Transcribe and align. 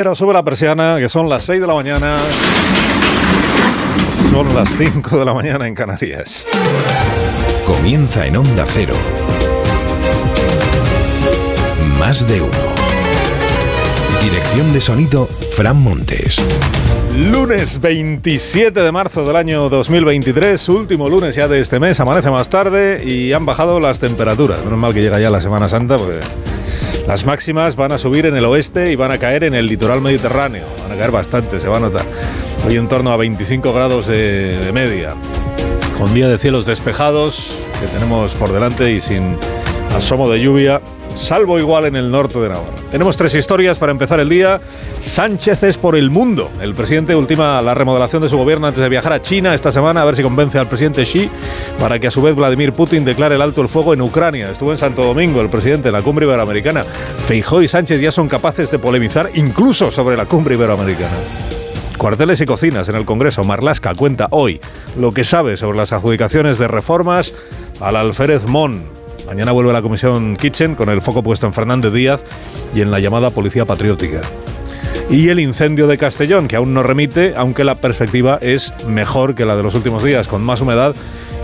Pero 0.00 0.14
sube 0.14 0.32
la 0.32 0.42
persiana, 0.42 0.96
que 0.98 1.10
son 1.10 1.28
las 1.28 1.42
6 1.42 1.60
de 1.60 1.66
la 1.66 1.74
mañana. 1.74 2.16
Son 4.30 4.54
las 4.54 4.70
5 4.70 5.18
de 5.18 5.24
la 5.26 5.34
mañana 5.34 5.68
en 5.68 5.74
Canarias. 5.74 6.46
Comienza 7.66 8.26
en 8.26 8.38
Onda 8.38 8.64
Cero. 8.66 8.94
Más 11.98 12.26
de 12.26 12.40
uno. 12.40 12.50
Dirección 14.22 14.72
de 14.72 14.80
sonido, 14.80 15.28
Fran 15.54 15.76
Montes. 15.82 16.42
Lunes 17.14 17.78
27 17.78 18.80
de 18.80 18.92
marzo 18.92 19.26
del 19.26 19.36
año 19.36 19.68
2023, 19.68 20.66
último 20.70 21.10
lunes 21.10 21.34
ya 21.34 21.46
de 21.46 21.60
este 21.60 21.78
mes, 21.78 22.00
amanece 22.00 22.30
más 22.30 22.48
tarde 22.48 23.02
y 23.04 23.34
han 23.34 23.44
bajado 23.44 23.80
las 23.80 24.00
temperaturas. 24.00 24.64
Menos 24.64 24.78
mal 24.78 24.94
que 24.94 25.02
llega 25.02 25.20
ya 25.20 25.28
la 25.28 25.42
Semana 25.42 25.68
Santa, 25.68 25.98
porque 25.98 26.20
las 27.06 27.24
máximas 27.24 27.76
van 27.76 27.92
a 27.92 27.98
subir 27.98 28.26
en 28.26 28.36
el 28.36 28.44
oeste 28.44 28.92
y 28.92 28.96
van 28.96 29.10
a 29.10 29.18
caer 29.18 29.44
en 29.44 29.54
el 29.54 29.66
litoral 29.66 30.00
mediterráneo. 30.00 30.64
Van 30.82 30.92
a 30.92 30.96
caer 30.96 31.10
bastante, 31.10 31.60
se 31.60 31.68
va 31.68 31.78
a 31.78 31.80
notar. 31.80 32.04
Hoy 32.66 32.76
en 32.76 32.88
torno 32.88 33.10
a 33.12 33.16
25 33.16 33.72
grados 33.72 34.06
de, 34.06 34.70
media. 34.72 35.14
Con 35.98 36.14
día 36.14 36.28
de 36.28 36.38
cielos 36.38 36.66
despejados 36.66 37.58
que 37.80 37.86
tenemos 37.88 38.34
por 38.34 38.52
delante 38.52 38.92
y 38.92 39.00
sin 39.00 39.36
asomo 39.94 40.30
de 40.30 40.40
lluvia 40.40 40.80
salvo 41.20 41.58
igual 41.58 41.84
en 41.84 41.96
el 41.96 42.10
norte 42.10 42.38
de 42.38 42.48
Navarra. 42.48 42.76
Tenemos 42.90 43.16
tres 43.16 43.34
historias 43.34 43.78
para 43.78 43.92
empezar 43.92 44.18
el 44.20 44.28
día. 44.28 44.60
Sánchez 45.00 45.62
es 45.62 45.76
por 45.76 45.94
el 45.94 46.10
mundo. 46.10 46.50
El 46.60 46.74
presidente 46.74 47.14
ultima 47.14 47.62
la 47.62 47.74
remodelación 47.74 48.22
de 48.22 48.28
su 48.28 48.36
gobierno 48.36 48.66
antes 48.66 48.82
de 48.82 48.88
viajar 48.88 49.12
a 49.12 49.22
China 49.22 49.54
esta 49.54 49.70
semana 49.70 50.02
a 50.02 50.04
ver 50.04 50.16
si 50.16 50.22
convence 50.22 50.58
al 50.58 50.66
presidente 50.66 51.04
Xi 51.04 51.30
para 51.78 51.98
que 51.98 52.08
a 52.08 52.10
su 52.10 52.22
vez 52.22 52.34
Vladimir 52.34 52.72
Putin 52.72 53.04
declare 53.04 53.36
el 53.36 53.42
alto 53.42 53.60
el 53.60 53.68
fuego 53.68 53.94
en 53.94 54.00
Ucrania. 54.00 54.50
Estuvo 54.50 54.72
en 54.72 54.78
Santo 54.78 55.04
Domingo 55.04 55.40
el 55.40 55.48
presidente 55.48 55.88
en 55.88 55.94
la 55.94 56.02
cumbre 56.02 56.26
iberoamericana. 56.26 56.84
Feijó 56.84 57.62
y 57.62 57.68
Sánchez 57.68 58.00
ya 58.00 58.10
son 58.10 58.28
capaces 58.28 58.70
de 58.70 58.78
polemizar 58.78 59.30
incluso 59.34 59.90
sobre 59.90 60.16
la 60.16 60.26
cumbre 60.26 60.54
iberoamericana. 60.54 61.16
Cuarteles 61.98 62.40
y 62.40 62.46
cocinas 62.46 62.88
en 62.88 62.96
el 62.96 63.04
Congreso. 63.04 63.44
Marlasca 63.44 63.94
cuenta 63.94 64.28
hoy 64.30 64.58
lo 64.98 65.12
que 65.12 65.22
sabe 65.22 65.58
sobre 65.58 65.76
las 65.76 65.92
adjudicaciones 65.92 66.58
de 66.58 66.66
reformas 66.66 67.34
al 67.78 67.96
alférez 67.96 68.46
Mon. 68.46 68.99
Mañana 69.26 69.52
vuelve 69.52 69.72
la 69.72 69.82
comisión 69.82 70.36
Kitchen 70.36 70.74
con 70.74 70.88
el 70.88 71.00
foco 71.00 71.22
puesto 71.22 71.46
en 71.46 71.52
Fernández 71.52 71.92
Díaz 71.92 72.22
y 72.74 72.80
en 72.80 72.90
la 72.90 72.98
llamada 72.98 73.30
Policía 73.30 73.64
Patriótica. 73.64 74.20
Y 75.08 75.28
el 75.28 75.40
incendio 75.40 75.86
de 75.86 75.98
Castellón, 75.98 76.46
que 76.46 76.56
aún 76.56 76.72
no 76.72 76.82
remite, 76.82 77.34
aunque 77.36 77.64
la 77.64 77.76
perspectiva 77.76 78.38
es 78.40 78.72
mejor 78.86 79.34
que 79.34 79.44
la 79.44 79.56
de 79.56 79.62
los 79.62 79.74
últimos 79.74 80.04
días, 80.04 80.28
con 80.28 80.42
más 80.42 80.60
humedad 80.60 80.94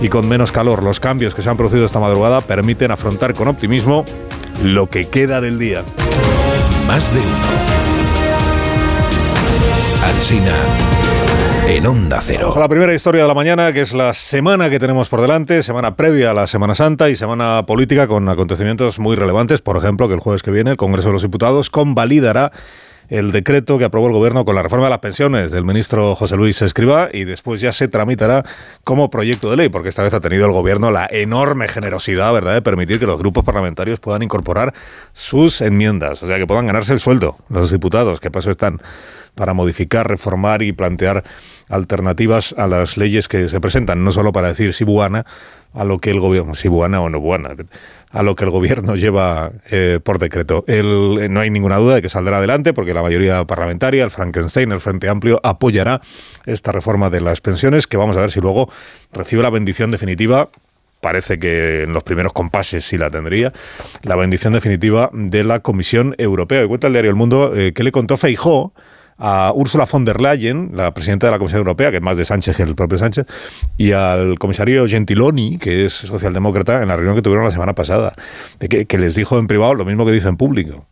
y 0.01 0.09
con 0.09 0.29
menos 0.29 0.53
calor. 0.53 0.83
Los 0.83 1.01
cambios 1.01 1.35
que 1.35 1.43
se 1.43 1.51
han 1.51 1.57
producido 1.57 1.85
esta 1.85 1.99
madrugada 1.99 2.41
permiten 2.41 2.91
afrontar 2.91 3.35
con 3.35 3.49
optimismo 3.49 4.05
lo 4.63 4.89
que 4.89 5.07
queda 5.07 5.41
del 5.41 5.59
día. 5.59 5.83
Más 6.87 7.13
de 7.13 7.21
uno. 7.21 7.77
Alsina 10.05 10.86
en 11.67 11.84
Onda 11.84 12.20
Cero. 12.22 12.55
La 12.56 12.69
primera 12.69 12.95
historia 12.95 13.22
de 13.22 13.28
la 13.28 13.34
mañana, 13.34 13.72
que 13.72 13.81
es 13.81 13.92
la 13.92 14.14
semana 14.14 14.70
que 14.70 14.78
tenemos 14.78 15.09
por 15.09 15.20
delante, 15.20 15.64
semana 15.64 15.97
previa 15.97 16.31
a 16.31 16.34
la 16.34 16.47
Semana 16.47 16.77
Santa 16.77 17.11
y 17.11 17.17
semana 17.17 17.64
política 17.67 18.06
con 18.06 18.28
acontecimientos 18.28 19.00
muy 19.00 19.17
relevantes. 19.17 19.62
Por 19.62 19.77
ejemplo, 19.77 20.06
que 20.06 20.14
el 20.14 20.20
jueves 20.20 20.44
que 20.44 20.53
viene 20.53 20.70
el 20.70 20.77
Congreso 20.77 21.09
de 21.09 21.14
los 21.14 21.22
Diputados 21.22 21.69
convalidará 21.69 22.53
el 23.09 23.33
decreto 23.33 23.78
que 23.78 23.84
aprobó 23.84 24.06
el 24.06 24.12
gobierno 24.12 24.44
con 24.44 24.55
la 24.55 24.62
reforma 24.62 24.87
de 24.87 24.91
las 24.91 24.98
pensiones 25.00 25.50
del 25.50 25.64
ministro 25.64 26.14
José 26.14 26.37
Luis 26.37 26.61
Escribá 26.62 27.09
y 27.12 27.25
después 27.25 27.61
ya 27.61 27.72
se 27.72 27.89
tramitará 27.89 28.44
como 28.84 29.11
proyecto 29.11 29.50
de 29.50 29.56
ley, 29.56 29.69
porque 29.69 29.89
esta 29.89 30.03
vez 30.03 30.14
ha 30.14 30.20
tenido 30.20 30.47
el 30.47 30.53
gobierno 30.53 30.91
la 30.91 31.09
enorme 31.11 31.69
generosidad, 31.69 32.33
¿verdad?, 32.33 32.55
de 32.55 32.62
permitir 32.62 32.98
que 32.98 33.06
los 33.06 33.19
grupos 33.19 33.44
parlamentarios 33.44 34.00
puedan 34.00 34.22
incorporar 34.22 34.72
sus 35.12 35.61
enmiendas, 35.61 36.22
o 36.22 36.27
sea, 36.27 36.39
que 36.39 36.47
puedan 36.47 36.67
ganarse 36.67 36.92
el 36.92 37.00
sueldo 37.00 37.39
los 37.48 37.70
diputados, 37.70 38.20
que 38.20 38.31
paso 38.31 38.50
están 38.50 38.81
para 39.37 39.55
modificar, 39.55 40.09
reformar 40.09 40.62
y 40.62 40.73
plantear 40.73 41.23
alternativas 41.69 42.55
a 42.56 42.67
las 42.67 42.97
leyes 42.97 43.29
que 43.29 43.48
se 43.48 43.61
presentan, 43.61 44.03
no 44.03 44.11
solo 44.11 44.33
para 44.33 44.48
decir 44.48 44.75
si 44.75 44.84
buena 44.84 45.25
a 45.75 45.84
lo 45.84 45.98
que 45.98 46.11
el 46.11 46.20
gobierno, 46.20 46.55
si 46.55 46.69
buena 46.69 47.00
o 47.03 47.11
no 47.11 47.21
buena, 47.21 47.55
a 48.11 48.22
lo 48.22 48.34
que 48.34 48.44
el 48.44 48.50
gobierno 48.50 48.97
lleva 48.97 49.53
eh, 49.71 50.00
por 50.03 50.19
decreto. 50.19 50.65
El, 50.66 51.33
no 51.33 51.41
hay 51.41 51.50
ninguna 51.50 51.77
duda 51.77 51.97
de 51.97 52.03
que 52.03 52.09
saldrá 52.09 52.38
adelante 52.38 52.72
porque 52.72 52.94
la 52.94 53.03
mayoría 53.03 53.44
parlamentaria, 53.44 54.05
el 54.05 54.11
Frankenstein, 54.11 54.72
el 54.72 54.81
Frente 54.81 55.09
Amplio, 55.09 55.38
apoyará 55.43 56.00
esta 56.47 56.72
reforma 56.72 57.11
de 57.11 57.21
las 57.21 57.41
pensiones 57.43 57.87
que 57.87 57.99
vamos 57.99 58.16
a 58.16 58.22
ver 58.22 58.31
si 58.31 58.41
luego 58.41 58.71
recibe 59.12 59.43
la 59.43 59.50
bendición 59.50 59.91
definitiva 59.91 60.49
parece 61.00 61.38
que 61.38 61.84
en 61.84 61.93
los 61.93 62.03
primeros 62.03 62.32
compases 62.32 62.84
sí 62.84 62.99
la 62.99 63.11
tendría, 63.11 63.53
la 64.03 64.16
bendición 64.16 64.55
definitiva 64.55 65.11
de 65.12 65.44
la 65.44 65.61
Comisión 65.61 66.16
Europea. 66.19 66.65
Y 66.65 66.66
cuenta 66.66 66.88
el 66.88 66.94
diario 66.94 67.11
El 67.11 67.16
Mundo 67.16 67.55
eh, 67.55 67.72
que 67.72 67.84
le 67.84 67.93
contó 67.93 68.16
Feijó 68.16 68.72
a 69.19 69.53
Ursula 69.54 69.87
von 69.91 70.04
der 70.04 70.21
Leyen, 70.21 70.71
la 70.75 70.93
presidenta 70.93 71.27
de 71.27 71.32
la 71.32 71.38
Comisión 71.38 71.59
Europea, 71.59 71.91
que 71.91 71.97
es 71.97 72.03
más 72.03 72.16
de 72.16 72.25
Sánchez 72.25 72.56
que 72.56 72.62
el 72.62 72.75
propio 72.75 72.99
Sánchez, 72.99 73.27
y 73.77 73.93
al 73.93 74.38
comisario 74.38 74.87
Gentiloni, 74.87 75.59
que 75.59 75.87
es 75.87 75.93
socialdemócrata, 75.93 76.82
en 76.82 76.88
la 76.88 76.97
reunión 76.97 77.16
que 77.16 77.22
tuvieron 77.22 77.44
la 77.44 77.50
semana 77.50 77.75
pasada, 77.75 78.15
que, 78.59 78.87
que 78.87 78.99
les 78.99 79.15
dijo 79.15 79.38
en 79.38 79.47
privado 79.47 79.75
lo 79.75 79.84
mismo 79.84 80.05
que 80.05 80.12
dice 80.12 80.28
en 80.28 80.37
público 80.37 80.87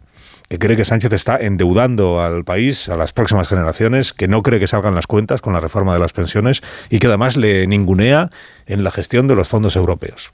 que 0.49 0.59
cree 0.59 0.77
que 0.77 0.85
Sánchez 0.85 1.13
está 1.13 1.39
endeudando 1.39 2.21
al 2.21 2.45
país, 2.45 2.89
a 2.89 2.97
las 2.97 3.13
próximas 3.13 3.49
generaciones, 3.49 4.13
que 4.13 4.29
no 4.29 4.43
cree 4.43 4.61
que 4.61 4.67
salgan 4.67 4.95
las 4.95 5.07
cuentas 5.07 5.41
con 5.41 5.55
la 5.55 5.61
reforma 5.61 5.95
de 5.95 6.01
las 6.01 6.13
pensiones 6.13 6.63
y 6.91 6.99
que 6.99 7.07
además 7.07 7.37
le 7.37 7.67
ningunea 7.67 8.29
en 8.67 8.85
la 8.85 8.91
gestión 8.91 9.27
de 9.27 9.35
los 9.35 9.49
fondos 9.49 9.75
europeos. 9.75 10.33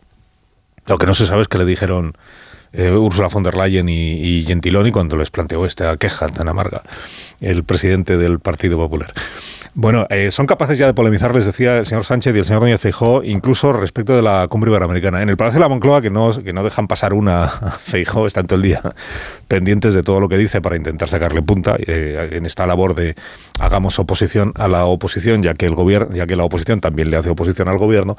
Lo 0.87 0.99
que 0.99 1.07
no 1.07 1.15
se 1.15 1.27
sabe 1.27 1.43
es 1.43 1.49
que 1.49 1.59
le 1.59 1.65
dijeron 1.65 2.15
eh, 2.73 2.91
Ursula 2.91 3.29
von 3.29 3.43
der 3.43 3.57
Leyen 3.57 3.89
y, 3.89 4.45
Gentiloni 4.47 4.91
cuando 4.91 5.17
les 5.17 5.31
planteó 5.31 5.67
esta 5.67 5.97
queja 5.97 6.29
tan 6.29 6.49
amarga, 6.49 6.83
el 7.41 7.65
presidente 7.65 8.17
del 8.17 8.41
Partido 8.41 8.77
Popular. 8.77 9.13
Bueno, 9.75 10.07
eh, 10.11 10.33
son 10.33 10.47
capaces 10.47 10.79
ya 10.79 10.87
de 10.87 10.95
polemizar, 10.95 11.33
les 11.33 11.47
decía 11.47 11.79
el 11.79 11.87
señor 11.87 12.05
Sánchez 12.05 12.35
y 12.35 12.39
el 12.41 12.45
señor 12.45 12.63
Núñez 12.63 12.81
Feijó, 12.81 13.23
incluso 13.23 13.73
respecto 13.73 14.17
de 14.17 14.21
la 14.21 14.49
cumbre 14.49 14.69
iberoamericana. 14.71 15.23
En 15.23 15.29
el 15.29 15.37
Palacio 15.37 15.59
de 15.59 15.61
la 15.61 15.69
Moncloa, 15.69 16.03
que 16.03 16.11
no, 16.11 16.43
que 16.43 16.53
no 16.53 16.65
dejan 16.65 16.89
pasar 16.89 17.13
una 17.13 17.47
Feijó, 17.85 18.27
están 18.27 18.49
todo 18.49 18.57
el 18.57 18.63
día 18.63 18.83
pendientes 19.47 19.95
de 19.95 20.03
todo 20.03 20.19
lo 20.19 20.29
que 20.29 20.37
dice 20.39 20.61
para 20.61 20.77
intentar 20.77 21.09
sacarle 21.09 21.43
punta 21.43 21.77
eh, 21.79 22.31
en 22.33 22.47
esta 22.47 22.67
labor 22.67 22.97
de 22.97 23.15
hagamos 23.61 23.99
oposición 24.01 24.53
a 24.57 24.67
la 24.67 24.87
oposición, 24.87 25.43
ya 25.43 25.55
que 25.55 25.67
el 25.67 25.75
gobierno, 25.77 26.15
ya 26.17 26.27
que 26.27 26.35
la 26.35 26.45
oposición 26.45 26.81
también 26.81 27.11
le 27.11 27.17
hace 27.17 27.31
oposición 27.31 27.69
al 27.69 27.79
gobierno, 27.79 28.17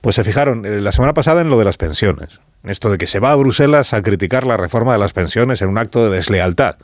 pues 0.00 0.14
se 0.14 0.22
fijaron 0.22 0.64
eh, 0.64 0.80
la 0.80 0.92
semana 0.92 1.14
pasada 1.14 1.40
en 1.40 1.50
lo 1.50 1.58
de 1.58 1.64
las 1.64 1.78
pensiones. 1.78 2.40
Esto 2.64 2.90
de 2.90 2.98
que 2.98 3.06
se 3.06 3.18
va 3.18 3.32
a 3.32 3.36
Bruselas 3.36 3.92
a 3.92 4.02
criticar 4.02 4.46
la 4.46 4.56
reforma 4.56 4.92
de 4.92 4.98
las 4.98 5.12
pensiones 5.12 5.62
en 5.62 5.68
un 5.68 5.78
acto 5.78 6.08
de 6.08 6.16
deslealtad 6.16 6.76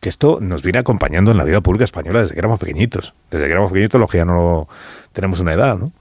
que 0.00 0.08
esto 0.08 0.38
nos 0.40 0.62
viene 0.62 0.78
acompañando 0.78 1.30
en 1.30 1.36
la 1.36 1.44
vida 1.44 1.60
pública 1.60 1.84
española 1.84 2.20
desde 2.20 2.34
que 2.34 2.40
éramos 2.40 2.60
pequeñitos. 2.60 3.14
Desde 3.30 3.46
que 3.46 3.52
éramos 3.52 3.72
pequeñitos, 3.72 4.00
los 4.00 4.10
que 4.10 4.18
ya 4.18 4.24
no 4.24 4.68
tenemos 5.12 5.40
una 5.40 5.54
edad, 5.54 5.78
¿no? 5.78 5.92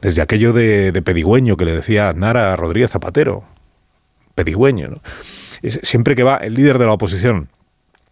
Desde 0.00 0.22
aquello 0.22 0.52
de, 0.52 0.92
de 0.92 1.02
pedigüeño 1.02 1.56
que 1.56 1.64
le 1.64 1.72
decía 1.72 2.12
Nara 2.12 2.56
Rodríguez 2.56 2.90
Zapatero. 2.90 3.44
Pedigüeño, 4.34 4.88
¿no? 4.88 5.00
Siempre 5.82 6.16
que 6.16 6.24
va 6.24 6.36
el 6.38 6.54
líder 6.54 6.78
de 6.78 6.86
la 6.86 6.92
oposición 6.92 7.48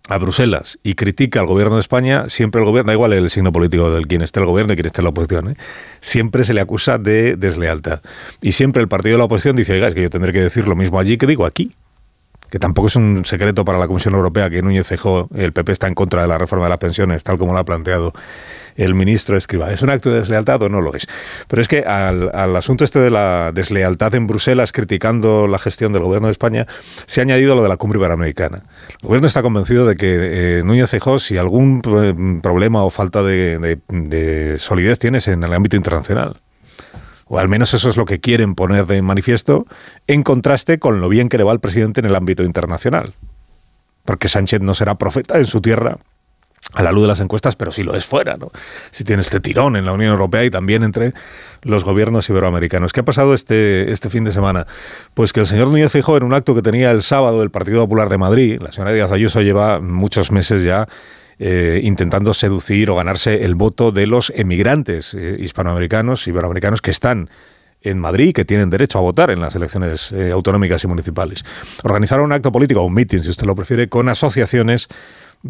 a 0.08 0.18
Bruselas 0.18 0.78
y 0.82 0.94
critica 0.94 1.40
al 1.40 1.46
gobierno 1.46 1.76
de 1.76 1.80
España, 1.80 2.28
siempre 2.28 2.60
el 2.60 2.66
gobierno, 2.66 2.90
da 2.90 2.94
igual 2.94 3.12
el 3.12 3.30
signo 3.30 3.52
político 3.52 3.90
del 3.90 4.06
quien 4.06 4.22
esté 4.22 4.40
el 4.40 4.46
gobierno 4.46 4.72
y 4.72 4.76
quien 4.76 4.86
esté 4.86 5.02
la 5.02 5.10
oposición, 5.10 5.50
¿eh? 5.50 5.56
siempre 6.00 6.44
se 6.44 6.54
le 6.54 6.60
acusa 6.60 6.98
de 6.98 7.36
deslealtad. 7.36 8.02
Y 8.40 8.52
siempre 8.52 8.82
el 8.82 8.88
partido 8.88 9.14
de 9.14 9.18
la 9.18 9.24
oposición 9.24 9.56
dice, 9.56 9.84
es 9.86 9.94
que 9.94 10.02
yo 10.02 10.10
tendré 10.10 10.32
que 10.32 10.40
decir 10.40 10.66
lo 10.66 10.76
mismo 10.76 10.98
allí 10.98 11.16
que 11.18 11.26
digo 11.26 11.46
aquí 11.46 11.72
que 12.52 12.58
tampoco 12.58 12.88
es 12.88 12.96
un 12.96 13.24
secreto 13.24 13.64
para 13.64 13.78
la 13.78 13.88
Comisión 13.88 14.12
Europea 14.12 14.50
que 14.50 14.60
Núñez 14.60 14.86
Cejó, 14.86 15.26
el 15.34 15.54
PP 15.54 15.72
está 15.72 15.88
en 15.88 15.94
contra 15.94 16.20
de 16.20 16.28
la 16.28 16.36
reforma 16.36 16.66
de 16.66 16.68
las 16.68 16.78
pensiones, 16.78 17.24
tal 17.24 17.38
como 17.38 17.54
lo 17.54 17.58
ha 17.58 17.64
planteado 17.64 18.12
el 18.76 18.94
ministro 18.94 19.38
Escriba. 19.38 19.72
¿Es 19.72 19.80
un 19.80 19.88
acto 19.88 20.10
de 20.10 20.20
deslealtad 20.20 20.60
o 20.60 20.68
no 20.68 20.82
lo 20.82 20.94
es? 20.94 21.06
Pero 21.48 21.62
es 21.62 21.66
que 21.66 21.80
al, 21.80 22.30
asunto 22.54 22.84
este 22.84 22.98
de 22.98 23.08
la 23.08 23.52
deslealtad 23.54 24.14
en 24.16 24.26
Bruselas, 24.26 24.70
criticando 24.72 25.46
la 25.46 25.58
gestión 25.58 25.94
del 25.94 26.02
gobierno 26.02 26.28
de 26.28 26.32
España, 26.32 26.66
se 27.06 27.22
ha 27.22 27.24
añadido 27.24 27.54
lo 27.54 27.62
de 27.62 27.70
la 27.70 27.78
cumbre 27.78 27.98
iberoamericana. 27.98 28.64
El 29.00 29.08
gobierno 29.08 29.28
está 29.28 29.40
convencido 29.40 29.86
de 29.86 29.96
que 29.96 30.58
eh, 30.58 30.62
Núñez 30.62 30.90
Cejó, 30.90 31.20
si 31.20 31.38
algún 31.38 31.80
problema 32.42 32.84
o 32.84 32.90
falta 32.90 33.22
de, 33.22 33.58
de, 33.60 33.78
de 33.88 34.58
solidez 34.58 34.98
tienes 34.98 35.26
en 35.26 35.42
el 35.42 35.54
ámbito 35.54 35.76
internacional 35.76 36.41
o 37.32 37.38
al 37.38 37.48
menos 37.48 37.72
eso 37.72 37.88
es 37.88 37.96
lo 37.96 38.04
que 38.04 38.20
quieren 38.20 38.54
poner 38.54 38.84
de 38.84 39.00
manifiesto, 39.00 39.64
en 40.06 40.22
contraste 40.22 40.78
con 40.78 41.00
lo 41.00 41.08
bien 41.08 41.30
que 41.30 41.38
le 41.38 41.44
va 41.44 41.52
al 41.52 41.60
presidente 41.60 42.00
en 42.00 42.04
el 42.04 42.14
ámbito 42.14 42.42
internacional. 42.42 43.14
Porque 44.04 44.28
Sánchez 44.28 44.60
no 44.60 44.74
será 44.74 44.96
profeta 44.96 45.38
en 45.38 45.46
su 45.46 45.62
tierra 45.62 45.96
a 46.74 46.82
la 46.82 46.92
luz 46.92 47.04
de 47.04 47.08
las 47.08 47.20
encuestas, 47.20 47.56
pero 47.56 47.72
sí 47.72 47.84
lo 47.84 47.94
es 47.94 48.04
fuera, 48.04 48.36
¿no? 48.36 48.50
Si 48.90 49.02
tiene 49.04 49.22
este 49.22 49.40
tirón 49.40 49.76
en 49.76 49.86
la 49.86 49.94
Unión 49.94 50.12
Europea 50.12 50.44
y 50.44 50.50
también 50.50 50.82
entre 50.82 51.14
los 51.62 51.84
gobiernos 51.84 52.28
iberoamericanos. 52.28 52.92
¿Qué 52.92 53.00
ha 53.00 53.04
pasado 53.04 53.32
este, 53.32 53.90
este 53.90 54.10
fin 54.10 54.24
de 54.24 54.32
semana? 54.32 54.66
Pues 55.14 55.32
que 55.32 55.40
el 55.40 55.46
señor 55.46 55.68
Núñez 55.68 55.90
Fijó, 55.90 56.18
en 56.18 56.24
un 56.24 56.34
acto 56.34 56.54
que 56.54 56.60
tenía 56.60 56.90
el 56.90 57.02
sábado 57.02 57.42
el 57.42 57.50
Partido 57.50 57.80
Popular 57.80 58.10
de 58.10 58.18
Madrid, 58.18 58.60
la 58.60 58.72
señora 58.72 58.92
Díaz 58.92 59.10
Ayuso 59.10 59.40
lleva 59.40 59.80
muchos 59.80 60.30
meses 60.30 60.62
ya 60.62 60.86
eh, 61.44 61.80
intentando 61.82 62.34
seducir 62.34 62.88
o 62.88 62.94
ganarse 62.94 63.44
el 63.44 63.56
voto 63.56 63.90
de 63.90 64.06
los 64.06 64.32
emigrantes 64.36 65.12
eh, 65.12 65.36
hispanoamericanos, 65.40 66.28
iberoamericanos 66.28 66.80
que 66.80 66.92
están 66.92 67.30
en 67.80 67.98
Madrid 67.98 68.28
y 68.28 68.32
que 68.32 68.44
tienen 68.44 68.70
derecho 68.70 68.98
a 68.98 69.00
votar 69.00 69.32
en 69.32 69.40
las 69.40 69.56
elecciones 69.56 70.12
eh, 70.12 70.30
autonómicas 70.30 70.84
y 70.84 70.86
municipales. 70.86 71.44
Organizaron 71.82 72.26
un 72.26 72.32
acto 72.32 72.52
político, 72.52 72.84
un 72.84 72.94
meeting, 72.94 73.22
si 73.22 73.30
usted 73.30 73.44
lo 73.44 73.56
prefiere, 73.56 73.88
con 73.88 74.08
asociaciones 74.08 74.86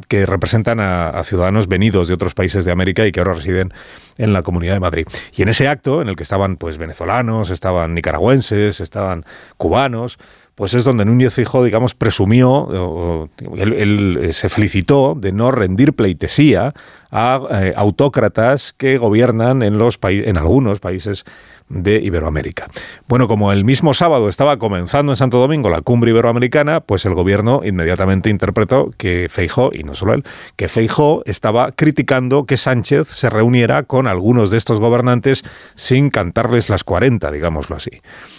que 0.08 0.24
representan 0.24 0.80
a, 0.80 1.22
ciudadanos 1.24 1.68
venidos 1.68 2.08
de 2.08 2.14
otros 2.14 2.32
países 2.32 2.64
de 2.64 2.72
América 2.72 3.06
y 3.06 3.12
que 3.12 3.20
ahora 3.20 3.34
residen 3.34 3.74
en 4.16 4.32
la 4.32 4.42
Comunidad 4.42 4.72
de 4.72 4.80
Madrid. 4.80 5.06
Y 5.34 5.42
en 5.42 5.50
ese 5.50 5.68
acto, 5.68 6.00
en 6.00 6.08
el 6.08 6.16
que 6.16 6.22
estaban 6.22 6.56
pues 6.56 6.78
venezolanos, 6.78 7.50
estaban 7.50 7.92
nicaragüenses, 7.92 8.80
estaban 8.80 9.26
cubanos, 9.58 10.18
pues 10.54 10.74
es 10.74 10.84
donde 10.84 11.04
Núñez 11.04 11.34
Fijó, 11.34 11.64
digamos, 11.64 11.94
presumió, 11.94 13.28
él, 13.56 14.18
eh, 14.20 14.32
se 14.32 14.48
felicitó 14.48 15.14
de 15.14 15.32
no 15.32 15.50
rendir 15.50 15.94
pleitesía 15.94 16.74
a 17.10 17.40
eh, 17.50 17.72
autócratas 17.76 18.74
que 18.76 18.98
gobiernan 18.98 19.62
en, 19.62 19.78
los 19.78 19.98
en 20.02 20.36
algunos 20.36 20.80
países 20.80 21.24
de 21.72 21.96
Iberoamérica. 21.96 22.68
Bueno, 23.08 23.26
como 23.26 23.50
el 23.50 23.64
mismo 23.64 23.94
sábado 23.94 24.28
estaba 24.28 24.58
comenzando 24.58 25.12
en 25.12 25.16
Santo 25.16 25.38
Domingo 25.38 25.68
la 25.70 25.80
cumbre 25.80 26.10
iberoamericana, 26.10 26.80
pues 26.80 27.04
el 27.04 27.14
gobierno 27.14 27.62
inmediatamente 27.64 28.30
interpretó 28.30 28.90
que 28.96 29.28
Feijó, 29.30 29.70
y 29.72 29.82
no 29.82 29.94
solo 29.94 30.14
él, 30.14 30.24
que 30.56 30.68
Feijó 30.68 31.22
estaba 31.24 31.72
criticando 31.72 32.44
que 32.44 32.56
Sánchez 32.56 33.08
se 33.08 33.30
reuniera 33.30 33.82
con 33.84 34.06
algunos 34.06 34.50
de 34.50 34.58
estos 34.58 34.78
gobernantes 34.78 35.42
sin 35.74 36.10
cantarles 36.10 36.68
las 36.68 36.84
40, 36.84 37.30
digámoslo 37.32 37.76
así. 37.76 37.90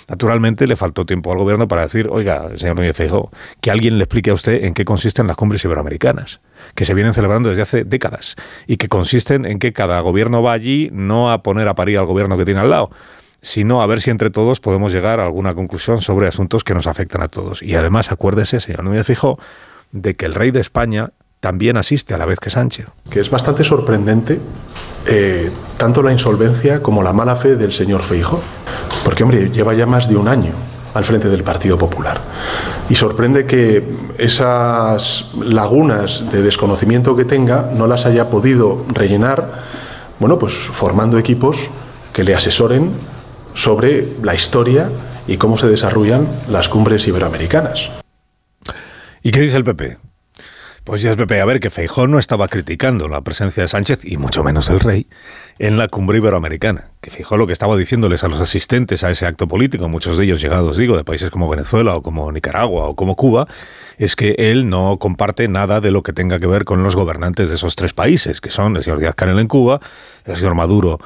Naturalmente 0.07 0.67
le 0.67 0.75
faltó 0.75 1.05
tiempo 1.05 1.31
al 1.31 1.39
gobierno 1.39 1.67
para 1.67 1.83
decir, 1.83 2.07
oiga, 2.09 2.57
señor 2.57 2.75
Núñez 2.75 2.95
Feijó, 2.95 3.31
que 3.61 3.71
alguien 3.71 3.97
le 3.97 4.03
explique 4.03 4.29
a 4.29 4.33
usted 4.33 4.63
en 4.63 4.73
qué 4.73 4.85
consisten 4.85 5.27
las 5.27 5.35
cumbres 5.35 5.63
iberoamericanas, 5.65 6.41
que 6.75 6.85
se 6.85 6.93
vienen 6.93 7.13
celebrando 7.13 7.49
desde 7.49 7.63
hace 7.63 7.83
décadas 7.83 8.35
y 8.67 8.77
que 8.77 8.89
consisten 8.89 9.45
en 9.45 9.59
que 9.59 9.73
cada 9.73 9.99
gobierno 10.01 10.43
va 10.43 10.53
allí 10.53 10.89
no 10.91 11.31
a 11.31 11.41
poner 11.43 11.67
a 11.67 11.75
parir 11.75 11.97
al 11.97 12.05
gobierno 12.05 12.37
que 12.37 12.45
tiene 12.45 12.59
al 12.59 12.69
lado, 12.69 12.91
sino 13.43 13.81
a 13.81 13.85
ver 13.85 14.01
si 14.01 14.09
entre 14.09 14.31
todos 14.31 14.59
podemos 14.59 14.91
llegar 14.91 15.19
a 15.19 15.25
alguna 15.25 15.53
conclusión 15.53 16.01
sobre 16.01 16.27
asuntos 16.27 16.63
que 16.63 16.73
nos 16.73 16.87
afectan 16.87 17.21
a 17.21 17.27
todos. 17.27 17.61
Y 17.61 17.75
además, 17.75 18.11
acuérdese, 18.11 18.59
señor 18.59 18.85
Núñez 18.85 19.05
Fijó, 19.05 19.37
de 19.91 20.15
que 20.15 20.25
el 20.25 20.33
rey 20.33 20.49
de 20.49 20.61
España 20.61 21.11
también 21.41 21.75
asiste 21.75 22.13
a 22.13 22.17
la 22.17 22.25
vez 22.25 22.39
que 22.39 22.49
Sánchez. 22.49 22.87
Que 23.09 23.19
es 23.19 23.29
bastante 23.29 23.65
sorprendente 23.65 24.39
eh, 25.05 25.51
tanto 25.77 26.01
la 26.01 26.13
insolvencia 26.13 26.81
como 26.81 27.03
la 27.03 27.11
mala 27.11 27.35
fe 27.35 27.57
del 27.57 27.73
señor 27.73 28.01
Feijo, 28.01 28.41
porque 29.03 29.23
hombre, 29.23 29.49
lleva 29.51 29.73
ya 29.73 29.85
más 29.85 30.07
de 30.07 30.15
un 30.15 30.29
año 30.29 30.53
al 30.93 31.03
frente 31.03 31.27
del 31.27 31.43
Partido 31.43 31.77
Popular. 31.77 32.21
Y 32.89 32.95
sorprende 32.95 33.45
que 33.45 33.83
esas 34.17 35.31
lagunas 35.35 36.31
de 36.31 36.41
desconocimiento 36.41 37.13
que 37.17 37.25
tenga 37.25 37.69
no 37.73 37.87
las 37.87 38.05
haya 38.05 38.29
podido 38.29 38.85
rellenar, 38.87 39.63
bueno, 40.19 40.39
pues 40.39 40.53
formando 40.53 41.17
equipos 41.17 41.69
que 42.13 42.23
le 42.23 42.35
asesoren 42.35 42.91
sobre 43.53 44.07
la 44.21 44.35
historia 44.35 44.89
y 45.27 45.37
cómo 45.37 45.57
se 45.57 45.67
desarrollan 45.67 46.27
las 46.49 46.69
cumbres 46.69 47.07
iberoamericanas. 47.07 47.89
¿Y 49.21 49.31
qué 49.31 49.39
dice 49.39 49.57
el 49.57 49.63
PP? 49.63 49.97
Pues 50.83 51.01
ya 51.01 51.11
es 51.11 51.15
PP, 51.15 51.39
a 51.39 51.45
ver, 51.45 51.61
que 51.61 51.69
Feijón 51.69 52.11
no 52.11 52.19
estaba 52.19 52.49
criticando 52.49 53.07
la 53.07 53.21
presencia 53.21 53.63
de 53.63 53.69
Sánchez, 53.69 54.03
y 54.03 54.17
mucho 54.17 54.43
menos 54.43 54.69
el 54.69 54.81
rey, 54.81 55.07
en 55.57 55.77
la 55.77 55.87
cumbre 55.87 56.17
iberoamericana. 56.17 56.91
Que 56.99 57.09
Feijón 57.09 57.39
lo 57.39 57.47
que 57.47 57.53
estaba 57.53 57.77
diciéndoles 57.77 58.25
a 58.25 58.27
los 58.27 58.41
asistentes 58.41 59.05
a 59.05 59.09
ese 59.09 59.25
acto 59.25 59.47
político, 59.47 59.87
muchos 59.87 60.17
de 60.17 60.25
ellos 60.25 60.41
llegados, 60.41 60.75
digo, 60.75 60.97
de 60.97 61.05
países 61.05 61.29
como 61.29 61.47
Venezuela 61.47 61.95
o 61.95 62.01
como 62.01 62.29
Nicaragua 62.33 62.89
o 62.89 62.97
como 62.97 63.15
Cuba, 63.15 63.47
es 63.97 64.17
que 64.17 64.35
él 64.37 64.67
no 64.67 64.99
comparte 64.99 65.47
nada 65.47 65.79
de 65.79 65.91
lo 65.91 66.03
que 66.03 66.11
tenga 66.11 66.37
que 66.37 66.47
ver 66.47 66.65
con 66.65 66.83
los 66.83 66.97
gobernantes 66.97 67.47
de 67.47 67.55
esos 67.55 67.77
tres 67.77 67.93
países, 67.93 68.41
que 68.41 68.49
son 68.49 68.75
el 68.75 68.83
señor 68.83 68.99
Díaz 68.99 69.15
Canel 69.15 69.39
en 69.39 69.47
Cuba, 69.47 69.79
el 70.25 70.35
señor 70.35 70.53
Maduro 70.53 70.99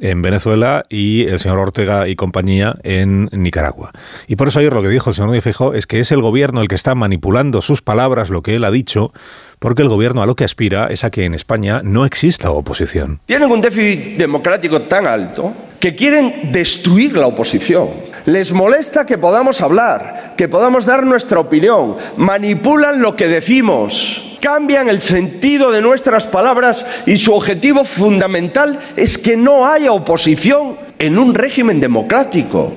en 0.00 0.22
Venezuela 0.22 0.84
y 0.88 1.24
el 1.24 1.40
señor 1.40 1.58
Ortega 1.58 2.08
y 2.08 2.16
compañía 2.16 2.76
en 2.82 3.28
Nicaragua. 3.32 3.92
Y 4.26 4.36
por 4.36 4.48
eso 4.48 4.58
ayer 4.58 4.72
lo 4.72 4.82
que 4.82 4.88
dijo 4.88 5.10
el 5.10 5.16
señor 5.16 5.30
Núñez 5.30 5.46
es 5.74 5.86
que 5.86 6.00
es 6.00 6.12
el 6.12 6.20
gobierno 6.20 6.60
el 6.60 6.68
que 6.68 6.74
está 6.74 6.94
manipulando 6.94 7.62
sus 7.62 7.82
palabras, 7.82 8.30
lo 8.30 8.42
que 8.42 8.56
él 8.56 8.64
ha 8.64 8.70
dicho, 8.70 9.12
porque 9.58 9.82
el 9.82 9.88
gobierno 9.88 10.22
a 10.22 10.26
lo 10.26 10.36
que 10.36 10.44
aspira 10.44 10.88
es 10.88 11.04
a 11.04 11.10
que 11.10 11.24
en 11.24 11.34
España 11.34 11.80
no 11.82 12.04
exista 12.04 12.50
oposición. 12.50 13.20
Tienen 13.26 13.50
un 13.50 13.60
déficit 13.60 14.16
democrático 14.16 14.82
tan 14.82 15.06
alto 15.06 15.52
que 15.80 15.94
quieren 15.94 16.52
destruir 16.52 17.16
la 17.16 17.26
oposición. 17.26 17.88
Les 18.26 18.52
molesta 18.52 19.04
que 19.04 19.18
podamos 19.18 19.60
hablar, 19.60 20.34
que 20.36 20.48
podamos 20.48 20.86
dar 20.86 21.04
nuestra 21.04 21.40
opinión, 21.40 21.94
manipulan 22.16 23.02
lo 23.02 23.14
que 23.16 23.28
decimos 23.28 24.33
cambian 24.44 24.90
el 24.90 25.00
sentido 25.00 25.70
de 25.70 25.80
nuestras 25.80 26.26
palabras 26.26 27.04
y 27.06 27.16
su 27.16 27.32
objetivo 27.32 27.82
fundamental 27.82 28.78
es 28.94 29.16
que 29.16 29.38
no 29.38 29.66
haya 29.66 29.90
oposición 29.90 30.76
en 30.98 31.16
un 31.16 31.34
régimen 31.34 31.80
democrático. 31.80 32.76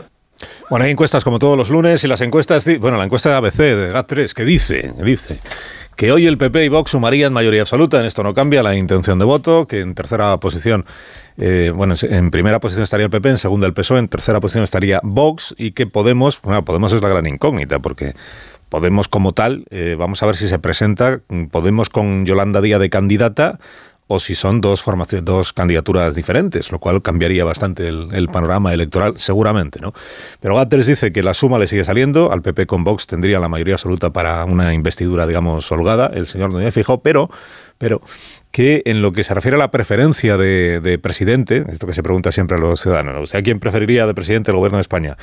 Bueno, 0.70 0.86
hay 0.86 0.92
encuestas 0.92 1.26
como 1.26 1.40
todos 1.40 1.58
los 1.58 1.70
lunes 1.70 2.02
y 2.06 2.08
las 2.08 2.22
encuestas, 2.22 2.66
bueno, 2.80 2.98
la 2.98 3.04
encuesta 3.04 3.32
de 3.32 3.36
ABC, 3.36 3.58
de 3.58 3.92
GAT3, 3.92 4.32
que 4.32 4.46
dice, 4.46 4.94
dice 5.04 5.42
que 5.98 6.12
hoy 6.12 6.28
el 6.28 6.38
PP 6.38 6.64
y 6.64 6.70
Vox 6.70 6.92
sumarían 6.92 7.34
mayoría 7.34 7.62
absoluta, 7.62 8.00
en 8.00 8.06
esto 8.06 8.24
no 8.24 8.34
cambia 8.34 8.64
la 8.64 8.76
intención 8.76 9.18
de 9.18 9.26
voto, 9.26 9.68
que 9.68 9.82
en 9.82 9.96
tercera 9.96 10.38
posición, 10.40 10.86
eh, 11.38 11.74
bueno, 11.76 11.96
en 12.02 12.30
primera 12.30 12.60
posición 12.60 12.84
estaría 12.84 13.08
el 13.08 13.10
PP, 13.10 13.30
en 13.30 13.38
segunda 13.40 13.66
el 13.66 13.74
PSOE, 13.74 14.00
en 14.00 14.08
tercera 14.08 14.40
posición 14.40 14.64
estaría 14.64 15.02
Vox 15.04 15.56
y 15.58 15.72
que 15.72 15.88
Podemos, 15.88 16.40
bueno, 16.44 16.64
Podemos 16.64 16.94
es 16.94 17.02
la 17.02 17.10
gran 17.10 17.26
incógnita, 17.26 17.80
porque 17.80 18.14
Podemos 18.70 19.08
como 19.08 19.34
tal, 19.34 19.66
eh, 19.70 19.96
vamos 19.98 20.22
a 20.22 20.26
ver 20.26 20.36
si 20.36 20.48
se 20.48 20.60
presenta 20.60 21.22
Podemos 21.52 21.90
con 21.90 22.26
Yolanda 22.26 22.62
Díaz 22.62 22.80
de 22.80 22.90
candidata 22.90 23.60
o 24.08 24.20
si 24.20 24.36
son 24.36 24.62
dos 24.62 24.82
formaciones, 24.82 25.26
dos 25.26 25.54
candidaturas 25.54 26.16
diferentes, 26.16 26.72
lo 26.72 26.80
cual 26.80 27.02
cambiaría 27.02 27.44
bastante 27.44 27.88
el, 27.90 28.30
panorama 28.32 28.74
electoral, 28.74 29.18
seguramente, 29.18 29.80
¿no? 29.80 29.94
Pero 30.40 30.56
Gatters 30.56 30.86
dice 30.86 31.12
que 31.12 31.24
la 31.24 31.34
suma 31.34 31.60
le 31.60 31.68
sigue 31.68 31.84
saliendo, 31.84 32.32
al 32.32 32.42
PP 32.42 32.66
con 32.66 32.84
Vox 32.84 33.08
tendría 33.08 33.40
la 33.40 33.50
mayoría 33.50 33.76
absoluta 33.76 34.12
para 34.12 34.44
una 34.46 34.74
investidura, 34.74 35.28
digamos, 35.28 35.72
holgada, 35.72 36.12
el 36.14 36.28
señor 36.28 36.52
Núñez 36.52 36.74
Fijó, 36.74 37.02
pero, 37.02 37.30
pero 37.78 38.02
que 38.52 38.82
en 38.86 39.02
lo 39.02 39.12
que 39.12 39.24
se 39.24 39.34
refiere 39.34 39.56
a 39.56 39.60
la 39.60 39.72
preferencia 39.72 40.38
de, 40.38 41.00
presidente, 41.02 41.64
esto 41.68 41.86
que 41.86 41.94
se 41.94 42.02
pregunta 42.02 42.32
siempre 42.32 42.58
a 42.58 42.60
los 42.60 42.82
ciudadanos, 42.82 43.36
¿a 43.36 43.42
quién 43.42 43.60
preferiría 43.60 44.08
de 44.08 44.14
presidente 44.14 44.52
el 44.52 44.58
gobierno 44.58 44.78
de 44.78 44.82
España? 44.82 45.18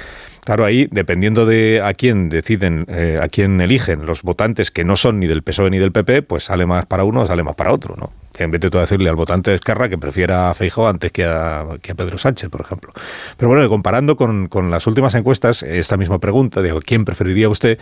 Claro, 0.44 0.64
ahí, 0.64 0.88
dependiendo 0.90 1.46
de 1.46 1.80
a 1.82 1.94
quién 1.94 2.28
deciden, 2.28 2.84
eh, 2.88 3.18
a 3.20 3.28
quién 3.28 3.60
eligen 3.60 4.06
los 4.06 4.22
votantes 4.22 4.70
que 4.70 4.84
no 4.84 4.96
son 4.96 5.20
ni 5.20 5.26
del 5.26 5.42
PSOE 5.42 5.70
ni 5.70 5.78
del 5.78 5.92
PP, 5.92 6.22
pues 6.22 6.44
sale 6.44 6.66
más 6.66 6.86
para 6.86 7.04
uno 7.04 7.22
o 7.22 7.26
sale 7.26 7.42
más 7.42 7.54
para 7.54 7.72
otro, 7.72 7.96
¿no? 7.96 8.23
En 8.38 8.50
vez 8.50 8.60
de 8.60 8.70
todo 8.70 8.82
decirle 8.82 9.08
al 9.08 9.16
votante 9.16 9.50
de 9.50 9.58
que 9.58 9.98
prefiera 9.98 10.50
a 10.50 10.54
Feijóo 10.54 10.88
antes 10.88 11.12
que 11.12 11.24
a, 11.24 11.64
que 11.80 11.92
a 11.92 11.94
Pedro 11.94 12.18
Sánchez, 12.18 12.48
por 12.48 12.60
ejemplo. 12.60 12.92
Pero 13.36 13.48
bueno, 13.48 13.68
comparando 13.68 14.16
con, 14.16 14.48
con, 14.48 14.70
las 14.70 14.86
últimas 14.86 15.14
encuestas, 15.14 15.62
esta 15.62 15.96
misma 15.96 16.18
pregunta, 16.18 16.62
digo, 16.62 16.80
¿quién 16.80 17.04
preferiría 17.04 17.48
usted? 17.48 17.78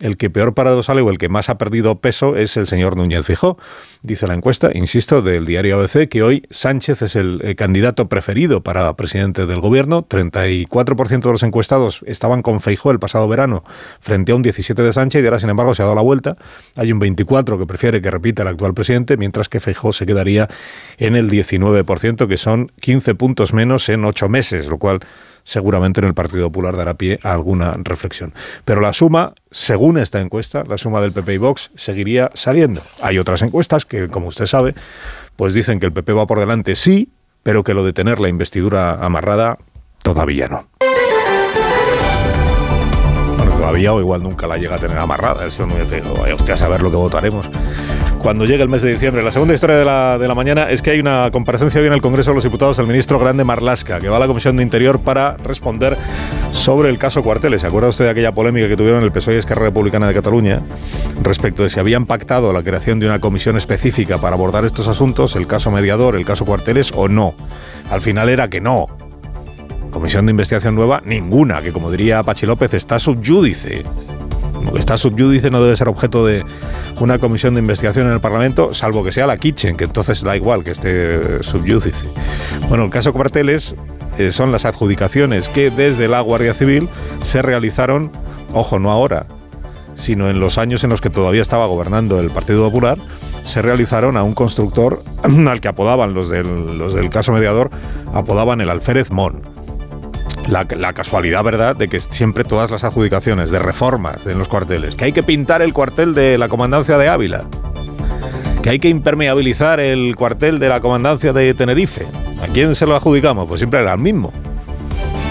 El 0.00 0.16
que 0.16 0.30
peor 0.30 0.54
parado 0.54 0.82
sale 0.82 1.02
o 1.02 1.10
el 1.10 1.18
que 1.18 1.28
más 1.28 1.50
ha 1.50 1.58
perdido 1.58 2.00
peso 2.00 2.36
es 2.36 2.56
el 2.56 2.66
señor 2.66 2.96
Núñez 2.96 3.26
Fijó. 3.26 3.58
Dice 4.02 4.26
la 4.26 4.34
encuesta, 4.34 4.70
insisto, 4.72 5.20
del 5.20 5.44
diario 5.44 5.78
ABC, 5.78 6.08
que 6.08 6.22
hoy 6.22 6.42
Sánchez 6.50 7.02
es 7.02 7.16
el, 7.16 7.40
el 7.44 7.54
candidato 7.54 8.08
preferido 8.08 8.62
para 8.62 8.96
presidente 8.96 9.44
del 9.44 9.60
gobierno. 9.60 10.06
34% 10.08 11.20
de 11.20 11.32
los 11.32 11.42
encuestados 11.42 12.00
estaban 12.06 12.40
con 12.42 12.60
Feijóo 12.60 12.92
el 12.92 12.98
pasado 12.98 13.28
verano 13.28 13.62
frente 14.00 14.32
a 14.32 14.36
un 14.36 14.42
17 14.42 14.82
de 14.82 14.92
Sánchez 14.92 15.22
y 15.22 15.26
ahora, 15.26 15.38
sin 15.38 15.50
embargo, 15.50 15.74
se 15.74 15.82
ha 15.82 15.84
dado 15.84 15.96
la 15.96 16.02
vuelta. 16.02 16.36
Hay 16.76 16.92
un 16.92 16.98
24 16.98 17.58
que 17.58 17.66
prefiere 17.66 18.00
que 18.00 18.10
repita 18.10 18.42
el 18.42 18.48
actual 18.48 18.72
presidente, 18.72 19.18
mientras 19.18 19.48
que 19.48 19.60
Feijóo 19.60 19.92
se 19.92 20.06
quedaría 20.06 20.48
en 20.96 21.14
el 21.14 21.30
19%, 21.30 22.26
que 22.26 22.36
son 22.38 22.72
15 22.80 23.14
puntos 23.16 23.52
menos 23.52 23.88
en 23.88 24.04
ocho 24.04 24.28
meses, 24.28 24.66
lo 24.68 24.78
cual 24.78 25.00
seguramente 25.50 26.00
en 26.00 26.06
el 26.06 26.14
Partido 26.14 26.46
Popular 26.46 26.76
dará 26.76 26.94
pie 26.94 27.18
a 27.24 27.32
alguna 27.32 27.74
reflexión. 27.82 28.32
Pero 28.64 28.80
la 28.80 28.92
suma, 28.92 29.34
según 29.50 29.98
esta 29.98 30.20
encuesta, 30.20 30.62
la 30.64 30.78
suma 30.78 31.00
del 31.00 31.10
PP 31.10 31.34
y 31.34 31.38
Vox 31.38 31.70
seguiría 31.74 32.30
saliendo. 32.34 32.80
Hay 33.02 33.18
otras 33.18 33.42
encuestas 33.42 33.84
que, 33.84 34.08
como 34.08 34.28
usted 34.28 34.46
sabe, 34.46 34.74
pues 35.34 35.52
dicen 35.52 35.80
que 35.80 35.86
el 35.86 35.92
PP 35.92 36.12
va 36.12 36.28
por 36.28 36.38
delante 36.38 36.76
sí, 36.76 37.10
pero 37.42 37.64
que 37.64 37.74
lo 37.74 37.84
de 37.84 37.92
tener 37.92 38.20
la 38.20 38.28
investidura 38.28 39.04
amarrada 39.04 39.58
todavía 40.04 40.46
no. 40.46 40.68
Bueno, 43.36 43.52
todavía 43.52 43.92
o 43.92 43.98
igual 43.98 44.22
nunca 44.22 44.46
la 44.46 44.56
llega 44.56 44.76
a 44.76 44.78
tener 44.78 44.98
amarrada. 44.98 45.48
No 45.58 45.66
me 45.66 45.82
vaya 45.84 46.34
usted 46.36 46.52
a 46.52 46.56
saber 46.56 46.80
lo 46.80 46.92
que 46.92 46.96
votaremos 46.96 47.50
cuando 48.22 48.44
llegue 48.44 48.62
el 48.62 48.68
mes 48.68 48.82
de 48.82 48.92
diciembre. 48.92 49.22
La 49.22 49.32
segunda 49.32 49.54
historia 49.54 49.76
de 49.76 49.84
la, 49.84 50.18
de 50.18 50.28
la 50.28 50.34
mañana 50.34 50.70
es 50.70 50.82
que 50.82 50.90
hay 50.90 51.00
una 51.00 51.30
comparecencia 51.30 51.80
hoy 51.80 51.86
en 51.86 51.92
el 51.92 52.02
Congreso 52.02 52.30
de 52.30 52.34
los 52.34 52.44
Diputados 52.44 52.76
del 52.76 52.86
ministro 52.86 53.18
Grande 53.18 53.44
Marlasca, 53.44 53.98
que 53.98 54.08
va 54.08 54.16
a 54.16 54.20
la 54.20 54.26
Comisión 54.26 54.56
de 54.56 54.62
Interior 54.62 55.00
para 55.00 55.36
responder 55.38 55.96
sobre 56.52 56.90
el 56.90 56.98
caso 56.98 57.22
Cuarteles. 57.22 57.62
¿Se 57.62 57.66
acuerda 57.66 57.88
usted 57.88 58.04
de 58.04 58.10
aquella 58.10 58.32
polémica 58.32 58.68
que 58.68 58.76
tuvieron 58.76 59.02
el 59.02 59.10
PSOE 59.10 59.36
y 59.36 59.38
Esquerra 59.38 59.62
Republicana 59.62 60.06
de 60.06 60.14
Cataluña 60.14 60.62
respecto 61.22 61.62
de 61.62 61.70
si 61.70 61.80
habían 61.80 62.06
pactado 62.06 62.52
la 62.52 62.62
creación 62.62 63.00
de 63.00 63.06
una 63.06 63.20
comisión 63.20 63.56
específica 63.56 64.18
para 64.18 64.34
abordar 64.34 64.64
estos 64.64 64.88
asuntos, 64.88 65.34
el 65.36 65.46
caso 65.46 65.70
mediador, 65.70 66.16
el 66.16 66.26
caso 66.26 66.44
Cuarteles 66.44 66.92
o 66.94 67.08
no? 67.08 67.34
Al 67.90 68.00
final 68.00 68.28
era 68.28 68.48
que 68.48 68.60
no. 68.60 68.88
Comisión 69.90 70.26
de 70.26 70.30
investigación 70.30 70.74
nueva, 70.74 71.02
ninguna, 71.04 71.62
que 71.62 71.72
como 71.72 71.90
diría 71.90 72.22
Pachi 72.22 72.46
López, 72.46 72.74
está 72.74 72.98
subyúdice. 72.98 73.82
Está 74.76 74.96
subyúdice 74.96 75.50
no 75.50 75.62
debe 75.62 75.76
ser 75.76 75.88
objeto 75.88 76.24
de 76.26 76.44
una 77.00 77.18
comisión 77.18 77.54
de 77.54 77.60
investigación 77.60 78.06
en 78.06 78.12
el 78.12 78.20
Parlamento, 78.20 78.74
salvo 78.74 79.02
que 79.02 79.12
sea 79.12 79.26
la 79.26 79.36
Kitchen, 79.36 79.76
que 79.76 79.84
entonces 79.84 80.22
da 80.22 80.36
igual 80.36 80.64
que 80.64 80.70
esté 80.70 81.42
subyúdice. 81.42 82.06
Bueno, 82.68 82.84
el 82.84 82.90
caso 82.90 83.12
Cuarteles 83.12 83.74
eh, 84.18 84.32
son 84.32 84.52
las 84.52 84.64
adjudicaciones 84.64 85.48
que 85.48 85.70
desde 85.70 86.08
la 86.08 86.20
Guardia 86.20 86.54
Civil 86.54 86.88
se 87.22 87.42
realizaron, 87.42 88.10
ojo, 88.52 88.78
no 88.78 88.90
ahora, 88.90 89.26
sino 89.94 90.28
en 90.28 90.40
los 90.40 90.58
años 90.58 90.84
en 90.84 90.90
los 90.90 91.00
que 91.00 91.10
todavía 91.10 91.42
estaba 91.42 91.66
gobernando 91.66 92.20
el 92.20 92.30
Partido 92.30 92.64
Popular, 92.64 92.98
se 93.44 93.62
realizaron 93.62 94.16
a 94.16 94.22
un 94.22 94.34
constructor 94.34 95.02
al 95.48 95.60
que 95.60 95.68
apodaban 95.68 96.14
los 96.14 96.28
del, 96.28 96.78
los 96.78 96.94
del 96.94 97.10
caso 97.10 97.32
mediador, 97.32 97.70
apodaban 98.14 98.60
el 98.60 98.70
alférez 98.70 99.10
Mon. 99.10 99.42
La, 100.48 100.92
casualidad, 100.92 101.44
¿verdad?, 101.44 101.76
de 101.76 101.88
que 101.88 102.00
siempre 102.00 102.44
todas 102.44 102.70
las 102.70 102.82
adjudicaciones 102.82 103.50
de 103.50 103.58
reformas 103.58 104.26
en 104.26 104.38
los 104.38 104.48
cuarteles, 104.48 104.96
que 104.96 105.04
hay 105.04 105.12
que 105.12 105.22
pintar 105.22 105.62
el 105.62 105.72
cuartel 105.72 106.12
de 106.14 106.38
la 106.38 106.48
comandancia 106.48 106.98
de 106.98 107.08
Ávila, 107.08 107.44
que 108.62 108.70
hay 108.70 108.78
que 108.78 108.88
impermeabilizar 108.88 109.80
el 109.80 110.16
cuartel 110.16 110.58
de 110.58 110.68
la 110.68 110.80
comandancia 110.80 111.32
de 111.32 111.54
Tenerife. 111.54 112.06
¿A 112.42 112.46
quién 112.46 112.74
se 112.74 112.86
lo 112.86 112.96
adjudicamos? 112.96 113.46
Pues 113.46 113.60
siempre 113.60 113.80
era 113.80 113.94
el 113.94 114.00
mismo. 114.00 114.32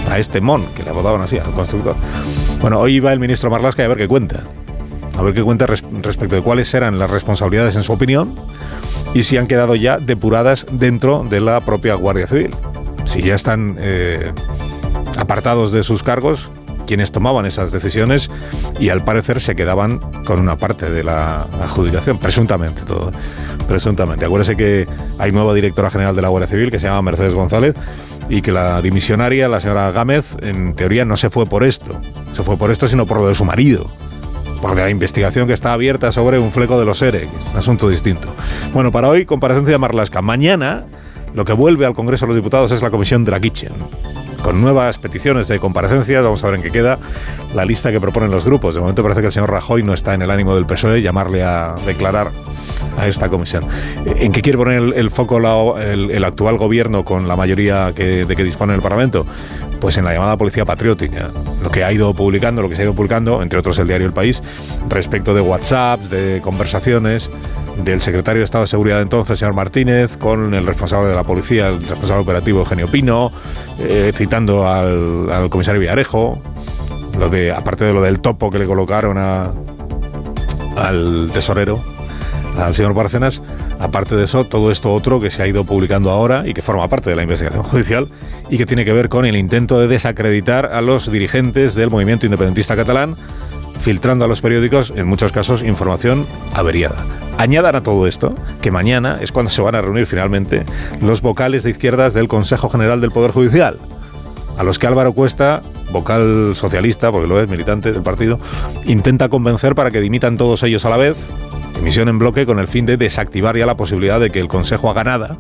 A 0.10 0.18
este 0.18 0.42
Mon, 0.42 0.66
que 0.74 0.84
le 0.84 0.92
apodaban 0.92 1.22
así, 1.22 1.38
al 1.38 1.52
constructor. 1.52 1.96
Bueno, 2.62 2.80
hoy 2.80 3.00
va 3.00 3.14
el 3.14 3.20
ministro 3.20 3.50
Marlasca 3.52 3.84
a 3.84 3.88
ver 3.88 3.98
qué 3.98 4.08
cuenta. 4.08 4.44
A 5.18 5.22
ver 5.22 5.34
qué 5.34 5.44
cuenta 5.44 5.66
res 5.66 5.84
respecto 6.02 6.36
de 6.36 6.42
cuáles 6.42 6.74
eran 6.74 6.98
las 6.98 7.12
responsabilidades 7.12 7.76
en 7.76 7.84
su 7.84 7.92
opinión 7.92 8.36
y 9.14 9.24
si 9.24 9.38
han 9.38 9.48
quedado 9.48 9.76
ya 9.76 9.98
depuradas 9.98 10.66
dentro 10.72 11.26
de 11.30 11.42
la 11.42 11.60
propia 11.62 11.96
Guardia 11.96 12.28
Civil. 12.28 12.52
Si 13.06 13.22
ya 13.22 13.36
están 13.36 13.76
eh, 13.80 14.32
apartados 15.18 15.72
de 15.72 15.84
sus 15.84 16.04
cargos 16.04 16.50
quienes 16.90 17.12
tomaban 17.12 17.46
esas 17.46 17.72
decisiones 17.72 18.32
y 18.80 18.90
al 18.90 19.04
parecer 19.04 19.42
se 19.42 19.56
quedaban 19.56 20.00
con 20.26 20.40
una 20.40 20.58
parte 20.58 20.90
de 20.90 21.04
la 21.04 21.42
adjudicación, 21.62 22.18
presuntamente 22.18 22.82
todo. 22.82 23.12
Presuntamente. 23.68 24.26
Acuérdese 24.26 24.58
que 24.58 24.88
hay 25.20 25.32
nueva 25.32 25.54
directora 25.54 25.92
general 25.92 26.16
de 26.16 26.24
la 26.24 26.30
Guardia 26.30 26.48
Civil 26.48 26.72
que 26.72 26.80
se 26.80 26.88
llama 26.88 27.04
Mercedes 27.04 27.36
González 27.36 27.76
y 28.28 28.42
que 28.42 28.52
la 28.52 28.82
dimisionaria, 28.82 29.48
la 29.48 29.62
señora 29.62 29.92
Gámez, 29.92 30.36
en 30.42 30.74
teoría 30.74 31.06
no 31.06 31.16
se 31.16 31.30
fue 31.30 31.46
por 31.46 31.64
esto, 31.64 31.96
se 32.36 32.42
fue 32.42 32.58
por 32.58 32.72
esto 32.72 32.88
sino 32.88 33.06
por 33.06 33.18
lo 33.18 33.28
de 33.28 33.36
su 33.36 33.46
marido 33.46 33.88
por 34.60 34.76
la 34.76 34.90
investigación 34.90 35.48
que 35.48 35.54
está 35.54 35.72
abierta 35.74 36.12
sobre 36.12 36.38
un 36.38 36.52
fleco 36.52 36.78
de 36.80 36.86
los 36.86 37.02
ERE, 37.02 37.30
un 37.52 37.58
asunto 37.58 37.88
distinto. 37.88 38.28
Bueno, 38.74 38.92
para 38.92 39.08
hoy, 39.08 39.26
comparecencia 39.26 39.72
de 39.72 39.78
Marlasca. 39.78 40.22
Mañana, 40.22 40.86
lo 41.34 41.46
que 41.46 41.54
vuelve 41.54 41.86
al 41.86 41.94
Congreso 41.94 42.26
de 42.26 42.30
los 42.30 42.36
Diputados 42.36 42.72
es 42.72 42.82
la 42.82 42.90
comisión 42.90 43.26
Kitchen 43.42 43.72
con 44.44 44.62
nuevas 44.62 44.98
peticiones 44.98 45.48
de 45.48 45.60
comparecencias. 45.60 46.24
Vamos 46.24 46.44
a 46.44 46.48
ver 46.48 46.56
en 46.56 46.62
qué 46.62 46.72
queda 46.72 46.98
la 47.54 47.66
lista 47.66 47.92
que 47.92 48.00
proponen 48.00 48.32
los 48.32 48.46
grupos. 48.46 48.76
De 48.76 48.82
momento 48.82 49.04
parece 49.04 49.22
que 49.22 49.28
el 49.28 49.34
señor 49.34 49.52
Rajoy 49.52 49.84
no 49.84 49.94
está 49.94 50.14
en 50.14 50.22
el 50.22 50.32
ánimo 50.32 50.56
del 50.56 50.66
PSOE 50.66 51.02
llamarle 51.02 51.44
a 51.44 51.76
declarar 51.86 52.32
a 52.98 53.08
esta 53.08 53.30
comisión. 53.30 53.66
¿En 54.06 54.32
qué 54.32 54.42
quiere 54.42 54.58
poner 54.58 54.94
el, 54.96 55.12
foco 55.12 55.78
el, 55.80 56.24
actual 56.24 56.58
gobierno 56.58 57.04
con 57.04 57.28
la 57.28 57.36
mayoría 57.36 57.92
de 57.92 58.26
que 58.36 58.44
dispone 58.44 58.74
el 58.74 58.82
Parlamento? 58.82 59.26
Pues 59.80 59.98
en 59.98 60.04
la 60.04 60.14
llamada 60.14 60.36
policía 60.36 60.66
patriótica, 60.66 61.32
lo 61.64 61.72
que 61.72 61.86
ha 61.86 61.94
ido 61.94 62.14
publicando, 62.14 62.62
lo 62.62 62.68
que 62.68 62.76
se 62.76 62.82
ha 62.82 62.86
ido 62.86 62.94
publicando, 62.94 63.42
entre 63.42 63.60
otros 63.60 63.78
el 63.80 63.88
diario 63.88 64.08
El 64.08 64.14
País, 64.14 64.44
respecto 64.90 65.34
de 65.34 65.40
WhatsApp, 65.40 66.02
de 66.02 66.42
conversaciones 66.42 67.30
del 67.84 68.02
secretario 68.02 68.40
de 68.40 68.46
Estado 68.46 68.64
de 68.64 68.68
Seguridad 68.68 69.02
entonces, 69.02 69.40
señor 69.40 69.54
Martínez, 69.54 70.18
con 70.18 70.54
el 70.54 70.66
responsable 70.66 71.10
de 71.10 71.16
la 71.16 71.24
policía, 71.24 71.68
el 71.68 71.80
responsable 71.80 72.24
operativo 72.24 72.60
Eugenio 72.60 72.88
Pino, 72.88 73.32
eh, 73.80 74.12
citando 74.16 74.68
al, 74.68 75.32
al, 75.32 75.50
comisario 75.50 75.80
Villarejo, 75.80 76.42
lo 77.18 77.30
de, 77.30 77.52
aparte 77.52 77.86
de 77.86 77.94
lo 77.94 78.02
del 78.02 78.20
topo 78.20 78.50
que 78.50 78.60
le 78.60 78.66
colocaron 78.66 79.18
a, 79.18 79.52
al 80.78 81.30
tesorero, 81.34 81.82
al 82.58 82.74
señor 82.74 82.94
Bárcenas, 82.94 83.42
aparte 83.80 84.16
de 84.16 84.26
eso, 84.26 84.46
todo 84.46 84.72
esto 84.72 84.94
otro 84.94 85.20
que 85.20 85.32
se 85.32 85.42
ha 85.42 85.48
ido 85.48 85.64
publicando 85.64 86.12
ahora 86.12 86.44
y 86.46 86.54
que 86.54 86.62
forma 86.62 86.88
parte 86.88 87.10
de 87.10 87.16
la 87.16 87.24
investigación 87.24 87.64
judicial 87.64 88.08
y 88.50 88.58
que 88.58 88.66
tiene 88.66 88.86
que 88.86 88.94
ver 88.94 89.10
con 89.10 89.26
el 89.26 89.36
intento 89.36 89.80
de 89.80 89.88
desacreditar 89.88 90.68
a 90.68 90.82
los 90.82 91.12
dirigentes 91.12 91.76
del 91.76 91.90
movimiento 91.90 92.26
independentista 92.26 92.76
catalán, 92.76 93.16
filtrando 93.80 94.26
a 94.26 94.28
los 94.28 94.42
periódicos, 94.42 94.94
en 94.96 95.08
muchos 95.08 95.32
casos, 95.32 95.64
información 95.64 96.26
averiada. 96.54 97.06
Añadan 97.38 97.76
a 97.76 97.84
todo 97.84 98.08
esto 98.08 98.36
que 98.62 98.72
mañana 98.72 99.18
es 99.22 99.32
cuando 99.32 99.50
se 99.50 99.62
van 99.62 99.76
a 99.76 99.82
reunir 99.82 100.06
finalmente 100.06 100.66
los 101.02 101.22
vocales 101.22 101.64
de 101.64 101.72
izquierdas 101.72 102.14
del 102.14 102.28
Consejo 102.28 102.70
General 102.70 103.02
del 103.02 103.12
Poder 103.12 103.32
Judicial, 103.32 103.80
a 104.58 104.64
los 104.64 104.78
que 104.78 104.88
Álvaro 104.88 105.14
Cuesta, 105.14 105.62
vocal 105.92 106.54
socialista, 106.56 107.12
porque 107.12 107.28
lo 107.28 107.42
es, 107.42 107.50
militante 107.50 107.94
del 107.94 108.04
partido, 108.04 108.40
intenta 108.86 109.30
convencer 109.30 109.74
para 109.74 109.90
que 109.92 110.02
dimitan 110.02 110.36
todos 110.36 110.64
ellos 110.64 110.84
a 110.84 110.90
la 110.90 110.98
vez, 110.98 111.30
emisión 111.78 112.10
en 112.10 112.20
bloque 112.20 112.46
con 112.46 112.60
el 112.60 112.68
fin 112.68 112.86
de 112.86 112.98
desactivar 112.98 113.56
ya 113.56 113.66
la 113.66 113.78
posibilidad 113.78 114.20
de 114.20 114.30
que 114.30 114.42
el 114.42 114.50
Consejo 114.50 114.90
haga 114.90 115.06
nada 115.06 115.38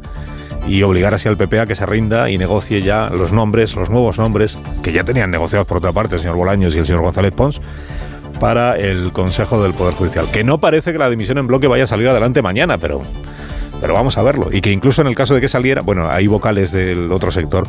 y 0.68 0.84
obligar 0.84 1.14
así 1.14 1.28
al 1.28 1.36
PP 1.36 1.60
a 1.60 1.66
que 1.66 1.76
se 1.76 1.86
rinda 1.86 2.30
y 2.30 2.38
negocie 2.38 2.82
ya 2.82 3.10
los 3.10 3.32
nombres, 3.32 3.76
los 3.76 3.90
nuevos 3.90 4.18
nombres, 4.18 4.58
que 4.84 4.92
ya 4.92 5.04
tenían 5.04 5.32
negociados 5.32 5.68
por 5.68 5.78
otra 5.78 5.92
parte 5.92 6.16
el 6.16 6.22
señor 6.22 6.38
Bolaños 6.38 6.76
y 6.76 6.80
el 6.80 6.86
señor 6.86 7.02
González 7.02 7.32
Pons, 7.34 7.60
para 8.40 8.78
el 8.78 9.12
Consejo 9.12 9.62
del 9.62 9.74
Poder 9.74 9.94
Judicial. 9.94 10.30
Que 10.32 10.44
no 10.44 10.60
parece 10.60 10.92
que 10.92 10.98
la 10.98 11.10
dimisión 11.10 11.38
en 11.38 11.48
bloque 11.48 11.68
vaya 11.68 11.84
a 11.84 11.88
salir 11.88 12.08
adelante 12.08 12.42
mañana, 12.42 12.78
pero, 12.78 13.02
pero 13.82 13.94
vamos 13.94 14.18
a 14.18 14.24
verlo. 14.24 14.50
Y 14.52 14.62
que 14.62 14.72
incluso 14.72 15.02
en 15.02 15.08
el 15.08 15.16
caso 15.16 15.36
de 15.36 15.42
que 15.42 15.50
saliera, 15.50 15.82
bueno, 15.82 16.10
hay 16.10 16.28
vocales 16.28 16.72
del 16.72 17.12
otro 17.12 17.32
sector 17.32 17.68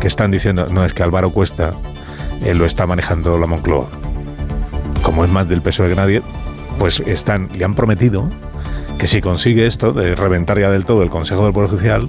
que 0.00 0.08
están 0.08 0.30
diciendo, 0.30 0.68
no, 0.70 0.84
es 0.84 0.94
que 0.94 1.02
Álvaro 1.02 1.30
Cuesta 1.30 1.72
él 2.44 2.58
lo 2.58 2.66
está 2.66 2.86
manejando 2.86 3.38
la 3.38 3.46
Moncloa. 3.46 3.86
Como 5.02 5.24
es 5.24 5.30
más 5.30 5.48
del 5.48 5.62
peso 5.62 5.84
de 5.84 5.94
nadie, 5.94 6.22
pues 6.78 7.00
están, 7.00 7.48
le 7.54 7.64
han 7.64 7.74
prometido 7.74 8.28
que 8.98 9.06
si 9.06 9.20
consigue 9.20 9.66
esto, 9.66 9.92
de 9.92 10.14
reventar 10.14 10.58
ya 10.58 10.70
del 10.70 10.84
todo 10.84 11.02
el 11.02 11.10
Consejo 11.10 11.44
del 11.44 11.52
Poder 11.52 11.70
Judicial, 11.70 12.08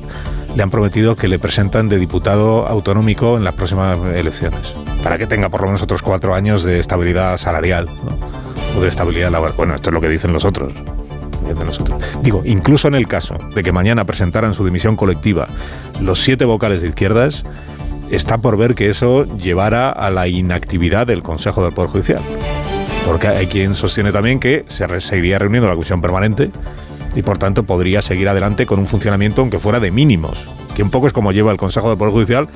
le 0.57 0.63
han 0.63 0.71
prometido 0.71 1.15
que 1.15 1.27
le 1.27 1.37
presentan 1.37 1.87
de 1.87 1.99
diputado 1.99 2.67
autonómico 2.67 3.37
en 3.37 3.43
las 3.43 3.53
próximas 3.53 3.99
elecciones, 4.15 4.73
para 5.03 5.19
que 5.19 5.27
tenga 5.27 5.49
por 5.49 5.61
lo 5.61 5.67
menos 5.67 5.83
otros 5.83 6.01
cuatro 6.01 6.33
años 6.33 6.63
de 6.63 6.79
estabilidad 6.79 7.37
salarial 7.37 7.87
o 8.75 8.81
de 8.81 8.87
estabilidad 8.87 9.29
laboral. 9.29 9.53
Bueno, 9.55 9.75
esto 9.75 9.91
es 9.91 9.93
lo 9.93 10.01
que 10.01 10.09
dicen 10.09 10.33
los 10.33 10.45
otros. 10.45 10.73
Digo, 12.23 12.41
incluso 12.43 12.87
en 12.87 12.95
el 12.95 13.07
caso 13.07 13.37
de 13.53 13.61
que 13.61 13.71
mañana 13.71 14.05
presentaran 14.05 14.55
su 14.55 14.65
dimisión 14.65 14.95
colectiva 14.95 15.47
los 16.01 16.23
siete 16.23 16.43
vocales 16.43 16.81
de 16.81 16.87
izquierdas, 16.87 17.43
está 18.09 18.39
por 18.39 18.57
ver 18.57 18.73
que 18.73 18.89
eso 18.89 19.25
llevara 19.37 19.91
a 19.91 20.09
la 20.09 20.27
inactividad 20.27 21.05
del 21.05 21.21
Consejo 21.21 21.63
del 21.63 21.73
Poder 21.73 21.91
Judicial. 21.91 22.21
Porque 23.05 23.27
hay 23.27 23.45
quien 23.45 23.75
sostiene 23.75 24.11
también 24.11 24.39
que 24.39 24.65
se 24.69 25.01
seguiría 25.01 25.37
reuniendo 25.37 25.69
la 25.69 25.75
comisión 25.75 26.01
permanente 26.01 26.49
y 27.15 27.21
por 27.21 27.37
tanto 27.37 27.63
podría 27.63 28.01
seguir 28.01 28.29
adelante 28.29 28.65
con 28.65 28.79
un 28.79 28.87
funcionamiento 28.87 29.41
aunque 29.41 29.59
fuera 29.59 29.79
de 29.79 29.91
mínimos, 29.91 30.45
que 30.75 30.83
un 30.83 30.89
poco 30.89 31.07
es 31.07 31.13
como 31.13 31.31
lleva 31.31 31.51
el 31.51 31.57
Consejo 31.57 31.89
de 31.89 31.97
Poder 31.97 32.13
Judicial 32.13 32.47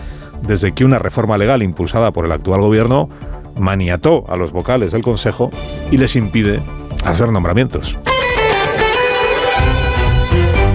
desde 0.41 0.73
que 0.73 0.85
una 0.85 0.99
reforma 0.99 1.37
legal 1.37 1.63
impulsada 1.63 2.11
por 2.11 2.25
el 2.25 2.31
actual 2.31 2.61
gobierno 2.61 3.09
maniató 3.57 4.25
a 4.27 4.35
los 4.35 4.51
vocales 4.51 4.91
del 4.91 5.01
Consejo 5.01 5.51
y 5.91 5.97
les 5.97 6.15
impide 6.15 6.61
hacer 7.03 7.29
nombramientos. 7.29 7.97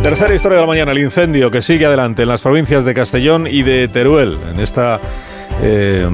Tercera 0.03 0.35
historia 0.35 0.57
de 0.57 0.63
la 0.63 0.69
mañana, 0.69 0.93
el 0.93 0.99
incendio 0.99 1.51
que 1.51 1.63
sigue 1.63 1.85
adelante 1.85 2.23
en 2.23 2.29
las 2.29 2.41
provincias 2.41 2.85
de 2.85 2.95
Castellón 2.95 3.49
y 3.49 3.63
de 3.63 3.89
Teruel. 3.89 4.39
En 4.53 4.61
esta 4.61 5.01
eh, 5.63 6.09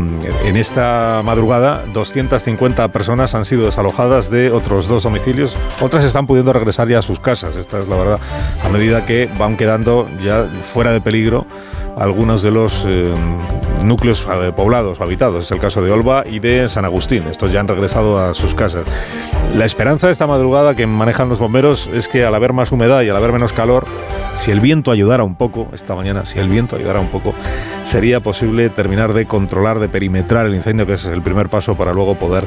en 0.45 0.57
esta 0.57 1.21
madrugada, 1.25 1.85
250 1.93 2.89
personas 2.93 3.35
han 3.35 3.45
sido 3.45 3.65
desalojadas 3.65 4.31
de 4.31 4.51
otros 4.51 4.87
dos 4.87 5.03
domicilios. 5.03 5.57
Otras 5.81 6.05
están 6.05 6.27
pudiendo 6.27 6.53
regresar 6.53 6.89
ya 6.89 7.01
a 7.01 7.03
sus 7.03 7.19
casas. 7.19 7.57
Esta 7.57 7.81
es 7.81 7.89
la 7.89 7.97
verdad. 7.97 8.21
A 8.63 8.69
medida 8.69 9.05
que 9.05 9.29
van 9.39 9.57
quedando 9.57 10.09
ya 10.23 10.49
fuera 10.63 10.93
de 10.93 11.01
peligro 11.01 11.47
algunos 11.97 12.43
de 12.43 12.51
los 12.51 12.85
eh, 12.87 13.15
núcleos 13.85 14.27
eh, 14.31 14.53
poblados 14.55 15.01
habitados. 15.01 15.47
Es 15.47 15.51
el 15.51 15.59
caso 15.59 15.83
de 15.83 15.91
Olva 15.91 16.25
y 16.27 16.39
de 16.39 16.69
San 16.69 16.85
Agustín. 16.85 17.25
Estos 17.29 17.53
ya 17.53 17.61
han 17.61 17.69
regresado 17.69 18.19
a 18.19 18.35
sus 18.35 18.55
casas. 18.55 18.85
La 19.57 19.65
esperanza 19.65 20.07
de 20.07 20.13
esta 20.13 20.27
madrugada 20.27 20.75
que 20.75 20.87
manejan 20.87 21.29
los 21.29 21.39
bomberos 21.39 21.89
es 21.93 22.09
que 22.09 22.25
al 22.25 22.35
haber 22.35 22.53
más 22.53 22.73
humedad 22.73 23.03
y 23.03 23.09
al 23.09 23.17
haber 23.17 23.33
menos 23.33 23.53
calor, 23.53 23.87
si 24.35 24.51
el 24.51 24.61
viento 24.61 24.91
ayudara 24.91 25.25
un 25.25 25.35
poco, 25.35 25.69
esta 25.73 25.95
mañana, 25.95 26.25
si 26.25 26.39
el 26.39 26.49
viento 26.49 26.77
ayudara 26.77 27.01
un 27.01 27.09
poco, 27.09 27.35
sería 27.85 28.21
posible 28.21 28.71
terminar 28.71 29.13
de 29.13 29.27
controlar, 29.27 29.79
de 29.79 29.89
perimetrar 29.89 30.47
el 30.47 30.55
incendio, 30.55 30.87
que 30.87 30.95
es 30.95 31.05
el 31.05 31.23
primer 31.23 31.49
paso 31.49 31.75
para 31.75 31.93
luego 31.93 32.15
poder 32.15 32.47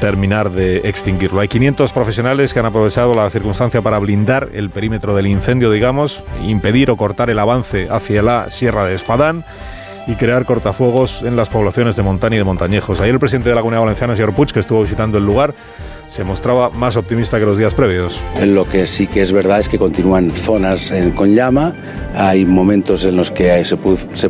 terminar 0.00 0.50
de 0.50 0.78
extinguirlo. 0.88 1.40
Hay 1.40 1.48
500 1.48 1.92
profesionales 1.92 2.52
que 2.52 2.60
han 2.60 2.66
aprovechado 2.66 3.14
la 3.14 3.28
circunstancia 3.30 3.82
para 3.82 3.98
blindar 3.98 4.50
el 4.52 4.70
perímetro 4.70 5.14
del 5.14 5.26
incendio, 5.26 5.70
digamos, 5.70 6.22
impedir 6.44 6.90
o 6.90 6.96
cortar 6.96 7.30
el 7.30 7.38
avance 7.38 7.88
hacia 7.90 8.22
la 8.22 8.50
Sierra 8.50 8.84
de 8.84 8.94
Espadán 8.94 9.44
y 10.06 10.14
crear 10.14 10.44
cortafuegos 10.44 11.22
en 11.22 11.36
las 11.36 11.48
poblaciones 11.48 11.96
de 11.96 12.02
Montaña 12.02 12.36
y 12.36 12.38
de 12.38 12.44
Montañejos. 12.44 13.00
Ayer 13.00 13.14
el 13.14 13.20
presidente 13.20 13.48
de 13.48 13.54
la 13.54 13.60
Comunidad 13.60 13.82
Valenciana, 13.82 14.14
señor 14.14 14.34
Puig, 14.34 14.52
que 14.52 14.60
estuvo 14.60 14.82
visitando 14.82 15.18
el 15.18 15.24
lugar, 15.24 15.54
se 16.08 16.24
mostraba 16.24 16.70
más 16.70 16.96
optimista 16.96 17.38
que 17.38 17.46
los 17.46 17.58
días 17.58 17.74
previos. 17.74 18.20
Lo 18.44 18.64
que 18.64 18.86
sí 18.86 19.06
que 19.06 19.22
es 19.22 19.32
verdad 19.32 19.58
es 19.58 19.68
que 19.68 19.78
continúan 19.78 20.30
zonas 20.30 20.92
con 21.14 21.34
llama, 21.34 21.74
hay 22.14 22.44
momentos 22.44 23.04
en 23.04 23.16
los 23.16 23.30
que 23.30 23.64
se, 23.64 23.76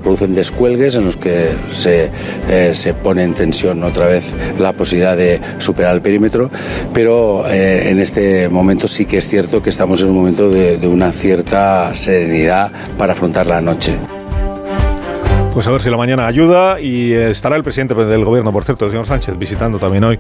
producen 0.01 0.35
descuelgues, 0.35 0.97
en 0.97 1.05
los 1.05 1.17
que 1.17 1.51
se, 1.73 2.11
eh, 2.49 2.75
se, 2.75 2.95
pone 2.95 3.23
en 3.23 3.35
tensión 3.35 3.85
otra 3.85 4.07
vez 4.07 4.33
la 4.59 4.73
posibilidad 4.73 5.17
de 5.17 5.41
superar 5.59 5.95
el 5.95 6.03
perímetro, 6.03 6.51
pero 6.93 7.49
eh, 7.49 7.91
en 7.91 8.01
este 8.01 8.49
momento 8.49 8.89
sí 8.89 9.07
que 9.07 9.19
es 9.19 9.29
cierto 9.29 9.63
que 9.63 9.71
estamos 9.71 10.01
en 10.03 10.09
un 10.09 10.17
momento 10.17 10.51
de 10.51 10.89
una 10.89 11.13
cierta 11.13 11.95
serenidad 11.95 12.73
para 12.99 13.13
afrontar 13.13 13.47
la 13.47 13.61
noche. 13.61 13.97
Pues 15.57 15.67
a 15.67 15.71
ver 15.71 15.81
si 15.81 15.89
la 15.89 15.97
mañana 15.97 16.27
ayuda 16.27 16.79
y 16.83 17.15
estará 17.15 17.57
el 17.57 17.63
presidente 17.63 17.95
del 17.95 18.27
gobierno, 18.27 18.53
por 18.53 18.65
cierto, 18.65 18.85
el 18.85 18.91
señor 18.91 19.07
Sánchez, 19.07 19.39
visitando 19.39 19.79
también 19.79 20.05
hoy 20.05 20.19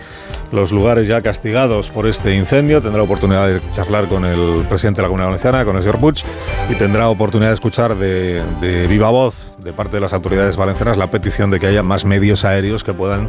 los 0.50 0.72
lugares 0.72 1.06
ya 1.06 1.20
castigados 1.20 1.90
por 1.90 2.06
este 2.06 2.34
incendio. 2.34 2.80
Tendrá 2.80 3.02
oportunidad 3.02 3.46
de 3.46 3.60
charlar 3.70 4.08
con 4.08 4.24
el 4.24 4.64
presidente 4.66 4.96
de 4.96 5.02
la 5.02 5.08
Comunidad 5.08 5.26
Valenciana, 5.26 5.66
con 5.66 5.76
el 5.76 5.82
señor 5.82 5.98
Puig, 5.98 6.24
y 6.70 6.74
tendrá 6.76 7.10
oportunidad 7.10 7.50
de 7.50 7.54
escuchar 7.54 7.96
de, 7.96 8.42
de 8.62 8.86
viva 8.86 9.10
voz 9.10 9.54
de 9.62 9.74
parte 9.74 9.96
de 9.96 10.00
las 10.00 10.14
autoridades 10.14 10.56
valencianas 10.56 10.96
la 10.96 11.10
petición 11.10 11.50
de 11.50 11.60
que 11.60 11.66
haya 11.66 11.82
más 11.82 12.06
medios 12.06 12.46
aéreos 12.46 12.82
que 12.82 12.94
puedan 12.94 13.28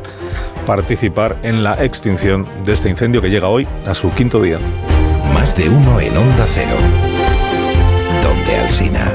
participar 0.66 1.36
en 1.44 1.62
la 1.62 1.84
extinción 1.84 2.46
de 2.64 2.72
este 2.72 2.88
incendio 2.88 3.22
que 3.22 3.30
llega 3.30 3.50
hoy 3.50 3.68
a 3.86 3.94
su 3.94 4.12
quinto 4.12 4.42
día. 4.42 4.60
Más 5.34 5.58
de 5.58 5.68
uno 5.68 6.00
en 6.00 6.16
Onda 6.16 6.46
Cero. 6.48 6.78
Donde 8.24 8.56
Alsina. 8.56 9.14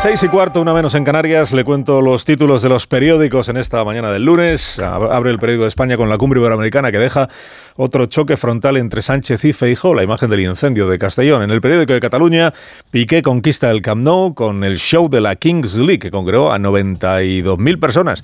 Seis 0.00 0.22
y 0.22 0.28
cuarto, 0.28 0.60
una 0.60 0.72
menos 0.72 0.94
en 0.94 1.02
Canarias. 1.02 1.52
Le 1.52 1.64
cuento 1.64 2.00
los 2.00 2.24
títulos 2.24 2.62
de 2.62 2.68
los 2.68 2.86
periódicos 2.86 3.48
en 3.48 3.56
esta 3.56 3.84
mañana 3.84 4.12
del 4.12 4.24
lunes. 4.24 4.78
Abre 4.78 5.32
el 5.32 5.40
periódico 5.40 5.64
de 5.64 5.70
España 5.70 5.96
con 5.96 6.08
la 6.08 6.16
cumbre 6.16 6.38
iberoamericana 6.38 6.92
que 6.92 6.98
deja 6.98 7.28
otro 7.74 8.06
choque 8.06 8.36
frontal 8.36 8.76
entre 8.76 9.02
Sánchez 9.02 9.44
y 9.44 9.52
Feijóo, 9.52 9.94
la 9.94 10.04
imagen 10.04 10.30
del 10.30 10.40
incendio 10.40 10.88
de 10.88 10.98
Castellón. 10.98 11.42
En 11.42 11.50
el 11.50 11.60
periódico 11.60 11.94
de 11.94 12.00
Cataluña, 12.00 12.54
Piqué 12.92 13.22
conquista 13.22 13.72
el 13.72 13.82
Camp 13.82 14.02
Nou 14.02 14.34
con 14.34 14.62
el 14.62 14.78
show 14.78 15.08
de 15.08 15.20
la 15.20 15.34
Kings 15.34 15.74
League, 15.74 15.98
que 15.98 16.10
congregó 16.12 16.52
a 16.52 16.58
92.000 16.58 17.80
personas 17.80 18.22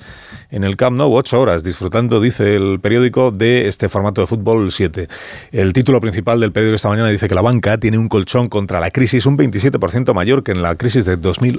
en 0.51 0.63
el 0.63 0.77
Camp 0.77 0.97
Nou, 0.97 1.13
ocho 1.13 1.41
horas, 1.41 1.65
disfrutando, 1.65 2.21
dice 2.21 2.55
el 2.55 2.79
periódico, 2.81 3.33
de 3.33 3.67
este 3.67 3.89
formato 3.89 4.21
de 4.21 4.29
fútbol 4.29 4.71
7. 4.71 5.09
El 5.51 5.73
título 5.73 6.01
principal 6.01 6.39
del 6.39 6.53
periódico 6.53 6.77
esta 6.77 6.89
mañana 6.89 7.09
dice 7.09 7.27
que 7.27 7.35
la 7.35 7.43
banca 7.43 7.79
tiene 7.79 7.99
un 7.99 8.09
colchón 8.09 8.49
contra 8.49 8.79
la 8.79 8.93
crisis 8.93 9.27
un 9.27 9.37
27% 9.37 10.15
mayor 10.15 10.45
que 10.45 10.53
en 10.53 10.63
la 10.63 10.77
crisis 10.77 11.05
de 11.05 11.17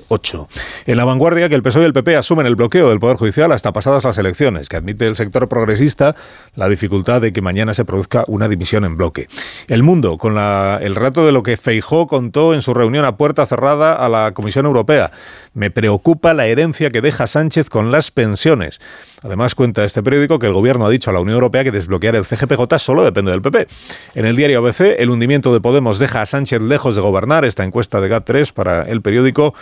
2008. 0.09 0.47
En 0.88 0.97
la 0.97 1.05
vanguardia, 1.05 1.50
que 1.50 1.55
el 1.55 1.63
PSOE 1.63 1.83
y 1.83 1.85
el 1.85 1.93
PP 1.93 2.15
asumen 2.15 2.45
el 2.45 2.55
bloqueo 2.55 2.89
del 2.89 3.00
Poder 3.00 3.17
Judicial 3.17 3.51
hasta 3.51 3.74
pasadas 3.74 4.03
las 4.03 4.17
elecciones, 4.17 4.69
que 4.69 4.77
admite 4.77 5.07
el 5.07 5.15
sector 5.15 5.47
progresista 5.47 6.15
la 6.55 6.69
dificultad 6.69 7.21
de 7.21 7.33
que 7.33 7.41
mañana 7.41 7.74
se 7.74 7.85
produzca 7.85 8.24
una 8.27 8.47
dimisión 8.47 8.85
en 8.85 8.97
bloque. 8.97 9.27
El 9.67 9.83
mundo, 9.83 10.17
con 10.17 10.38
el 10.38 10.95
rato 10.95 11.25
de 11.25 11.31
lo 11.31 11.43
que 11.43 11.57
Feijó 11.57 12.07
contó 12.07 12.53
en 12.53 12.62
su 12.62 12.74
reunión 12.74 13.05
a 13.05 13.17
puerta 13.17 13.45
cerrada 13.45 13.93
a 13.93 14.09
la 14.09 14.33
Comisión 14.33 14.65
Europea. 14.65 15.12
Me 15.53 15.71
preocupa 15.71 16.33
la 16.33 16.45
herencia 16.47 16.89
que 16.89 17.01
deja 17.01 17.27
Sánchez 17.27 17.69
con 17.69 17.91
las 17.91 18.12
pensiones. 18.12 18.79
Además, 19.24 19.55
cuenta 19.55 19.83
este 19.83 20.03
periódico 20.03 20.38
que 20.38 20.45
el 20.45 20.53
gobierno 20.53 20.85
ha 20.85 20.89
dicho 20.89 21.09
a 21.09 21.13
la 21.13 21.19
Unión 21.19 21.35
Europea 21.35 21.63
que 21.63 21.71
desbloquear 21.71 22.15
el 22.15 22.25
CGPJ 22.25 22.77
solo 22.77 23.03
depende 23.03 23.31
del 23.31 23.41
PP. 23.41 23.67
En 24.13 24.25
el 24.25 24.35
diario 24.35 24.59
ABC, 24.59 25.00
el 25.00 25.09
hundimiento 25.09 25.51
de 25.53 25.62
Podemos 25.62 25.97
deja 25.97 26.21
a 26.21 26.25
Sánchez 26.25 26.62
lejos 26.62 26.95
de 26.95 27.01
gobernar. 27.01 27.43
Esta 27.45 27.63
encuesta 27.63 28.01
de 28.01 28.12
GAT3 28.12 28.53
para 28.53 28.83
el 28.83 29.01
periódico 29.01 29.55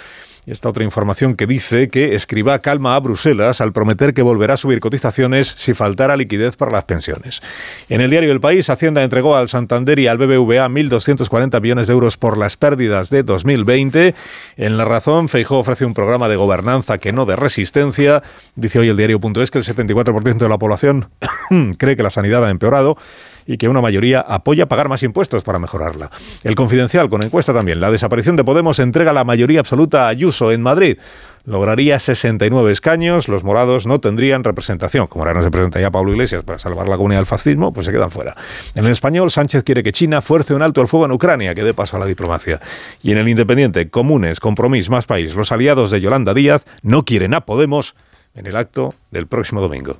y 0.46 0.52
esta 0.52 0.70
otra 0.70 0.84
información 0.84 1.36
que 1.36 1.48
dice 1.48 1.90
que 1.90 2.16
escriba 2.16 2.60
calma 2.60 2.96
a 2.96 3.00
Bruselas 3.00 3.62
al 3.62 3.72
prometer 3.72 4.14
que 4.14 4.22
volverá 4.22 4.56
a 4.56 4.58
subir 4.58 4.80
cotizaciones 4.80 5.54
si 5.58 5.74
faltara 5.74 6.18
liquidez 6.18 6.58
para 6.58 6.72
las 6.72 6.84
pensiones. 6.84 7.42
En 7.90 8.02
el 8.02 8.10
diario 8.10 8.32
El 8.32 8.42
País, 8.42 8.70
Hacienda 8.70 9.04
entregó 9.04 9.36
al 9.36 9.50
Santander 9.50 10.00
y 10.00 10.08
al 10.08 10.18
BBVA 10.18 10.68
1.240 10.68 11.62
millones 11.62 11.88
de 11.88 11.94
euros 11.94 12.18
por 12.18 12.38
las 12.38 12.58
pérdidas 12.58 13.10
de 13.10 13.24
2020. 13.24 14.16
En 14.58 14.78
La 14.78 14.86
Razón, 14.86 15.30
Feijó 15.30 15.60
ofrece 15.60 15.86
un 15.86 15.94
programa 15.94 16.28
de 16.28 16.36
gobernanza 16.36 16.98
que 16.98 17.14
no 17.14 17.26
de 17.26 17.36
resistencia. 17.36 18.22
Dice 18.56 18.80
hoy 18.80 18.90
el 18.90 18.98
diario.es 18.98 19.52
que 19.52 19.60
el 19.60 19.64
74% 19.64 20.38
de 20.38 20.50
la 20.50 20.58
población 20.58 21.10
cree 21.78 21.96
que 21.96 22.04
la 22.04 22.10
sanidad 22.10 22.46
ha 22.46 22.50
empeorado 22.50 22.98
y 23.46 23.58
que 23.58 23.70
una 23.70 23.82
mayoría 23.82 24.22
apoya 24.22 24.68
pagar 24.68 24.90
más 24.90 25.04
impuestos 25.04 25.44
para 25.44 25.60
mejorarla. 25.60 26.12
El 26.44 26.56
Confidencial, 26.56 27.10
con 27.10 27.24
encuesta 27.24 27.54
también, 27.54 27.80
la 27.80 27.92
desaparición 27.92 28.36
de 28.36 28.44
Podemos 28.44 28.80
entrega 28.80 29.14
la 29.14 29.24
mayoría 29.24 29.60
absoluta 29.60 30.06
a 30.06 30.10
Ayuso 30.10 30.52
en 30.52 30.62
Madrid. 30.62 30.98
Lograría 31.46 32.00
69 32.00 32.72
escaños, 32.72 33.28
los 33.28 33.44
morados 33.44 33.86
no 33.86 34.00
tendrían 34.00 34.46
representación. 34.46 35.08
Como 35.08 35.26
ahora 35.26 35.34
no 35.34 35.44
se 35.44 35.52
presenta 35.52 35.82
ya 35.82 35.92
Pablo 35.92 36.14
Iglesias 36.14 36.42
para 36.44 36.58
salvar 36.58 36.88
la 36.88 36.96
comunidad 36.96 37.20
del 37.20 37.26
fascismo, 37.26 37.74
pues 37.74 37.86
se 37.86 37.92
quedan 37.92 38.12
fuera. 38.12 38.34
En 38.76 38.86
el 38.86 38.92
español, 38.92 39.30
Sánchez 39.30 39.64
quiere 39.64 39.84
que 39.84 39.92
China 39.92 40.22
fuerce 40.22 40.54
un 40.54 40.62
alto 40.62 40.80
al 40.80 40.88
fuego 40.88 41.06
en 41.06 41.12
Ucrania, 41.12 41.54
que 41.54 41.64
dé 41.64 41.74
paso 41.74 41.98
a 41.98 42.00
la 42.00 42.06
diplomacia. 42.06 42.62
Y 43.02 43.12
en 43.12 43.18
el 43.18 43.28
Independiente, 43.28 43.90
Comunes, 43.90 44.40
Compromís, 44.40 44.90
Más 44.90 45.06
País, 45.06 45.36
los 45.36 45.52
aliados 45.52 45.92
de 45.92 46.00
Yolanda 46.00 46.34
Díaz 46.34 46.64
no 46.82 47.04
quieren 47.04 47.34
a 47.34 47.42
Podemos 47.42 47.96
en 48.36 48.46
el 48.46 48.56
acto 48.56 48.94
del 49.12 49.28
próximo 49.28 49.60
domingo. 49.60 50.00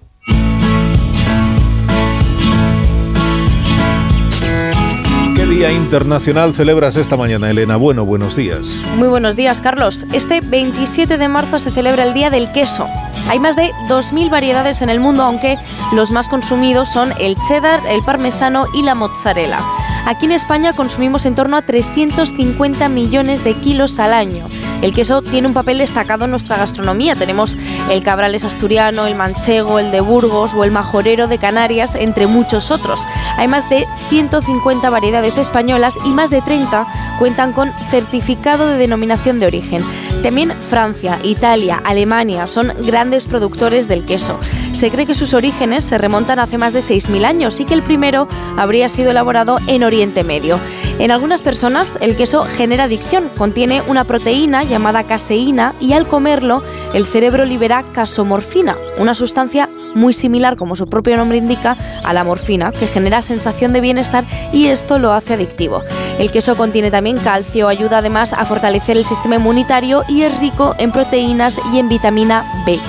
Día 5.54 5.72
Internacional 5.72 6.56
celebras 6.56 6.96
esta 6.96 7.16
mañana, 7.16 7.48
Elena? 7.48 7.76
Bueno, 7.76 8.06
buenos 8.06 8.36
días. 8.36 8.82
Muy 8.96 9.08
buenos 9.08 9.36
días, 9.36 9.62
Carlos. 9.62 10.04
Este 10.12 10.42
27 10.42 11.20
de 11.20 11.28
marzo 11.28 11.60
se 11.60 11.70
celebra 11.70 12.06
el 12.06 12.16
Día 12.16 12.32
del 12.32 12.52
Queso. 12.52 12.88
Hay 13.30 13.40
más 13.40 13.56
de 13.56 13.70
2.000 13.88 14.32
variedades 14.32 14.82
en 14.82 14.90
el 14.90 15.00
mundo, 15.00 15.22
aunque 15.22 15.60
los 15.92 16.10
más 16.10 16.28
consumidos 16.28 16.92
son 16.92 17.14
el 17.20 17.36
cheddar, 17.48 17.82
el 17.88 18.02
parmesano 18.02 18.66
y 18.74 18.82
la 18.82 18.96
mozzarella. 18.96 19.60
Aquí 20.06 20.26
en 20.26 20.34
España 20.34 20.74
consumimos 20.74 21.26
en 21.26 21.36
torno 21.36 21.56
a 21.56 21.62
350 21.62 22.90
millones 22.90 23.44
de 23.44 23.54
kilos 23.54 24.00
al 24.00 24.14
año. 24.14 24.48
El 24.82 24.94
queso 24.94 25.22
tiene 25.22 25.48
un 25.48 25.54
papel 25.54 25.78
destacado 25.78 26.26
en 26.26 26.32
nuestra 26.32 26.58
gastronomía. 26.58 27.16
Tenemos 27.16 27.58
el 27.90 28.04
cabrales 28.04 28.44
asturiano, 28.44 29.08
el 29.08 29.16
manchego, 29.16 29.80
el 29.80 29.92
de 29.92 30.02
Burgos 30.02 30.54
o 30.54 30.66
el 30.66 30.72
majorero 30.72 31.28
de 31.28 31.38
Canarias, 31.38 31.96
entre 31.96 32.28
muchos 32.28 32.70
otros. 32.70 33.08
Hay 33.38 33.48
más 33.48 33.70
de 33.70 33.88
150 34.10 34.90
variedades 34.90 35.38
españolas 35.38 35.96
y 36.04 36.10
más 36.10 36.30
de 36.30 36.42
30 36.42 36.86
cuentan 37.18 37.54
con 37.54 37.72
certificado 37.90 38.68
de 38.68 38.78
denominación 38.78 39.40
de 39.40 39.48
origen. 39.48 39.86
También 40.22 40.52
Francia, 40.52 41.18
Italia, 41.24 41.82
Alemania 41.86 42.48
son 42.48 42.74
grandes 42.86 43.26
productores 43.26 43.88
del 43.88 44.04
queso. 44.04 44.38
Se 44.74 44.90
cree 44.92 45.06
que 45.06 45.14
sus 45.14 45.34
orígenes 45.34 45.86
se 45.86 45.98
remontan 45.98 46.40
hace 46.40 46.58
más 46.58 46.74
de 46.74 46.80
6.000 46.82 47.26
años 47.26 47.60
y 47.60 47.66
que 47.66 47.76
el 47.76 47.84
primero 47.84 48.28
habría 48.58 48.90
sido 48.90 49.12
elaborado 49.12 49.60
en 49.68 49.84
Oriente 49.84 50.24
Medio. 50.24 50.60
En 51.00 51.12
algunas 51.12 51.42
personas 51.42 51.98
el 52.02 52.18
queso 52.18 52.44
genera 52.44 52.86
adicción, 52.86 53.30
contiene 53.38 53.82
una 53.88 54.04
proteína 54.04 54.64
llamada 54.64 55.04
caseína 55.04 55.74
y 55.80 55.94
al 55.94 56.08
comerlo 56.08 56.64
el 56.94 57.06
cerebro 57.06 57.46
libera 57.46 57.84
casomorfina, 57.94 58.76
una 58.98 59.14
sustancia 59.14 59.70
muy 59.94 60.12
similar, 60.12 60.58
como 60.58 60.76
su 60.76 60.88
propio 60.88 61.16
nombre 61.18 61.38
indica, 61.38 61.78
a 62.04 62.12
la 62.12 62.24
morfina, 62.24 62.72
que 62.72 62.88
genera 62.88 63.22
sensación 63.22 63.74
de 63.74 63.82
bienestar 63.82 64.26
y 64.52 64.66
esto 64.68 64.98
lo 64.98 65.14
hace 65.14 65.36
adictivo. 65.36 65.84
El 66.18 66.32
queso 66.32 66.58
contiene 66.58 66.90
también 66.90 67.18
calcio, 67.18 67.68
ayuda 67.68 68.00
además 68.00 68.34
a 68.34 68.44
fortalecer 68.44 68.98
el 68.98 69.06
sistema 69.06 69.36
inmunitario 69.36 70.04
y 70.10 70.24
es 70.24 70.40
rico 70.42 70.76
en 70.80 70.92
proteínas 70.92 71.60
y 71.72 71.78
en 71.78 71.90
vitamina 71.90 72.64
B. 72.66 72.80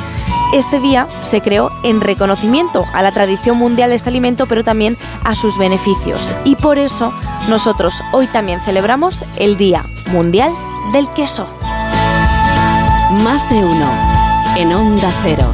Este 0.54 0.78
día 0.78 1.08
se 1.24 1.40
creó 1.40 1.72
en 1.82 2.00
reconocimiento 2.00 2.84
a 2.92 3.02
la 3.02 3.10
tradición 3.10 3.58
mundial 3.58 3.90
de 3.90 3.96
este 3.96 4.10
alimento, 4.10 4.46
pero 4.46 4.62
también 4.62 4.96
a 5.24 5.34
sus 5.34 5.58
beneficios. 5.58 6.32
Y 6.44 6.54
por 6.54 6.78
eso 6.78 7.12
nosotros 7.48 8.00
hoy 8.12 8.28
también 8.28 8.60
celebramos 8.60 9.24
el 9.36 9.56
Día 9.56 9.84
Mundial 10.12 10.52
del 10.92 11.08
Queso. 11.14 11.48
Más 13.24 13.50
de 13.50 13.64
uno 13.64 13.90
en 14.56 14.72
Onda 14.72 15.10
Cero. 15.24 15.52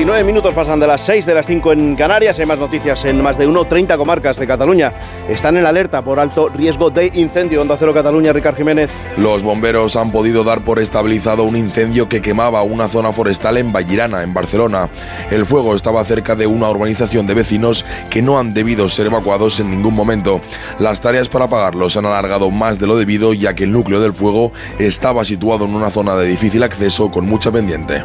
19 0.00 0.24
minutos 0.24 0.54
pasan 0.54 0.80
de 0.80 0.86
las 0.86 1.02
6 1.02 1.26
de 1.26 1.34
las 1.34 1.44
5 1.44 1.72
en 1.72 1.94
Canarias. 1.94 2.38
Hay 2.38 2.46
más 2.46 2.58
noticias 2.58 3.04
en 3.04 3.20
más 3.22 3.36
de 3.36 3.46
1, 3.46 3.66
30 3.66 3.98
comarcas 3.98 4.38
de 4.38 4.46
Cataluña. 4.46 4.94
Están 5.28 5.58
en 5.58 5.66
alerta 5.66 6.00
por 6.00 6.18
alto 6.18 6.48
riesgo 6.48 6.88
de 6.88 7.10
incendio. 7.12 7.60
Onda 7.60 7.76
Cero 7.78 7.92
Cataluña, 7.92 8.32
Ricard 8.32 8.56
Jiménez. 8.56 8.90
Los 9.18 9.42
bomberos 9.42 9.96
han 9.96 10.10
podido 10.10 10.42
dar 10.42 10.64
por 10.64 10.78
estabilizado 10.78 11.44
un 11.44 11.54
incendio 11.54 12.08
que 12.08 12.22
quemaba 12.22 12.62
una 12.62 12.88
zona 12.88 13.12
forestal 13.12 13.58
en 13.58 13.74
Vallirana, 13.74 14.22
en 14.22 14.32
Barcelona. 14.32 14.88
El 15.30 15.44
fuego 15.44 15.76
estaba 15.76 16.02
cerca 16.06 16.34
de 16.34 16.46
una 16.46 16.70
urbanización 16.70 17.26
de 17.26 17.34
vecinos 17.34 17.84
que 18.08 18.22
no 18.22 18.38
han 18.38 18.54
debido 18.54 18.88
ser 18.88 19.08
evacuados 19.08 19.60
en 19.60 19.70
ningún 19.70 19.92
momento. 19.92 20.40
Las 20.78 21.02
tareas 21.02 21.28
para 21.28 21.44
apagarlo 21.44 21.90
se 21.90 21.98
han 21.98 22.06
alargado 22.06 22.50
más 22.50 22.78
de 22.78 22.86
lo 22.86 22.96
debido, 22.96 23.34
ya 23.34 23.54
que 23.54 23.64
el 23.64 23.72
núcleo 23.72 24.00
del 24.00 24.14
fuego 24.14 24.50
estaba 24.78 25.26
situado 25.26 25.66
en 25.66 25.74
una 25.74 25.90
zona 25.90 26.16
de 26.16 26.26
difícil 26.26 26.62
acceso 26.62 27.10
con 27.10 27.26
mucha 27.26 27.52
pendiente. 27.52 28.02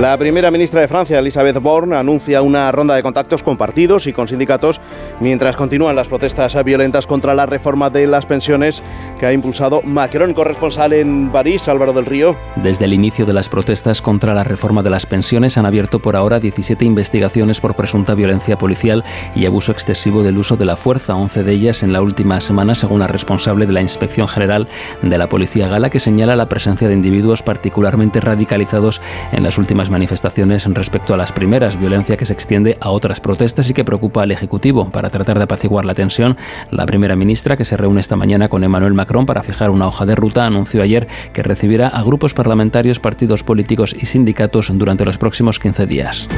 La 0.00 0.14
primera 0.18 0.50
ministra 0.50 0.82
de 0.82 0.88
Francia, 0.88 1.18
Elisabeth 1.18 1.58
Borne, 1.58 1.96
anuncia 1.96 2.42
una 2.42 2.70
ronda 2.70 2.94
de 2.94 3.02
contactos 3.02 3.42
con 3.42 3.56
partidos 3.56 4.06
y 4.06 4.12
con 4.12 4.28
sindicatos 4.28 4.78
mientras 5.20 5.56
continúan 5.56 5.96
las 5.96 6.08
protestas 6.08 6.62
violentas 6.64 7.06
contra 7.06 7.34
la 7.34 7.46
reforma 7.46 7.88
de 7.88 8.06
las 8.06 8.26
pensiones 8.26 8.82
que 9.18 9.24
ha 9.24 9.32
impulsado 9.32 9.80
Macron, 9.80 10.34
corresponsal 10.34 10.92
en 10.92 11.30
París, 11.30 11.66
Álvaro 11.68 11.94
del 11.94 12.04
Río. 12.04 12.36
Desde 12.56 12.84
el 12.84 12.92
inicio 12.92 13.24
de 13.24 13.32
las 13.32 13.48
protestas 13.48 14.02
contra 14.02 14.34
la 14.34 14.44
reforma 14.44 14.82
de 14.82 14.90
las 14.90 15.06
pensiones 15.06 15.56
han 15.56 15.64
abierto 15.64 15.98
por 15.98 16.14
ahora 16.14 16.40
17 16.40 16.84
investigaciones 16.84 17.62
por 17.62 17.74
presunta 17.74 18.14
violencia 18.14 18.58
policial 18.58 19.02
y 19.34 19.46
abuso 19.46 19.72
excesivo 19.72 20.22
del 20.22 20.36
uso 20.36 20.56
de 20.56 20.66
la 20.66 20.76
fuerza, 20.76 21.14
11 21.14 21.42
de 21.42 21.52
ellas 21.52 21.82
en 21.82 21.94
la 21.94 22.02
última 22.02 22.38
semana, 22.42 22.74
según 22.74 23.00
la 23.00 23.06
responsable 23.06 23.64
de 23.64 23.72
la 23.72 23.80
Inspección 23.80 24.28
General 24.28 24.68
de 25.00 25.16
la 25.16 25.30
Policía 25.30 25.68
Gala, 25.68 25.88
que 25.88 26.00
señala 26.00 26.36
la 26.36 26.50
presencia 26.50 26.86
de 26.86 26.92
individuos 26.92 27.42
particularmente 27.42 28.20
radicalizados 28.20 29.00
en 29.32 29.42
las 29.42 29.56
últimas 29.56 29.85
manifestaciones 29.90 30.66
respecto 30.66 31.14
a 31.14 31.16
las 31.16 31.32
primeras, 31.32 31.78
violencia 31.78 32.16
que 32.16 32.26
se 32.26 32.32
extiende 32.32 32.76
a 32.80 32.90
otras 32.90 33.20
protestas 33.20 33.68
y 33.70 33.74
que 33.74 33.84
preocupa 33.84 34.22
al 34.22 34.30
Ejecutivo. 34.30 34.90
Para 34.90 35.10
tratar 35.10 35.38
de 35.38 35.44
apaciguar 35.44 35.84
la 35.84 35.94
tensión, 35.94 36.36
la 36.70 36.86
primera 36.86 37.16
ministra, 37.16 37.56
que 37.56 37.64
se 37.64 37.76
reúne 37.76 38.00
esta 38.00 38.16
mañana 38.16 38.48
con 38.48 38.64
Emmanuel 38.64 38.94
Macron 38.94 39.26
para 39.26 39.42
fijar 39.42 39.70
una 39.70 39.86
hoja 39.88 40.06
de 40.06 40.14
ruta, 40.14 40.46
anunció 40.46 40.82
ayer 40.82 41.08
que 41.32 41.42
recibirá 41.42 41.88
a 41.88 42.02
grupos 42.02 42.34
parlamentarios, 42.34 43.00
partidos 43.00 43.42
políticos 43.42 43.94
y 43.98 44.06
sindicatos 44.06 44.70
durante 44.72 45.04
los 45.04 45.18
próximos 45.18 45.58
15 45.58 45.86
días. 45.86 46.28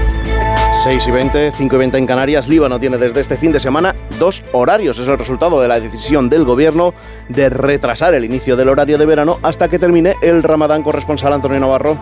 6 0.85 1.09
y 1.09 1.11
20, 1.11 1.53
5 1.53 1.75
y 1.75 1.79
20 1.79 1.99
en 1.99 2.07
Canarias. 2.07 2.49
Líbano 2.49 2.79
tiene 2.79 2.99
desde 2.99 3.21
este 3.21 3.37
fin 3.37 3.51
de 3.51 3.59
semana 3.59 3.97
dos 4.21 4.45
horarios. 4.53 4.99
Es 4.99 5.09
el 5.09 5.19
resultado 5.19 5.61
de 5.61 5.67
la 5.67 5.81
decisión 5.81 6.31
del 6.31 6.45
gobierno 6.45 6.95
de 7.29 7.51
retrasar 7.51 8.15
el 8.15 8.25
inicio 8.25 8.57
del 8.57 8.69
horario 8.69 8.97
de 8.97 9.05
verano 9.05 9.39
hasta 9.43 9.69
que 9.69 9.81
termine 9.81 10.15
el 10.23 10.43
Ramadán 10.45 10.85
corresponsal 10.85 11.33
Antonio 11.33 11.59
Navarro. 11.59 11.99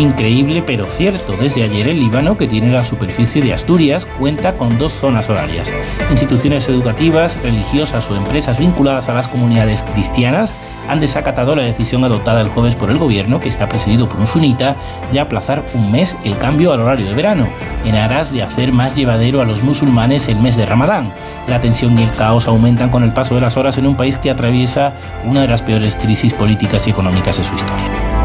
Increíble 0.00 0.62
pero 0.62 0.86
cierto, 0.86 1.36
desde 1.36 1.62
ayer 1.62 1.86
el 1.86 2.00
Líbano, 2.00 2.38
que 2.38 2.46
tiene 2.46 2.72
la 2.72 2.84
superficie 2.84 3.42
de 3.42 3.52
Asturias, 3.52 4.06
cuenta 4.06 4.54
con 4.54 4.78
dos 4.78 4.92
zonas 4.92 5.28
horarias. 5.28 5.70
Instituciones 6.10 6.66
educativas, 6.70 7.38
religiosas 7.42 8.10
o 8.10 8.16
empresas 8.16 8.58
vinculadas 8.58 9.10
a 9.10 9.14
las 9.14 9.28
comunidades 9.28 9.82
cristianas 9.82 10.54
han 10.88 11.00
desacatado 11.00 11.54
la 11.54 11.64
decisión 11.64 12.02
adoptada 12.02 12.40
el 12.40 12.48
jueves 12.48 12.76
por 12.76 12.90
el 12.90 12.96
gobierno, 12.96 13.40
que 13.40 13.50
está 13.50 13.68
presidido 13.68 14.08
por 14.08 14.20
un 14.20 14.26
sunita, 14.26 14.74
de 15.12 15.20
aplazar 15.20 15.66
un 15.74 15.92
mes 15.92 16.16
el 16.24 16.38
cambio 16.38 16.72
al 16.72 16.80
horario 16.80 17.04
de 17.04 17.14
verano, 17.14 17.50
en 17.84 17.94
aras 17.94 18.32
de 18.32 18.42
hacer 18.42 18.72
más 18.72 18.96
llevadero 18.96 19.42
a 19.42 19.44
los 19.44 19.62
musulmanes 19.62 20.30
el 20.30 20.40
mes 20.40 20.56
de 20.56 20.64
Ramadán. 20.64 21.12
La 21.46 21.60
tensión 21.60 21.98
y 21.98 22.04
el 22.04 22.10
caos 22.12 22.48
aumentan 22.48 22.88
con 22.88 23.04
el 23.04 23.12
paso 23.12 23.34
de 23.34 23.42
las 23.42 23.58
horas 23.58 23.76
en 23.76 23.86
un 23.86 23.96
país 23.96 24.16
que 24.16 24.30
atraviesa 24.30 24.94
una 25.26 25.42
de 25.42 25.48
las 25.48 25.60
peores 25.60 25.94
crisis 25.94 26.32
políticas 26.32 26.86
y 26.86 26.90
económicas 26.90 27.36
de 27.36 27.44
su 27.44 27.54
historia. 27.54 28.19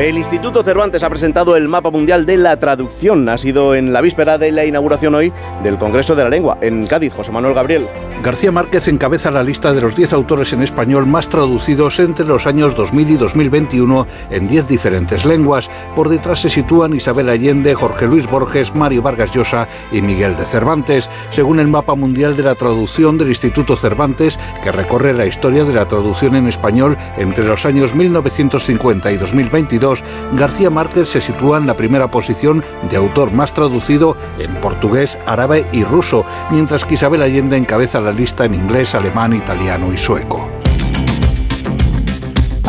El 0.00 0.16
Instituto 0.16 0.62
Cervantes 0.62 1.02
ha 1.02 1.10
presentado 1.10 1.56
el 1.56 1.68
mapa 1.68 1.90
mundial 1.90 2.24
de 2.24 2.38
la 2.38 2.58
traducción. 2.58 3.28
Ha 3.28 3.36
sido 3.36 3.74
en 3.74 3.92
la 3.92 4.00
víspera 4.00 4.38
de 4.38 4.50
la 4.50 4.64
inauguración 4.64 5.14
hoy 5.14 5.30
del 5.62 5.76
Congreso 5.76 6.14
de 6.14 6.22
la 6.22 6.30
Lengua 6.30 6.56
en 6.62 6.86
Cádiz. 6.86 7.12
José 7.12 7.30
Manuel 7.30 7.52
Gabriel. 7.52 7.86
García 8.22 8.52
Márquez 8.52 8.86
encabeza 8.88 9.30
la 9.30 9.42
lista 9.42 9.72
de 9.72 9.80
los 9.80 9.96
10 9.96 10.12
autores 10.12 10.52
en 10.52 10.62
español 10.62 11.06
más 11.06 11.30
traducidos 11.30 11.98
entre 12.00 12.26
los 12.26 12.46
años 12.46 12.74
2000 12.74 13.10
y 13.10 13.16
2021 13.16 14.06
en 14.28 14.46
10 14.46 14.68
diferentes 14.68 15.24
lenguas. 15.24 15.70
Por 15.96 16.10
detrás 16.10 16.40
se 16.40 16.50
sitúan 16.50 16.94
Isabel 16.94 17.30
Allende, 17.30 17.74
Jorge 17.74 18.06
Luis 18.06 18.28
Borges, 18.28 18.74
Mario 18.74 19.00
Vargas 19.00 19.32
Llosa 19.32 19.68
y 19.90 20.02
Miguel 20.02 20.36
de 20.36 20.44
Cervantes. 20.44 21.08
Según 21.30 21.60
el 21.60 21.68
mapa 21.68 21.94
mundial 21.94 22.36
de 22.36 22.42
la 22.42 22.54
traducción 22.54 23.16
del 23.16 23.28
Instituto 23.28 23.74
Cervantes, 23.74 24.38
que 24.62 24.70
recorre 24.70 25.14
la 25.14 25.24
historia 25.24 25.64
de 25.64 25.72
la 25.72 25.88
traducción 25.88 26.36
en 26.36 26.46
español 26.46 26.98
entre 27.16 27.46
los 27.46 27.64
años 27.64 27.94
1950 27.94 29.12
y 29.12 29.16
2022, 29.16 29.89
García 30.32 30.70
Márquez 30.70 31.08
se 31.08 31.20
sitúa 31.20 31.58
en 31.58 31.66
la 31.66 31.76
primera 31.76 32.10
posición 32.10 32.64
de 32.90 32.96
autor 32.96 33.32
más 33.32 33.52
traducido 33.52 34.16
en 34.38 34.54
portugués, 34.56 35.18
árabe 35.26 35.66
y 35.72 35.84
ruso, 35.84 36.24
mientras 36.50 36.84
que 36.84 36.94
Isabel 36.94 37.22
Allende 37.22 37.56
encabeza 37.56 38.00
la 38.00 38.12
lista 38.12 38.44
en 38.44 38.54
inglés, 38.54 38.94
alemán, 38.94 39.32
italiano 39.32 39.92
y 39.92 39.98
sueco. 39.98 40.48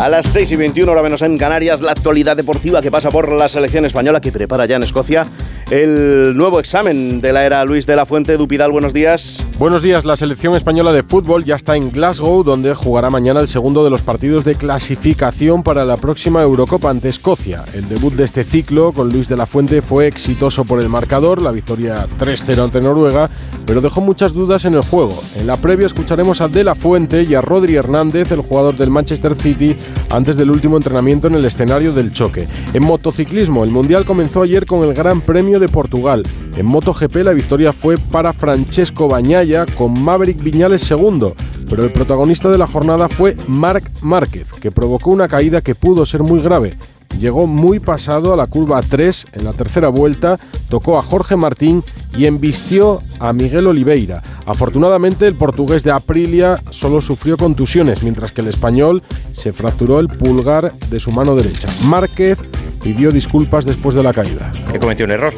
A 0.02 0.10
las 0.10 0.26
6 0.26 0.54
y 0.54 0.56
21 0.56 0.92
hora 0.92 1.04
menos 1.04 1.22
en 1.22 1.38
Canarias, 1.38 1.80
la 1.80 1.92
actualidad 1.92 2.36
deportiva 2.36 2.82
que 2.82 2.90
pasa 2.90 3.12
por 3.12 3.32
la 3.32 3.48
selección 3.48 3.86
española 3.86 4.20
que 4.20 4.32
prepara 4.32 4.66
ya 4.66 4.78
en 4.78 4.82
Escocia 4.82 5.28
el 5.72 6.36
nuevo 6.36 6.60
examen 6.60 7.22
de 7.22 7.32
la 7.32 7.46
era 7.46 7.64
Luis 7.64 7.86
de 7.88 7.96
la 7.96 8.06
Fuente. 8.06 8.36
Dupidal, 8.36 8.74
buenos 8.74 8.94
días. 8.94 9.42
Buenos 9.58 9.82
días, 9.82 10.04
la 10.04 10.18
selección 10.18 10.54
española 10.54 10.92
de 10.92 11.02
fútbol 11.02 11.46
ya 11.46 11.56
está 11.56 11.78
en 11.78 11.92
Glasgow, 11.92 12.44
donde 12.44 12.76
jugará 12.76 13.10
mañana 13.10 13.40
el 13.40 13.48
segundo 13.48 13.82
de 13.86 13.90
los 13.90 14.02
partidos 14.02 14.44
de 14.44 14.56
clasificación 14.56 15.64
para 15.64 15.86
la 15.86 15.96
próxima 15.96 16.42
Eurocopa 16.42 16.90
ante 16.90 17.08
Escocia. 17.08 17.64
El 17.74 17.88
debut 17.88 18.14
de 18.14 18.26
este 18.26 18.44
ciclo 18.44 18.92
con 18.92 19.08
Luis 19.08 19.30
de 19.30 19.38
la 19.38 19.46
Fuente 19.46 19.82
fue 19.82 20.08
exitoso 20.08 20.66
por 20.66 20.82
el 20.82 20.90
marcador, 20.90 21.42
la 21.42 21.52
victoria 21.52 22.06
3-0 22.20 22.66
ante 22.66 22.82
Noruega, 22.82 23.30
pero 23.66 23.80
dejó 23.80 24.02
muchas 24.02 24.34
dudas 24.34 24.66
en 24.66 24.74
el 24.74 24.82
juego. 24.82 25.18
En 25.38 25.48
la 25.48 25.56
previa 25.56 25.86
escucharemos 25.86 26.42
a 26.42 26.50
De 26.50 26.66
la 26.66 26.76
Fuente 26.76 27.24
y 27.24 27.34
a 27.34 27.40
Rodri 27.40 27.76
Hernández, 27.76 28.30
el 28.34 28.42
jugador 28.42 28.76
del 28.76 28.90
Manchester 28.90 29.36
City, 29.36 29.78
antes 30.10 30.36
del 30.36 30.52
último 30.52 30.76
entrenamiento 30.76 31.28
en 31.28 31.36
el 31.36 31.46
escenario 31.46 31.94
del 31.94 32.12
choque. 32.12 32.50
En 32.74 32.84
motociclismo, 32.84 33.64
el 33.64 33.70
Mundial 33.70 34.04
comenzó 34.04 34.42
ayer 34.42 34.66
con 34.66 34.84
el 34.84 34.94
Gran 34.94 35.22
Premio 35.22 35.61
de 35.62 35.70
Portugal. 35.70 36.24
En 36.58 36.66
MotoGP 36.66 37.16
la 37.24 37.32
victoria 37.32 37.72
fue 37.72 37.98
para 37.98 38.34
Francesco 38.34 39.08
Bañaya 39.08 39.66
con 39.66 39.98
Maverick 39.98 40.44
Viñales 40.44 40.82
segundo, 40.82 41.36
pero 41.70 41.86
el 41.86 41.94
protagonista 41.94 42.50
de 42.50 42.58
la 42.58 42.68
jornada 42.68 43.08
fue 43.08 43.38
Marc 43.48 43.90
Márquez, 44.02 44.52
que 44.52 44.72
provocó 44.72 45.12
una 45.12 45.30
caída 45.30 45.62
que 45.62 45.76
pudo 45.76 46.06
ser 46.06 46.22
muy 46.24 46.42
grave. 46.42 46.78
Llegó 47.20 47.48
muy 47.48 47.80
pasado 47.80 48.34
a 48.34 48.38
la 48.38 48.48
curva 48.48 48.82
3 48.82 49.28
en 49.34 49.44
la 49.46 49.54
tercera 49.54 49.90
vuelta, 49.90 50.40
tocó 50.70 50.98
a 50.98 51.04
Jorge 51.04 51.36
Martín 51.36 51.84
y 52.18 52.26
embistió 52.26 53.02
a 53.20 53.34
Miguel 53.34 53.68
Oliveira. 53.68 54.22
Afortunadamente 54.46 55.28
el 55.28 55.36
portugués 55.36 55.84
de 55.84 55.92
Aprilia 55.92 56.60
solo 56.70 57.02
sufrió 57.02 57.38
contusiones, 57.38 58.04
mientras 58.04 58.32
que 58.32 58.42
el 58.42 58.48
español 58.48 59.04
se 59.32 59.54
fracturó 59.54 60.00
el 60.00 60.08
pulgar 60.08 60.74
de 60.90 61.00
su 61.00 61.12
mano 61.12 61.36
derecha. 61.36 61.68
Márquez 61.86 62.38
pidió 62.82 63.12
disculpas 63.12 63.66
después 63.66 63.96
de 63.96 64.04
la 64.04 64.14
caída. 64.14 64.52
He 64.74 64.80
cometido 64.80 65.06
un 65.06 65.12
error, 65.12 65.34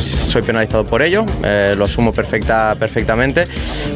soy 0.00 0.42
penalizado 0.42 0.84
por 0.84 1.02
ello, 1.02 1.24
eh, 1.44 1.74
lo 1.76 1.84
asumo 1.84 2.12
perfecta, 2.12 2.74
perfectamente, 2.78 3.46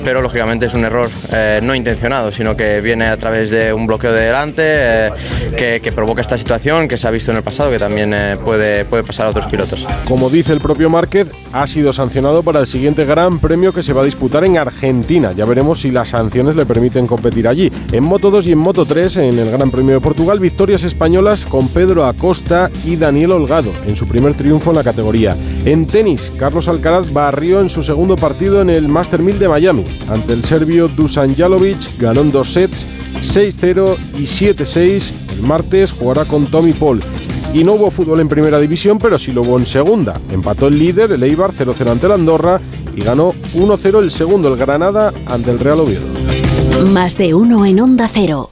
pero 0.05 0.23
lógicamente 0.23 0.67
es 0.67 0.75
un 0.75 0.85
error 0.85 1.11
eh, 1.33 1.61
no 1.63 1.75
intencionado, 1.75 2.31
sino 2.31 2.57
que 2.57 2.81
viene 2.81 3.07
a 3.07 3.17
través 3.17 3.51
de 3.51 3.73
un 3.73 3.87
bloqueo 3.87 4.13
de 4.13 4.23
delante 4.23 4.63
eh, 4.65 5.11
que, 5.57 5.81
que, 5.81 5.93
provoca 5.93 6.21
esta 6.21 6.39
situación 6.39 6.87
que 6.87 6.97
se 6.97 7.09
ha 7.09 7.11
visto 7.11 7.31
en 7.31 7.39
el 7.39 7.43
pasado, 7.43 7.71
que 7.71 7.79
también 7.79 8.15
puede, 8.45 8.85
puede 8.85 9.03
pasar 9.03 9.27
a 9.27 9.31
otros 9.31 9.47
pilotos. 9.47 9.87
Como 10.07 10.31
dice 10.31 10.53
el 10.53 10.61
propio 10.61 10.89
Márquez, 10.89 11.29
ha 11.53 11.67
sido 11.67 11.93
sancionado 11.93 12.22
para 12.23 12.61
el 12.61 12.69
siguiente 12.69 13.05
Gran 13.05 13.41
Premio 13.41 13.73
que 13.73 13.83
se 13.83 13.93
va 13.93 14.03
a 14.03 14.05
disputar 14.05 14.45
en 14.45 14.57
Argentina. 14.57 15.33
Ya 15.33 15.45
veremos 15.45 15.81
si 15.81 15.91
las 15.91 16.11
sanciones 16.11 16.55
le 16.55 16.65
permiten 16.65 17.09
competir 17.09 17.49
allí. 17.49 17.69
En 17.91 18.05
Moto 18.05 18.31
2 18.31 18.47
y 18.47 18.53
en 18.53 18.59
Moto 18.59 18.85
3, 18.85 19.17
en 19.17 19.39
el 19.41 19.51
Gran 19.51 19.73
Premio 19.73 19.97
de 19.97 20.01
Portugal, 20.01 20.39
victorias 20.39 20.85
españolas 20.85 21.45
con 21.45 21.67
Pedro 21.67 22.05
Acosta 22.05 22.71
y 22.85 22.95
Daniel 22.95 23.33
Holgado 23.33 23.73
en 23.89 23.97
su 23.97 24.07
primer 24.07 24.35
triunfo 24.35 24.71
en 24.71 24.77
la 24.77 24.85
categoría. 24.85 25.37
En 25.65 25.85
tenis, 25.85 26.33
Carlos 26.39 26.69
Alcaraz 26.69 27.13
barrió 27.13 27.61
en 27.61 27.69
su 27.69 27.83
segundo 27.83 28.15
partido 28.15 28.63
en 28.63 28.71
el 28.71 28.87
Master 28.87 29.21
1000 29.21 29.41
de 29.41 29.49
Miami. 29.49 29.85
Ante 30.09 30.33
el 30.33 30.45
serbio 30.45 30.87
Dusan 30.87 31.35
Jalovic 31.35 31.99
ganó 31.99 32.21
en 32.21 32.31
dos 32.31 32.53
sets 32.53 32.87
6-0 33.21 33.97
y 34.17 34.23
7-6. 34.23 35.13
El 35.39 35.43
martes 35.43 35.91
jugará 35.91 36.25
con 36.25 36.47
Tommy 36.47 36.73
Paul. 36.73 37.01
Y 37.53 37.65
no 37.65 37.75
hubo 37.75 37.91
fútbol 37.91 38.21
en 38.21 38.29
primera 38.29 38.59
división, 38.59 38.99
pero 38.99 39.19
sí 39.19 39.31
lo 39.31 39.43
hubo 39.43 39.59
en 39.59 39.67
segunda. 39.67 40.15
Empató 40.31 40.69
el 40.69 40.79
líder, 40.79 41.13
el 41.13 41.23
Eibar, 41.23 41.53
0-0 41.53 41.91
ante 41.91 42.07
el 42.07 42.13
Andorra 42.13 42.61
y 42.97 43.03
ganó 43.03 43.33
1-0 43.55 43.99
el 43.99 44.11
segundo, 44.11 44.49
el 44.53 44.59
Granada, 44.59 45.13
ante 45.27 45.51
el 45.51 45.59
Real 45.59 45.81
Oviedo. 45.81 46.07
Más 46.93 47.19
de 47.19 47.35
uno 47.35 47.67
en 47.67 47.81
Onda 47.81 48.09
Cero 48.09 48.52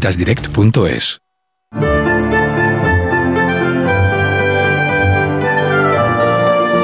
securitasdirect.es. 0.00 1.20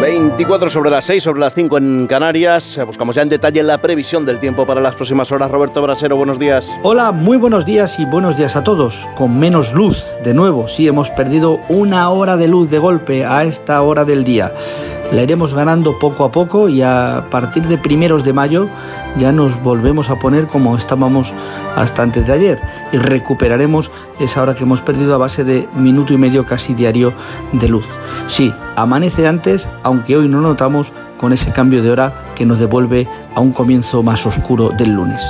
24 0.00 0.68
sobre 0.68 0.90
las 0.90 1.05
6, 1.07 1.22
sobre 1.22 1.40
las 1.40 1.55
5 1.55 1.79
en 1.79 2.07
Canarias. 2.07 2.79
Buscamos 2.87 3.16
ya 3.16 3.22
en 3.22 3.29
detalle 3.29 3.62
la 3.62 3.79
previsión 3.79 4.24
del 4.24 4.38
tiempo 4.38 4.66
para 4.66 4.81
las 4.81 4.94
próximas 4.94 5.33
horas. 5.33 5.50
Roberto 5.50 5.83
Brasero, 5.83 6.16
buenos 6.16 6.38
días. 6.38 6.70
Hola, 6.83 7.11
muy 7.11 7.38
buenos 7.38 7.64
días 7.64 7.98
y 7.98 8.05
buenos 8.05 8.37
días 8.37 8.55
a 8.55 8.62
todos. 8.62 9.09
Con 9.16 9.38
menos 9.38 9.72
luz, 9.72 10.05
de 10.22 10.35
nuevo, 10.35 10.68
sí 10.68 10.87
hemos 10.87 11.11
perdido 11.11 11.59
una 11.68 12.09
hora 12.11 12.37
de 12.37 12.46
luz 12.48 12.70
de 12.70 12.79
golpe 12.79 13.24
a 13.24 13.44
esta 13.44 13.83
hora 13.83 14.05
del 14.05 14.22
día. 14.22 14.52
La 15.11 15.22
iremos 15.22 15.55
ganando 15.55 15.98
poco 15.98 16.24
a 16.24 16.31
poco 16.31 16.68
y 16.68 16.83
a 16.83 17.24
partir 17.31 17.64
de 17.64 17.79
primeros 17.79 18.24
de 18.24 18.33
mayo 18.33 18.68
ya 19.16 19.33
nos 19.33 19.62
volvemos 19.62 20.11
a 20.11 20.18
poner 20.18 20.46
como 20.46 20.76
estábamos 20.76 21.33
hasta 21.74 22.02
antes 22.02 22.26
de 22.26 22.33
ayer 22.33 22.61
y 22.92 22.98
recuperaremos 22.98 23.90
esa 24.20 24.42
hora 24.42 24.55
que 24.55 24.64
hemos 24.64 24.81
perdido 24.81 25.14
a 25.14 25.18
base 25.18 25.44
de 25.44 25.68
minuto 25.74 26.12
y 26.12 26.18
medio 26.18 26.44
casi 26.46 26.74
diario 26.74 27.12
de 27.52 27.68
luz. 27.68 27.87
Sí, 28.26 28.52
amanece 28.76 29.26
antes, 29.26 29.68
aunque 29.83 30.16
hoy 30.16 30.29
no 30.29 30.40
notamos 30.40 30.92
con 31.18 31.33
ese 31.33 31.50
cambio 31.50 31.83
de 31.83 31.90
hora 31.90 32.12
que 32.35 32.44
nos 32.44 32.59
devuelve 32.59 33.09
a 33.35 33.40
un 33.40 33.52
comienzo 33.52 34.02
más 34.02 34.26
oscuro 34.26 34.70
del 34.70 34.92
lunes. 34.92 35.22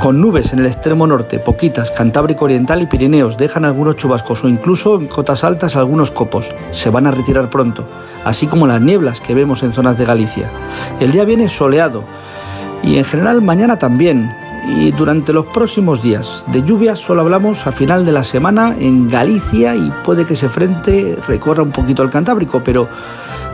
Con 0.00 0.20
nubes 0.20 0.52
en 0.52 0.58
el 0.60 0.66
extremo 0.66 1.06
norte, 1.06 1.38
poquitas, 1.38 1.90
Cantábrico 1.90 2.46
Oriental 2.46 2.82
y 2.82 2.86
Pirineos 2.86 3.36
dejan 3.36 3.64
algunos 3.64 3.96
chubascos 3.96 4.44
o 4.44 4.48
incluso 4.48 4.98
en 4.98 5.06
cotas 5.06 5.44
altas 5.44 5.76
algunos 5.76 6.10
copos. 6.10 6.48
Se 6.72 6.90
van 6.90 7.06
a 7.06 7.10
retirar 7.10 7.50
pronto, 7.50 7.86
así 8.24 8.46
como 8.46 8.66
las 8.66 8.80
nieblas 8.80 9.20
que 9.20 9.34
vemos 9.34 9.62
en 9.62 9.72
zonas 9.72 9.96
de 9.98 10.04
Galicia. 10.04 10.50
El 10.98 11.12
día 11.12 11.24
viene 11.24 11.48
soleado 11.48 12.04
y 12.82 12.98
en 12.98 13.04
general 13.04 13.42
mañana 13.42 13.78
también. 13.78 14.34
Y 14.66 14.92
durante 14.92 15.32
los 15.32 15.46
próximos 15.46 16.02
días 16.02 16.44
de 16.48 16.62
lluvia 16.62 16.94
solo 16.94 17.22
hablamos 17.22 17.66
a 17.66 17.72
final 17.72 18.04
de 18.04 18.12
la 18.12 18.22
semana 18.22 18.74
en 18.78 19.08
Galicia 19.08 19.74
y 19.74 19.90
puede 20.04 20.26
que 20.26 20.34
ese 20.34 20.48
frente 20.48 21.16
recorra 21.26 21.62
un 21.62 21.72
poquito 21.72 22.02
el 22.02 22.10
Cantábrico, 22.10 22.62
pero 22.62 22.86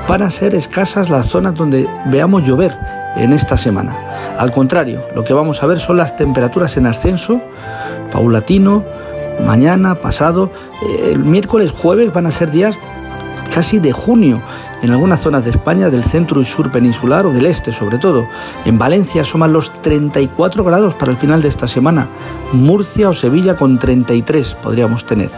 van 0.09 0.23
a 0.23 0.31
ser 0.31 0.55
escasas 0.55 1.09
las 1.09 1.27
zonas 1.27 1.55
donde 1.55 1.89
veamos 2.07 2.43
llover 2.43 2.77
en 3.17 3.33
esta 3.33 3.57
semana. 3.57 3.97
Al 4.37 4.51
contrario, 4.51 5.01
lo 5.15 5.25
que 5.25 5.33
vamos 5.33 5.63
a 5.63 5.67
ver 5.67 5.81
son 5.81 5.97
las 5.97 6.17
temperaturas 6.17 6.77
en 6.77 6.87
ascenso, 6.87 7.41
paulatino, 8.11 8.85
mañana, 9.45 9.97
pasado, 9.97 10.51
el 11.11 11.21
miércoles, 11.21 11.71
jueves 11.71 12.13
van 12.13 12.27
a 12.27 12.31
ser 12.31 12.51
días 12.51 12.79
casi 13.55 13.79
de 13.79 13.93
junio 13.93 14.43
en 14.83 14.91
algunas 14.91 15.21
zonas 15.21 15.45
de 15.45 15.51
España, 15.51 15.91
del 15.91 16.05
centro 16.05 16.41
y 16.41 16.45
sur 16.45 16.71
peninsular 16.71 17.27
o 17.27 17.33
del 17.33 17.47
este 17.47 17.73
sobre 17.73 17.99
todo. 17.99 18.27
En 18.65 18.79
Valencia 18.79 19.23
asoman 19.23 19.53
los 19.53 19.73
34 19.73 20.65
grados 20.65 20.95
para 20.95 21.13
el 21.13 21.19
final 21.19 21.43
de 21.43 21.49
esta 21.49 21.69
semana. 21.69 22.09
Murcia 22.53 23.09
o 23.09 23.15
Sevilla 23.15 23.57
con 23.57 23.79
33 23.79 24.57
podríamos 24.63 25.07
tener. 25.07 25.31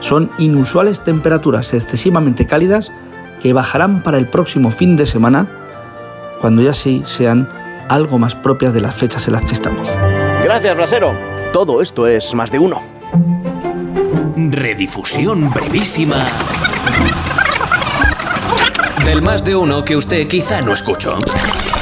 Son 0.00 0.30
inusuales 0.38 1.00
temperaturas 1.00 1.72
excesivamente 1.74 2.46
cálidas 2.46 2.92
que 3.40 3.52
bajarán 3.52 4.02
para 4.02 4.18
el 4.18 4.28
próximo 4.28 4.70
fin 4.70 4.96
de 4.96 5.06
semana, 5.06 5.48
cuando 6.40 6.62
ya 6.62 6.74
sí 6.74 7.02
sean 7.06 7.48
algo 7.88 8.18
más 8.18 8.34
propias 8.34 8.72
de 8.72 8.80
las 8.80 8.94
fechas 8.94 9.26
en 9.28 9.34
las 9.34 9.44
que 9.44 9.52
estamos. 9.52 9.86
Gracias, 10.42 10.74
Brasero. 10.76 11.14
Todo 11.52 11.80
esto 11.82 12.06
es 12.06 12.34
más 12.34 12.50
de 12.50 12.58
uno. 12.58 12.82
Redifusión 14.36 15.50
brevísima 15.50 16.16
del 19.04 19.22
más 19.22 19.44
de 19.44 19.54
uno 19.54 19.84
que 19.84 19.96
usted 19.96 20.26
quizá 20.26 20.62
no 20.62 20.72
escuchó. 20.72 21.18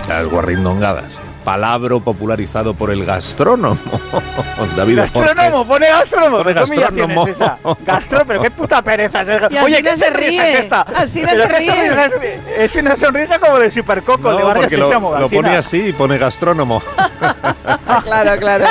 Las 0.09 0.27
guarrindongadas. 0.27 1.32
Palabro 1.45 2.01
popularizado 2.01 2.75
por 2.75 2.91
el 2.91 3.05
gastrónomo. 3.05 3.79
David 4.77 4.97
Gastrónomo, 4.99 5.67
pone 5.67 5.89
gastrónomo. 5.89 6.39
Pone 6.39 6.55
¿Qué 6.55 6.61
gastrónomo. 6.61 7.27
es 7.27 7.37
esa? 7.37 7.59
Gastro, 7.85 8.23
pero 8.27 8.41
qué 8.41 8.51
puta 8.51 8.83
pereza 8.83 9.23
es 9.23 9.29
Oye, 9.63 9.83
¿qué 9.83 9.97
se 9.97 10.07
sonrisa 10.07 10.43
ríe. 10.43 10.53
es 10.55 10.61
esta? 10.61 10.87
Se 11.09 11.21
ríe. 11.27 11.37
sonrisa 11.37 12.07
es, 12.07 12.75
es 12.75 12.77
una 12.83 12.97
sonrisa 12.97 13.39
como 13.39 13.59
de 13.59 13.71
supercoco, 13.71 14.31
de 14.33 14.39
No, 14.41 14.47
Vargas 14.47 14.73
y 14.73 14.77
lo, 14.77 14.89
Chamo, 14.91 15.19
lo 15.19 15.29
pone 15.29 15.57
así 15.57 15.89
y 15.89 15.93
pone 15.93 16.17
gastrónomo. 16.19 16.83
claro, 18.05 18.39
claro. 18.39 18.65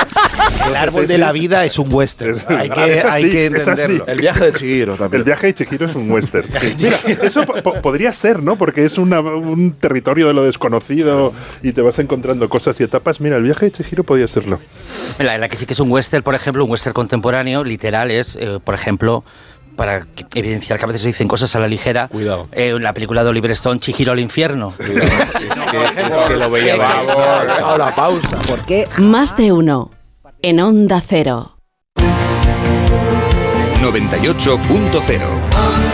El 0.67 0.75
árbol 0.75 1.07
de 1.07 1.17
la 1.17 1.31
vida 1.31 1.65
es 1.65 1.77
un 1.77 1.93
western. 1.93 2.39
Hay 2.47 2.69
que, 2.69 2.79
hay 2.79 3.29
que 3.29 3.45
es 3.47 3.67
así. 3.67 3.71
entenderlo. 3.81 4.07
El 4.07 4.19
viaje 4.19 4.45
de 4.45 4.53
Chihiro 4.53 4.97
El 5.11 5.23
viaje 5.23 5.47
de 5.47 5.55
Chihiro 5.55 5.85
es 5.85 5.95
un 5.95 6.09
western. 6.09 6.47
Mira, 6.79 6.97
eso 7.21 7.43
po- 7.45 7.61
po- 7.61 7.81
podría 7.81 8.13
ser, 8.13 8.41
¿no? 8.43 8.55
Porque 8.55 8.85
es 8.85 8.97
una- 8.97 9.19
un 9.19 9.73
territorio 9.73 10.27
de 10.27 10.33
lo 10.33 10.43
desconocido 10.43 11.33
y 11.61 11.71
te 11.73 11.81
vas 11.81 11.99
encontrando 11.99 12.47
cosas 12.49 12.60
y 12.79 12.83
etapas. 12.83 13.19
Mira, 13.19 13.37
el 13.37 13.43
viaje 13.43 13.65
de 13.65 13.71
Chihiro 13.71 14.03
podría 14.03 14.27
serlo. 14.27 14.59
La 15.19 15.33
verdad 15.33 15.49
que 15.49 15.57
sí 15.57 15.65
que 15.65 15.73
es 15.73 15.79
un 15.79 15.91
western, 15.91 16.23
por 16.23 16.35
ejemplo, 16.35 16.63
un 16.63 16.71
western 16.71 16.93
contemporáneo, 16.93 17.63
literal, 17.63 18.11
es, 18.11 18.35
eh, 18.35 18.59
por 18.63 18.75
ejemplo, 18.75 19.23
para 19.75 20.05
evidenciar 20.35 20.77
que 20.77 20.85
a 20.85 20.87
veces 20.87 21.01
se 21.01 21.07
dicen 21.07 21.27
cosas 21.27 21.55
a 21.55 21.59
la 21.59 21.67
ligera. 21.67 22.07
Cuidado. 22.07 22.47
la 22.79 22.93
película 22.93 23.23
de 23.23 23.29
Oliver 23.29 23.51
Stone, 23.51 23.79
Chihiro 23.79 24.11
al 24.11 24.19
infierno. 24.19 24.73
es 24.79 26.25
que 26.27 26.35
lo 26.35 26.51
veía 26.51 26.77
Vamos, 26.77 27.11
Ahora, 27.61 27.95
pausa. 27.95 28.37
¿Por 28.47 28.63
qué? 28.65 28.87
Más 28.97 29.35
de 29.37 29.51
uno. 29.51 29.91
En 30.41 30.59
Onda 30.59 31.01
Cero. 31.05 31.57
98.0 33.81 35.90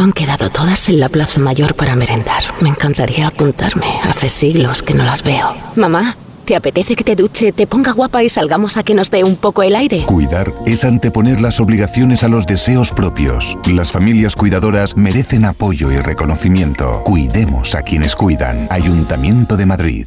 Han 0.00 0.12
quedado 0.12 0.48
todas 0.48 0.88
en 0.88 0.98
la 0.98 1.10
Plaza 1.10 1.40
Mayor 1.40 1.74
para 1.74 1.94
merendar. 1.94 2.42
Me 2.62 2.70
encantaría 2.70 3.26
apuntarme. 3.26 4.00
Hace 4.02 4.30
siglos 4.30 4.82
que 4.82 4.94
no 4.94 5.04
las 5.04 5.22
veo. 5.22 5.54
Mamá, 5.76 6.16
¿te 6.46 6.56
apetece 6.56 6.96
que 6.96 7.04
te 7.04 7.14
duche, 7.14 7.52
te 7.52 7.66
ponga 7.66 7.92
guapa 7.92 8.22
y 8.22 8.30
salgamos 8.30 8.78
a 8.78 8.82
que 8.82 8.94
nos 8.94 9.10
dé 9.10 9.24
un 9.24 9.36
poco 9.36 9.62
el 9.62 9.76
aire? 9.76 10.04
Cuidar 10.06 10.54
es 10.64 10.84
anteponer 10.84 11.42
las 11.42 11.60
obligaciones 11.60 12.24
a 12.24 12.28
los 12.28 12.46
deseos 12.46 12.92
propios. 12.92 13.58
Las 13.66 13.92
familias 13.92 14.36
cuidadoras 14.36 14.96
merecen 14.96 15.44
apoyo 15.44 15.92
y 15.92 15.98
reconocimiento. 15.98 17.02
Cuidemos 17.04 17.74
a 17.74 17.82
quienes 17.82 18.16
cuidan. 18.16 18.68
Ayuntamiento 18.70 19.58
de 19.58 19.66
Madrid. 19.66 20.06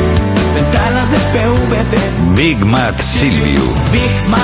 Ventanas 0.61 1.09
de 1.09 1.17
PVC. 1.17 1.97
Big 2.35 2.63
Mat 2.63 3.01
Silviu. 3.01 3.63
Big 3.91 4.11
Mat 4.29 4.41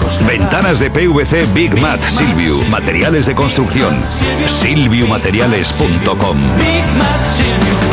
Coslada. 0.00 0.28
Ventanas 0.28 0.78
de 0.78 0.88
PVC 0.88 1.46
Big 1.52 1.74
Mat 1.80 2.00
Silviu. 2.00 2.62
Materiales 2.68 3.26
de 3.26 3.34
construcción. 3.34 4.00
Silviumateriales.com. 4.46 6.36
Big 6.58 6.86
Mat 6.96 7.22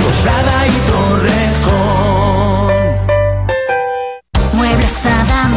Coslada 0.03 0.67
y 0.67 0.71
Torrejón. 0.91 1.12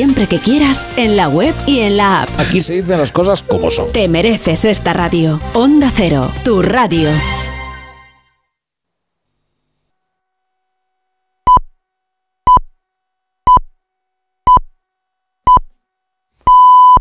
siempre 0.00 0.26
que 0.26 0.38
quieras 0.38 0.86
en 0.96 1.14
la 1.14 1.28
web 1.28 1.54
y 1.66 1.80
en 1.80 1.98
la 1.98 2.22
app. 2.22 2.30
Aquí 2.38 2.62
se 2.62 2.72
dicen 2.72 2.98
las 2.98 3.12
cosas 3.12 3.42
como 3.42 3.68
son. 3.68 3.92
Te 3.92 4.08
mereces 4.08 4.64
esta 4.64 4.94
radio. 4.94 5.38
Onda 5.52 5.90
Cero, 5.94 6.32
tu 6.42 6.62
radio. 6.62 7.10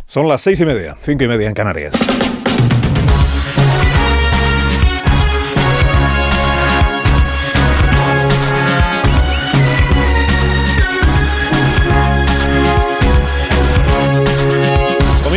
Son 0.06 0.28
las 0.28 0.42
seis 0.42 0.60
y 0.60 0.66
media, 0.66 0.98
cinco 1.00 1.24
y 1.24 1.30
media 1.30 1.48
en 1.48 1.54
Canarias. 1.54 1.94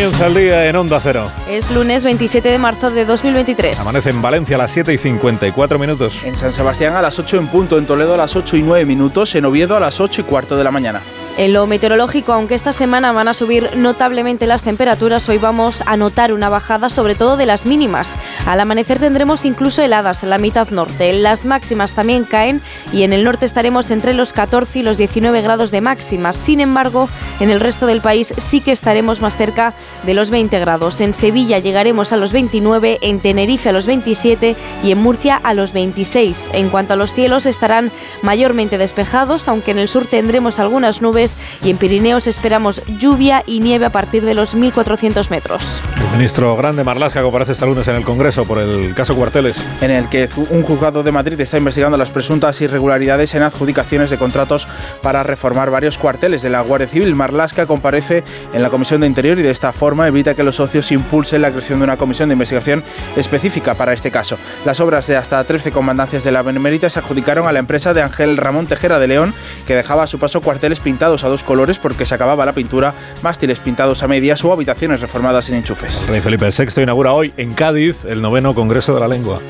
Comienza 0.02 0.26
el 0.26 0.34
día 0.34 0.68
en 0.68 0.74
Onda 0.74 0.98
Cero. 1.00 1.30
Es 1.48 1.70
lunes 1.70 2.02
27 2.02 2.48
de 2.48 2.58
marzo 2.58 2.90
de 2.90 3.04
2023. 3.04 3.78
Amanece 3.78 4.10
en 4.10 4.20
Valencia 4.20 4.56
a 4.56 4.58
las 4.58 4.72
7 4.72 4.92
y 4.92 4.98
54 4.98 5.78
minutos. 5.78 6.24
En 6.24 6.36
San 6.36 6.52
Sebastián 6.52 6.96
a 6.96 7.02
las 7.02 7.20
8 7.20 7.36
en 7.36 7.46
punto, 7.46 7.78
en 7.78 7.86
Toledo 7.86 8.14
a 8.14 8.16
las 8.16 8.34
8 8.34 8.56
y 8.56 8.62
9 8.62 8.84
minutos, 8.84 9.32
en 9.36 9.44
Oviedo 9.44 9.76
a 9.76 9.80
las 9.80 10.00
8 10.00 10.22
y 10.22 10.24
cuarto 10.24 10.56
de 10.56 10.64
la 10.64 10.72
mañana. 10.72 11.02
En 11.38 11.54
lo 11.54 11.66
meteorológico, 11.66 12.34
aunque 12.34 12.54
esta 12.54 12.74
semana 12.74 13.10
van 13.12 13.26
a 13.26 13.32
subir 13.32 13.70
notablemente 13.74 14.46
las 14.46 14.62
temperaturas, 14.62 15.26
hoy 15.30 15.38
vamos 15.38 15.82
a 15.86 15.96
notar 15.96 16.30
una 16.34 16.50
bajada 16.50 16.90
sobre 16.90 17.14
todo 17.14 17.38
de 17.38 17.46
las 17.46 17.64
mínimas. 17.64 18.16
Al 18.44 18.60
amanecer 18.60 18.98
tendremos 18.98 19.46
incluso 19.46 19.80
heladas 19.80 20.22
en 20.22 20.28
la 20.28 20.36
mitad 20.36 20.68
norte. 20.68 21.10
Las 21.14 21.46
máximas 21.46 21.94
también 21.94 22.24
caen 22.24 22.60
y 22.92 23.04
en 23.04 23.14
el 23.14 23.24
norte 23.24 23.46
estaremos 23.46 23.90
entre 23.90 24.12
los 24.12 24.34
14 24.34 24.80
y 24.80 24.82
los 24.82 24.98
19 24.98 25.40
grados 25.40 25.70
de 25.70 25.80
máximas. 25.80 26.36
Sin 26.36 26.60
embargo, 26.60 27.08
en 27.40 27.48
el 27.48 27.60
resto 27.60 27.86
del 27.86 28.02
país 28.02 28.34
sí 28.36 28.60
que 28.60 28.72
estaremos 28.72 29.22
más 29.22 29.34
cerca 29.34 29.72
de 30.04 30.12
los 30.12 30.28
20 30.28 30.58
grados. 30.58 31.00
En 31.00 31.14
Sevilla 31.14 31.58
llegaremos 31.60 32.12
a 32.12 32.18
los 32.18 32.32
29, 32.32 32.98
en 33.00 33.20
Tenerife 33.20 33.70
a 33.70 33.72
los 33.72 33.86
27 33.86 34.54
y 34.84 34.90
en 34.90 34.98
Murcia 34.98 35.40
a 35.42 35.54
los 35.54 35.72
26. 35.72 36.50
En 36.52 36.68
cuanto 36.68 36.92
a 36.92 36.96
los 36.96 37.14
cielos, 37.14 37.46
estarán 37.46 37.90
mayormente 38.20 38.76
despejados, 38.76 39.48
aunque 39.48 39.70
en 39.70 39.78
el 39.78 39.88
sur 39.88 40.06
tendremos 40.06 40.58
algunas 40.58 41.00
nubes 41.00 41.21
y 41.62 41.70
en 41.70 41.76
Pirineos 41.76 42.26
esperamos 42.26 42.82
lluvia 42.98 43.44
y 43.46 43.60
nieve 43.60 43.86
a 43.86 43.90
partir 43.90 44.24
de 44.24 44.34
los 44.34 44.56
1.400 44.56 45.30
metros. 45.30 45.82
El 45.96 46.18
ministro 46.18 46.56
Grande 46.56 46.84
Marlasca 46.84 47.22
comparece 47.22 47.52
este 47.52 47.66
lunes 47.66 47.86
en 47.88 47.96
el 47.96 48.04
Congreso 48.04 48.44
por 48.44 48.58
el 48.58 48.94
caso 48.94 49.14
Cuarteles. 49.14 49.64
En 49.80 49.90
el 49.90 50.08
que 50.08 50.28
un 50.50 50.62
juzgado 50.62 51.02
de 51.02 51.12
Madrid 51.12 51.40
está 51.40 51.58
investigando 51.58 51.96
las 51.96 52.10
presuntas 52.10 52.60
irregularidades 52.60 53.34
en 53.34 53.42
adjudicaciones 53.42 54.10
de 54.10 54.18
contratos 54.18 54.66
para 55.02 55.22
reformar 55.22 55.70
varios 55.70 55.98
cuarteles 55.98 56.42
de 56.42 56.50
la 56.50 56.60
Guardia 56.60 56.88
Civil. 56.88 57.14
Marlasca 57.14 57.66
comparece 57.66 58.24
en 58.52 58.62
la 58.62 58.70
Comisión 58.70 59.02
de 59.02 59.06
Interior 59.06 59.38
y 59.38 59.42
de 59.42 59.50
esta 59.50 59.72
forma 59.72 60.08
evita 60.08 60.34
que 60.34 60.42
los 60.42 60.56
socios 60.56 60.90
impulsen 60.90 61.42
la 61.42 61.50
creación 61.50 61.78
de 61.78 61.84
una 61.84 61.96
comisión 61.96 62.28
de 62.28 62.34
investigación 62.34 62.82
específica 63.16 63.74
para 63.74 63.92
este 63.92 64.10
caso. 64.10 64.38
Las 64.64 64.80
obras 64.80 65.06
de 65.06 65.16
hasta 65.16 65.42
13 65.44 65.72
comandancias 65.72 66.24
de 66.24 66.32
la 66.32 66.42
Benemérita 66.42 66.88
se 66.90 66.98
adjudicaron 66.98 67.46
a 67.46 67.52
la 67.52 67.58
empresa 67.58 67.92
de 67.92 68.02
Ángel 68.02 68.36
Ramón 68.36 68.66
Tejera 68.66 68.98
de 68.98 69.08
León, 69.08 69.34
que 69.66 69.74
dejaba 69.74 70.04
a 70.04 70.06
su 70.06 70.18
paso 70.18 70.40
cuarteles 70.40 70.80
pintados 70.80 71.11
a 71.12 71.28
dos 71.28 71.44
colores 71.44 71.78
porque 71.78 72.06
se 72.06 72.14
acababa 72.14 72.46
la 72.46 72.54
pintura, 72.54 72.94
mástiles 73.22 73.60
pintados 73.60 74.02
a 74.02 74.08
medias 74.08 74.42
o 74.44 74.52
habitaciones 74.52 75.00
reformadas 75.00 75.44
sin 75.44 75.54
enchufes. 75.54 76.06
Rey 76.08 76.20
Felipe 76.20 76.48
VI 76.48 76.82
inaugura 76.82 77.12
hoy 77.12 77.32
en 77.36 77.52
Cádiz 77.52 78.04
el 78.04 78.22
noveno 78.22 78.54
Congreso 78.54 78.94
de 78.94 79.00
la 79.00 79.08
Lengua 79.08 79.40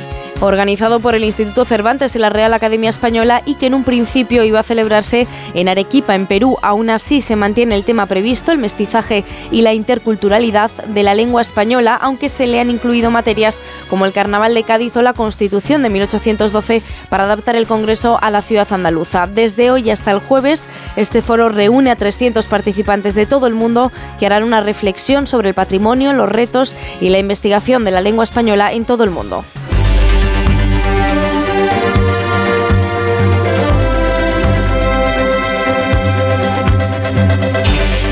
organizado 0.42 1.00
por 1.00 1.14
el 1.14 1.24
Instituto 1.24 1.64
Cervantes 1.64 2.16
y 2.16 2.18
la 2.18 2.28
Real 2.28 2.52
Academia 2.52 2.90
Española 2.90 3.42
y 3.46 3.54
que 3.54 3.66
en 3.66 3.74
un 3.74 3.84
principio 3.84 4.42
iba 4.42 4.60
a 4.60 4.64
celebrarse 4.64 5.26
en 5.54 5.68
Arequipa, 5.68 6.14
en 6.14 6.26
Perú. 6.26 6.58
Aún 6.62 6.90
así 6.90 7.20
se 7.20 7.36
mantiene 7.36 7.76
el 7.76 7.84
tema 7.84 8.06
previsto, 8.06 8.50
el 8.50 8.58
mestizaje 8.58 9.24
y 9.50 9.62
la 9.62 9.72
interculturalidad 9.72 10.70
de 10.88 11.02
la 11.02 11.14
lengua 11.14 11.42
española, 11.42 11.94
aunque 11.94 12.28
se 12.28 12.46
le 12.46 12.60
han 12.60 12.70
incluido 12.70 13.10
materias 13.10 13.60
como 13.88 14.04
el 14.04 14.12
Carnaval 14.12 14.54
de 14.54 14.64
Cádiz 14.64 14.96
o 14.96 15.02
la 15.02 15.12
Constitución 15.12 15.82
de 15.82 15.90
1812 15.90 16.82
para 17.08 17.24
adaptar 17.24 17.54
el 17.54 17.66
Congreso 17.68 18.18
a 18.20 18.30
la 18.30 18.42
ciudad 18.42 18.72
andaluza. 18.72 19.28
Desde 19.28 19.70
hoy 19.70 19.90
hasta 19.90 20.10
el 20.10 20.18
jueves, 20.18 20.68
este 20.96 21.22
foro 21.22 21.50
reúne 21.52 21.90
a 21.90 21.96
300 21.96 22.46
participantes 22.46 23.14
de 23.14 23.26
todo 23.26 23.46
el 23.46 23.54
mundo 23.54 23.92
que 24.18 24.26
harán 24.26 24.42
una 24.42 24.60
reflexión 24.60 25.26
sobre 25.26 25.50
el 25.50 25.54
patrimonio, 25.54 26.12
los 26.12 26.30
retos 26.30 26.74
y 27.00 27.10
la 27.10 27.18
investigación 27.18 27.84
de 27.84 27.90
la 27.90 28.00
lengua 28.00 28.24
española 28.24 28.72
en 28.72 28.84
todo 28.84 29.04
el 29.04 29.10
mundo. 29.10 29.44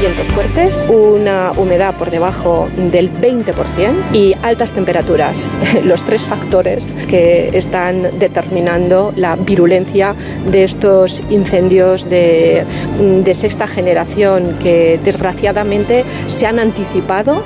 Vientos 0.00 0.28
fuertes, 0.28 0.86
una 0.88 1.52
humedad 1.52 1.94
por 1.94 2.10
debajo 2.10 2.68
del 2.90 3.12
20% 3.12 4.14
y 4.14 4.34
altas 4.42 4.72
temperaturas. 4.72 5.54
Los 5.84 6.02
tres 6.04 6.22
factores 6.22 6.94
que 7.08 7.50
están 7.52 8.18
determinando 8.18 9.12
la 9.16 9.36
virulencia 9.36 10.14
de 10.50 10.64
estos 10.64 11.22
incendios 11.28 12.08
de, 12.08 12.64
de 12.98 13.34
sexta 13.34 13.66
generación 13.66 14.56
que 14.62 14.98
desgraciadamente 15.04 16.04
se 16.28 16.46
han 16.46 16.58
anticipado 16.58 17.44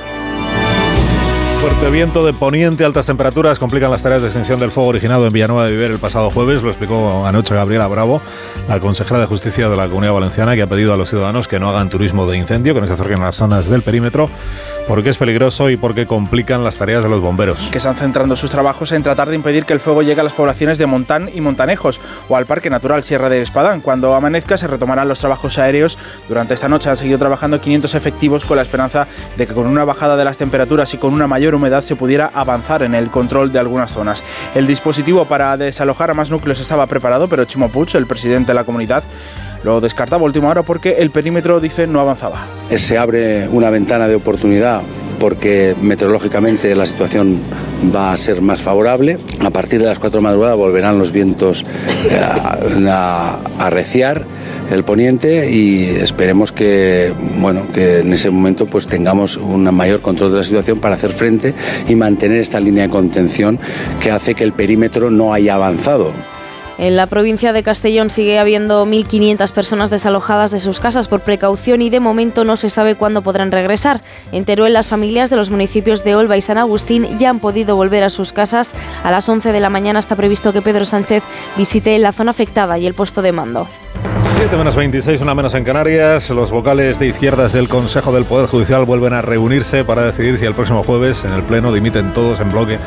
Fuerte 1.65 1.89
viento 1.89 2.27
de 2.27 2.35
poniente, 2.35 2.85
altas 2.85 3.07
temperaturas 3.07 3.59
complican 3.59 3.91
las 3.91 4.03
tareas 4.03 4.21
de 4.21 4.29
extinción 4.29 4.61
del 4.61 4.71
fuego 4.71 4.91
originado 4.91 5.27
en 5.27 5.33
Villanueva 5.33 5.65
de 5.65 5.71
Viver 5.71 5.93
el 5.93 5.99
pasado 5.99 6.29
jueves. 6.29 6.63
Lo 6.63 6.69
explicó 6.69 7.25
anoche 7.25 7.55
Gabriela 7.55 7.87
Bravo, 7.89 8.21
la 8.69 8.81
consejera 8.81 9.19
de 9.19 9.25
Justicia 9.25 9.71
de 9.71 9.75
la 9.75 9.89
Comunidad 9.89 10.13
Valenciana, 10.13 10.55
que 10.57 10.61
ha 10.61 10.67
pedido 10.67 10.93
a 10.93 10.99
los 10.99 11.09
ciudadanos 11.09 11.49
que 11.49 11.59
no 11.59 11.71
hagan 11.71 11.89
turismo 11.89 12.27
de 12.27 12.37
incendio, 12.37 12.75
que 12.75 12.83
no 12.83 12.87
se 12.87 12.93
acerquen 12.93 13.23
a 13.23 13.25
las 13.25 13.37
zonas 13.37 13.67
del 13.71 13.81
perímetro 13.81 14.29
porque 14.89 15.11
es 15.11 15.19
peligroso 15.19 15.71
y 15.71 15.77
porque 15.77 16.07
complican 16.07 16.63
las 16.63 16.77
tareas 16.77 17.03
de 17.03 17.09
los 17.09 17.21
bomberos. 17.21 17.59
Que 17.71 17.79
están 17.79 17.95
centrando 17.95 18.37
sus 18.37 18.51
trabajos 18.51 18.93
en 18.93 19.03
tratar 19.03 19.29
de 19.29 19.37
impedir 19.37 19.65
que 19.65 19.73
el 19.73 19.81
fuego 19.81 20.03
llegue 20.03 20.21
a 20.21 20.25
las 20.25 20.33
poblaciones 20.33 20.79
de 20.79 20.87
Montán 20.87 21.31
y 21.33 21.41
Montanejos 21.41 22.01
o 22.29 22.37
al 22.37 22.47
Parque 22.47 22.71
Natural 22.71 23.03
Sierra 23.03 23.29
de 23.29 23.43
Espadán. 23.43 23.81
Cuando 23.81 24.15
amanezca 24.15 24.57
se 24.57 24.67
retomarán 24.67 25.09
los 25.09 25.19
trabajos 25.19 25.59
aéreos. 25.59 25.99
Durante 26.29 26.55
esta 26.55 26.69
noche 26.69 26.91
han 26.91 26.97
seguido 26.97 27.19
trabajando 27.19 27.61
500 27.61 27.95
efectivos 27.95 28.45
con 28.45 28.57
la 28.57 28.63
esperanza 28.63 29.07
de 29.37 29.47
que 29.47 29.55
con 29.55 29.67
una 29.67 29.85
bajada 29.85 30.17
de 30.17 30.25
las 30.25 30.37
temperaturas 30.37 30.93
y 30.95 30.99
con 30.99 31.15
una 31.15 31.27
mayor 31.27 31.54
humedad 31.55 31.83
se 31.83 31.97
pudiera 31.97 32.31
avanzar 32.35 32.83
en 32.83 32.95
el 32.95 33.11
control 33.11 33.53
de 33.53 33.59
algunas 33.59 33.91
zonas. 33.91 34.23
El 34.55 34.67
dispositivo 34.67 35.25
para 35.25 35.57
desalojar 35.57 36.11
a 36.11 36.15
más 36.15 36.31
núcleos 36.31 36.61
estaba 36.61 36.87
preparado, 36.87 37.29
pero 37.29 37.45
Chimo 37.45 37.69
Puig, 37.69 37.95
el 37.95 38.07
presidente 38.07 38.49
de 38.49 38.55
la 38.55 38.65
comunidad, 38.65 39.03
lo 39.63 39.81
descartaba 39.81 40.23
a 40.23 40.27
última 40.27 40.49
hora 40.49 40.63
porque 40.63 40.97
el 40.99 41.11
perímetro, 41.11 41.61
dice, 41.61 41.87
no 41.87 42.01
avanzaba. 42.01 42.47
Se 42.77 42.99
abre 42.99 43.49
una 43.49 43.71
ventana 43.71 44.07
de 44.09 44.15
oportunidad 44.15 44.83
porque 45.19 45.75
meteorológicamente 45.81 46.75
la 46.75 46.87
situación 46.87 47.39
va 47.95 48.13
a 48.13 48.17
ser 48.17 48.41
más 48.41 48.63
favorable. 48.63 49.19
A 49.41 49.51
partir 49.51 49.81
de 49.81 49.87
las 49.87 49.99
4 49.99 50.21
de 50.21 50.25
madrugada 50.25 50.55
volverán 50.55 50.99
los 50.99 51.13
vientos 51.13 51.65
eh, 52.11 52.21
a, 52.21 53.39
arreciar 53.59 54.25
el 54.71 54.83
poniente 54.85 55.51
y 55.51 55.91
esperemos 56.01 56.51
que 56.51 57.13
bueno 57.39 57.67
que 57.73 57.99
en 57.99 58.13
ese 58.13 58.31
momento 58.31 58.67
pues 58.67 58.87
tengamos 58.87 59.37
un 59.37 59.63
mayor 59.75 60.01
control 60.01 60.33
de 60.33 60.39
la 60.39 60.45
situación 60.45 60.79
para 60.79 60.95
hacer 60.95 61.11
frente 61.11 61.55
y 61.87 61.95
mantener 61.95 62.39
esta 62.39 62.61
línea 62.61 62.85
de 62.85 62.89
contención 62.89 63.59
que 64.01 64.11
hace 64.11 64.35
que 64.35 64.45
el 64.45 64.53
perímetro 64.53 65.11
no 65.11 65.35
haya 65.35 65.55
avanzado. 65.55 66.13
En 66.77 66.97
la 66.97 67.07
provincia 67.07 67.53
de 67.53 67.63
Castellón 67.63 68.11
sigue 68.11 68.39
habiendo 68.39 68.85
1.500 68.85 69.53
personas 69.53 69.91
desalojadas 69.91 70.51
de 70.51 70.59
sus 70.59 70.81
casas 70.81 71.07
por 71.07 71.21
precaución 71.21 71.83
y 71.83 71.91
de 71.91 72.01
momento 72.01 72.45
no 72.45 72.57
se 72.57 72.69
sabe 72.69 72.97
cuándo 72.97 73.23
podrán 73.23 73.53
regresar. 73.53 74.03
En 74.33 74.45
Teruel, 74.45 74.73
las 74.73 74.89
familias 74.89 75.31
de 75.31 75.37
los 75.37 75.51
municipios 75.51 76.03
de 76.03 76.17
Olva 76.17 76.37
y 76.37 76.41
San 76.41 76.59
Agustín 76.59 77.19
ya 77.19 77.31
han 77.31 77.39
podido 77.39 77.77
volver 77.77 78.03
a 78.03 78.11
sus 78.11 78.33
casas. 78.33 78.75
A 79.05 79.11
las 79.11 79.29
11 79.29 79.53
de 79.53 79.61
la 79.61 79.71
mañana 79.71 80.01
está 80.01 80.17
previsto 80.17 80.53
que 80.53 80.63
Pedro 80.63 80.85
Sánchez 80.85 81.23
visite 81.57 81.99
la 81.99 82.13
zona 82.13 82.33
afectada 82.33 82.77
y 82.79 82.87
el 82.87 82.95
puesto 82.95 83.23
de 83.23 83.33
mando. 83.33 83.69
7 84.19 84.57
menos 84.57 84.77
26, 84.77 85.21
una 85.21 85.35
menos 85.35 85.55
en 85.55 85.65
Canarias. 85.65 86.31
Los 86.31 86.51
vocales 86.51 86.99
de 86.99 87.07
izquierdas 87.07 87.53
del 87.53 87.69
Consejo 87.69 88.13
del 88.13 88.25
Poder 88.25 88.47
Judicial 88.47 88.85
vuelven 88.85 89.13
a 89.13 89.23
reunirse 89.23 89.85
para 89.85 90.05
decidir 90.05 90.39
si 90.39 90.45
el 90.45 90.55
próximo 90.55 90.83
jueves 90.83 91.25
en 91.25 91.33
el 91.33 91.43
Pleno 91.43 91.73
dimiten 91.73 92.13
todos 92.13 92.41
en 92.41 92.51
bloque 92.53 92.79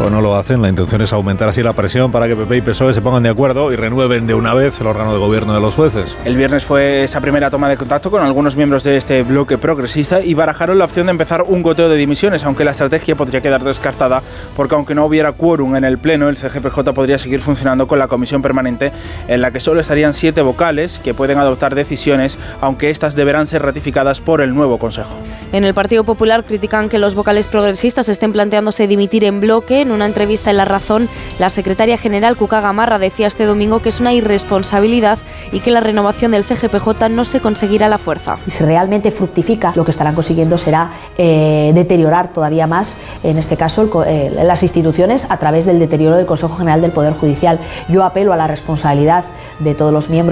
o 0.00 0.10
no 0.10 0.20
lo 0.20 0.36
hacen. 0.36 0.62
La 0.62 0.68
intención 0.68 1.00
es 1.02 1.12
aumentar 1.12 1.48
así 1.48 1.62
la 1.62 1.72
presión 1.72 2.10
para 2.12 2.26
que 2.26 2.36
PP 2.36 2.56
y 2.56 2.60
PSOE 2.62 2.94
se 2.94 3.02
pongan 3.02 3.22
de 3.22 3.28
acuerdo 3.28 3.72
y 3.72 3.76
renueven 3.76 4.26
de 4.26 4.34
una 4.34 4.54
vez 4.54 4.80
el 4.80 4.86
órgano 4.86 5.12
de 5.12 5.18
gobierno 5.18 5.54
de 5.54 5.60
los 5.60 5.74
jueces. 5.74 6.16
El 6.24 6.36
viernes 6.36 6.64
fue 6.64 7.04
esa 7.04 7.20
primera 7.20 7.50
toma 7.50 7.68
de 7.68 7.76
contacto 7.76 8.10
con 8.10 8.22
algunos 8.22 8.56
miembros 8.56 8.84
de 8.84 8.96
este 8.96 9.22
bloque 9.22 9.58
progresista 9.58 10.20
y 10.20 10.34
barajaron 10.34 10.78
la 10.78 10.84
opción 10.84 11.06
de 11.06 11.12
empezar 11.12 11.42
un 11.42 11.62
goteo 11.62 11.88
de 11.88 11.96
dimisiones, 11.96 12.44
aunque 12.44 12.64
la 12.64 12.72
estrategia 12.72 13.16
podría 13.16 13.40
quedar 13.40 13.62
descartada 13.62 14.22
porque 14.56 14.74
aunque 14.74 14.94
no 14.94 15.06
hubiera 15.06 15.32
quórum 15.32 15.76
en 15.76 15.84
el 15.84 15.98
Pleno, 15.98 16.28
el 16.28 16.36
CGPJ 16.36 16.92
podría 16.94 17.18
seguir 17.18 17.40
funcionando 17.40 17.86
con 17.86 17.98
la 17.98 18.08
comisión 18.08 18.42
permanente 18.42 18.92
en 19.28 19.40
la 19.40 19.50
que 19.50 19.60
solo 19.60 19.80
estarían 19.80 20.14
siete 20.14 20.33
vocales 20.42 21.00
que 21.00 21.14
pueden 21.14 21.38
adoptar 21.38 21.74
decisiones, 21.74 22.38
aunque 22.60 22.90
estas 22.90 23.14
deberán 23.14 23.46
ser 23.46 23.62
ratificadas 23.62 24.20
por 24.20 24.40
el 24.40 24.54
nuevo 24.54 24.78
Consejo. 24.78 25.14
En 25.52 25.64
el 25.64 25.74
Partido 25.74 26.04
Popular 26.04 26.44
critican 26.44 26.88
que 26.88 26.98
los 26.98 27.14
vocales 27.14 27.46
progresistas 27.46 28.08
estén 28.08 28.32
planteándose 28.32 28.86
dimitir 28.86 29.24
en 29.24 29.40
bloque. 29.40 29.80
En 29.80 29.92
una 29.92 30.06
entrevista 30.06 30.50
en 30.50 30.56
La 30.56 30.64
Razón, 30.64 31.08
la 31.38 31.48
secretaria 31.48 31.96
general 31.96 32.36
Cuca 32.36 32.60
Gamarra 32.60 32.98
decía 32.98 33.26
este 33.26 33.44
domingo 33.44 33.80
que 33.80 33.90
es 33.90 34.00
una 34.00 34.12
irresponsabilidad 34.12 35.18
y 35.52 35.60
que 35.60 35.70
la 35.70 35.80
renovación 35.80 36.32
del 36.32 36.44
CGPJ 36.44 37.08
no 37.10 37.24
se 37.24 37.40
conseguirá 37.40 37.86
a 37.86 37.88
la 37.88 37.98
fuerza. 37.98 38.38
Y 38.46 38.50
si 38.50 38.64
realmente 38.64 39.10
fructifica, 39.10 39.72
lo 39.76 39.84
que 39.84 39.92
estarán 39.92 40.14
consiguiendo 40.14 40.58
será 40.58 40.90
eh, 41.16 41.70
deteriorar 41.74 42.32
todavía 42.32 42.66
más, 42.66 42.98
en 43.22 43.38
este 43.38 43.56
caso, 43.56 44.04
eh, 44.06 44.32
las 44.34 44.62
instituciones 44.62 45.26
a 45.30 45.38
través 45.38 45.66
del 45.66 45.78
deterioro 45.78 46.16
del 46.16 46.26
Consejo 46.26 46.56
General 46.56 46.80
del 46.80 46.90
Poder 46.90 47.12
Judicial. 47.12 47.58
Yo 47.88 48.02
apelo 48.02 48.32
a 48.32 48.36
la 48.36 48.46
responsabilidad 48.46 49.24
de 49.60 49.74
todos 49.74 49.92
los 49.92 50.08
miembros 50.08 50.23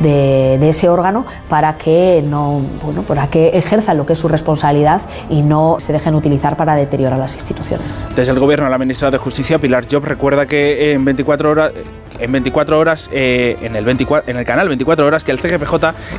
de, 0.00 0.68
ese 0.68 0.88
órgano 0.88 1.24
para 1.48 1.78
que 1.78 2.22
no 2.26 2.60
bueno, 2.82 3.02
para 3.02 3.28
que 3.28 3.48
ejerzan 3.48 3.96
lo 3.96 4.06
que 4.06 4.12
es 4.12 4.18
su 4.18 4.28
responsabilidad 4.28 5.02
y 5.30 5.42
no 5.42 5.76
se 5.78 5.92
dejen 5.92 6.14
utilizar 6.14 6.56
para 6.56 6.74
deteriorar 6.74 7.18
las 7.18 7.34
instituciones. 7.34 8.00
Desde 8.14 8.32
el 8.32 8.40
gobierno, 8.40 8.68
la 8.68 8.78
ministra 8.78 9.10
de 9.10 9.18
Justicia, 9.18 9.58
Pilar 9.58 9.86
Job, 9.90 10.04
recuerda 10.04 10.46
que 10.46 10.92
en 10.92 11.04
24 11.04 11.50
horas 11.50 11.72
en 12.18 12.32
24 12.32 12.78
horas 12.78 13.08
eh, 13.12 13.56
en, 13.62 13.76
el 13.76 13.84
24, 13.84 14.30
en 14.30 14.38
el 14.38 14.44
canal 14.44 14.68
24 14.68 15.06
horas 15.06 15.24
que 15.24 15.32
el 15.32 15.38
CGPJ 15.38 15.74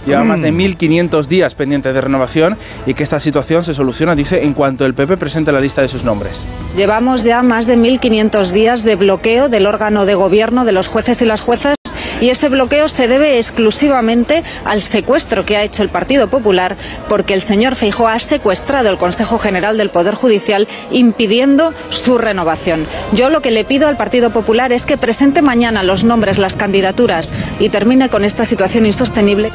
lleva 0.06 0.24
más 0.24 0.42
de 0.42 0.54
1.500 0.54 1.26
mm. 1.26 1.30
días 1.30 1.56
pendientes 1.56 1.94
de 1.94 2.02
renovación 2.02 2.58
y 2.86 2.94
que 2.94 3.04
esta 3.04 3.20
situación 3.20 3.64
se 3.64 3.74
soluciona, 3.74 4.16
dice, 4.16 4.44
en 4.44 4.54
cuanto 4.54 4.86
el 4.86 4.94
PP 4.94 5.18
presente 5.18 5.52
la 5.52 5.60
lista 5.60 5.82
de 5.82 5.88
sus 5.88 6.04
nombres. 6.04 6.42
Llevamos 6.76 7.24
ya 7.24 7.42
más 7.42 7.68
de 7.68 7.78
1.500 7.78 8.52
días 8.52 8.84
de 8.84 8.96
bloqueo 8.96 9.50
del 9.50 9.66
órgano 9.66 10.06
de 10.06 10.16
gobierno 10.16 10.66
de 10.66 10.72
los 10.72 10.88
jueces 10.88 11.22
y 11.22 11.26
las 11.26 11.42
juezas 11.42 11.79
y 12.22 12.30
este 12.30 12.49
bloqueo 12.49 12.89
se 12.89 13.07
debe 13.07 13.38
exclusivamente 13.38 14.43
al 14.65 14.82
secuestro 14.82 15.45
que 15.45 15.57
ha 15.57 15.63
hecho 15.63 15.84
el 15.84 15.89
Partido 15.89 16.28
Popular 16.28 16.76
porque 17.07 17.34
el 17.34 17.41
señor 17.41 17.76
Feijóo 17.76 18.07
ha 18.07 18.20
secuestrado 18.20 18.89
el 18.89 18.97
Consejo 18.97 19.38
General 19.38 19.78
del 19.78 19.89
Poder 19.89 20.15
Judicial 20.15 20.67
impidiendo 20.91 21.74
su 21.89 22.17
renovación. 22.17 22.86
Yo 23.13 23.30
lo 23.30 23.41
que 23.41 23.51
le 23.51 23.63
pido 23.63 23.88
al 23.88 23.97
Partido 23.97 24.32
Popular 24.32 24.72
es 24.72 24.86
que 24.86 24.97
presente 24.97 25.41
mañana 25.41 25.84
los 25.84 26.03
nombres, 26.03 26.38
las 26.38 26.55
candidaturas 26.55 27.32
y 27.59 27.70
termine 27.70 28.09
con 28.09 28.26
esta 28.26 28.45
situación 28.45 28.86
insostenible. 28.86 29.51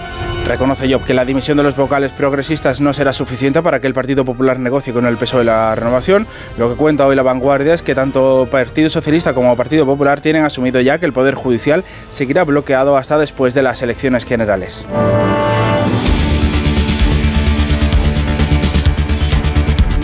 Reconoce 0.47 0.93
Job 0.93 1.03
que 1.05 1.15
la 1.15 1.25
dimisión 1.25 1.57
de 1.57 1.63
los 1.63 1.75
vocales 1.75 2.13
progresistas 2.13 2.83
no 2.83 2.93
será 2.93 3.15
suficiente 3.15 3.63
para 3.63 3.81
que 3.81 3.87
el 3.87 3.95
Partido 3.95 4.27
Popular 4.27 4.59
negocie 4.59 4.93
con 4.93 5.07
el 5.07 5.17
peso 5.17 5.39
de 5.39 5.45
la 5.45 5.75
renovación. 5.75 6.27
Lo 6.59 6.69
que 6.69 6.77
cuenta 6.77 7.07
hoy 7.07 7.17
la 7.17 7.23
vanguardia 7.23 7.73
es 7.73 7.81
que 7.81 7.95
tanto 7.95 8.47
Partido 8.51 8.91
Socialista 8.91 9.33
como 9.33 9.57
Partido 9.57 9.87
Popular 9.87 10.21
tienen 10.21 10.45
asumido 10.45 10.81
ya 10.83 10.99
que 10.99 11.07
el 11.07 11.15
Poder 11.15 11.35
Judicial 11.35 11.83
seguirá 12.11 12.45
bloqueado 12.55 12.97
hasta 12.97 13.19
después 13.19 13.53
de 13.53 13.63
las 13.65 13.83
elecciones 13.83 14.25
generales. 14.25 14.87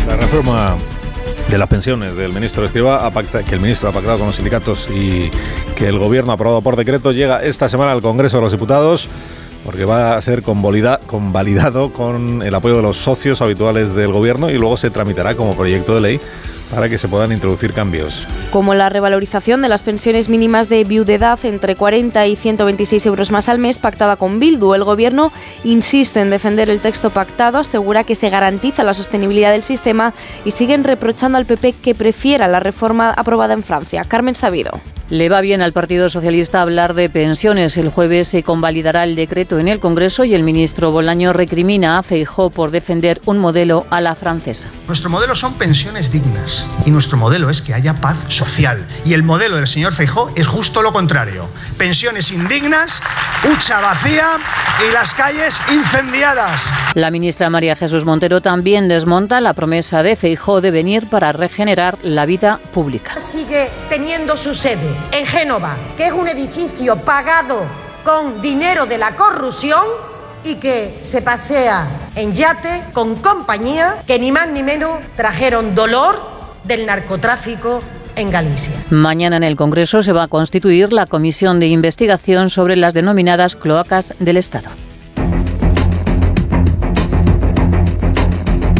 La 0.09 0.17
reforma 0.17 0.77
de 1.49 1.59
las 1.59 1.69
pensiones 1.69 2.17
del 2.17 2.33
ministro 2.33 2.65
Escriba, 2.65 3.09
que 3.49 3.55
el 3.55 3.61
ministro 3.61 3.89
ha 3.89 3.93
pactado 3.93 4.19
con 4.19 4.27
los 4.27 4.35
sindicatos 4.35 4.89
y 4.93 5.31
que 5.77 5.87
el 5.87 6.01
gobierno 6.01 6.33
ha 6.33 6.35
aprobado 6.35 6.61
por 6.61 6.75
decreto, 6.75 7.13
llega 7.13 7.41
esta 7.41 7.69
semana 7.69 7.93
al 7.93 8.03
Congreso 8.03 8.39
de 8.39 8.43
los 8.43 8.51
Diputados 8.51 9.09
porque 9.65 9.85
va 9.85 10.17
a 10.17 10.23
ser 10.23 10.43
convalidado 10.43 11.93
con 11.93 12.43
el 12.43 12.53
apoyo 12.53 12.79
de 12.79 12.83
los 12.83 12.97
socios 12.97 13.41
habituales 13.43 13.95
del 13.95 14.11
gobierno 14.11 14.51
y 14.51 14.55
luego 14.55 14.77
se 14.77 14.91
tramitará 14.91 15.37
como 15.37 15.55
proyecto 15.55 15.95
de 15.95 16.01
ley 16.01 16.21
para 16.71 16.89
que 16.89 16.99
se 16.99 17.09
puedan 17.09 17.33
introducir 17.33 17.73
cambios. 17.73 18.27
Como 18.51 18.75
la 18.75 18.89
revalorización 18.89 19.63
de 19.63 19.69
las 19.69 19.83
pensiones 19.83 20.29
mínimas 20.29 20.69
de 20.69 20.85
viudedad 20.85 21.39
entre 21.45 21.77
40 21.77 22.27
y 22.27 22.37
126 22.37 23.07
euros 23.07 23.31
más 23.31 23.49
al 23.49 23.59
mes 23.59 23.79
pactada 23.79 24.17
con 24.17 24.41
Bildu. 24.41 24.75
El 24.75 24.85
Gobierno 24.85 25.33
insiste 25.65 26.21
en 26.21 26.31
defender 26.31 26.71
el 26.71 26.81
texto 26.81 27.11
pactado, 27.11 27.59
asegura 27.59 28.05
que 28.05 28.15
se 28.15 28.31
garantiza 28.31 28.85
la 28.85 28.95
sostenibilidad 28.95 29.53
del 29.53 29.63
sistema 29.63 30.15
y 30.45 30.53
siguen 30.53 30.85
reprochando 30.85 31.39
al 31.39 31.47
PP 31.47 31.75
que 31.83 31.95
prefiera 31.95 32.49
la 32.49 32.61
reforma 32.61 33.11
aprobada 33.11 33.55
en 33.55 33.63
Francia. 33.63 34.05
Carmen 34.05 34.35
Sabido. 34.35 34.81
Le 35.11 35.29
va 35.29 35.41
bien 35.41 35.61
al 35.61 35.73
Partido 35.73 36.09
Socialista 36.09 36.63
hablar 36.63 36.95
de 36.95 37.11
pensiones. 37.11 37.77
El 37.77 37.89
jueves 37.89 38.29
se 38.29 38.45
convalidará 38.45 39.03
el 39.03 39.17
decreto 39.17 39.59
en 39.59 39.67
el 39.67 39.81
Congreso 39.81 40.23
y 40.23 40.35
el 40.35 40.45
ministro 40.45 40.93
Bolaño 40.93 41.33
recrimina 41.33 41.99
a 41.99 42.05
Feijó 42.05 42.51
por 42.51 42.71
defender 42.71 43.21
un 43.27 43.39
modelo 43.39 43.85
a 43.91 44.01
la 44.01 44.15
francesa. 44.15 44.69
Nuestro 44.87 45.11
modelo 45.11 45.35
son 45.35 45.55
pensiones 45.55 46.13
dignas 46.13 46.65
y 46.87 46.93
nuestro 46.93 47.19
modelo 47.19 47.51
es 47.51 47.61
que 47.61 47.75
haya 47.75 48.01
paz 48.01 48.19
social. 48.29 48.87
Y 49.05 49.15
el 49.15 49.25
modelo 49.25 49.57
del 49.57 49.67
señor 49.67 49.95
Feijó 49.95 50.31
es 50.37 50.47
justo 50.47 50.81
lo 50.81 50.93
contrario. 50.93 51.49
Pensiones 51.77 52.31
indignas, 52.31 53.03
hucha 53.53 53.81
vacía 53.81 54.39
y 54.89 54.93
las 54.93 55.13
calles 55.13 55.61
incendiadas. 55.73 56.73
La 56.95 57.11
ministra 57.11 57.51
María 57.51 57.75
Jesús 57.75 58.05
Montero 58.05 58.41
también 58.41 58.87
desmonta 58.87 59.41
la 59.41 59.55
promesa 59.55 60.05
de 60.05 60.15
Feijó 60.15 60.61
de 60.61 60.71
venir 60.71 61.09
para 61.09 61.33
regenerar 61.33 61.99
la 62.05 62.27
vida 62.27 62.61
pública. 62.73 63.17
Sigue 63.19 63.69
teniendo 63.89 64.37
su 64.37 64.55
sede 64.55 65.00
en 65.13 65.27
Génova, 65.27 65.77
que 65.97 66.07
es 66.07 66.13
un 66.13 66.29
edificio 66.29 66.97
pagado 66.97 67.67
con 68.05 68.41
dinero 68.41 68.87
de 68.87 68.99
la 68.99 69.17
corrupción 69.17 69.85
y 70.45 70.57
que 70.57 70.99
se 71.03 71.23
pasea 71.23 71.87
en 72.15 72.35
yate 72.35 72.85
con 72.93 73.17
compañía 73.17 74.03
que 74.07 74.19
ni 74.19 74.33
más 74.33 74.49
ni 74.49 74.63
menos 74.63 74.99
trajeron 75.17 75.75
dolor 75.75 76.17
del 76.65 76.87
narcotráfico 76.87 77.83
en 78.17 78.31
Galicia. 78.31 78.75
Mañana 78.91 79.37
en 79.37 79.45
el 79.45 79.57
Congreso 79.57 80.03
se 80.03 80.13
va 80.13 80.25
a 80.25 80.29
constituir 80.29 80.93
la 80.93 81.07
comisión 81.07 81.61
de 81.61 81.69
investigación 81.69 82.51
sobre 82.51 82.77
las 82.77 82.95
denominadas 82.95 83.57
cloacas 83.57 84.15
del 84.19 84.37
Estado. 84.37 84.69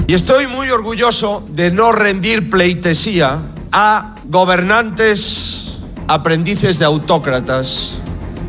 Y 0.07 0.15
estoy 0.15 0.49
muy 0.49 0.71
orgulloso 0.71 1.45
de 1.51 1.71
no 1.71 1.93
rendir 1.93 2.51
pleitesía 2.51 3.43
a 3.71 4.17
gobernantes 4.25 5.60
aprendices 6.09 6.79
de 6.79 6.85
autócratas 6.85 8.03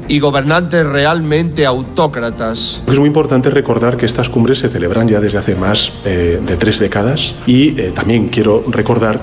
y 0.07 0.19
gobernantes 0.19 0.85
realmente 0.85 1.65
autócratas. 1.65 2.83
Es 2.85 2.99
muy 2.99 3.07
importante 3.07 3.49
recordar 3.49 3.95
que 3.95 4.05
estas 4.05 4.29
cumbres 4.29 4.59
se 4.59 4.69
celebran 4.69 5.07
ya 5.07 5.21
desde 5.21 5.37
hace 5.37 5.55
más 5.55 5.93
eh, 6.03 6.41
de 6.45 6.57
tres 6.57 6.79
décadas 6.79 7.33
y 7.45 7.79
eh, 7.79 7.91
también 7.95 8.27
quiero 8.27 8.63
recordar 8.67 9.21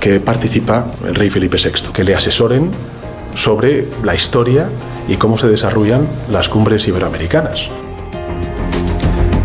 que 0.00 0.20
participa 0.20 0.90
el 1.06 1.14
rey 1.14 1.30
Felipe 1.30 1.56
VI, 1.56 1.90
que 1.92 2.04
le 2.04 2.14
asesoren 2.14 2.70
sobre 3.34 3.88
la 4.02 4.14
historia 4.14 4.68
y 5.08 5.16
cómo 5.16 5.38
se 5.38 5.48
desarrollan 5.48 6.06
las 6.30 6.48
cumbres 6.48 6.86
iberoamericanas. 6.86 7.68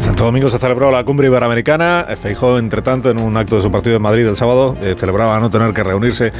Santo 0.01 0.25
Domingo 0.25 0.49
se 0.49 0.57
celebró 0.57 0.89
la 0.89 1.03
cumbre 1.03 1.27
iberoamericana. 1.27 2.07
Feijó, 2.19 2.57
entre 2.57 2.81
tanto, 2.81 3.11
en 3.11 3.19
un 3.19 3.37
acto 3.37 3.57
de 3.57 3.61
su 3.61 3.71
partido 3.71 3.95
en 3.95 4.01
Madrid 4.01 4.27
el 4.27 4.35
sábado, 4.35 4.75
eh, 4.81 4.95
celebraba 4.97 5.39
no 5.39 5.51
tener 5.51 5.73
que 5.73 5.83
reunirse 5.83 6.31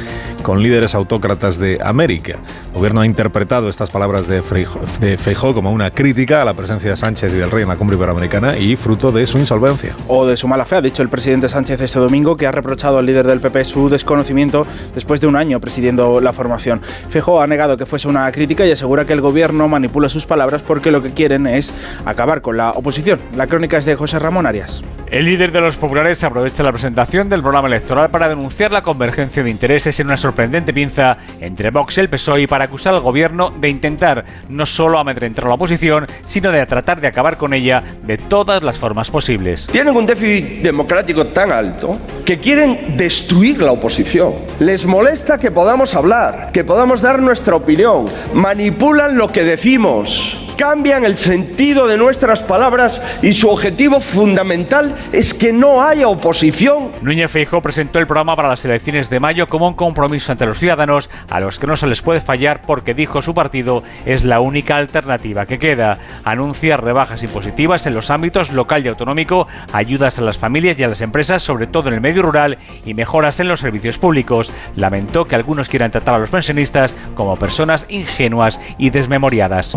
con 0.42 0.62
líderes 0.62 0.96
autócratas 0.96 1.58
de 1.58 1.78
América. 1.82 2.40
El 2.72 2.78
gobierno 2.78 3.02
ha 3.02 3.06
interpretado 3.06 3.68
estas 3.68 3.90
palabras 3.90 4.26
de 4.26 4.42
Feijó, 4.42 5.54
como 5.54 5.70
una 5.70 5.90
crítica 5.90 6.42
a 6.42 6.44
la 6.44 6.54
presencia 6.54 6.90
de 6.90 6.96
Sánchez 6.96 7.32
y 7.32 7.36
del 7.36 7.50
rey 7.50 7.62
en 7.62 7.68
la 7.68 7.76
cumbre 7.76 7.96
iberoamericana 7.96 8.58
y 8.58 8.74
fruto 8.74 9.12
de 9.12 9.26
su 9.26 9.38
insolvencia. 9.38 9.94
O 10.08 10.26
de 10.26 10.36
su 10.36 10.48
mala 10.48 10.64
fe, 10.64 10.76
ha 10.76 10.80
dicho 10.80 11.02
el 11.02 11.08
presidente 11.08 11.48
Sánchez 11.48 11.80
este 11.80 12.00
domingo, 12.00 12.36
que 12.36 12.48
ha 12.48 12.52
reprochado 12.52 12.98
al 12.98 13.06
líder 13.06 13.26
del 13.26 13.40
PP 13.40 13.64
su 13.64 13.88
desconocimiento 13.88 14.66
después 14.92 15.20
de 15.20 15.28
un 15.28 15.36
año 15.36 15.60
presidiendo 15.60 16.20
la 16.20 16.32
formación. 16.32 16.80
Feijó 16.82 17.40
ha 17.40 17.46
negado 17.46 17.76
que 17.76 17.86
fuese 17.86 18.08
una 18.08 18.30
crítica 18.32 18.66
y 18.66 18.72
asegura 18.72 19.04
que 19.04 19.12
el 19.12 19.20
gobierno 19.20 19.68
manipula 19.68 20.08
sus 20.08 20.26
palabras 20.26 20.62
porque 20.62 20.90
lo 20.90 21.00
que 21.00 21.10
quieren 21.10 21.46
es 21.46 21.72
acabar 22.04 22.42
con 22.42 22.56
la 22.56 22.70
oposición. 22.70 23.20
La 23.36 23.46
de 23.52 23.96
José 23.96 24.18
Ramón 24.18 24.46
Arias. 24.46 24.82
El 25.10 25.26
líder 25.26 25.52
de 25.52 25.60
los 25.60 25.76
populares 25.76 26.24
aprovecha 26.24 26.62
la 26.62 26.72
presentación 26.72 27.28
del 27.28 27.42
programa 27.42 27.68
electoral 27.68 28.10
para 28.10 28.30
denunciar 28.30 28.72
la 28.72 28.80
convergencia 28.80 29.42
de 29.44 29.50
intereses 29.50 30.00
en 30.00 30.06
una 30.06 30.16
sorprendente 30.16 30.72
pinza 30.72 31.18
entre 31.38 31.68
Vox 31.68 31.98
y 31.98 32.00
el 32.00 32.08
PSOE 32.08 32.42
y 32.42 32.46
para 32.46 32.64
acusar 32.64 32.94
al 32.94 33.02
gobierno 33.02 33.50
de 33.50 33.68
intentar 33.68 34.24
no 34.48 34.64
solo 34.64 34.98
amedrentar 34.98 35.44
a 35.44 35.48
la 35.48 35.54
oposición, 35.56 36.06
sino 36.24 36.50
de 36.50 36.64
tratar 36.64 37.02
de 37.02 37.08
acabar 37.08 37.36
con 37.36 37.52
ella 37.52 37.82
de 38.04 38.16
todas 38.16 38.62
las 38.62 38.78
formas 38.78 39.10
posibles. 39.10 39.66
Tienen 39.66 39.94
un 39.94 40.06
déficit 40.06 40.62
democrático 40.62 41.26
tan 41.26 41.52
alto 41.52 41.98
que 42.24 42.38
quieren 42.38 42.96
destruir 42.96 43.60
la 43.60 43.72
oposición. 43.72 44.32
Les 44.60 44.86
molesta 44.86 45.38
que 45.38 45.50
podamos 45.50 45.94
hablar, 45.94 46.52
que 46.54 46.64
podamos 46.64 47.02
dar 47.02 47.20
nuestra 47.20 47.54
opinión, 47.54 48.06
manipulan 48.32 49.18
lo 49.18 49.28
que 49.28 49.44
decimos 49.44 50.38
cambian 50.56 51.04
el 51.04 51.16
sentido 51.16 51.86
de 51.86 51.98
nuestras 51.98 52.42
palabras 52.42 53.18
y 53.22 53.34
su 53.34 53.48
objetivo 53.48 54.00
fundamental 54.00 54.94
es 55.12 55.34
que 55.34 55.52
no 55.52 55.82
haya 55.82 56.08
oposición. 56.08 56.90
Núñez 57.02 57.30
Feijóo 57.30 57.62
presentó 57.62 57.98
el 57.98 58.06
programa 58.06 58.36
para 58.36 58.48
las 58.48 58.64
elecciones 58.64 59.10
de 59.10 59.20
mayo 59.20 59.48
como 59.48 59.68
un 59.68 59.74
compromiso 59.74 60.32
ante 60.32 60.46
los 60.46 60.58
ciudadanos 60.58 61.10
a 61.28 61.40
los 61.40 61.58
que 61.58 61.66
no 61.66 61.76
se 61.76 61.86
les 61.86 62.02
puede 62.02 62.20
fallar 62.20 62.62
porque 62.62 62.94
dijo 62.94 63.22
su 63.22 63.34
partido 63.34 63.82
es 64.06 64.24
la 64.24 64.40
única 64.40 64.76
alternativa 64.76 65.46
que 65.46 65.58
queda. 65.58 65.98
Anuncia 66.24 66.76
rebajas 66.76 67.22
impositivas 67.22 67.86
en 67.86 67.94
los 67.94 68.10
ámbitos 68.10 68.52
local 68.52 68.84
y 68.84 68.88
autonómico, 68.88 69.48
ayudas 69.72 70.18
a 70.18 70.22
las 70.22 70.38
familias 70.38 70.78
y 70.78 70.84
a 70.84 70.88
las 70.88 71.00
empresas, 71.00 71.42
sobre 71.42 71.66
todo 71.66 71.88
en 71.88 71.94
el 71.94 72.00
medio 72.00 72.22
rural, 72.22 72.58
y 72.84 72.94
mejoras 72.94 73.40
en 73.40 73.48
los 73.48 73.60
servicios 73.60 73.98
públicos. 73.98 74.52
Lamentó 74.76 75.26
que 75.26 75.34
algunos 75.34 75.68
quieran 75.68 75.90
tratar 75.90 76.14
a 76.14 76.18
los 76.18 76.30
pensionistas 76.30 76.94
como 77.14 77.36
personas 77.36 77.86
ingenuas 77.88 78.60
y 78.78 78.90
desmemoriadas. 78.90 79.76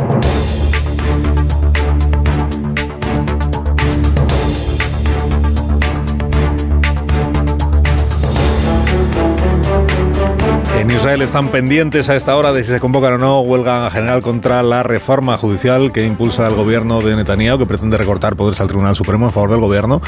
Israel 11.06 11.22
están 11.22 11.49
pendientes 11.49 12.10
a 12.10 12.16
esta 12.16 12.36
hora 12.36 12.51
de 12.51 12.64
si 12.64 12.72
se 12.72 12.80
convocan 12.80 13.14
o 13.14 13.18
no 13.20 13.41
huelga 13.41 13.91
general 13.91 14.24
contra 14.24 14.64
la 14.64 14.82
reforma 14.82 15.38
judicial 15.38 15.91
que 15.91 16.03
impulsa 16.03 16.47
el 16.47 16.56
gobierno 16.56 16.99
de 17.01 17.16
Netanyahu, 17.16 17.60
que 17.60 17.68
pretende 17.68 17.95
recortar 17.95 18.36
poderes 18.36 18.60
al 18.60 18.68
Tribunal 18.68 18.95
Supremo 18.95 19.28
en 19.28 19.32
favor 19.32 19.51
del 19.51 19.60
gobierno, 19.60 20.01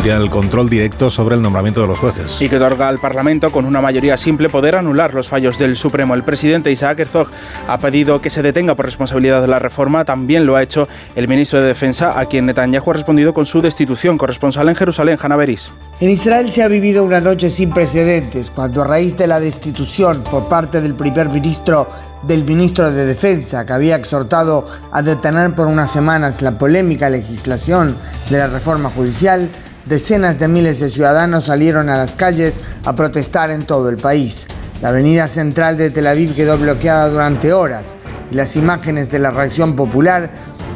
tendría 0.00 0.16
el 0.16 0.30
control 0.30 0.70
directo 0.70 1.10
sobre 1.10 1.34
el 1.34 1.42
nombramiento 1.42 1.82
de 1.82 1.86
los 1.86 1.98
jueces. 1.98 2.40
Y 2.40 2.48
que 2.48 2.56
otorga 2.56 2.88
al 2.88 2.98
Parlamento, 2.98 3.52
con 3.52 3.66
una 3.66 3.82
mayoría 3.82 4.16
simple, 4.16 4.48
poder 4.48 4.76
anular 4.76 5.12
los 5.12 5.28
fallos 5.28 5.58
del 5.58 5.76
Supremo. 5.76 6.14
El 6.14 6.24
presidente 6.24 6.72
Isaac 6.72 7.00
Herzog 7.00 7.28
ha 7.68 7.76
pedido 7.76 8.22
que 8.22 8.30
se 8.30 8.40
detenga 8.40 8.74
por 8.74 8.86
responsabilidad 8.86 9.42
de 9.42 9.48
la 9.48 9.58
reforma. 9.58 10.06
También 10.06 10.46
lo 10.46 10.56
ha 10.56 10.62
hecho 10.62 10.88
el 11.16 11.28
ministro 11.28 11.60
de 11.60 11.66
Defensa, 11.66 12.18
a 12.18 12.24
quien 12.24 12.46
Netanyahu 12.46 12.92
ha 12.92 12.94
respondido 12.94 13.34
con 13.34 13.44
su 13.44 13.60
destitución. 13.60 14.16
Corresponsal 14.16 14.70
en 14.70 14.74
Jerusalén, 14.74 15.18
Hanna 15.20 15.36
Beris. 15.36 15.70
En 16.00 16.08
Israel 16.08 16.50
se 16.50 16.62
ha 16.62 16.68
vivido 16.68 17.04
una 17.04 17.20
noche 17.20 17.50
sin 17.50 17.70
precedentes, 17.70 18.48
cuando 18.48 18.80
a 18.80 18.86
raíz 18.86 19.18
de 19.18 19.26
la 19.26 19.38
destitución 19.38 20.24
por 20.30 20.48
parte 20.48 20.80
del 20.80 20.94
primer 20.94 21.28
ministro 21.28 21.88
del 22.22 22.44
ministro 22.44 22.90
de 22.90 23.06
Defensa, 23.06 23.64
que 23.64 23.72
había 23.72 23.96
exhortado 23.96 24.66
a 24.92 25.02
detener 25.02 25.54
por 25.54 25.66
unas 25.66 25.90
semanas 25.90 26.42
la 26.42 26.58
polémica 26.58 27.08
legislación 27.08 27.96
de 28.28 28.38
la 28.38 28.46
reforma 28.46 28.90
judicial, 28.90 29.50
decenas 29.86 30.38
de 30.38 30.48
miles 30.48 30.80
de 30.80 30.90
ciudadanos 30.90 31.46
salieron 31.46 31.88
a 31.88 31.96
las 31.96 32.16
calles 32.16 32.60
a 32.84 32.94
protestar 32.94 33.50
en 33.50 33.66
todo 33.66 33.88
el 33.88 33.96
país. 33.96 34.46
La 34.82 34.88
avenida 34.88 35.26
central 35.26 35.76
de 35.76 35.90
Tel 35.90 36.06
Aviv 36.06 36.34
quedó 36.34 36.56
bloqueada 36.56 37.08
durante 37.08 37.52
horas 37.52 37.84
y 38.30 38.34
las 38.34 38.56
imágenes 38.56 39.10
de 39.10 39.18
la 39.18 39.30
reacción 39.30 39.76
popular 39.76 40.30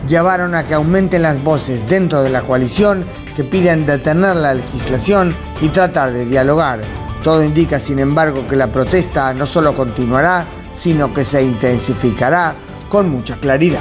llevaron 0.06 0.54
a 0.54 0.64
que 0.64 0.74
aumenten 0.74 1.22
las 1.22 1.42
voces 1.42 1.88
dentro 1.88 2.22
de 2.22 2.30
la 2.30 2.42
coalición 2.42 3.04
que 3.34 3.44
piden 3.44 3.86
detener 3.86 4.36
la 4.36 4.54
legislación 4.54 5.34
y 5.60 5.68
tratar 5.68 6.12
de 6.12 6.26
dialogar. 6.26 6.80
Todo 7.22 7.42
indica, 7.42 7.78
sin 7.78 7.98
embargo, 7.98 8.46
que 8.46 8.56
la 8.56 8.70
protesta 8.70 9.32
no 9.32 9.46
solo 9.46 9.74
continuará, 9.74 10.46
sino 10.74 11.14
que 11.14 11.24
se 11.24 11.42
intensificará 11.42 12.54
con 12.90 13.08
mucha 13.08 13.36
claridad. 13.36 13.80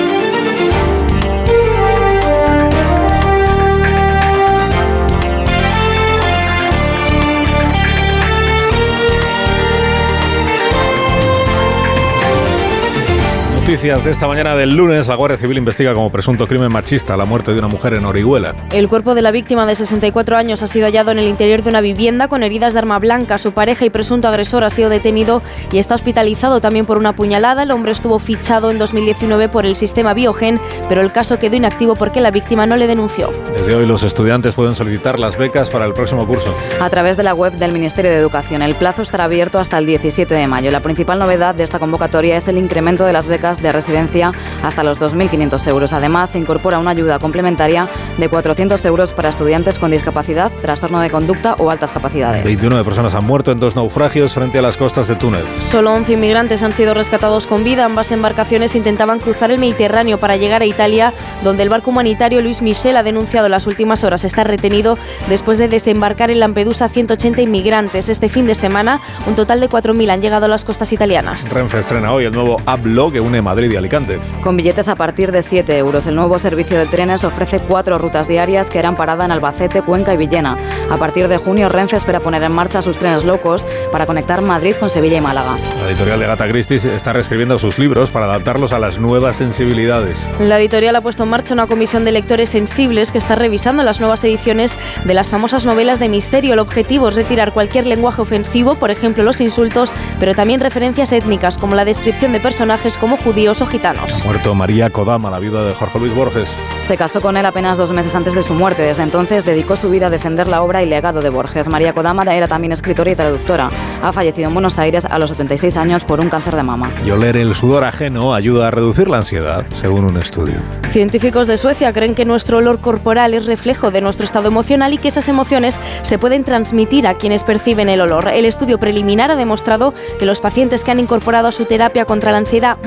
Noticias 13.61 14.03
de 14.03 14.09
esta 14.09 14.27
mañana 14.27 14.55
del 14.55 14.75
lunes. 14.75 15.07
La 15.07 15.13
Guardia 15.13 15.37
Civil 15.37 15.59
investiga 15.59 15.93
como 15.93 16.11
presunto 16.11 16.47
crimen 16.47 16.71
machista 16.71 17.15
la 17.15 17.25
muerte 17.25 17.53
de 17.53 17.59
una 17.59 17.67
mujer 17.67 17.93
en 17.93 18.05
Orihuela. 18.05 18.55
El 18.71 18.89
cuerpo 18.89 19.13
de 19.13 19.21
la 19.21 19.29
víctima 19.29 19.67
de 19.67 19.75
64 19.75 20.35
años 20.35 20.63
ha 20.63 20.67
sido 20.67 20.87
hallado 20.87 21.11
en 21.11 21.19
el 21.19 21.27
interior 21.27 21.61
de 21.61 21.69
una 21.69 21.79
vivienda 21.79 22.27
con 22.27 22.41
heridas 22.41 22.73
de 22.73 22.79
arma 22.79 22.97
blanca. 22.97 23.37
Su 23.37 23.51
pareja 23.51 23.85
y 23.85 23.91
presunto 23.91 24.27
agresor 24.27 24.63
ha 24.63 24.71
sido 24.71 24.89
detenido 24.89 25.43
y 25.71 25.77
está 25.77 25.93
hospitalizado 25.93 26.59
también 26.59 26.87
por 26.87 26.97
una 26.97 27.15
puñalada. 27.15 27.61
El 27.61 27.71
hombre 27.71 27.91
estuvo 27.91 28.17
fichado 28.17 28.71
en 28.71 28.79
2019 28.79 29.47
por 29.47 29.67
el 29.67 29.75
sistema 29.75 30.15
Biogen, 30.15 30.59
pero 30.89 31.01
el 31.01 31.11
caso 31.11 31.37
quedó 31.37 31.55
inactivo 31.55 31.95
porque 31.95 32.19
la 32.19 32.31
víctima 32.31 32.65
no 32.65 32.77
le 32.77 32.87
denunció. 32.87 33.29
Desde 33.55 33.75
hoy 33.75 33.85
los 33.85 34.01
estudiantes 34.01 34.55
pueden 34.55 34.73
solicitar 34.73 35.19
las 35.19 35.37
becas 35.37 35.69
para 35.69 35.85
el 35.85 35.93
próximo 35.93 36.25
curso. 36.25 36.51
A 36.81 36.89
través 36.89 37.15
de 37.15 37.21
la 37.23 37.35
web 37.35 37.53
del 37.53 37.71
Ministerio 37.71 38.09
de 38.09 38.17
Educación. 38.17 38.63
El 38.63 38.73
plazo 38.73 39.03
estará 39.03 39.25
abierto 39.25 39.59
hasta 39.59 39.77
el 39.77 39.85
17 39.85 40.33
de 40.33 40.47
mayo. 40.47 40.71
La 40.71 40.79
principal 40.79 41.19
novedad 41.19 41.53
de 41.53 41.63
esta 41.63 41.77
convocatoria 41.77 42.35
es 42.37 42.47
el 42.47 42.57
incremento 42.57 43.05
de 43.05 43.13
las 43.13 43.27
becas 43.27 43.50
de 43.59 43.71
residencia 43.71 44.31
hasta 44.63 44.83
los 44.83 44.99
2.500 44.99 45.67
euros. 45.67 45.93
Además, 45.93 46.29
se 46.29 46.39
incorpora 46.39 46.79
una 46.79 46.91
ayuda 46.91 47.19
complementaria 47.19 47.87
de 48.17 48.29
400 48.29 48.83
euros 48.85 49.13
para 49.13 49.29
estudiantes 49.29 49.79
con 49.79 49.91
discapacidad, 49.91 50.51
trastorno 50.61 50.99
de 50.99 51.09
conducta 51.09 51.55
o 51.57 51.71
altas 51.71 51.91
capacidades. 51.91 52.43
29 52.43 52.83
personas 52.83 53.13
han 53.13 53.25
muerto 53.25 53.51
en 53.51 53.59
dos 53.59 53.75
naufragios 53.75 54.33
frente 54.33 54.59
a 54.59 54.61
las 54.61 54.77
costas 54.77 55.07
de 55.07 55.15
Túnez. 55.15 55.45
Solo 55.69 55.93
11 55.93 56.13
inmigrantes 56.13 56.63
han 56.63 56.73
sido 56.73 56.93
rescatados 56.93 57.47
con 57.47 57.63
vida. 57.63 57.85
Ambas 57.85 58.11
embarcaciones 58.11 58.75
intentaban 58.75 59.19
cruzar 59.19 59.51
el 59.51 59.59
Mediterráneo 59.59 60.19
para 60.19 60.37
llegar 60.37 60.61
a 60.61 60.65
Italia, 60.65 61.13
donde 61.43 61.63
el 61.63 61.69
barco 61.69 61.89
humanitario 61.89 62.41
Luis 62.41 62.61
Michel 62.61 62.97
ha 62.97 63.03
denunciado 63.03 63.47
en 63.47 63.51
las 63.51 63.67
últimas 63.67 64.03
horas 64.03 64.23
estar 64.23 64.47
retenido 64.47 64.97
después 65.29 65.57
de 65.57 65.67
desembarcar 65.67 66.31
en 66.31 66.39
Lampedusa 66.39 66.89
180 66.89 67.41
inmigrantes. 67.41 68.09
Este 68.09 68.29
fin 68.29 68.45
de 68.45 68.55
semana, 68.55 68.99
un 69.27 69.35
total 69.35 69.59
de 69.59 69.69
4.000 69.69 70.11
han 70.11 70.21
llegado 70.21 70.45
a 70.45 70.49
las 70.49 70.63
costas 70.63 70.91
italianas. 70.93 71.53
Renfe 71.53 71.79
estrena 71.79 72.11
hoy 72.13 72.25
el 72.25 72.31
nuevo 72.31 72.57
Hablo 72.65 73.11
que 73.11 73.19
une 73.19 73.40
Madrid 73.41 73.71
y 73.71 73.75
Alicante. 73.75 74.19
Con 74.43 74.57
billetes 74.57 74.87
a 74.87 74.95
partir 74.95 75.31
de 75.31 75.41
7 75.41 75.77
euros, 75.77 76.07
el 76.07 76.15
nuevo 76.15 76.37
servicio 76.39 76.77
de 76.77 76.85
trenes 76.85 77.23
ofrece 77.23 77.59
cuatro 77.59 77.97
rutas 77.97 78.27
diarias 78.27 78.69
que 78.69 78.79
harán 78.79 78.95
parada 78.95 79.25
en 79.25 79.31
Albacete, 79.31 79.81
Cuenca 79.81 80.13
y 80.13 80.17
Villena. 80.17 80.57
A 80.89 80.97
partir 80.97 81.27
de 81.27 81.37
junio, 81.37 81.69
Renfe 81.69 81.97
espera 81.97 82.19
poner 82.19 82.43
en 82.43 82.51
marcha 82.51 82.81
sus 82.81 82.97
trenes 82.97 83.23
locos 83.23 83.65
para 83.91 84.05
conectar 84.05 84.41
Madrid 84.41 84.75
con 84.79 84.89
Sevilla 84.89 85.17
y 85.17 85.21
Málaga. 85.21 85.57
La 85.81 85.87
editorial 85.89 86.19
de 86.19 86.27
Gata 86.27 86.47
Christie 86.47 86.77
está 86.77 87.13
reescribiendo 87.13 87.57
sus 87.59 87.79
libros 87.79 88.09
para 88.09 88.25
adaptarlos 88.25 88.73
a 88.73 88.79
las 88.79 88.99
nuevas 88.99 89.35
sensibilidades. 89.35 90.15
La 90.39 90.59
editorial 90.59 90.95
ha 90.95 91.01
puesto 91.01 91.23
en 91.23 91.29
marcha 91.29 91.53
una 91.53 91.67
comisión 91.67 92.05
de 92.05 92.11
lectores 92.11 92.49
sensibles 92.49 93.11
que 93.11 93.17
está 93.17 93.35
revisando 93.35 93.83
las 93.83 93.99
nuevas 93.99 94.23
ediciones 94.23 94.75
de 95.05 95.13
las 95.13 95.29
famosas 95.29 95.65
novelas 95.65 95.99
de 95.99 96.09
misterio. 96.09 96.53
El 96.53 96.59
objetivo 96.59 97.09
es 97.09 97.15
retirar 97.15 97.53
cualquier 97.53 97.87
lenguaje 97.87 98.21
ofensivo, 98.21 98.75
por 98.75 98.91
ejemplo 98.91 99.23
los 99.23 99.41
insultos, 99.41 99.93
pero 100.19 100.35
también 100.35 100.59
referencias 100.59 101.11
étnicas 101.11 101.57
como 101.57 101.75
la 101.75 101.85
descripción 101.85 102.31
de 102.31 102.39
personajes 102.39 102.97
como 102.97 103.17
judíos 103.17 103.30
o 103.31 103.65
gitanos. 103.65 104.21
Ha 104.21 104.25
muerto 104.25 104.53
María 104.53 104.89
Kodama, 104.89 105.31
la 105.31 105.39
viuda 105.39 105.63
de 105.63 105.73
Jorge 105.73 105.99
Luis 105.99 106.13
Borges. 106.13 106.49
Se 106.81 106.97
casó 106.97 107.21
con 107.21 107.37
él 107.37 107.45
apenas 107.45 107.77
dos 107.77 107.91
meses 107.93 108.13
antes 108.13 108.33
de 108.33 108.41
su 108.41 108.53
muerte. 108.53 108.81
Desde 108.81 109.03
entonces 109.03 109.45
dedicó 109.45 109.77
su 109.77 109.89
vida 109.89 110.07
a 110.07 110.09
defender 110.09 110.47
la 110.47 110.61
obra 110.61 110.83
y 110.83 110.85
legado 110.85 111.21
de 111.21 111.29
Borges. 111.29 111.69
María 111.69 111.93
Kodama 111.93 112.23
era 112.23 112.47
también 112.49 112.73
escritora 112.73 113.11
y 113.11 113.15
traductora. 113.15 113.69
Ha 114.03 114.11
fallecido 114.11 114.49
en 114.49 114.53
Buenos 114.53 114.79
Aires 114.79 115.05
a 115.05 115.17
los 115.17 115.31
86 115.31 115.77
años 115.77 116.03
por 116.03 116.19
un 116.19 116.29
cáncer 116.29 116.55
de 116.55 116.63
mama. 116.63 116.91
Y 117.05 117.11
oler 117.11 117.37
el 117.37 117.55
sudor 117.55 117.85
ajeno 117.85 118.33
ayuda 118.33 118.67
a 118.67 118.71
reducir 118.71 119.07
la 119.07 119.17
ansiedad, 119.17 119.65
según 119.79 120.03
un 120.03 120.17
estudio. 120.17 120.55
Científicos 120.91 121.47
de 121.47 121.55
Suecia 121.55 121.93
creen 121.93 122.15
que 122.15 122.25
nuestro 122.25 122.57
olor 122.57 122.81
corporal 122.81 123.33
es 123.33 123.45
reflejo 123.45 123.91
de 123.91 124.01
nuestro 124.01 124.25
estado 124.25 124.49
emocional 124.49 124.93
y 124.93 124.97
que 124.97 125.07
esas 125.07 125.29
emociones 125.29 125.79
se 126.01 126.19
pueden 126.19 126.43
transmitir 126.43 127.07
a 127.07 127.13
quienes 127.13 127.43
perciben 127.43 127.87
el 127.87 128.01
olor. 128.01 128.27
El 128.27 128.43
estudio 128.43 128.77
preliminar 128.77 129.31
ha 129.31 129.37
demostrado 129.37 129.93
que 130.19 130.25
los 130.25 130.41
pacientes 130.41 130.83
que 130.83 130.91
han 130.91 130.99
incorporado 130.99 131.47
a 131.47 131.53
su 131.53 131.63
terapia 131.63 132.03
contra 132.03 132.31
la 132.31 132.39
ansiedad 132.39 132.77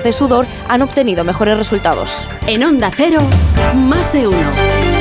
de 0.00 0.12
sudor 0.12 0.46
han 0.68 0.80
obtenido 0.80 1.22
mejores 1.22 1.58
resultados. 1.58 2.28
En 2.46 2.64
Onda 2.64 2.90
Cero, 2.96 3.18
más 3.74 4.10
de 4.14 4.26
uno. 4.28 4.91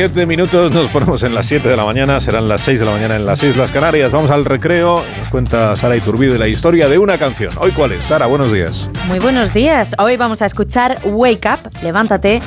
Siete 0.00 0.24
minutos, 0.24 0.72
nos 0.72 0.88
ponemos 0.88 1.22
en 1.24 1.34
las 1.34 1.44
7 1.44 1.68
de 1.68 1.76
la 1.76 1.84
mañana, 1.84 2.20
serán 2.20 2.48
las 2.48 2.62
6 2.62 2.80
de 2.80 2.86
la 2.86 2.92
mañana 2.92 3.16
en 3.16 3.26
las 3.26 3.42
Islas 3.42 3.70
Canarias. 3.70 4.10
Vamos 4.10 4.30
al 4.30 4.46
recreo, 4.46 5.04
nos 5.18 5.28
cuenta 5.28 5.76
Sara 5.76 5.94
Iturbide 5.94 6.38
la 6.38 6.48
historia 6.48 6.88
de 6.88 6.96
una 6.96 7.18
canción. 7.18 7.52
¿Hoy 7.60 7.70
cuál 7.72 7.92
es? 7.92 8.04
Sara, 8.04 8.24
buenos 8.24 8.50
días. 8.50 8.90
Muy 9.08 9.18
buenos 9.18 9.52
días. 9.52 9.94
Hoy 9.98 10.16
vamos 10.16 10.40
a 10.40 10.46
escuchar 10.46 10.98
Wake 11.04 11.46
Up, 11.46 11.70
levántate, 11.82 12.40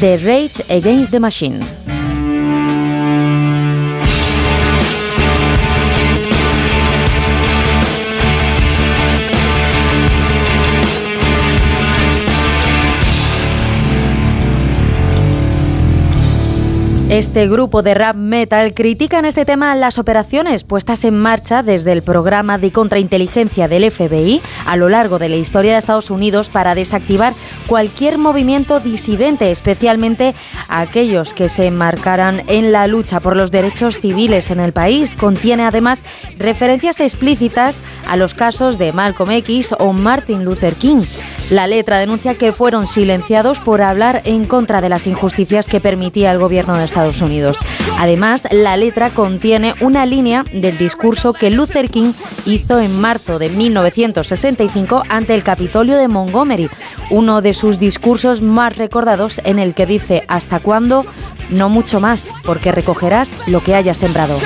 de 0.00 0.16
Rage 0.18 0.72
Against 0.72 1.10
the 1.10 1.18
Machine. 1.18 1.58
Este 17.10 17.48
grupo 17.48 17.82
de 17.82 17.94
rap 17.94 18.14
metal 18.14 18.72
critica 18.72 19.18
en 19.18 19.24
este 19.24 19.44
tema 19.44 19.74
las 19.74 19.98
operaciones 19.98 20.62
puestas 20.62 21.02
en 21.02 21.18
marcha 21.18 21.64
desde 21.64 21.90
el 21.90 22.02
programa 22.02 22.56
de 22.56 22.70
contrainteligencia 22.70 23.66
del 23.66 23.90
FBI 23.90 24.40
a 24.64 24.76
lo 24.76 24.88
largo 24.88 25.18
de 25.18 25.28
la 25.28 25.34
historia 25.34 25.72
de 25.72 25.78
Estados 25.78 26.10
Unidos 26.10 26.48
para 26.48 26.76
desactivar 26.76 27.34
cualquier 27.66 28.16
movimiento 28.16 28.78
disidente, 28.78 29.50
especialmente 29.50 30.36
aquellos 30.68 31.34
que 31.34 31.48
se 31.48 31.66
enmarcaran 31.66 32.44
en 32.46 32.70
la 32.70 32.86
lucha 32.86 33.18
por 33.18 33.34
los 33.34 33.50
derechos 33.50 33.98
civiles 33.98 34.48
en 34.52 34.60
el 34.60 34.72
país. 34.72 35.16
Contiene 35.16 35.64
además 35.64 36.04
referencias 36.38 37.00
explícitas 37.00 37.82
a 38.06 38.16
los 38.16 38.34
casos 38.34 38.78
de 38.78 38.92
Malcolm 38.92 39.32
X 39.32 39.74
o 39.80 39.92
Martin 39.92 40.44
Luther 40.44 40.74
King. 40.76 41.02
La 41.50 41.66
letra 41.66 41.98
denuncia 41.98 42.36
que 42.36 42.52
fueron 42.52 42.86
silenciados 42.86 43.58
por 43.58 43.82
hablar 43.82 44.22
en 44.24 44.44
contra 44.44 44.80
de 44.80 44.88
las 44.88 45.08
injusticias 45.08 45.66
que 45.66 45.80
permitía 45.80 46.30
el 46.30 46.38
gobierno 46.38 46.78
de 46.78 46.84
Estados 46.84 46.99
Además, 47.98 48.46
la 48.50 48.76
letra 48.76 49.10
contiene 49.10 49.74
una 49.80 50.06
línea 50.06 50.44
del 50.52 50.78
discurso 50.78 51.32
que 51.32 51.50
Luther 51.50 51.90
King 51.90 52.12
hizo 52.46 52.78
en 52.78 53.00
marzo 53.00 53.38
de 53.38 53.48
1965 53.50 55.02
ante 55.08 55.34
el 55.34 55.42
Capitolio 55.42 55.96
de 55.96 56.08
Montgomery, 56.08 56.68
uno 57.10 57.42
de 57.42 57.54
sus 57.54 57.78
discursos 57.78 58.42
más 58.42 58.76
recordados 58.76 59.40
en 59.44 59.58
el 59.58 59.74
que 59.74 59.86
dice 59.86 60.24
¿Hasta 60.28 60.60
cuándo? 60.60 61.04
No 61.50 61.68
mucho 61.68 62.00
más, 62.00 62.30
porque 62.44 62.72
recogerás 62.72 63.34
lo 63.46 63.60
que 63.60 63.74
hayas 63.74 63.98
sembrado. 63.98 64.38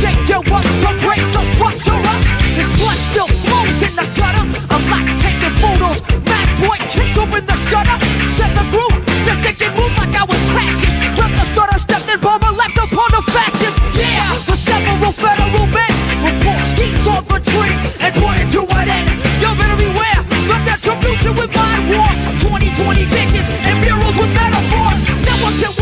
Shake 0.00 0.28
your 0.28 0.42
up 0.50 0.64
to 0.82 0.90
break 1.02 1.22
the 1.34 1.42
structure 1.54 1.94
up. 1.94 2.22
His 2.58 2.70
blood 2.78 2.98
still 3.10 3.30
flows 3.46 3.82
in 3.82 3.94
the 3.94 4.06
gutter. 4.18 4.44
I'm 4.70 4.82
like 4.90 5.06
taking 5.18 5.54
photos. 5.62 6.02
Bad 6.26 6.48
boy 6.58 6.78
kicks 6.90 7.18
open 7.18 7.46
the 7.46 7.56
shutter. 7.70 7.98
Set 8.34 8.50
the 8.58 8.64
groove, 8.70 8.98
just 9.26 9.40
thinking 9.42 9.70
move 9.78 9.94
like 9.98 10.14
I 10.14 10.24
was 10.24 10.40
crashes. 10.50 10.94
From 11.14 11.30
the 11.34 11.44
stutter, 11.46 11.78
stepped 11.78 12.10
in 12.10 12.18
bomber, 12.20 12.50
left 12.54 12.78
upon 12.78 13.08
the 13.14 13.22
fascists. 13.30 13.78
Yeah, 13.94 14.34
for 14.46 14.56
several 14.56 15.12
federal 15.12 15.66
men. 15.66 15.92
Report 16.22 16.62
schemes 16.66 17.06
on 17.06 17.22
the 17.26 17.38
tree 17.54 17.74
and 18.02 18.12
pointing 18.18 18.50
to 18.54 18.62
an 18.66 18.88
end. 18.88 19.08
You 19.42 19.50
better 19.54 19.78
beware. 19.78 20.20
The 20.50 20.58
retribution 20.66 21.32
with 21.38 21.50
mind 21.54 21.82
war. 21.90 22.10
2020 22.42 23.04
visions 23.04 23.48
and 23.62 23.74
murals 23.78 24.16
with 24.18 24.32
metaphors. 24.34 24.98
Networks 25.22 25.62
at 25.66 25.77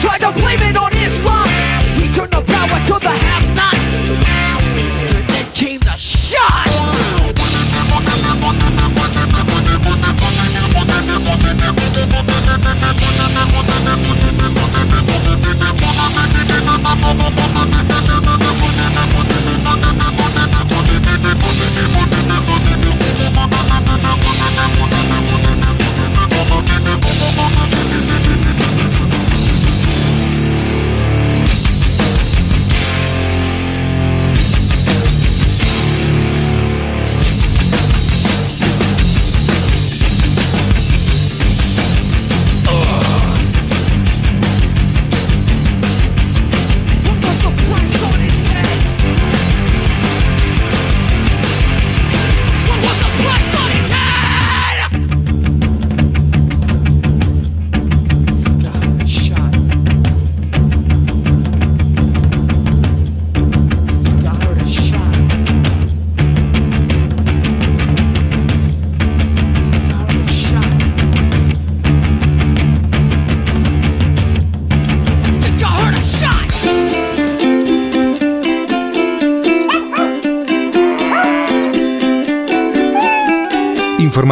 tried 0.00 0.20
to 0.20 0.32
blame 0.32 0.60
it 0.60 0.76
on 0.76 0.92
Islam. 0.94 1.46
We 1.98 2.08
turned 2.14 2.32
the 2.32 2.40
power 2.40 2.80
to 2.88 2.94
the 2.98 3.10
have-nots. 3.10 3.88
Then 5.28 5.46
came 5.52 5.80
the 5.80 5.96
shot. 5.96 6.70
think 17.52 17.79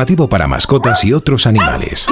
Para 0.09 0.49
mascotas 0.49 1.05
y 1.05 1.13
otros 1.13 1.47
animales. 1.47 2.07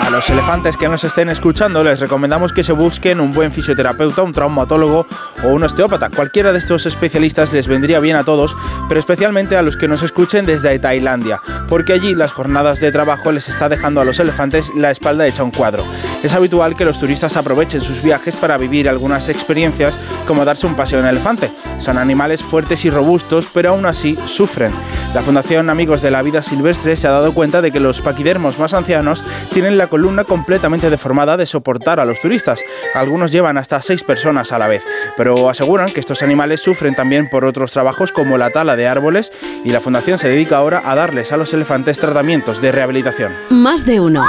A 0.00 0.10
los 0.10 0.30
elefantes 0.30 0.78
que 0.78 0.88
nos 0.88 1.04
estén 1.04 1.28
escuchando 1.28 1.84
les 1.84 2.00
recomendamos 2.00 2.54
que 2.54 2.64
se 2.64 2.72
busquen 2.72 3.20
un 3.20 3.34
buen 3.34 3.52
fisioterapeuta, 3.52 4.22
un 4.22 4.32
traumatólogo 4.32 5.06
o 5.44 5.48
un 5.48 5.62
osteópata. 5.64 6.08
Cualquiera 6.08 6.52
de 6.52 6.58
estos 6.58 6.86
especialistas 6.86 7.52
les 7.52 7.68
vendría 7.68 8.00
bien 8.00 8.16
a 8.16 8.24
todos, 8.24 8.56
pero 8.88 8.98
especialmente 8.98 9.58
a 9.58 9.62
los 9.62 9.76
que 9.76 9.86
nos 9.86 10.02
escuchen 10.02 10.46
desde 10.46 10.78
Tailandia, 10.78 11.42
porque 11.68 11.92
allí 11.92 12.14
las 12.14 12.32
jornadas 12.32 12.80
de 12.80 12.90
trabajo 12.90 13.32
les 13.32 13.50
está 13.50 13.68
dejando 13.68 14.00
a 14.00 14.06
los 14.06 14.18
elefantes 14.18 14.72
la 14.74 14.90
espalda 14.90 15.26
hecha 15.26 15.44
un 15.44 15.50
cuadro. 15.50 15.84
Es 16.22 16.34
habitual 16.34 16.74
que 16.74 16.84
los 16.84 16.98
turistas 16.98 17.36
aprovechen 17.36 17.80
sus 17.80 18.02
viajes 18.02 18.34
para 18.36 18.58
vivir 18.58 18.88
algunas 18.88 19.28
experiencias 19.28 19.98
como 20.26 20.44
darse 20.44 20.66
un 20.66 20.74
paseo 20.74 20.98
en 21.00 21.06
elefante. 21.06 21.50
Son 21.78 21.98
animales 21.98 22.42
fuertes 22.42 22.84
y 22.84 22.90
robustos, 22.90 23.46
pero 23.52 23.70
aún 23.70 23.86
así 23.86 24.18
sufren. 24.24 24.72
La 25.14 25.22
Fundación 25.22 25.70
Amigos 25.70 26.02
de 26.02 26.10
la 26.10 26.22
Vida 26.22 26.42
Silvestre 26.42 26.96
se 26.96 27.06
ha 27.06 27.12
dado 27.12 27.32
cuenta 27.32 27.62
de 27.62 27.70
que 27.70 27.80
los 27.80 28.00
paquidermos 28.00 28.58
más 28.58 28.74
ancianos 28.74 29.22
tienen 29.52 29.78
la 29.78 29.86
columna 29.86 30.24
completamente 30.24 30.90
deformada 30.90 31.36
de 31.36 31.46
soportar 31.46 32.00
a 32.00 32.04
los 32.04 32.20
turistas. 32.20 32.60
Algunos 32.94 33.30
llevan 33.30 33.56
hasta 33.56 33.80
seis 33.80 34.02
personas 34.02 34.52
a 34.52 34.58
la 34.58 34.66
vez, 34.66 34.84
pero 35.16 35.48
aseguran 35.48 35.92
que 35.92 36.00
estos 36.00 36.22
animales 36.22 36.60
sufren 36.60 36.94
también 36.94 37.30
por 37.30 37.44
otros 37.44 37.72
trabajos 37.72 38.10
como 38.10 38.36
la 38.36 38.50
tala 38.50 38.74
de 38.74 38.88
árboles 38.88 39.32
y 39.64 39.70
la 39.70 39.80
Fundación 39.80 40.18
se 40.18 40.28
dedica 40.28 40.56
ahora 40.56 40.82
a 40.84 40.94
darles 40.94 41.30
a 41.32 41.36
los 41.36 41.52
elefantes 41.52 41.98
tratamientos 41.98 42.60
de 42.60 42.72
rehabilitación. 42.72 43.32
Más 43.50 43.86
de 43.86 44.00
uno. 44.00 44.24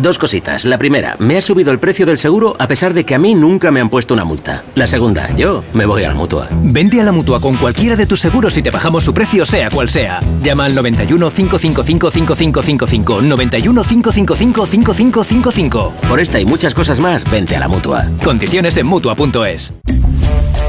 Dos 0.00 0.16
cositas. 0.16 0.64
La 0.64 0.78
primera, 0.78 1.16
me 1.18 1.36
ha 1.36 1.42
subido 1.42 1.72
el 1.72 1.80
precio 1.80 2.06
del 2.06 2.18
seguro 2.18 2.54
a 2.60 2.68
pesar 2.68 2.94
de 2.94 3.04
que 3.04 3.16
a 3.16 3.18
mí 3.18 3.34
nunca 3.34 3.72
me 3.72 3.80
han 3.80 3.90
puesto 3.90 4.14
una 4.14 4.24
multa. 4.24 4.62
La 4.76 4.86
segunda, 4.86 5.34
yo 5.34 5.64
me 5.72 5.86
voy 5.86 6.04
a 6.04 6.08
la 6.08 6.14
mutua. 6.14 6.48
Vente 6.62 7.00
a 7.00 7.04
la 7.04 7.10
mutua 7.10 7.40
con 7.40 7.56
cualquiera 7.56 7.96
de 7.96 8.06
tus 8.06 8.20
seguros 8.20 8.56
y 8.56 8.62
te 8.62 8.70
bajamos 8.70 9.02
su 9.02 9.12
precio, 9.12 9.44
sea 9.44 9.70
cual 9.70 9.90
sea. 9.90 10.20
Llama 10.40 10.66
al 10.66 10.74
91 10.76 11.30
555 11.30 12.10
5555. 12.12 13.22
91 13.22 13.82
555 13.82 14.66
5555. 14.66 15.94
Por 16.08 16.20
esta 16.20 16.38
y 16.38 16.44
muchas 16.44 16.74
cosas 16.74 17.00
más, 17.00 17.28
vente 17.28 17.56
a 17.56 17.60
la 17.60 17.68
mutua. 17.68 18.06
Condiciones 18.22 18.76
en 18.76 18.86
mutua.es. 18.86 19.72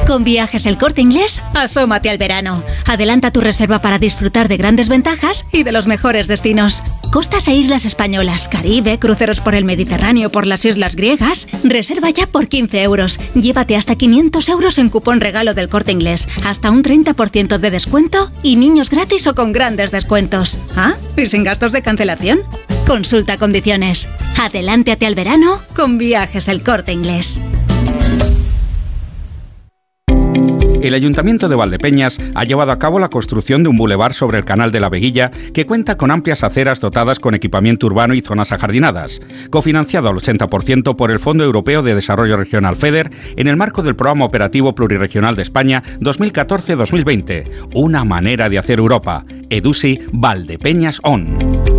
Con 0.10 0.24
viajes 0.24 0.66
el 0.66 0.80
corte 0.80 1.02
inglés, 1.02 1.44
asómate 1.54 2.10
al 2.10 2.18
verano. 2.18 2.64
Adelanta 2.88 3.30
tu 3.30 3.42
reserva 3.42 3.78
para 3.78 4.00
disfrutar 4.00 4.48
de 4.48 4.58
grandes 4.58 4.90
ventajas 4.90 5.46
y 5.52 5.62
de 5.62 5.72
los 5.72 5.86
mejores 5.86 6.28
destinos. 6.28 6.82
Costas 7.12 7.48
e 7.48 7.54
islas 7.54 7.86
españolas, 7.86 8.50
Caribe, 8.50 8.98
cruceros 8.98 9.19
por 9.20 9.54
el 9.54 9.66
Mediterráneo, 9.66 10.32
por 10.32 10.48
las 10.48 10.64
islas 10.64 10.96
griegas. 10.96 11.50
Reserva 11.64 12.10
ya 12.10 12.26
por 12.26 12.48
15 12.48 12.82
euros. 12.84 13.20
Llévate 13.36 13.76
hasta 13.76 13.96
500 13.96 14.48
euros 14.48 14.78
en 14.78 14.88
cupón 14.88 15.20
regalo 15.20 15.54
del 15.54 15.68
corte 15.68 15.92
inglés, 15.92 16.30
hasta 16.46 16.72
un 16.72 16.84
30% 16.84 17.58
de 17.58 17.70
descuento 17.70 18.32
y 18.44 18.56
niños 18.56 18.90
gratis 18.90 19.28
o 19.28 19.36
con 19.36 19.52
grandes 19.52 19.92
descuentos. 19.92 20.58
¿Ah? 20.78 20.94
¿Y 21.18 21.28
sin 21.28 21.44
gastos 21.44 21.74
de 21.74 21.82
cancelación? 21.82 22.40
Consulta 22.88 23.38
condiciones. 23.38 24.08
Adelántate 24.40 25.06
al 25.06 25.16
verano 25.16 25.60
con 25.76 25.98
viajes 25.98 26.48
el 26.48 26.64
corte 26.64 26.94
inglés. 26.94 27.42
El 30.82 30.94
Ayuntamiento 30.94 31.50
de 31.50 31.58
Valdepeñas 31.58 32.20
ha 32.36 32.46
llevado 32.46 32.72
a 32.72 32.80
cabo 32.80 33.00
la 33.00 33.10
construcción 33.10 33.64
de 33.64 33.70
un 33.70 33.78
bulevar 33.78 34.14
sobre 34.14 34.38
el 34.38 34.46
Canal 34.46 34.72
de 34.72 34.80
la 34.80 34.90
Veguilla 34.90 35.30
que 35.54 35.66
cuenta 35.66 35.98
con 35.98 36.10
amplias 36.10 36.44
aceras 36.44 36.80
dotadas 36.80 37.20
con 37.20 37.36
equipamiento 37.36 37.88
urbano 37.88 38.14
y 38.14 38.22
zonas 38.22 38.54
ajardinadas, 38.54 39.20
cofinanciado 39.50 40.08
al 40.08 40.16
80% 40.16 40.96
por 40.96 41.12
el 41.12 41.20
Fondo 41.20 41.44
Europeo 41.44 41.84
de 41.84 41.96
Desarrollo 41.96 42.38
Regional 42.38 42.78
FEDER 42.78 43.12
en 43.36 43.48
el 43.48 43.58
marco 43.58 43.84
del 43.84 43.98
Programa 43.98 44.26
Operativo 44.26 44.74
Pluriregional 44.74 45.36
de 45.36 45.42
España 45.42 45.84
2014-2020. 46.00 47.68
Una 47.76 48.06
manera 48.06 48.48
de 48.48 48.58
hacer 48.58 48.80
Europa. 48.80 49.26
EDUSI 49.50 50.00
Valdepeñas 50.14 51.00
ON. 51.04 51.79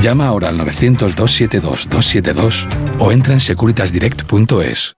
Llama 0.00 0.26
ahora 0.26 0.48
al 0.48 0.58
900-272-272 0.58 2.66
o 2.98 3.12
entra 3.12 3.34
en 3.34 3.40
securitasdirect.es. 3.40 4.94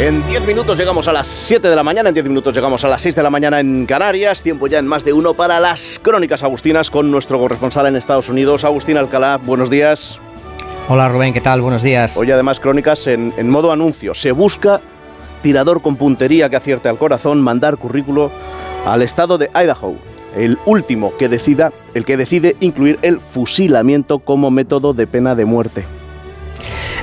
En 0.00 0.26
10 0.26 0.46
minutos 0.46 0.78
llegamos 0.78 1.08
a 1.08 1.12
las 1.12 1.28
7 1.28 1.68
de 1.68 1.76
la 1.76 1.82
mañana, 1.82 2.08
en 2.08 2.14
10 2.14 2.26
minutos 2.26 2.54
llegamos 2.54 2.82
a 2.84 2.88
las 2.88 3.02
6 3.02 3.14
de 3.14 3.22
la 3.22 3.28
mañana 3.28 3.60
en 3.60 3.84
Canarias. 3.84 4.42
Tiempo 4.42 4.66
ya 4.66 4.78
en 4.78 4.86
más 4.86 5.04
de 5.04 5.12
uno 5.12 5.34
para 5.34 5.60
las 5.60 6.00
crónicas 6.02 6.42
agustinas 6.42 6.90
con 6.90 7.10
nuestro 7.10 7.38
corresponsal 7.38 7.86
en 7.86 7.96
Estados 7.96 8.30
Unidos, 8.30 8.64
Agustín 8.64 8.96
Alcalá. 8.96 9.36
Buenos 9.36 9.68
días. 9.68 10.18
Hola 10.92 11.08
Rubén, 11.08 11.32
¿qué 11.32 11.40
tal? 11.40 11.60
Buenos 11.60 11.84
días. 11.84 12.16
Hoy 12.16 12.32
además 12.32 12.58
crónicas 12.58 13.06
en, 13.06 13.32
en 13.36 13.48
modo 13.48 13.70
anuncio. 13.70 14.12
Se 14.12 14.32
busca 14.32 14.80
tirador 15.40 15.82
con 15.82 15.94
puntería 15.94 16.50
que 16.50 16.56
acierte 16.56 16.88
al 16.88 16.98
corazón, 16.98 17.40
mandar 17.40 17.76
currículo 17.76 18.32
al 18.84 19.00
estado 19.00 19.38
de 19.38 19.50
Idaho. 19.54 19.94
El 20.36 20.58
último 20.66 21.12
que 21.16 21.28
decida, 21.28 21.72
el 21.94 22.04
que 22.04 22.16
decide 22.16 22.56
incluir 22.58 22.98
el 23.02 23.20
fusilamiento 23.20 24.18
como 24.18 24.50
método 24.50 24.92
de 24.92 25.06
pena 25.06 25.36
de 25.36 25.44
muerte. 25.44 25.84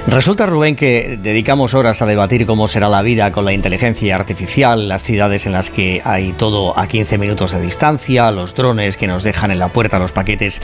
Resulta, 0.08 0.46
Rubén, 0.46 0.76
que 0.76 1.20
dedicamos 1.22 1.74
horas 1.74 2.02
a 2.02 2.06
debatir 2.06 2.46
cómo 2.46 2.68
será 2.68 2.88
la 2.88 3.02
vida 3.02 3.32
con 3.32 3.46
la 3.46 3.54
inteligencia 3.54 4.16
artificial, 4.16 4.88
las 4.88 5.04
ciudades 5.04 5.46
en 5.46 5.52
las 5.52 5.70
que 5.70 6.02
hay 6.04 6.32
todo 6.32 6.78
a 6.80 6.88
15 6.88 7.18
minutos 7.18 7.52
de 7.52 7.60
distancia, 7.60 8.32
los 8.32 8.56
drones 8.56 8.96
que 8.98 9.08
nos 9.08 9.24
dejan 9.24 9.52
en 9.52 9.60
la 9.60 9.68
puerta 9.68 10.00
los 10.00 10.12
paquetes 10.12 10.62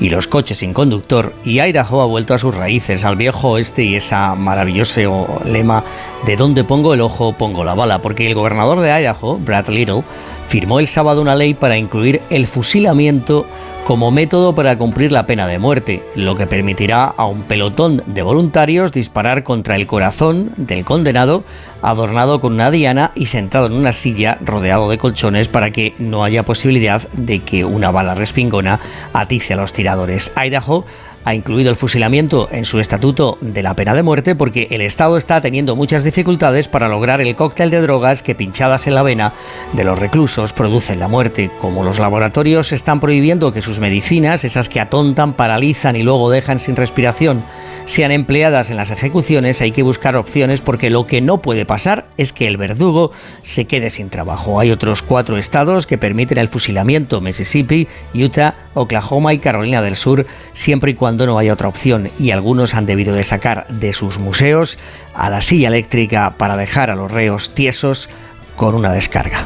y 0.00 0.10
los 0.10 0.28
coches 0.28 0.58
sin 0.58 0.72
conductor. 0.72 1.32
Y 1.44 1.60
Idaho 1.60 2.02
ha 2.02 2.06
vuelto 2.06 2.34
a 2.34 2.38
sus 2.38 2.54
raíces, 2.54 3.04
al 3.04 3.16
viejo 3.16 3.50
oeste 3.50 3.82
y 3.82 3.96
esa 3.96 4.34
maravilloso 4.34 5.40
lema 5.44 5.82
de 6.24 6.36
donde 6.36 6.64
pongo 6.64 6.94
el 6.94 7.00
ojo, 7.00 7.32
pongo 7.32 7.64
la 7.64 7.74
bala, 7.74 8.00
porque 8.00 8.26
el 8.26 8.34
gobernador 8.34 8.80
de 8.80 8.90
Idaho, 8.90 9.38
Brad 9.38 9.68
Little, 9.68 10.02
firmó 10.48 10.78
el 10.78 10.86
sábado 10.86 11.20
una 11.20 11.34
ley 11.34 11.54
para 11.54 11.76
incluir 11.76 12.20
el 12.30 12.46
fusilamiento 12.46 13.46
como 13.86 14.10
método 14.10 14.54
para 14.54 14.78
cumplir 14.78 15.12
la 15.12 15.26
pena 15.26 15.46
de 15.46 15.58
muerte, 15.58 16.02
lo 16.16 16.36
que 16.36 16.46
permitirá 16.46 17.04
a 17.04 17.26
un 17.26 17.42
pelotón 17.42 18.02
de 18.06 18.22
voluntarios 18.22 18.92
disparar 18.92 19.42
contra 19.42 19.76
el 19.76 19.86
corazón 19.86 20.52
del 20.56 20.84
condenado 20.84 21.44
adornado 21.82 22.40
con 22.40 22.54
una 22.54 22.70
diana 22.70 23.12
y 23.14 23.26
sentado 23.26 23.66
en 23.66 23.74
una 23.74 23.92
silla 23.92 24.38
rodeado 24.40 24.88
de 24.88 24.96
colchones 24.96 25.48
para 25.48 25.70
que 25.70 25.94
no 25.98 26.24
haya 26.24 26.42
posibilidad 26.44 27.06
de 27.12 27.40
que 27.40 27.66
una 27.66 27.90
bala 27.90 28.14
respingona 28.14 28.80
atice 29.12 29.52
a 29.52 29.56
los 29.56 29.74
tiradores. 29.74 30.32
Idaho 30.34 30.86
ha 31.24 31.34
incluido 31.34 31.70
el 31.70 31.76
fusilamiento 31.76 32.48
en 32.52 32.64
su 32.64 32.80
estatuto 32.80 33.38
de 33.40 33.62
la 33.62 33.74
pena 33.74 33.94
de 33.94 34.02
muerte 34.02 34.34
porque 34.34 34.68
el 34.70 34.80
Estado 34.80 35.16
está 35.16 35.40
teniendo 35.40 35.76
muchas 35.76 36.04
dificultades 36.04 36.68
para 36.68 36.88
lograr 36.88 37.20
el 37.20 37.34
cóctel 37.34 37.70
de 37.70 37.80
drogas 37.80 38.22
que 38.22 38.34
pinchadas 38.34 38.86
en 38.86 38.94
la 38.94 39.02
vena 39.02 39.32
de 39.72 39.84
los 39.84 39.98
reclusos 39.98 40.52
producen 40.52 41.00
la 41.00 41.08
muerte. 41.08 41.50
Como 41.60 41.82
los 41.82 41.98
laboratorios 41.98 42.72
están 42.72 43.00
prohibiendo 43.00 43.52
que 43.52 43.62
sus 43.62 43.80
medicinas, 43.80 44.44
esas 44.44 44.68
que 44.68 44.80
atontan, 44.80 45.32
paralizan 45.32 45.96
y 45.96 46.02
luego 46.02 46.30
dejan 46.30 46.60
sin 46.60 46.76
respiración, 46.76 47.42
sean 47.86 48.10
empleadas 48.12 48.70
en 48.70 48.76
las 48.76 48.90
ejecuciones, 48.90 49.60
hay 49.60 49.72
que 49.72 49.82
buscar 49.82 50.16
opciones 50.16 50.60
porque 50.60 50.90
lo 50.90 51.06
que 51.06 51.20
no 51.20 51.38
puede 51.38 51.66
pasar 51.66 52.06
es 52.16 52.32
que 52.32 52.46
el 52.46 52.56
verdugo 52.56 53.12
se 53.42 53.66
quede 53.66 53.90
sin 53.90 54.10
trabajo. 54.10 54.60
Hay 54.60 54.70
otros 54.70 55.02
cuatro 55.02 55.36
estados 55.36 55.86
que 55.86 55.98
permiten 55.98 56.38
el 56.38 56.48
fusilamiento, 56.48 57.20
Mississippi, 57.20 57.88
Utah, 58.14 58.54
Oklahoma 58.74 59.34
y 59.34 59.38
Carolina 59.38 59.82
del 59.82 59.96
Sur, 59.96 60.26
siempre 60.52 60.92
y 60.92 60.94
cuando 60.94 61.26
no 61.26 61.38
haya 61.38 61.52
otra 61.52 61.68
opción, 61.68 62.10
y 62.18 62.30
algunos 62.30 62.74
han 62.74 62.86
debido 62.86 63.14
de 63.14 63.24
sacar 63.24 63.66
de 63.68 63.92
sus 63.92 64.18
museos 64.18 64.78
a 65.14 65.30
la 65.30 65.40
silla 65.40 65.68
eléctrica 65.68 66.34
para 66.38 66.56
dejar 66.56 66.90
a 66.90 66.96
los 66.96 67.10
reos 67.10 67.54
tiesos 67.54 68.08
con 68.56 68.74
una 68.74 68.92
descarga. 68.92 69.44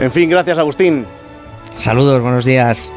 En 0.00 0.10
fin, 0.10 0.30
gracias 0.30 0.58
Agustín. 0.58 1.04
Saludos, 1.74 2.22
buenos 2.22 2.44
días. 2.44 2.90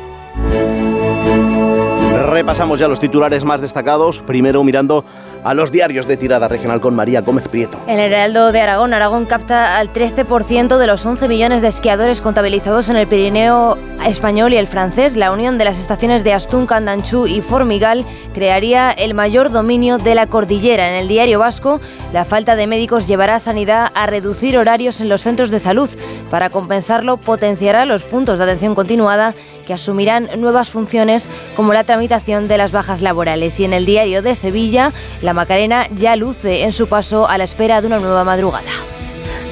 Repasamos 2.35 2.81
ya 2.81 2.89
los 2.89 2.99
titulares 2.99 3.45
más 3.45 3.61
destacados, 3.61 4.19
primero 4.19 4.61
mirando 4.61 5.05
a 5.45 5.53
los 5.53 5.71
diarios 5.71 6.07
de 6.07 6.17
tirada 6.17 6.47
regional 6.47 6.81
con 6.81 6.95
María 6.95 7.21
Gómez 7.21 7.47
Prieto. 7.47 7.79
El 7.87 7.99
Heraldo 7.99 8.51
de 8.51 8.61
Aragón, 8.61 8.95
Aragón 8.95 9.25
capta 9.25 9.77
al 9.77 9.93
13% 9.93 10.79
de 10.79 10.87
los 10.87 11.05
11 11.05 11.27
millones 11.27 11.61
de 11.61 11.67
esquiadores 11.67 12.19
contabilizados 12.19 12.89
en 12.89 12.95
el 12.95 13.05
Pirineo 13.05 13.77
español 14.07 14.53
y 14.53 14.57
el 14.57 14.65
francés. 14.65 15.15
La 15.15 15.31
unión 15.31 15.59
de 15.59 15.65
las 15.65 15.77
estaciones 15.77 16.23
de 16.23 16.33
Astún, 16.33 16.65
Candanchú 16.65 17.27
y 17.27 17.41
Formigal 17.41 18.05
crearía 18.33 18.89
el 18.89 19.13
mayor 19.13 19.51
dominio 19.51 19.99
de 19.99 20.15
la 20.15 20.25
cordillera. 20.25 20.89
En 20.89 20.95
el 20.95 21.07
diario 21.07 21.37
vasco, 21.37 21.79
la 22.11 22.25
falta 22.25 22.55
de 22.55 22.65
médicos 22.65 23.07
llevará 23.07 23.35
a 23.35 23.39
Sanidad 23.39 23.91
a 23.93 24.07
reducir 24.07 24.57
horarios 24.57 24.99
en 24.99 25.09
los 25.09 25.21
centros 25.21 25.51
de 25.51 25.59
salud. 25.59 25.89
Para 26.31 26.49
compensarlo, 26.49 27.17
potenciará 27.17 27.85
los 27.85 28.01
puntos 28.01 28.39
de 28.39 28.45
atención 28.45 28.73
continuada 28.73 29.35
que 29.67 29.73
asumirán 29.73 30.29
nuevas 30.37 30.69
funciones 30.71 31.29
como 31.55 31.73
la 31.73 31.83
tramitación 31.83 32.47
de 32.47 32.57
las 32.57 32.71
bajas 32.71 33.03
laborales. 33.03 33.59
Y 33.59 33.65
en 33.65 33.73
el 33.73 33.85
diario 33.85 34.23
de 34.23 34.33
Sevilla, 34.33 34.91
la 35.21 35.34
Macarena 35.35 35.87
ya 35.95 36.15
luce 36.15 36.63
en 36.63 36.71
su 36.71 36.87
paso 36.87 37.29
a 37.29 37.37
la 37.37 37.43
espera 37.43 37.81
de 37.81 37.87
una 37.87 37.99
nueva 37.99 38.23
madrugada. 38.23 38.71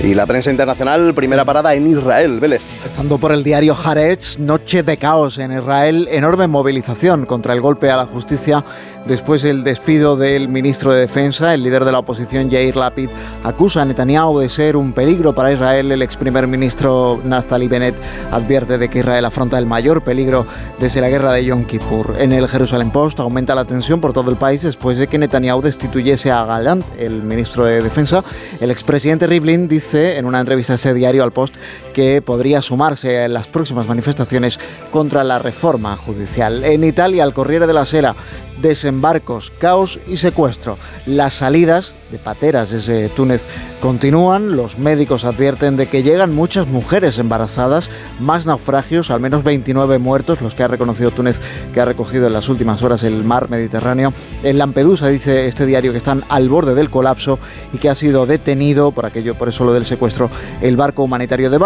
Y 0.01 0.15
la 0.15 0.25
prensa 0.25 0.51
internacional, 0.51 1.13
primera 1.13 1.45
parada 1.45 1.73
en 1.75 1.87
Israel, 1.87 2.39
Vélez. 2.39 2.61
Empezando 2.83 3.17
por 3.17 3.31
el 3.31 3.43
diario 3.43 3.73
Haaretz, 3.73 4.37
noche 4.37 4.83
de 4.83 4.97
caos 4.97 5.37
en 5.37 5.53
Israel, 5.53 6.09
enorme 6.11 6.47
movilización 6.47 7.25
contra 7.25 7.53
el 7.53 7.61
golpe 7.61 7.89
a 7.89 7.97
la 7.97 8.05
justicia 8.05 8.65
después 9.05 9.41
del 9.41 9.63
despido 9.63 10.15
del 10.15 10.47
ministro 10.47 10.93
de 10.93 11.01
Defensa, 11.01 11.53
el 11.53 11.63
líder 11.63 11.85
de 11.85 11.91
la 11.91 11.99
oposición 11.99 12.49
Yair 12.49 12.75
Lapid, 12.75 13.09
acusa 13.43 13.81
a 13.81 13.85
Netanyahu 13.85 14.39
de 14.39 14.49
ser 14.49 14.75
un 14.75 14.93
peligro 14.93 15.33
para 15.33 15.51
Israel. 15.51 15.91
El 15.91 16.01
ex 16.01 16.17
primer 16.17 16.47
ministro 16.47 17.19
Naftali 17.23 17.67
Bennett 17.67 17.95
advierte 18.31 18.77
de 18.77 18.89
que 18.89 18.99
Israel 18.99 19.25
afronta 19.25 19.57
el 19.57 19.65
mayor 19.65 20.03
peligro 20.03 20.45
desde 20.79 21.01
la 21.01 21.09
guerra 21.09 21.33
de 21.33 21.45
Yom 21.45 21.65
Kippur. 21.65 22.15
En 22.19 22.31
el 22.31 22.47
Jerusalem 22.47 22.91
Post 22.91 23.19
aumenta 23.19 23.55
la 23.55 23.65
tensión 23.65 23.99
por 23.99 24.13
todo 24.13 24.29
el 24.31 24.37
país 24.37 24.61
después 24.61 24.97
de 24.97 25.07
que 25.07 25.17
Netanyahu 25.17 25.61
destituyese 25.61 26.31
a 26.31 26.45
Galant, 26.45 26.85
el 26.97 27.23
ministro 27.23 27.65
de 27.65 27.81
Defensa. 27.81 28.23
El 28.59 28.71
expresidente 28.71 29.27
Rivlin 29.27 29.67
dice 29.67 30.17
en 30.17 30.25
una 30.25 30.39
entrevista 30.39 30.73
a 30.73 30.75
ese 30.75 30.93
diario 30.93 31.23
al 31.23 31.31
Post 31.31 31.55
que 31.93 32.21
podría 32.21 32.61
sumarse 32.61 33.23
en 33.23 33.33
las 33.33 33.47
próximas 33.47 33.87
manifestaciones 33.87 34.59
contra 34.91 35.23
la 35.23 35.39
reforma 35.39 35.95
judicial. 35.95 36.63
En 36.63 36.83
Italia, 36.83 37.23
el 37.23 37.33
Corriere 37.33 37.67
de 37.67 37.73
la 37.73 37.85
Sera 37.85 38.15
desembarcos, 38.61 39.51
caos 39.59 39.99
y 40.07 40.17
secuestro. 40.17 40.77
Las 41.05 41.35
salidas 41.35 41.93
de 42.11 42.19
pateras 42.19 42.69
desde 42.69 43.09
Túnez 43.09 43.47
continúan. 43.81 44.55
Los 44.55 44.77
médicos 44.77 45.25
advierten 45.25 45.75
de 45.75 45.87
que 45.87 46.03
llegan 46.03 46.33
muchas 46.33 46.67
mujeres 46.67 47.17
embarazadas, 47.17 47.89
más 48.19 48.45
naufragios, 48.45 49.09
al 49.09 49.19
menos 49.19 49.43
29 49.43 49.97
muertos, 49.97 50.41
los 50.41 50.55
que 50.55 50.63
ha 50.63 50.67
reconocido 50.67 51.11
Túnez, 51.11 51.39
que 51.73 51.81
ha 51.81 51.85
recogido 51.85 52.27
en 52.27 52.33
las 52.33 52.49
últimas 52.49 52.83
horas 52.83 53.03
el 53.03 53.23
mar 53.23 53.49
Mediterráneo. 53.49 54.13
En 54.43 54.57
Lampedusa 54.57 55.07
dice 55.07 55.47
este 55.47 55.65
diario 55.65 55.91
que 55.91 55.97
están 55.97 56.23
al 56.29 56.49
borde 56.49 56.75
del 56.75 56.89
colapso 56.89 57.39
y 57.73 57.77
que 57.77 57.89
ha 57.89 57.95
sido 57.95 58.25
detenido 58.25 58.91
por 58.91 59.05
aquello, 59.05 59.35
por 59.35 59.49
eso 59.49 59.65
lo 59.65 59.73
del 59.73 59.85
secuestro, 59.85 60.29
el 60.61 60.77
barco 60.77 61.03
humanitario 61.03 61.49
de 61.49 61.57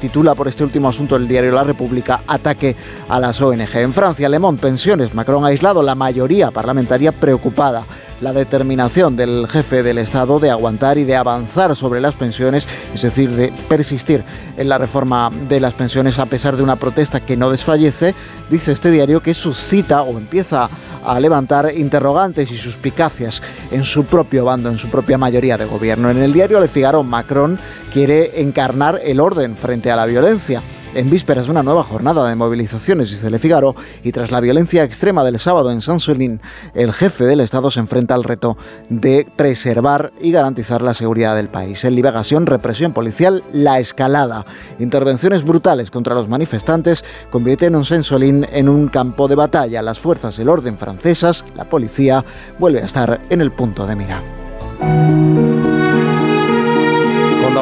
Titula 0.00 0.34
por 0.34 0.48
este 0.48 0.64
último 0.64 0.88
asunto 0.88 1.16
el 1.16 1.28
diario 1.28 1.52
La 1.52 1.64
República 1.64 2.22
Ataque 2.26 2.74
a 3.08 3.20
las 3.20 3.40
ONG. 3.40 3.76
En 3.76 3.92
Francia, 3.92 4.28
Le 4.28 4.40
pensiones. 4.58 5.14
Macron 5.14 5.44
aislado 5.44 5.82
la 5.82 5.94
mayoría 5.94 6.50
parlamentaria 6.50 7.12
preocupada 7.12 7.84
la 8.20 8.32
determinación 8.32 9.16
del 9.16 9.46
jefe 9.48 9.82
del 9.82 9.98
Estado 9.98 10.38
de 10.38 10.50
aguantar 10.50 10.98
y 10.98 11.04
de 11.04 11.16
avanzar 11.16 11.74
sobre 11.74 12.00
las 12.00 12.14
pensiones, 12.14 12.66
es 12.94 13.02
decir, 13.02 13.30
de 13.30 13.52
persistir 13.68 14.22
en 14.56 14.68
la 14.68 14.78
reforma 14.78 15.30
de 15.48 15.60
las 15.60 15.74
pensiones 15.74 16.18
a 16.18 16.26
pesar 16.26 16.56
de 16.56 16.62
una 16.62 16.76
protesta 16.76 17.20
que 17.20 17.36
no 17.36 17.50
desfallece, 17.50 18.14
dice 18.50 18.72
este 18.72 18.90
diario 18.90 19.22
que 19.22 19.34
suscita 19.34 20.02
o 20.02 20.18
empieza 20.18 20.68
a 21.04 21.18
levantar 21.18 21.72
interrogantes 21.74 22.50
y 22.50 22.58
suspicacias 22.58 23.40
en 23.70 23.84
su 23.84 24.04
propio 24.04 24.44
bando, 24.44 24.68
en 24.68 24.76
su 24.76 24.88
propia 24.88 25.16
mayoría 25.16 25.56
de 25.56 25.64
gobierno. 25.64 26.10
En 26.10 26.18
el 26.18 26.32
diario 26.32 26.60
Le 26.60 26.68
Figaro, 26.68 27.02
Macron 27.02 27.58
quiere 27.92 28.42
encarnar 28.42 29.00
el 29.02 29.20
orden 29.20 29.56
frente 29.56 29.90
a 29.90 29.96
la 29.96 30.06
violencia 30.06 30.62
en 30.94 31.10
vísperas 31.10 31.46
de 31.46 31.52
una 31.52 31.62
nueva 31.62 31.82
jornada 31.82 32.28
de 32.28 32.34
movilizaciones, 32.34 33.10
dice 33.10 33.30
Le 33.30 33.38
Figaro, 33.38 33.74
y 34.02 34.12
tras 34.12 34.30
la 34.30 34.40
violencia 34.40 34.84
extrema 34.84 35.24
del 35.24 35.38
sábado 35.38 35.70
en 35.70 35.80
Saint-Solin, 35.80 36.40
el 36.74 36.92
jefe 36.92 37.24
del 37.24 37.40
Estado 37.40 37.70
se 37.70 37.80
enfrenta 37.80 38.14
al 38.14 38.24
reto 38.24 38.56
de 38.88 39.26
preservar 39.36 40.12
y 40.20 40.32
garantizar 40.32 40.82
la 40.82 40.94
seguridad 40.94 41.36
del 41.36 41.48
país. 41.48 41.84
En 41.84 41.94
liberación, 41.94 42.46
represión 42.46 42.92
policial, 42.92 43.44
la 43.52 43.78
escalada. 43.78 44.46
Intervenciones 44.78 45.44
brutales 45.44 45.90
contra 45.90 46.14
los 46.14 46.28
manifestantes 46.28 47.04
convierten 47.30 47.74
a 47.74 47.84
Saint-Solin 47.84 48.46
en 48.52 48.68
un 48.68 48.88
campo 48.88 49.28
de 49.28 49.34
batalla. 49.34 49.82
Las 49.82 49.98
fuerzas 49.98 50.36
del 50.36 50.48
orden 50.48 50.76
francesas, 50.78 51.44
la 51.54 51.64
policía, 51.64 52.24
vuelve 52.58 52.82
a 52.82 52.86
estar 52.86 53.20
en 53.30 53.40
el 53.40 53.52
punto 53.52 53.86
de 53.86 53.96
mira. 53.96 55.49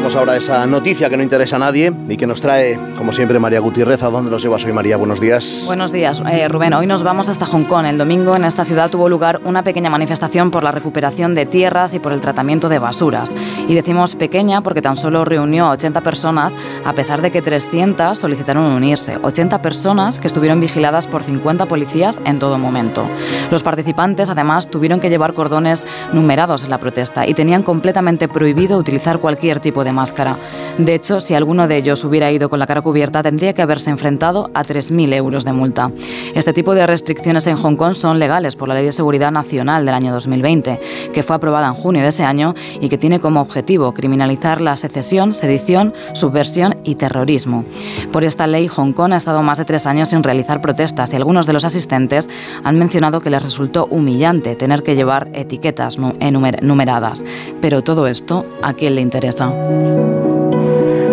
Contamos 0.08 0.26
ahora 0.26 0.36
esa 0.38 0.66
noticia 0.66 1.10
que 1.10 1.18
no 1.18 1.22
interesa 1.22 1.56
a 1.56 1.58
nadie 1.58 1.92
y 2.08 2.16
que 2.16 2.26
nos 2.26 2.40
trae, 2.40 2.80
como 2.96 3.12
siempre, 3.12 3.38
María 3.38 3.60
Gutiérrez. 3.60 4.02
¿A 4.02 4.08
dónde 4.08 4.30
nos 4.30 4.42
llevas 4.42 4.64
hoy, 4.64 4.72
María? 4.72 4.96
Buenos 4.96 5.20
días. 5.20 5.64
Buenos 5.66 5.92
días, 5.92 6.22
eh, 6.32 6.48
Rubén. 6.48 6.72
Hoy 6.72 6.86
nos 6.86 7.02
vamos 7.02 7.28
hasta 7.28 7.44
Hong 7.44 7.64
Kong. 7.64 7.84
El 7.84 7.98
domingo 7.98 8.34
en 8.34 8.44
esta 8.44 8.64
ciudad 8.64 8.88
tuvo 8.88 9.10
lugar 9.10 9.42
una 9.44 9.64
pequeña 9.64 9.90
manifestación 9.90 10.50
por 10.50 10.64
la 10.64 10.72
recuperación 10.72 11.34
de 11.34 11.44
tierras 11.44 11.92
y 11.92 11.98
por 11.98 12.14
el 12.14 12.22
tratamiento 12.22 12.70
de 12.70 12.78
basuras. 12.78 13.36
Y 13.68 13.74
decimos 13.74 14.14
pequeña 14.14 14.62
porque 14.62 14.80
tan 14.80 14.96
solo 14.96 15.26
reunió 15.26 15.66
a 15.66 15.72
80 15.72 16.00
personas, 16.00 16.56
a 16.86 16.94
pesar 16.94 17.20
de 17.20 17.30
que 17.30 17.42
300 17.42 18.16
solicitaron 18.16 18.64
unirse. 18.64 19.18
80 19.20 19.60
personas 19.60 20.18
que 20.18 20.26
estuvieron 20.26 20.58
vigiladas 20.58 21.06
por 21.06 21.22
50 21.22 21.66
policías 21.66 22.18
en 22.24 22.38
todo 22.38 22.56
momento. 22.56 23.06
Los 23.50 23.62
participantes, 23.62 24.30
además, 24.30 24.70
tuvieron 24.70 25.00
que 25.00 25.10
llevar 25.10 25.34
cordones 25.34 25.86
numerados 26.14 26.64
en 26.64 26.70
la 26.70 26.78
protesta 26.78 27.26
y 27.26 27.34
tenían 27.34 27.62
completamente 27.62 28.26
prohibido 28.26 28.78
utilizar 28.78 29.18
cualquier 29.18 29.60
tipo 29.60 29.84
de 29.84 29.97
máscara. 29.98 30.36
De 30.78 30.94
hecho, 30.94 31.18
si 31.18 31.34
alguno 31.34 31.66
de 31.66 31.76
ellos 31.76 32.04
hubiera 32.04 32.30
ido 32.30 32.48
con 32.48 32.60
la 32.60 32.66
cara 32.68 32.82
cubierta, 32.82 33.20
tendría 33.20 33.52
que 33.52 33.62
haberse 33.62 33.90
enfrentado 33.90 34.48
a 34.54 34.62
3.000 34.62 35.12
euros 35.12 35.44
de 35.44 35.52
multa. 35.52 35.90
Este 36.34 36.52
tipo 36.52 36.72
de 36.72 36.86
restricciones 36.86 37.48
en 37.48 37.56
Hong 37.56 37.74
Kong 37.74 37.94
son 37.94 38.20
legales 38.20 38.54
por 38.54 38.68
la 38.68 38.74
Ley 38.74 38.84
de 38.84 38.92
Seguridad 38.92 39.32
Nacional 39.32 39.84
del 39.84 39.94
año 39.94 40.12
2020, 40.12 40.80
que 41.12 41.22
fue 41.24 41.34
aprobada 41.34 41.66
en 41.66 41.74
junio 41.74 42.02
de 42.02 42.08
ese 42.08 42.22
año 42.22 42.54
y 42.80 42.88
que 42.88 42.96
tiene 42.96 43.18
como 43.18 43.40
objetivo 43.40 43.92
criminalizar 43.92 44.60
la 44.60 44.76
secesión, 44.76 45.34
sedición, 45.34 45.94
subversión 46.12 46.76
y 46.84 46.94
terrorismo. 46.94 47.64
Por 48.12 48.22
esta 48.22 48.46
ley, 48.46 48.68
Hong 48.68 48.92
Kong 48.92 49.12
ha 49.14 49.16
estado 49.16 49.42
más 49.42 49.58
de 49.58 49.64
tres 49.64 49.84
años 49.86 50.10
sin 50.10 50.22
realizar 50.22 50.60
protestas 50.60 51.12
y 51.12 51.16
algunos 51.16 51.46
de 51.46 51.54
los 51.54 51.64
asistentes 51.64 52.30
han 52.62 52.78
mencionado 52.78 53.20
que 53.20 53.30
les 53.30 53.42
resultó 53.42 53.88
humillante 53.90 54.54
tener 54.54 54.84
que 54.84 54.94
llevar 54.94 55.28
etiquetas 55.32 55.98
numeradas. 55.98 57.24
Pero 57.60 57.82
todo 57.82 58.06
esto, 58.06 58.46
¿a 58.62 58.74
quién 58.74 58.94
le 58.94 59.00
interesa? 59.00 59.52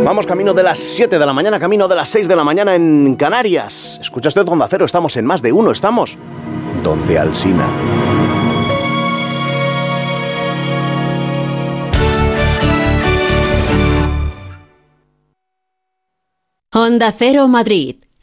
Vamos 0.04 0.28
camino 0.28 0.54
de 0.54 0.64
las 0.64 0.80
7 0.80 1.18
de 1.18 1.26
la 1.26 1.34
mañana, 1.34 1.60
camino 1.60 1.88
de 1.88 1.96
las 1.96 2.10
6 2.10 2.28
de 2.28 2.36
la 2.36 2.44
mañana 2.44 2.76
en 2.76 3.16
Canarias. 3.16 3.98
Escucha 4.02 4.30
usted 4.30 4.48
Onda 4.48 4.68
Cero, 4.70 4.86
estamos 4.86 5.18
en 5.18 5.26
más 5.26 5.42
de 5.42 5.52
uno, 5.52 5.72
estamos 5.72 6.18
donde 6.84 7.18
Alsina. 7.18 7.68
Onda 16.72 17.12
Cero 17.12 17.48
Madrid 17.48 18.05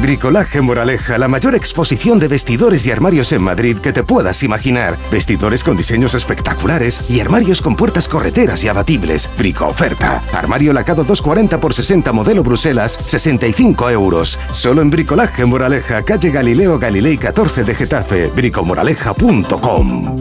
Bricolaje 0.00 0.60
Moraleja, 0.60 1.18
la 1.18 1.28
mayor 1.28 1.54
exposición 1.54 2.18
de 2.18 2.28
vestidores 2.28 2.86
y 2.86 2.90
armarios 2.90 3.30
en 3.32 3.42
Madrid 3.42 3.78
que 3.78 3.92
te 3.92 4.02
puedas 4.02 4.42
imaginar. 4.42 4.98
Vestidores 5.10 5.62
con 5.62 5.76
diseños 5.76 6.14
espectaculares 6.14 7.02
y 7.10 7.20
armarios 7.20 7.60
con 7.60 7.76
puertas 7.76 8.08
correteras 8.08 8.64
y 8.64 8.68
abatibles. 8.68 9.30
Brico 9.36 9.66
oferta. 9.66 10.22
Armario 10.32 10.72
lacado 10.72 11.04
240 11.04 11.60
por 11.60 11.74
60 11.74 12.12
modelo 12.12 12.42
Bruselas, 12.42 12.98
65 13.06 13.90
euros. 13.90 14.38
Solo 14.52 14.80
en 14.80 14.90
Bricolaje 14.90 15.44
Moraleja, 15.44 16.02
calle 16.02 16.30
Galileo 16.30 16.78
Galilei 16.78 17.18
14 17.18 17.64
de 17.64 17.74
Getafe. 17.74 18.26
bricomoraleja.com. 18.34 20.16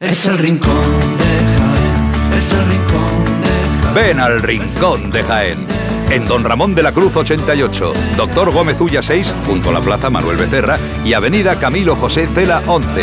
Es 0.00 0.26
el 0.26 0.38
rincón 0.38 0.74
de 1.18 1.24
Jaén. 1.56 2.32
Es 2.36 2.52
el 2.52 2.66
rincón 2.66 3.24
de 3.42 3.82
Jaén. 3.82 3.94
Ven 3.94 4.20
al 4.20 4.42
rincón 4.42 5.10
de 5.10 5.22
Jaén 5.22 5.83
en 6.14 6.24
Don 6.26 6.44
Ramón 6.44 6.76
de 6.76 6.82
la 6.84 6.92
Cruz 6.92 7.16
88, 7.16 7.92
Doctor 8.16 8.52
Gómez 8.52 8.80
Ulla 8.80 9.02
6, 9.02 9.34
junto 9.46 9.70
a 9.70 9.72
la 9.72 9.80
Plaza 9.80 10.10
Manuel 10.10 10.36
Becerra 10.36 10.78
y 11.04 11.12
Avenida 11.12 11.58
Camilo 11.58 11.96
José 11.96 12.28
Cela 12.28 12.62
11. 12.68 13.00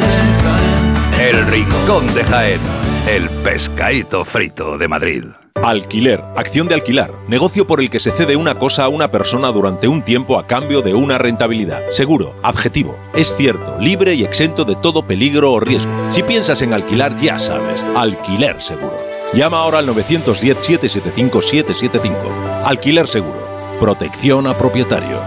de 0.00 0.34
Jaén. 0.42 1.30
El 1.30 1.46
rincón 1.46 2.14
de 2.14 2.24
Jaén, 2.24 2.60
el 3.06 3.30
pescadito 3.44 4.24
frito 4.24 4.76
de 4.76 4.88
Madrid. 4.88 5.24
Alquiler, 5.54 6.20
acción 6.36 6.66
de 6.66 6.74
alquilar, 6.74 7.12
negocio 7.28 7.64
por 7.64 7.80
el 7.80 7.90
que 7.90 8.00
se 8.00 8.10
cede 8.10 8.34
una 8.34 8.56
cosa 8.56 8.84
a 8.84 8.88
una 8.88 9.12
persona 9.12 9.52
durante 9.52 9.86
un 9.86 10.02
tiempo 10.02 10.40
a 10.40 10.48
cambio 10.48 10.82
de 10.82 10.94
una 10.94 11.16
rentabilidad. 11.16 11.88
Seguro, 11.90 12.34
objetivo, 12.42 12.98
es 13.14 13.34
cierto, 13.36 13.78
libre 13.78 14.14
y 14.14 14.24
exento 14.24 14.64
de 14.64 14.74
todo 14.74 15.06
peligro 15.06 15.52
o 15.52 15.60
riesgo. 15.60 15.92
Si 16.08 16.24
piensas 16.24 16.60
en 16.62 16.72
alquilar, 16.72 17.16
ya 17.16 17.38
sabes, 17.38 17.86
alquiler 17.94 18.60
seguro. 18.60 19.15
Llama 19.34 19.58
ahora 19.58 19.78
al 19.78 19.88
910-775-775. 19.88 22.62
Alquiler 22.64 23.08
seguro. 23.08 23.40
Protección 23.80 24.46
a 24.46 24.54
propietarios. 24.54 25.20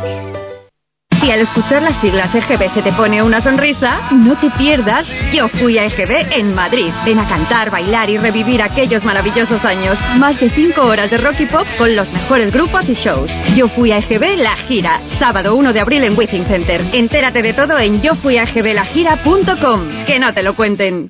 Si 1.21 1.29
al 1.29 1.41
escuchar 1.41 1.81
las 1.81 1.99
siglas 1.99 2.33
EGB 2.33 2.73
se 2.73 2.81
te 2.81 2.93
pone 2.93 3.21
una 3.21 3.41
sonrisa, 3.41 4.09
no 4.11 4.39
te 4.39 4.49
pierdas 4.51 5.05
Yo 5.33 5.49
fui 5.49 5.77
a 5.77 5.83
EGB 5.83 6.37
en 6.37 6.55
Madrid. 6.55 6.93
Ven 7.03 7.19
a 7.19 7.27
cantar, 7.27 7.69
bailar 7.69 8.09
y 8.09 8.17
revivir 8.17 8.61
aquellos 8.61 9.03
maravillosos 9.03 9.65
años. 9.65 9.99
Más 10.17 10.39
de 10.39 10.49
5 10.49 10.81
horas 10.81 11.11
de 11.11 11.17
rock 11.17 11.41
y 11.41 11.45
pop 11.47 11.67
con 11.77 11.93
los 11.93 12.09
mejores 12.13 12.51
grupos 12.51 12.87
y 12.87 12.93
shows. 12.93 13.29
Yo 13.55 13.67
fui 13.69 13.91
a 13.91 13.97
EGB 13.97 14.37
La 14.37 14.55
Gira, 14.67 15.01
sábado 15.19 15.55
1 15.55 15.73
de 15.73 15.81
abril 15.81 16.05
en 16.05 16.17
Withing 16.17 16.47
Center. 16.47 16.89
Entérate 16.93 17.41
de 17.41 17.53
todo 17.53 17.77
en 17.77 18.01
yofuiagblagira.com. 18.01 20.05
Que 20.05 20.19
no 20.19 20.33
te 20.33 20.41
lo 20.41 20.55
cuenten. 20.55 21.09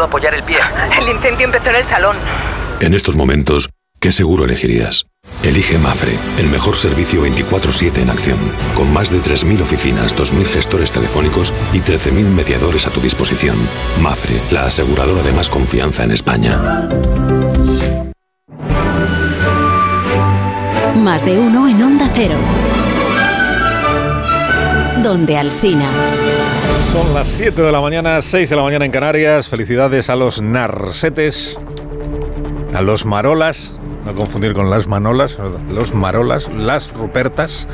puedo 0.00 0.08
apoyar 0.08 0.34
el 0.34 0.42
pie. 0.42 0.58
El 0.98 1.08
incendio 1.10 1.44
empezó 1.44 1.68
en 1.68 1.76
el 1.76 1.84
salón. 1.84 2.16
En 2.80 2.94
estos 2.94 3.16
momentos, 3.16 3.68
¿qué 4.00 4.12
seguro 4.12 4.46
elegirías? 4.46 5.04
Elige 5.42 5.78
Mafre, 5.78 6.16
el 6.38 6.48
mejor 6.48 6.76
servicio 6.76 7.22
24/7 7.22 8.00
en 8.00 8.08
acción, 8.08 8.38
con 8.74 8.90
más 8.92 9.10
de 9.10 9.20
3.000 9.20 9.60
oficinas, 9.60 10.14
2.000 10.16 10.46
gestores 10.46 10.90
telefónicos 10.90 11.52
y 11.74 11.80
13.000 11.80 12.24
mediadores 12.30 12.86
a 12.86 12.90
tu 12.90 13.00
disposición. 13.00 13.58
Mafre, 14.00 14.40
la 14.50 14.66
aseguradora 14.66 15.22
de 15.22 15.32
más 15.32 15.50
confianza 15.50 16.04
en 16.04 16.12
España. 16.12 16.58
Más 20.96 21.24
de 21.26 21.38
uno 21.38 21.68
en 21.68 21.82
Onda 21.82 22.10
Cero. 22.14 22.36
Donde 25.02 25.36
Alsina. 25.36 25.90
Son 26.92 27.14
las 27.14 27.28
7 27.28 27.62
de 27.62 27.70
la 27.70 27.80
mañana, 27.80 28.20
6 28.20 28.50
de 28.50 28.56
la 28.56 28.62
mañana 28.62 28.84
en 28.84 28.90
Canarias. 28.90 29.48
Felicidades 29.48 30.10
a 30.10 30.16
los 30.16 30.42
narsetes, 30.42 31.56
a 32.74 32.82
los 32.82 33.06
marolas, 33.06 33.78
no 34.04 34.12
confundir 34.16 34.54
con 34.54 34.70
las 34.70 34.88
manolas, 34.88 35.36
los 35.70 35.94
marolas, 35.94 36.52
las 36.52 36.92
rupertas, 36.92 37.68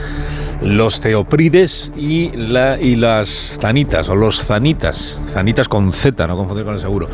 los 0.60 1.00
teoprides 1.00 1.92
y, 1.96 2.28
la, 2.36 2.78
y 2.78 2.96
las 2.96 3.58
zanitas, 3.58 4.10
o 4.10 4.14
los 4.14 4.44
zanitas, 4.44 5.18
zanitas 5.32 5.66
con 5.66 5.94
Z, 5.94 6.26
no 6.26 6.36
confundir 6.36 6.66
con 6.66 6.74
el 6.74 6.80
seguro. 6.80 7.08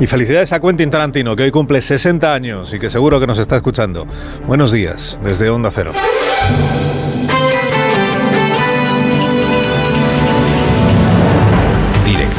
Y 0.00 0.08
felicidades 0.08 0.52
a 0.52 0.60
Quentin 0.60 0.90
Tarantino, 0.90 1.36
que 1.36 1.44
hoy 1.44 1.52
cumple 1.52 1.80
60 1.80 2.34
años 2.34 2.74
y 2.74 2.80
que 2.80 2.90
seguro 2.90 3.20
que 3.20 3.28
nos 3.28 3.38
está 3.38 3.54
escuchando. 3.54 4.08
Buenos 4.48 4.72
días, 4.72 5.18
desde 5.22 5.50
Onda 5.50 5.70
Cero. 5.72 5.92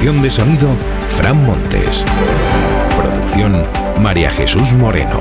De 0.06 0.30
sonido, 0.30 0.70
Fran 1.10 1.44
Montes. 1.48 2.06
Producción, 2.96 3.66
María 4.00 4.30
Jesús 4.30 4.72
Moreno. 4.74 5.20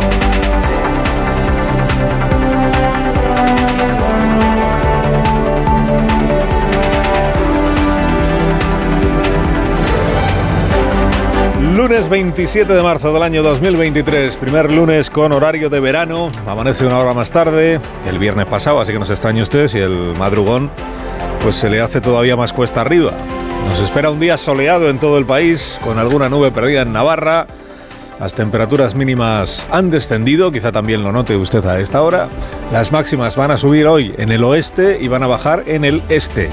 Lunes 11.74 12.11
27 12.11 12.70
de 12.70 12.82
marzo 12.82 13.14
del 13.14 13.22
año 13.22 13.43
2023, 13.43 14.37
primer 14.37 14.70
lunes 14.70 15.09
con 15.09 15.32
horario 15.32 15.70
de 15.70 15.80
verano, 15.80 16.30
amanece 16.47 16.85
una 16.85 16.99
hora 16.99 17.14
más 17.14 17.30
tarde 17.30 17.80
el 18.07 18.18
viernes 18.18 18.45
pasado, 18.45 18.80
así 18.82 18.93
que 18.93 18.99
nos 18.99 19.09
extrañe 19.09 19.41
usted 19.41 19.68
si 19.68 19.78
el 19.78 20.14
madrugón 20.18 20.70
pues 21.41 21.57
se 21.57 21.70
le 21.70 21.80
hace 21.80 22.03
todavía 22.03 22.37
más 22.37 22.53
cuesta 22.53 22.82
arriba. 22.82 23.12
Nos 23.68 23.80
espera 23.80 24.11
un 24.11 24.20
día 24.20 24.36
soleado 24.36 24.88
en 24.88 24.98
todo 24.98 25.18
el 25.18 25.26
país, 25.26 25.80
con 25.82 25.98
alguna 25.98 26.28
nube 26.28 26.50
perdida 26.50 26.82
en 26.82 26.92
Navarra. 26.92 27.46
Las 28.20 28.34
temperaturas 28.34 28.94
mínimas 28.94 29.66
han 29.70 29.90
descendido, 29.90 30.52
quizá 30.52 30.70
también 30.70 31.02
lo 31.02 31.12
note 31.12 31.36
usted 31.36 31.64
a 31.66 31.80
esta 31.80 32.02
hora. 32.02 32.28
Las 32.72 32.92
máximas 32.92 33.36
van 33.36 33.50
a 33.50 33.59
subir 33.59 33.86
hoy 33.86 34.14
en 34.18 34.30
el 34.30 34.44
oeste 34.44 34.98
y 35.00 35.09
van 35.09 35.22
a 35.22 35.26
bajar 35.26 35.64
en 35.66 35.84
el 35.84 36.02
este. 36.09 36.48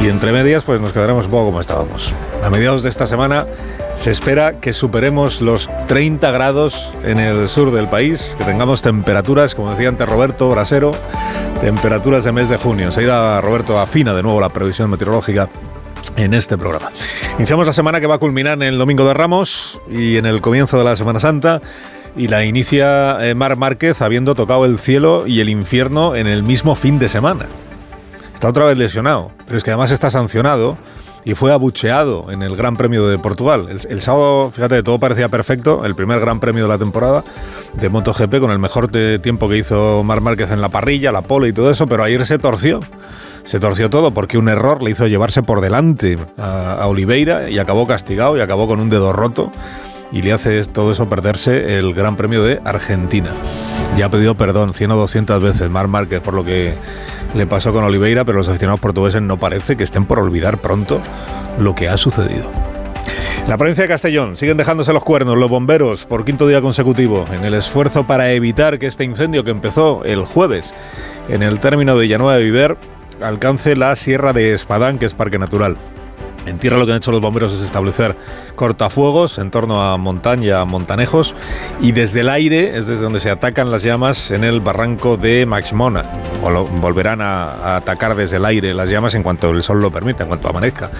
Y 0.00 0.08
entre 0.08 0.32
medias, 0.32 0.64
pues 0.64 0.80
nos 0.80 0.92
quedaremos 0.92 1.26
un 1.26 1.30
poco 1.32 1.46
como 1.46 1.60
estábamos. 1.60 2.12
A 2.42 2.50
mediados 2.50 2.82
de 2.82 2.88
esta 2.88 3.06
semana 3.06 3.46
se 3.94 4.10
espera 4.10 4.60
que 4.60 4.72
superemos 4.72 5.40
los 5.40 5.68
30 5.86 6.30
grados 6.30 6.94
en 7.04 7.18
el 7.18 7.48
sur 7.48 7.72
del 7.72 7.88
país, 7.88 8.34
que 8.38 8.44
tengamos 8.44 8.82
temperaturas, 8.82 9.54
como 9.54 9.70
decía 9.70 9.88
antes 9.88 10.08
Roberto 10.08 10.48
Brasero, 10.48 10.92
temperaturas 11.60 12.24
de 12.24 12.32
mes 12.32 12.48
de 12.48 12.56
junio. 12.56 12.86
Enseguida 12.86 13.40
Roberto 13.40 13.78
afina 13.78 14.14
de 14.14 14.22
nuevo 14.22 14.40
la 14.40 14.48
previsión 14.48 14.90
meteorológica 14.90 15.48
en 16.16 16.34
este 16.34 16.58
programa. 16.58 16.90
Iniciamos 17.38 17.66
la 17.66 17.72
semana 17.72 18.00
que 18.00 18.06
va 18.06 18.16
a 18.16 18.18
culminar 18.18 18.54
en 18.54 18.62
el 18.62 18.78
Domingo 18.78 19.06
de 19.06 19.14
Ramos 19.14 19.80
y 19.90 20.16
en 20.16 20.26
el 20.26 20.40
comienzo 20.40 20.78
de 20.78 20.84
la 20.84 20.96
Semana 20.96 21.20
Santa. 21.20 21.60
Y 22.14 22.28
la 22.28 22.44
inicia 22.44 23.26
eh, 23.26 23.34
Mar 23.34 23.56
Márquez 23.56 24.02
habiendo 24.02 24.34
tocado 24.34 24.66
el 24.66 24.78
cielo 24.78 25.26
y 25.26 25.40
el 25.40 25.48
infierno 25.48 26.14
en 26.14 26.26
el 26.26 26.42
mismo 26.42 26.74
fin 26.74 26.98
de 26.98 27.08
semana. 27.08 27.46
Está 28.34 28.48
otra 28.48 28.64
vez 28.64 28.76
lesionado, 28.76 29.30
pero 29.46 29.56
es 29.56 29.64
que 29.64 29.70
además 29.70 29.90
está 29.90 30.10
sancionado 30.10 30.76
y 31.24 31.34
fue 31.34 31.52
abucheado 31.52 32.30
en 32.30 32.42
el 32.42 32.56
Gran 32.56 32.76
Premio 32.76 33.06
de 33.06 33.18
Portugal. 33.18 33.68
El, 33.88 34.00
sábado, 34.00 34.50
fíjate, 34.52 34.82
todo 34.82 34.98
parecía 34.98 35.28
perfecto, 35.28 35.84
el 35.84 35.94
primer 35.94 36.20
Gran 36.20 36.40
Premio 36.40 36.64
de 36.64 36.68
la 36.68 36.78
temporada 36.78 37.24
de 37.74 37.88
MotoGP 37.88 38.40
con 38.40 38.50
el 38.50 38.58
mejor 38.58 38.90
de 38.90 39.18
tiempo 39.18 39.48
que 39.48 39.58
hizo 39.58 40.02
Mar 40.02 40.20
Márquez 40.20 40.50
en 40.50 40.60
la 40.60 40.68
parrilla, 40.68 41.12
la 41.12 41.22
pole 41.22 41.48
y 41.48 41.52
todo 41.52 41.70
eso, 41.70 41.86
pero 41.86 42.02
ayer 42.02 42.26
se 42.26 42.38
torció. 42.38 42.80
Se 43.44 43.58
torció 43.58 43.90
todo 43.90 44.14
porque 44.14 44.38
un 44.38 44.48
error 44.48 44.82
le 44.82 44.90
hizo 44.90 45.06
llevarse 45.06 45.42
por 45.42 45.60
delante 45.60 46.18
a, 46.38 46.86
Oliveira 46.86 47.50
y 47.50 47.58
acabó 47.58 47.86
castigado 47.86 48.36
y 48.36 48.40
acabó 48.40 48.68
con 48.68 48.80
un 48.80 48.88
dedo 48.88 49.12
roto 49.12 49.50
y 50.12 50.22
le 50.22 50.32
hace 50.32 50.64
todo 50.64 50.92
eso 50.92 51.08
perderse 51.08 51.78
el 51.78 51.94
Gran 51.94 52.16
Premio 52.16 52.42
de 52.42 52.60
Argentina. 52.64 53.30
Ya 53.96 54.06
ha 54.06 54.10
pedido 54.10 54.34
perdón 54.34 54.74
100 54.74 54.90
o 54.92 54.96
200 54.96 55.42
veces 55.42 55.70
Mar 55.70 55.88
Márquez 55.88 56.20
por 56.20 56.34
lo 56.34 56.44
que 56.44 56.74
le 57.34 57.46
pasó 57.46 57.72
con 57.72 57.84
Oliveira, 57.84 58.24
pero 58.24 58.38
los 58.38 58.48
aficionados 58.48 58.80
portugueses 58.80 59.22
no 59.22 59.38
parece 59.38 59.76
que 59.76 59.84
estén 59.84 60.04
por 60.04 60.18
olvidar 60.18 60.58
pronto 60.58 61.00
lo 61.58 61.74
que 61.74 61.88
ha 61.88 61.96
sucedido. 61.96 62.50
La 63.48 63.58
provincia 63.58 63.82
de 63.82 63.88
Castellón 63.88 64.36
siguen 64.36 64.56
dejándose 64.56 64.92
los 64.92 65.02
cuernos 65.02 65.36
los 65.36 65.50
bomberos 65.50 66.06
por 66.06 66.24
quinto 66.24 66.46
día 66.46 66.62
consecutivo 66.62 67.24
en 67.32 67.44
el 67.44 67.54
esfuerzo 67.54 68.06
para 68.06 68.30
evitar 68.32 68.78
que 68.78 68.86
este 68.86 69.02
incendio 69.02 69.42
que 69.42 69.50
empezó 69.50 70.04
el 70.04 70.24
jueves 70.24 70.72
en 71.28 71.42
el 71.42 71.58
término 71.58 71.96
de 71.96 72.02
Villanueva 72.02 72.36
de 72.36 72.44
Viver 72.44 72.76
alcance 73.22 73.76
la 73.76 73.96
Sierra 73.96 74.32
de 74.32 74.54
Espadán, 74.54 74.98
que 74.98 75.06
es 75.06 75.14
parque 75.14 75.38
natural. 75.38 75.76
En 76.46 76.58
tierra 76.58 76.76
lo 76.76 76.86
que 76.86 76.92
han 76.92 76.98
hecho 76.98 77.12
los 77.12 77.20
bomberos 77.20 77.54
es 77.54 77.62
establecer 77.62 78.16
cortafuegos 78.56 79.38
en 79.38 79.50
torno 79.50 79.82
a 79.82 79.96
montaña, 79.96 80.64
montanejos, 80.64 81.34
y 81.80 81.92
desde 81.92 82.20
el 82.20 82.28
aire 82.28 82.76
es 82.76 82.88
desde 82.88 83.04
donde 83.04 83.20
se 83.20 83.30
atacan 83.30 83.70
las 83.70 83.82
llamas 83.82 84.32
en 84.32 84.42
el 84.42 84.60
barranco 84.60 85.16
de 85.16 85.46
Maxmona. 85.46 86.02
Volverán 86.80 87.20
a, 87.20 87.76
atacar 87.76 88.16
desde 88.16 88.38
el 88.38 88.44
aire 88.44 88.74
las 88.74 88.88
llamas 88.88 89.14
en 89.14 89.22
cuanto 89.22 89.50
el 89.50 89.62
sol 89.62 89.80
lo 89.80 89.92
permita, 89.92 90.24
en 90.24 90.28
cuanto 90.28 90.48
amanezca, 90.48 90.90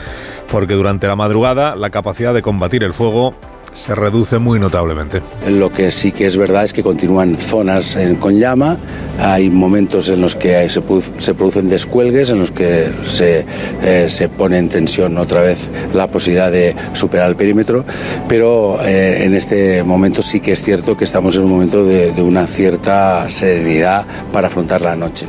porque 0.51 0.75
durante 0.75 1.09
la 1.09 1.16
madrugada 1.16 1.75
la 1.75 1.91
capacidad 1.91 2.33
de 2.33 2.43
combatir 2.43 2.85
el 2.85 2.93
fuego 2.93 3.35
se 3.73 3.95
reduce 3.95 4.39
muy 4.39 4.59
notablemente. 4.59 5.23
Lo 5.49 5.73
que 5.73 5.91
sí 5.91 6.12
que 6.12 6.27
es 6.27 6.37
verdad 6.37 6.64
es 6.64 6.73
que 6.73 6.83
continúan 6.83 7.37
zonas 7.37 7.97
con 8.20 8.39
llama, 8.39 8.79
hay 9.18 9.51
momentos 9.51 10.09
en 10.09 10.20
los 10.20 10.37
que 10.37 10.68
se, 10.68 11.35
producen 11.35 11.68
descuelgues, 11.68 12.31
en 12.31 12.39
los 12.39 12.51
que 12.51 12.93
se, 13.07 13.47
eh, 13.83 14.09
se, 14.09 14.29
pone 14.29 14.59
en 14.59 14.68
tensión 14.68 15.16
otra 15.18 15.41
vez 15.41 15.68
la 15.93 16.09
posibilidad 16.09 16.51
de 16.51 16.75
superar 16.93 17.29
el 17.29 17.37
perímetro, 17.37 17.85
pero 18.29 18.79
eh, 18.83 19.25
en 19.25 19.35
este 19.35 19.83
momento 19.85 20.23
sí 20.23 20.41
que 20.41 20.53
es 20.53 20.62
cierto 20.62 20.97
que 20.97 21.05
estamos 21.05 21.37
en 21.37 21.45
un 21.45 21.51
momento 21.51 21.85
de, 21.85 22.12
de 22.12 22.23
una 22.23 22.47
cierta 22.47 23.29
serenidad 23.29 24.05
para 24.33 24.49
afrontar 24.49 24.83
la 24.83 24.97
noche. 24.97 25.27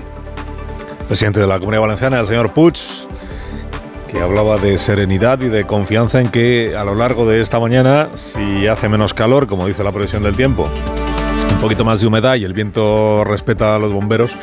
Presidente 1.07 1.39
de 1.39 1.47
la 1.47 1.59
Comunidad 1.59 1.81
Valenciana, 1.81 2.19
el 2.19 2.27
señor 2.27 2.53
Puig, 2.53 2.73
que 4.13 4.21
hablaba 4.21 4.57
de 4.57 4.77
serenidad 4.77 5.41
y 5.41 5.49
de 5.49 5.65
confianza 5.65 6.21
en 6.21 6.29
que 6.29 6.75
a 6.77 6.83
lo 6.83 6.93
largo 6.93 7.27
de 7.27 7.41
esta 7.41 7.59
mañana, 7.59 8.09
si 8.13 8.67
hace 8.67 8.87
menos 8.87 9.13
calor, 9.13 9.47
como 9.47 9.67
dice 9.67 9.83
la 9.83 9.91
previsión 9.91 10.21
del 10.21 10.35
tiempo, 10.35 10.69
un 11.51 11.57
poquito 11.59 11.83
más 11.83 11.99
de 11.99 12.07
humedad 12.07 12.35
y 12.35 12.43
el 12.43 12.53
viento 12.53 13.23
respeta 13.23 13.75
a 13.75 13.79
los 13.79 13.91
bomberos, 13.91 14.35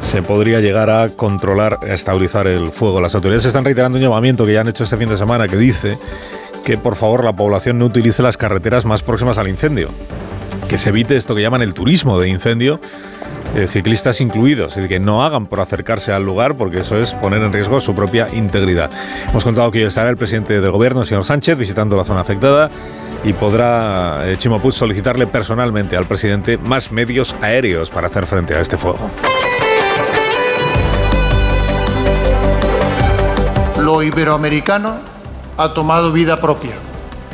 se 0.00 0.22
podría 0.22 0.60
llegar 0.60 0.90
a 0.90 1.08
controlar, 1.10 1.78
a 1.82 1.92
estabilizar 1.92 2.46
el 2.46 2.70
fuego. 2.70 3.00
Las 3.00 3.14
autoridades 3.14 3.44
están 3.44 3.64
reiterando 3.64 3.98
un 3.98 4.04
llamamiento 4.04 4.46
que 4.46 4.52
ya 4.52 4.60
han 4.60 4.68
hecho 4.68 4.84
este 4.84 4.96
fin 4.96 5.08
de 5.08 5.16
semana 5.16 5.48
que 5.48 5.56
dice 5.56 5.98
que 6.64 6.78
por 6.78 6.94
favor 6.94 7.24
la 7.24 7.34
población 7.34 7.78
no 7.78 7.86
utilice 7.86 8.22
las 8.22 8.36
carreteras 8.36 8.84
más 8.84 9.02
próximas 9.02 9.38
al 9.38 9.48
incendio, 9.48 9.88
que 10.68 10.78
se 10.78 10.90
evite 10.90 11.16
esto 11.16 11.34
que 11.34 11.42
llaman 11.42 11.62
el 11.62 11.74
turismo 11.74 12.18
de 12.20 12.28
incendio 12.28 12.80
eh, 13.54 13.66
ciclistas 13.66 14.20
incluidos, 14.20 14.76
y 14.76 14.86
que 14.86 15.00
no 15.00 15.24
hagan 15.24 15.46
por 15.46 15.60
acercarse 15.60 16.12
al 16.12 16.24
lugar 16.24 16.56
porque 16.56 16.80
eso 16.80 16.96
es 16.96 17.14
poner 17.14 17.42
en 17.42 17.52
riesgo 17.52 17.80
su 17.80 17.94
propia 17.94 18.28
integridad. 18.32 18.90
Hemos 19.28 19.44
contado 19.44 19.70
que 19.70 19.84
estará 19.84 20.08
el 20.10 20.16
presidente 20.16 20.60
del 20.60 20.70
gobierno, 20.70 21.00
el 21.00 21.06
señor 21.06 21.24
Sánchez, 21.24 21.56
visitando 21.56 21.96
la 21.96 22.04
zona 22.04 22.20
afectada 22.20 22.70
y 23.24 23.32
podrá 23.32 24.22
eh, 24.24 24.36
Chimo 24.36 24.60
solicitarle 24.72 25.26
personalmente 25.26 25.96
al 25.96 26.06
presidente 26.06 26.58
más 26.58 26.92
medios 26.92 27.34
aéreos 27.42 27.90
para 27.90 28.06
hacer 28.06 28.26
frente 28.26 28.54
a 28.54 28.60
este 28.60 28.76
fuego. 28.76 29.10
Lo 33.78 34.02
iberoamericano 34.02 34.98
ha 35.56 35.72
tomado 35.72 36.12
vida 36.12 36.40
propia. 36.40 36.74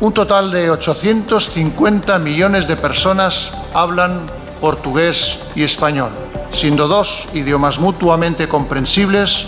Un 0.01 0.13
total 0.13 0.51
de 0.51 0.71
850 0.71 2.19
millones 2.19 2.69
de 2.69 2.77
personas 2.77 3.53
hablan 3.73 4.27
portugués 4.61 5.41
y 5.55 5.63
español, 5.63 6.11
siendo 6.51 6.89
dos 6.89 7.29
idiomas 7.35 7.79
mutuamente 7.79 8.49
comprensibles 8.49 9.47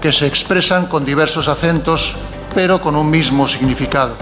que 0.00 0.12
se 0.12 0.26
expresan 0.26 0.86
con 0.86 1.04
diversos 1.04 1.48
acentos, 1.48 2.14
pero 2.54 2.80
con 2.80 2.94
un 2.96 3.10
mismo 3.10 3.48
significado. 3.48 4.16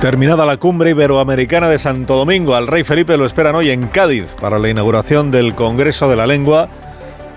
Terminada 0.00 0.44
la 0.44 0.58
cumbre 0.58 0.90
iberoamericana 0.90 1.68
de 1.68 1.78
Santo 1.78 2.16
Domingo, 2.16 2.54
al 2.54 2.66
rey 2.66 2.84
Felipe 2.84 3.16
lo 3.16 3.24
esperan 3.24 3.54
hoy 3.54 3.70
en 3.70 3.88
Cádiz 3.88 4.34
para 4.40 4.58
la 4.58 4.68
inauguración 4.68 5.30
del 5.30 5.54
Congreso 5.54 6.08
de 6.08 6.16
la 6.16 6.26
Lengua, 6.26 6.68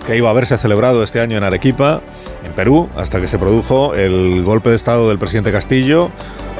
que 0.05 0.17
iba 0.17 0.27
a 0.27 0.31
haberse 0.31 0.57
celebrado 0.57 1.01
este 1.03 1.21
año 1.21 1.37
en 1.37 1.43
Arequipa, 1.43 2.01
en 2.45 2.51
Perú, 2.51 2.89
hasta 2.97 3.21
que 3.21 3.27
se 3.27 3.39
produjo 3.39 3.95
el 3.95 4.43
golpe 4.43 4.71
de 4.71 4.75
Estado 4.75 5.07
del 5.07 5.19
presidente 5.19 5.51
Castillo, 5.51 6.09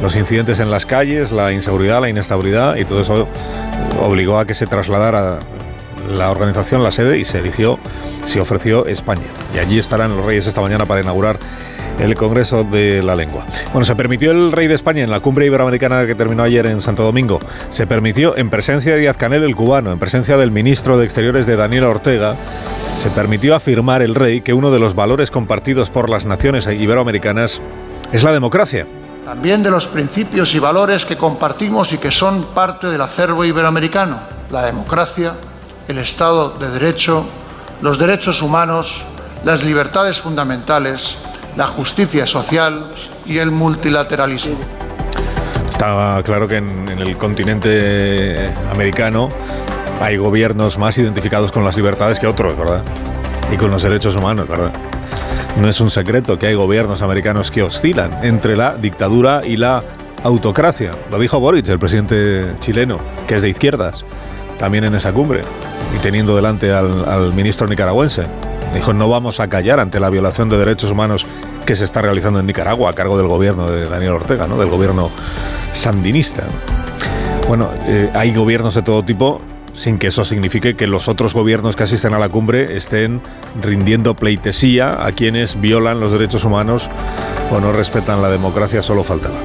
los 0.02 0.16
incidentes 0.16 0.62
en 0.62 0.72
las 0.72 0.86
calles, 0.86 1.34
la 1.34 1.52
inseguridad, 1.52 2.00
la 2.00 2.10
inestabilidad, 2.10 2.78
y 2.78 2.86
todo 2.86 3.02
eso 3.02 3.28
obligó 4.02 4.40
a 4.40 4.46
que 4.46 4.54
se 4.54 4.68
trasladara 4.68 5.40
la 6.10 6.32
organización, 6.32 6.84
la 6.84 6.92
sede, 6.92 7.20
y 7.20 7.26
se 7.26 7.40
eligió, 7.40 7.80
se 8.26 8.40
ofreció 8.40 8.86
España. 8.88 9.28
Y 9.56 9.60
allí 9.60 9.80
estarán 9.80 10.16
los 10.16 10.26
reyes 10.26 10.48
esta 10.48 10.62
mañana 10.62 10.86
para 10.86 11.02
inaugurar 11.02 11.40
el 12.00 12.16
Congreso 12.16 12.64
de 12.64 13.04
la 13.04 13.16
Lengua. 13.16 13.46
Bueno, 13.74 13.86
se 13.86 13.96
permitió 13.96 14.32
el 14.32 14.52
rey 14.52 14.68
de 14.68 14.76
España 14.76 15.04
en 15.04 15.10
la 15.10 15.20
cumbre 15.20 15.46
iberoamericana 15.46 16.06
que 16.06 16.16
terminó 16.16 16.44
ayer 16.44 16.66
en 16.66 16.82
Santo 16.82 17.04
Domingo. 17.04 17.40
Se 17.70 17.88
permitió 17.88 18.38
en 18.38 18.50
presencia 18.50 18.94
de 18.94 19.00
Díaz 19.00 19.18
Canel, 19.18 19.44
el 19.44 19.56
cubano, 19.56 19.92
en 19.92 20.00
presencia 20.00 20.38
del 20.38 20.52
ministro 20.52 20.98
de 20.98 21.06
Exteriores 21.06 21.46
de 21.46 21.56
Daniel 21.56 21.84
Ortega, 21.84 22.36
se 22.98 23.10
permitió 23.10 23.56
afirmar 23.56 24.02
el 24.02 24.16
rey 24.16 24.42
que 24.42 24.54
uno 24.54 24.72
de 24.72 24.80
los 24.80 24.96
valores 24.96 25.32
compartidos 25.32 25.90
por 25.90 26.10
las 26.10 26.26
naciones 26.26 26.68
iberoamericanas 26.68 27.62
es 28.12 28.24
la 28.24 28.32
democracia. 28.32 28.88
También 29.26 29.62
de 29.62 29.70
los 29.70 29.88
principios 29.88 30.56
y 30.56 30.60
valores 30.60 31.06
que 31.06 31.16
compartimos 31.16 31.94
y 31.94 31.98
que 31.98 32.12
son 32.12 32.44
parte 32.56 32.88
del 32.88 33.02
acervo 33.02 33.46
iberoamericano, 33.46 34.20
la 34.52 34.66
democracia, 34.66 35.36
el 35.90 35.98
Estado 35.98 36.52
de 36.52 36.70
Derecho, 36.70 37.26
los 37.82 37.98
derechos 37.98 38.44
humanos, 38.44 39.04
las 39.44 39.64
libertades 39.64 40.20
fundamentales, 40.20 41.18
la 41.58 41.66
justicia 41.66 42.28
social 42.28 42.92
y 43.26 43.40
el 43.40 43.50
multilateralismo. 43.50 44.56
Está 45.72 46.22
claro 46.24 46.48
que 46.48 46.58
en, 46.58 46.88
el 46.90 47.18
continente 47.18 48.54
americano 48.72 49.30
hay 50.00 50.18
gobiernos 50.18 50.78
más 50.78 50.96
identificados 51.00 51.52
con 51.52 51.66
las 51.66 51.76
libertades 51.76 52.20
que 52.20 52.28
otros, 52.28 52.56
¿verdad? 52.56 52.84
Y 53.52 53.58
con 53.58 53.72
los 53.72 53.82
derechos 53.82 54.16
humanos, 54.16 54.48
¿verdad? 54.48 54.72
No 55.58 55.68
es 55.68 55.82
un 55.82 55.90
secreto 55.90 56.38
que 56.38 56.48
hay 56.48 56.54
gobiernos 56.54 57.02
americanos 57.02 57.50
que 57.50 57.64
oscilan 57.64 58.24
entre 58.24 58.56
la 58.56 58.76
dictadura 58.76 59.42
y 59.44 59.58
la 59.58 59.82
autocracia. 60.24 60.92
Lo 61.10 61.18
dijo 61.18 61.40
Boric, 61.40 61.68
el 61.68 61.80
presidente 61.80 62.54
chileno, 62.60 63.00
que 63.26 63.36
es 63.36 63.42
de 63.42 63.50
izquierdas, 63.50 64.06
también 64.60 64.84
en 64.84 64.94
esa 64.94 65.12
cumbre 65.14 65.42
y 65.96 66.00
teniendo 66.00 66.36
delante 66.36 66.72
al, 66.72 67.34
ministro 67.34 67.68
nicaragüense. 67.68 68.24
Dijo, 68.74 68.94
no 68.94 69.10
vamos 69.10 69.40
a 69.40 69.48
callar 69.48 69.80
ante 69.80 70.00
la 70.00 70.10
violación 70.10 70.50
de 70.50 70.58
derechos 70.58 70.92
humanos 70.92 71.26
que 71.66 71.76
se 71.76 71.86
está 71.86 72.02
realizando 72.02 72.40
en 72.40 72.46
Nicaragua 72.46 72.92
a 72.92 72.94
cargo 72.94 73.18
del 73.18 73.28
gobierno 73.28 73.70
de 73.70 73.88
Daniel 73.90 74.14
Ortega, 74.14 74.48
¿no? 74.48 74.58
del 74.60 74.70
gobierno 74.70 75.10
sandinista. 75.74 76.44
Bueno, 77.48 77.70
eh, 77.88 78.12
hay 78.14 78.34
gobiernos 78.34 78.76
de 78.76 78.84
todo 78.84 79.04
tipo 79.04 79.42
sin 79.80 79.98
que 79.98 80.08
eso 80.08 80.26
signifique 80.26 80.76
que 80.76 80.88
los 80.88 81.08
otros 81.08 81.34
gobiernos 81.34 81.78
que 81.78 81.84
asisten 81.84 82.14
a 82.14 82.20
la 82.20 82.28
cumbre 82.28 82.76
estén 82.76 83.22
rindiendo 83.62 84.14
pleitesía 84.14 85.06
a 85.06 85.14
quienes 85.14 85.60
violan 85.62 86.02
los 86.02 86.12
derechos 86.12 86.44
humanos 86.44 86.90
o 87.50 87.62
no 87.62 87.72
respetan 87.72 88.22
la 88.22 88.30
democracia, 88.30 88.84
solo 88.84 89.06
faltaba. 89.06 89.36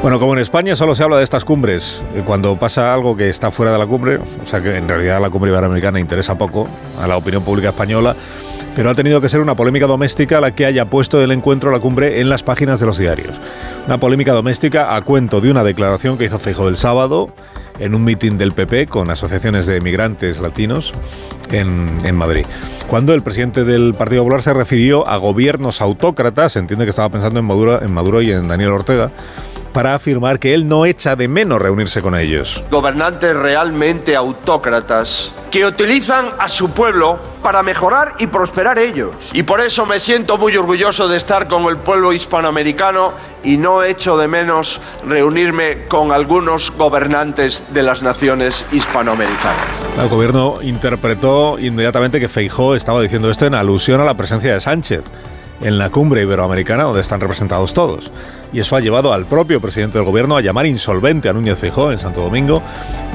Bueno, 0.00 0.20
como 0.20 0.34
en 0.34 0.38
España 0.38 0.76
solo 0.76 0.94
se 0.94 1.02
habla 1.02 1.18
de 1.18 1.24
estas 1.24 1.44
cumbres, 1.44 2.02
eh, 2.14 2.22
cuando 2.24 2.56
pasa 2.56 2.94
algo 2.94 3.16
que 3.16 3.28
está 3.28 3.50
fuera 3.50 3.72
de 3.72 3.78
la 3.78 3.86
cumbre, 3.86 4.18
o 4.18 4.46
sea 4.46 4.62
que 4.62 4.76
en 4.76 4.88
realidad 4.88 5.20
la 5.20 5.28
cumbre 5.28 5.50
iberoamericana 5.50 5.98
interesa 5.98 6.38
poco 6.38 6.68
a 7.02 7.08
la 7.08 7.16
opinión 7.16 7.42
pública 7.42 7.70
española, 7.70 8.14
pero 8.74 8.90
ha 8.90 8.94
tenido 8.94 9.20
que 9.20 9.28
ser 9.28 9.40
una 9.40 9.54
polémica 9.54 9.86
doméstica 9.86 10.40
la 10.40 10.54
que 10.54 10.66
haya 10.66 10.84
puesto 10.84 11.22
el 11.22 11.32
encuentro 11.32 11.70
a 11.70 11.72
la 11.72 11.80
cumbre 11.80 12.20
en 12.20 12.28
las 12.28 12.42
páginas 12.42 12.80
de 12.80 12.86
los 12.86 12.98
diarios. 12.98 13.36
Una 13.86 13.98
polémica 13.98 14.32
doméstica 14.32 14.94
a 14.94 15.02
cuento 15.02 15.40
de 15.40 15.50
una 15.50 15.64
declaración 15.64 16.18
que 16.18 16.24
hizo 16.24 16.38
Feijóo 16.38 16.68
el 16.68 16.76
sábado 16.76 17.32
en 17.78 17.94
un 17.94 18.04
mitin 18.04 18.38
del 18.38 18.52
PP 18.52 18.86
con 18.86 19.10
asociaciones 19.10 19.66
de 19.66 19.80
migrantes 19.80 20.38
latinos 20.38 20.92
en, 21.50 21.88
en, 22.04 22.14
Madrid. 22.14 22.44
Cuando 22.88 23.14
el 23.14 23.22
presidente 23.22 23.64
del 23.64 23.94
Partido 23.94 24.22
Popular 24.22 24.42
se 24.42 24.52
refirió 24.52 25.08
a 25.08 25.16
gobiernos 25.16 25.80
autócratas, 25.80 26.56
entiende 26.56 26.84
que 26.84 26.90
estaba 26.90 27.08
pensando 27.08 27.40
en 27.40 27.46
Maduro, 27.46 27.82
en 27.82 27.92
Maduro 27.92 28.22
y 28.22 28.32
en 28.32 28.48
Daniel 28.48 28.70
Ortega, 28.70 29.10
para 29.72 29.94
afirmar 29.94 30.38
que 30.38 30.54
él 30.54 30.66
no 30.66 30.84
echa 30.84 31.16
de 31.16 31.28
menos 31.28 31.60
reunirse 31.60 32.02
con 32.02 32.14
ellos. 32.14 32.62
Gobernantes 32.70 33.34
realmente 33.34 34.16
autócratas 34.16 35.34
que 35.50 35.66
utilizan 35.66 36.26
a 36.38 36.48
su 36.48 36.70
pueblo 36.70 37.18
para 37.42 37.62
mejorar 37.62 38.14
y 38.18 38.28
prosperar 38.28 38.78
ellos. 38.78 39.30
Y 39.32 39.42
por 39.42 39.60
eso 39.60 39.86
me 39.86 39.98
siento 39.98 40.38
muy 40.38 40.56
orgulloso 40.56 41.08
de 41.08 41.16
estar 41.16 41.48
con 41.48 41.64
el 41.64 41.78
pueblo 41.78 42.12
hispanoamericano 42.12 43.12
y 43.42 43.56
no 43.56 43.82
echo 43.82 44.16
de 44.16 44.28
menos 44.28 44.80
reunirme 45.06 45.86
con 45.88 46.12
algunos 46.12 46.70
gobernantes 46.76 47.64
de 47.72 47.82
las 47.82 48.02
naciones 48.02 48.64
hispanoamericanas. 48.70 49.66
El 49.98 50.08
gobierno 50.08 50.58
interpretó 50.62 51.58
inmediatamente 51.58 52.20
que 52.20 52.28
Feijó 52.28 52.74
estaba 52.74 53.00
diciendo 53.02 53.30
esto 53.30 53.46
en 53.46 53.54
alusión 53.54 54.00
a 54.00 54.04
la 54.04 54.16
presencia 54.16 54.54
de 54.54 54.60
Sánchez 54.60 55.04
en 55.60 55.78
la 55.78 55.90
cumbre 55.90 56.22
iberoamericana 56.22 56.84
donde 56.84 57.00
están 57.00 57.20
representados 57.20 57.74
todos. 57.74 58.10
Y 58.52 58.60
eso 58.60 58.76
ha 58.76 58.80
llevado 58.80 59.12
al 59.12 59.26
propio 59.26 59.60
presidente 59.60 59.98
del 59.98 60.06
gobierno 60.06 60.36
a 60.36 60.40
llamar 60.40 60.66
insolvente 60.66 61.28
a 61.28 61.32
Núñez 61.32 61.58
Feijó 61.58 61.92
en 61.92 61.98
Santo 61.98 62.20
Domingo 62.22 62.62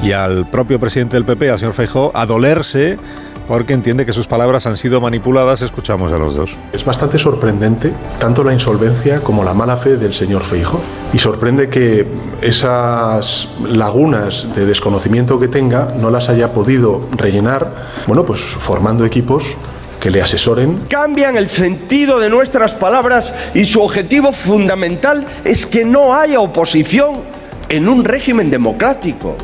y 0.02 0.12
al 0.12 0.48
propio 0.48 0.80
presidente 0.80 1.16
del 1.16 1.24
PP, 1.24 1.50
al 1.50 1.58
señor 1.58 1.74
Feijó, 1.74 2.10
a 2.14 2.26
dolerse 2.26 2.98
porque 3.46 3.74
entiende 3.74 4.04
que 4.04 4.12
sus 4.12 4.26
palabras 4.26 4.66
han 4.66 4.76
sido 4.76 5.00
manipuladas. 5.00 5.62
Escuchamos 5.62 6.12
a 6.12 6.18
los 6.18 6.34
dos. 6.34 6.50
Es 6.72 6.84
bastante 6.84 7.18
sorprendente 7.18 7.92
tanto 8.18 8.42
la 8.42 8.52
insolvencia 8.52 9.20
como 9.20 9.44
la 9.44 9.54
mala 9.54 9.76
fe 9.76 9.96
del 9.96 10.14
señor 10.14 10.42
Feijo. 10.42 10.80
Y 11.12 11.18
sorprende 11.18 11.68
que 11.68 12.06
esas 12.42 13.48
lagunas 13.68 14.48
de 14.54 14.66
desconocimiento 14.66 15.38
que 15.38 15.48
tenga 15.48 15.94
no 15.96 16.10
las 16.10 16.28
haya 16.28 16.52
podido 16.52 17.08
rellenar, 17.16 17.72
bueno, 18.06 18.24
pues 18.24 18.40
formando 18.40 19.04
equipos 19.04 19.56
que 20.00 20.10
le 20.10 20.22
asesoren. 20.22 20.78
Cambian 20.88 21.36
el 21.36 21.48
sentido 21.48 22.18
de 22.18 22.30
nuestras 22.30 22.74
palabras 22.74 23.34
y 23.54 23.66
su 23.66 23.82
objetivo 23.82 24.32
fundamental 24.32 25.26
es 25.44 25.66
que 25.66 25.84
no 25.84 26.14
haya 26.14 26.40
oposición 26.40 27.22
en 27.68 27.88
un 27.88 28.04
régimen 28.04 28.50
democrático. 28.50 29.36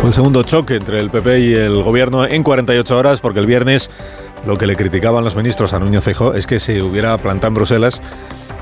Fue 0.00 0.08
el 0.08 0.14
segundo 0.14 0.42
choque 0.42 0.76
entre 0.76 0.98
el 0.98 1.10
PP 1.10 1.38
y 1.40 1.54
el 1.54 1.82
gobierno 1.82 2.26
en 2.26 2.42
48 2.42 2.98
horas 2.98 3.20
porque 3.20 3.38
el 3.38 3.46
viernes 3.46 3.88
lo 4.44 4.56
que 4.56 4.66
le 4.66 4.74
criticaban 4.74 5.22
los 5.22 5.36
ministros 5.36 5.72
a 5.72 5.78
Núñez 5.78 6.02
Feijóo 6.02 6.34
es 6.34 6.48
que 6.48 6.58
se 6.58 6.82
hubiera 6.82 7.16
plantado 7.18 7.48
en 7.48 7.54
Bruselas 7.54 8.00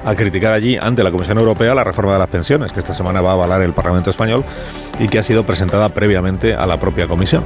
a 0.04 0.14
criticar 0.14 0.52
allí 0.52 0.76
ante 0.76 1.02
la 1.02 1.10
Comisión 1.10 1.38
Europea 1.38 1.74
la 1.74 1.84
reforma 1.84 2.12
de 2.12 2.18
las 2.18 2.28
pensiones, 2.28 2.72
que 2.72 2.80
esta 2.80 2.94
semana 2.94 3.20
va 3.20 3.30
a 3.30 3.32
avalar 3.34 3.62
el 3.62 3.72
Parlamento 3.72 4.10
Español 4.10 4.44
y 4.98 5.08
que 5.08 5.18
ha 5.18 5.22
sido 5.22 5.44
presentada 5.44 5.88
previamente 5.90 6.54
a 6.54 6.66
la 6.66 6.78
propia 6.78 7.06
Comisión. 7.06 7.44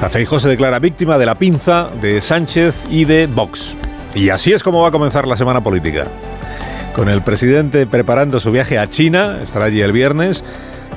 La 0.00 0.08
Feijóo 0.08 0.38
se 0.38 0.48
declara 0.48 0.78
víctima 0.78 1.18
de 1.18 1.26
la 1.26 1.34
pinza 1.34 1.90
de 2.00 2.20
Sánchez 2.20 2.86
y 2.90 3.04
de 3.04 3.26
Vox. 3.26 3.76
Y 4.14 4.28
así 4.28 4.52
es 4.52 4.62
como 4.62 4.82
va 4.82 4.88
a 4.88 4.92
comenzar 4.92 5.26
la 5.26 5.36
semana 5.36 5.62
política. 5.62 6.06
Con 6.94 7.08
el 7.08 7.22
presidente 7.22 7.86
preparando 7.86 8.40
su 8.40 8.50
viaje 8.52 8.78
a 8.78 8.88
China, 8.88 9.38
estará 9.42 9.66
allí 9.66 9.80
el 9.80 9.92
viernes, 9.92 10.44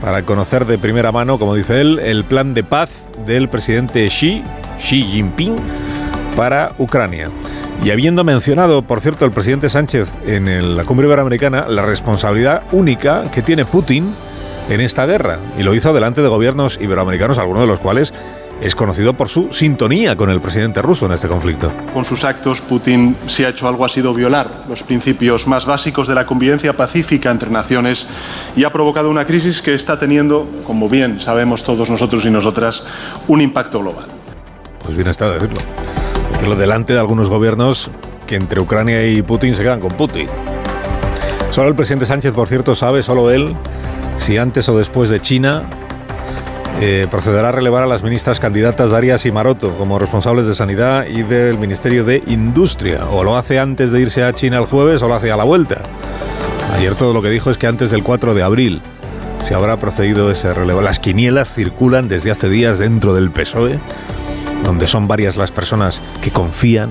para 0.02 0.24
conocer 0.24 0.66
de 0.66 0.78
primera 0.78 1.12
mano, 1.12 1.40
como 1.40 1.56
dice 1.56 1.80
él, 1.80 2.00
el 2.00 2.26
plan 2.26 2.54
de 2.54 2.64
paz 2.64 2.92
del 3.26 3.48
presidente 3.48 4.06
Xi, 4.08 4.44
Xi 4.78 5.04
Jinping, 5.04 5.56
para 6.36 6.74
Ucrania. 6.78 7.30
Y 7.84 7.92
habiendo 7.92 8.24
mencionado, 8.24 8.82
por 8.82 9.02
cierto, 9.02 9.26
el 9.26 9.32
presidente 9.32 9.70
Sánchez 9.70 10.12
en 10.26 10.76
la 10.76 10.86
cumbre 10.86 11.06
iberoamericana 11.08 11.68
la 11.68 11.84
responsabilidad 11.84 12.64
única 12.72 13.30
que 13.32 13.42
tiene 13.42 13.66
Putin 13.66 14.12
en 14.70 14.82
esta 14.82 15.06
guerra, 15.06 15.38
y 15.60 15.64
lo 15.64 15.76
hizo 15.76 15.94
delante 15.94 16.22
de 16.22 16.28
gobiernos 16.28 16.80
iberoamericanos, 16.82 17.38
algunos 17.38 17.62
de 17.64 17.68
los 17.68 17.80
cuales 17.80 18.14
es 18.62 18.74
conocido 18.74 19.14
por 19.14 19.30
su 19.30 19.52
sintonía 19.52 20.16
con 20.16 20.30
el 20.30 20.40
presidente 20.40 20.82
ruso 20.82 21.06
en 21.06 21.12
este 21.12 21.28
conflicto. 21.28 21.72
Con 21.94 22.06
sus 22.06 22.24
actos, 22.24 22.62
Putin, 22.62 23.16
si 23.28 23.44
ha 23.44 23.50
hecho 23.50 23.68
algo, 23.68 23.86
ha 23.86 23.90
sido 23.90 24.14
violar 24.14 24.64
los 24.70 24.84
principios 24.84 25.46
más 25.46 25.66
básicos 25.66 26.08
de 26.08 26.16
la 26.16 26.26
convivencia 26.26 26.74
pacífica 26.74 27.32
entre 27.32 27.50
naciones 27.50 28.08
y 28.56 28.64
ha 28.64 28.72
provocado 28.72 29.10
una 29.10 29.26
crisis 29.26 29.62
que 29.62 29.74
está 29.74 30.00
teniendo, 30.00 30.48
como 30.66 30.88
bien 30.88 31.20
sabemos 31.20 31.64
todos 31.64 31.90
nosotros 31.90 32.26
y 32.26 32.32
nosotras, 32.32 32.84
un 33.28 33.42
impacto 33.42 33.80
global. 33.80 34.06
Pues 34.84 34.96
bien 34.96 35.10
está 35.10 35.30
decirlo. 35.30 35.60
Que 36.46 36.50
lo 36.50 36.56
delante 36.56 36.94
de 36.94 37.00
algunos 37.00 37.28
gobiernos 37.28 37.90
que 38.28 38.36
entre 38.36 38.62
Ucrania 38.62 39.04
y 39.08 39.24
Putin 39.24 39.56
se 39.56 39.64
quedan 39.64 39.80
con 39.80 39.90
Putin. 39.90 40.28
Solo 41.50 41.70
el 41.70 41.76
presidente 41.76 42.06
Sánchez, 42.06 42.36
por 42.36 42.48
cierto, 42.48 42.76
sabe, 42.76 43.02
solo 43.02 43.32
él, 43.32 43.56
si 44.18 44.38
antes 44.38 44.70
o 44.70 44.78
después 44.78 45.10
de 45.10 45.20
China 45.20 45.68
eh, 46.82 47.08
procederá 47.10 47.50
a 47.50 47.52
relevar 47.52 47.82
a 47.82 47.88
las 47.88 48.04
ministras 48.04 48.40
candidatas 48.40 48.92
Darias 48.92 49.26
y 49.26 49.32
Maroto 49.32 49.76
como 49.76 49.98
responsables 49.98 50.46
de 50.46 50.54
Sanidad 50.54 51.08
y 51.08 51.24
del 51.24 51.58
Ministerio 51.58 52.04
de 52.04 52.22
Industria. 52.28 53.08
O 53.10 53.24
lo 53.24 53.38
hace 53.38 53.58
antes 53.58 53.92
de 53.92 54.02
irse 54.02 54.24
a 54.24 54.32
China 54.32 54.60
el 54.60 54.66
jueves 54.66 55.02
o 55.02 55.08
lo 55.08 55.16
hace 55.16 55.32
a 55.32 55.38
la 55.38 55.46
vuelta. 55.46 55.82
Ayer 56.76 56.94
todo 56.94 57.12
lo 57.12 57.24
que 57.24 57.32
dijo 57.32 57.50
es 57.50 57.58
que 57.58 57.66
antes 57.66 57.90
del 57.90 58.04
4 58.04 58.36
de 58.36 58.44
abril 58.44 58.82
se 59.44 59.56
habrá 59.56 59.78
procedido 59.78 60.30
ese 60.30 60.54
relevo. 60.54 60.84
Las 60.84 61.00
quinielas 61.00 61.52
circulan 61.52 62.08
desde 62.08 62.30
hace 62.30 62.50
días 62.50 62.78
dentro 62.78 63.16
del 63.16 63.32
PSOE, 63.32 63.80
donde 64.64 64.88
son 64.88 65.08
varias 65.08 65.38
las 65.38 65.52
personas 65.52 66.00
que 66.22 66.32
confían 66.32 66.90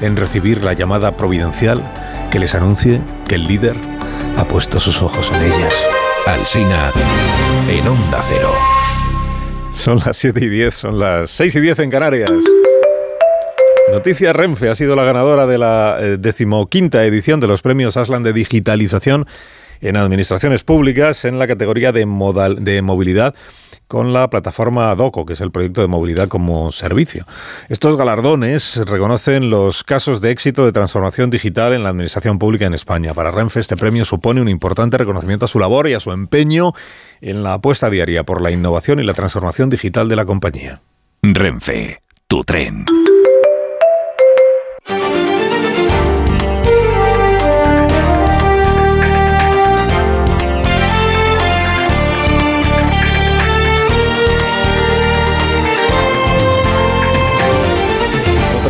en 0.00 0.16
recibir 0.16 0.62
la 0.62 0.72
llamada 0.72 1.16
providencial 1.16 1.82
que 2.30 2.38
les 2.38 2.54
anuncie 2.54 3.00
que 3.26 3.36
el 3.36 3.44
líder 3.44 3.76
ha 4.36 4.46
puesto 4.46 4.80
sus 4.80 5.00
ojos 5.02 5.30
en 5.32 5.42
ellas. 5.42 5.74
Alsina 6.26 6.92
en 7.68 7.86
Onda 7.86 8.20
Cero. 8.28 8.52
Son 9.70 9.98
las 9.98 10.16
7 10.16 10.44
y 10.44 10.48
10, 10.48 10.74
son 10.74 10.98
las 10.98 11.30
6 11.30 11.56
y 11.56 11.60
10 11.60 11.78
en 11.80 11.90
Canarias. 11.90 12.30
Noticia 13.92 14.32
Renfe 14.32 14.68
ha 14.68 14.74
sido 14.74 14.96
la 14.96 15.04
ganadora 15.04 15.46
de 15.46 15.58
la 15.58 15.98
eh, 16.00 16.16
decimoquinta 16.18 17.04
edición 17.04 17.38
de 17.40 17.46
los 17.46 17.62
premios 17.62 17.96
Aslan 17.96 18.22
de 18.22 18.32
Digitalización 18.32 19.26
en 19.80 19.96
Administraciones 19.96 20.64
Públicas 20.64 21.24
en 21.24 21.38
la 21.38 21.46
categoría 21.46 21.92
de, 21.92 22.06
modal, 22.06 22.64
de 22.64 22.82
movilidad 22.82 23.34
con 23.88 24.12
la 24.12 24.28
plataforma 24.28 24.94
DOCO, 24.94 25.26
que 25.26 25.34
es 25.34 25.40
el 25.40 25.50
proyecto 25.50 25.80
de 25.80 25.88
movilidad 25.88 26.28
como 26.28 26.72
servicio. 26.72 27.24
Estos 27.68 27.96
galardones 27.96 28.76
reconocen 28.86 29.50
los 29.50 29.84
casos 29.84 30.20
de 30.20 30.30
éxito 30.30 30.64
de 30.64 30.72
transformación 30.72 31.30
digital 31.30 31.72
en 31.72 31.82
la 31.82 31.90
administración 31.90 32.38
pública 32.38 32.66
en 32.66 32.74
España. 32.74 33.14
Para 33.14 33.30
Renfe 33.30 33.60
este 33.60 33.76
premio 33.76 34.04
supone 34.04 34.40
un 34.40 34.48
importante 34.48 34.98
reconocimiento 34.98 35.44
a 35.44 35.48
su 35.48 35.58
labor 35.58 35.88
y 35.88 35.94
a 35.94 36.00
su 36.00 36.12
empeño 36.12 36.72
en 37.20 37.42
la 37.42 37.54
apuesta 37.54 37.90
diaria 37.90 38.24
por 38.24 38.42
la 38.42 38.50
innovación 38.50 39.00
y 39.00 39.04
la 39.04 39.14
transformación 39.14 39.70
digital 39.70 40.08
de 40.08 40.16
la 40.16 40.24
compañía. 40.24 40.80
Renfe, 41.22 42.00
tu 42.26 42.44
tren. 42.44 42.84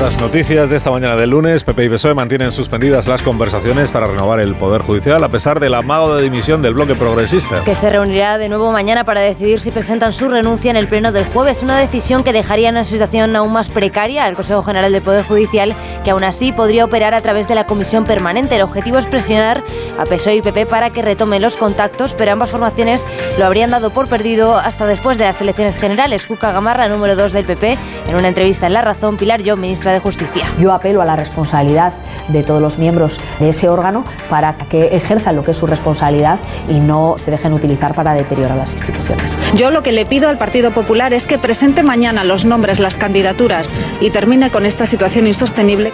Otras 0.07 0.21
noticias 0.21 0.71
de 0.71 0.77
esta 0.77 0.93
mañana 0.93 1.17
del 1.17 1.31
lunes, 1.31 1.65
PP 1.65 1.87
y 1.87 1.89
PSOE 1.89 2.15
mantienen 2.15 2.53
suspendidas 2.53 3.09
las 3.09 3.23
conversaciones 3.23 3.91
para 3.91 4.07
renovar 4.07 4.39
el 4.39 4.55
Poder 4.55 4.81
Judicial 4.81 5.25
a 5.25 5.29
pesar 5.29 5.59
del 5.59 5.75
amago 5.75 6.15
de 6.15 6.23
dimisión 6.23 6.63
del 6.63 6.75
bloque 6.75 6.95
progresista. 6.95 7.65
Que 7.65 7.75
se 7.75 7.91
reunirá 7.91 8.39
de 8.39 8.49
nuevo 8.49 8.71
mañana 8.71 9.03
para 9.03 9.21
decidir 9.21 9.59
si 9.59 9.73
presentan 9.73 10.13
su 10.13 10.29
renuncia 10.29 10.71
en 10.71 10.77
el 10.77 10.87
pleno 10.87 11.11
del 11.11 11.25
jueves, 11.25 11.65
una 11.65 11.77
decisión 11.77 12.23
que 12.23 12.33
dejaría 12.33 12.69
en 12.69 12.77
una 12.77 12.85
situación 12.85 13.35
aún 13.35 13.53
más 13.53 13.69
precaria 13.69 14.27
al 14.27 14.37
Consejo 14.37 14.63
General 14.63 14.93
del 14.93 15.03
Poder 15.03 15.25
Judicial, 15.25 15.75
que 16.05 16.13
aún 16.13 16.23
así 16.23 16.53
podría 16.53 16.85
operar 16.85 17.13
a 17.13 17.21
través 17.21 17.49
de 17.49 17.57
la 17.57 17.67
Comisión 17.67 18.05
Permanente. 18.05 18.55
El 18.55 18.63
objetivo 18.63 18.99
es 18.99 19.07
presionar 19.07 19.65
a 19.99 20.05
PSOE 20.05 20.37
y 20.37 20.43
PP 20.43 20.67
para 20.67 20.91
que 20.91 21.03
retomen 21.03 21.43
los 21.43 21.57
contactos, 21.57 22.15
pero 22.15 22.31
ambas 22.31 22.51
formaciones 22.51 23.09
lo 23.41 23.45
habrían 23.45 23.73
dado 23.73 23.91
por 23.91 24.07
perdido 24.07 24.57
hasta 24.57 24.87
después 24.87 25.19
de 25.19 25.25
las 25.25 25.41
elecciones 25.41 25.75
generales. 25.75 26.29
Cuca 26.29 26.53
Gamarra, 26.53 26.89
número 26.89 27.17
2 27.17 27.33
del 27.33 27.45
PP, 27.45 27.77
en 28.07 28.15
una 28.15 28.29
entrevista 28.29 28.69
en 28.69 28.73
La 28.73 28.83
Razón, 28.83 29.17
Pilar 29.17 29.43
Yo, 29.43 29.57
ministra 29.57 29.96
de 29.96 29.96
Justicia. 30.01 30.47
Yo 30.59 30.73
apelo 30.73 31.03
a 31.03 31.05
la 31.05 31.17
responsabilidad 31.17 31.93
de 32.29 32.43
todos 32.43 32.61
los 32.61 32.79
miembros 32.79 33.21
de 33.39 33.51
ese 33.51 33.69
órgano 33.69 34.05
para 34.31 34.55
que 34.55 34.97
ejerzan 34.97 35.37
lo 35.37 35.45
que 35.45 35.53
es 35.53 35.57
su 35.57 35.67
responsabilidad 35.67 36.39
y 36.69 36.81
no 36.81 37.17
se 37.19 37.31
dejen 37.31 37.53
utilizar 37.53 37.95
para 37.95 38.15
deteriorar 38.15 38.57
las 38.57 38.73
instituciones. 38.73 39.39
Yo 39.55 39.71
lo 39.71 39.83
que 39.83 39.93
le 39.93 40.07
pido 40.07 40.29
al 40.29 40.39
Partido 40.39 40.71
Popular 40.71 41.13
es 41.13 41.27
que 41.27 41.39
presente 41.39 41.83
mañana 41.83 42.25
los 42.25 42.45
nombres, 42.45 42.81
las 42.81 42.97
candidaturas 42.97 43.71
y 44.01 44.11
termine 44.11 44.51
con 44.51 44.67
esta 44.67 44.87
situación 44.87 45.27
insostenible. 45.27 45.93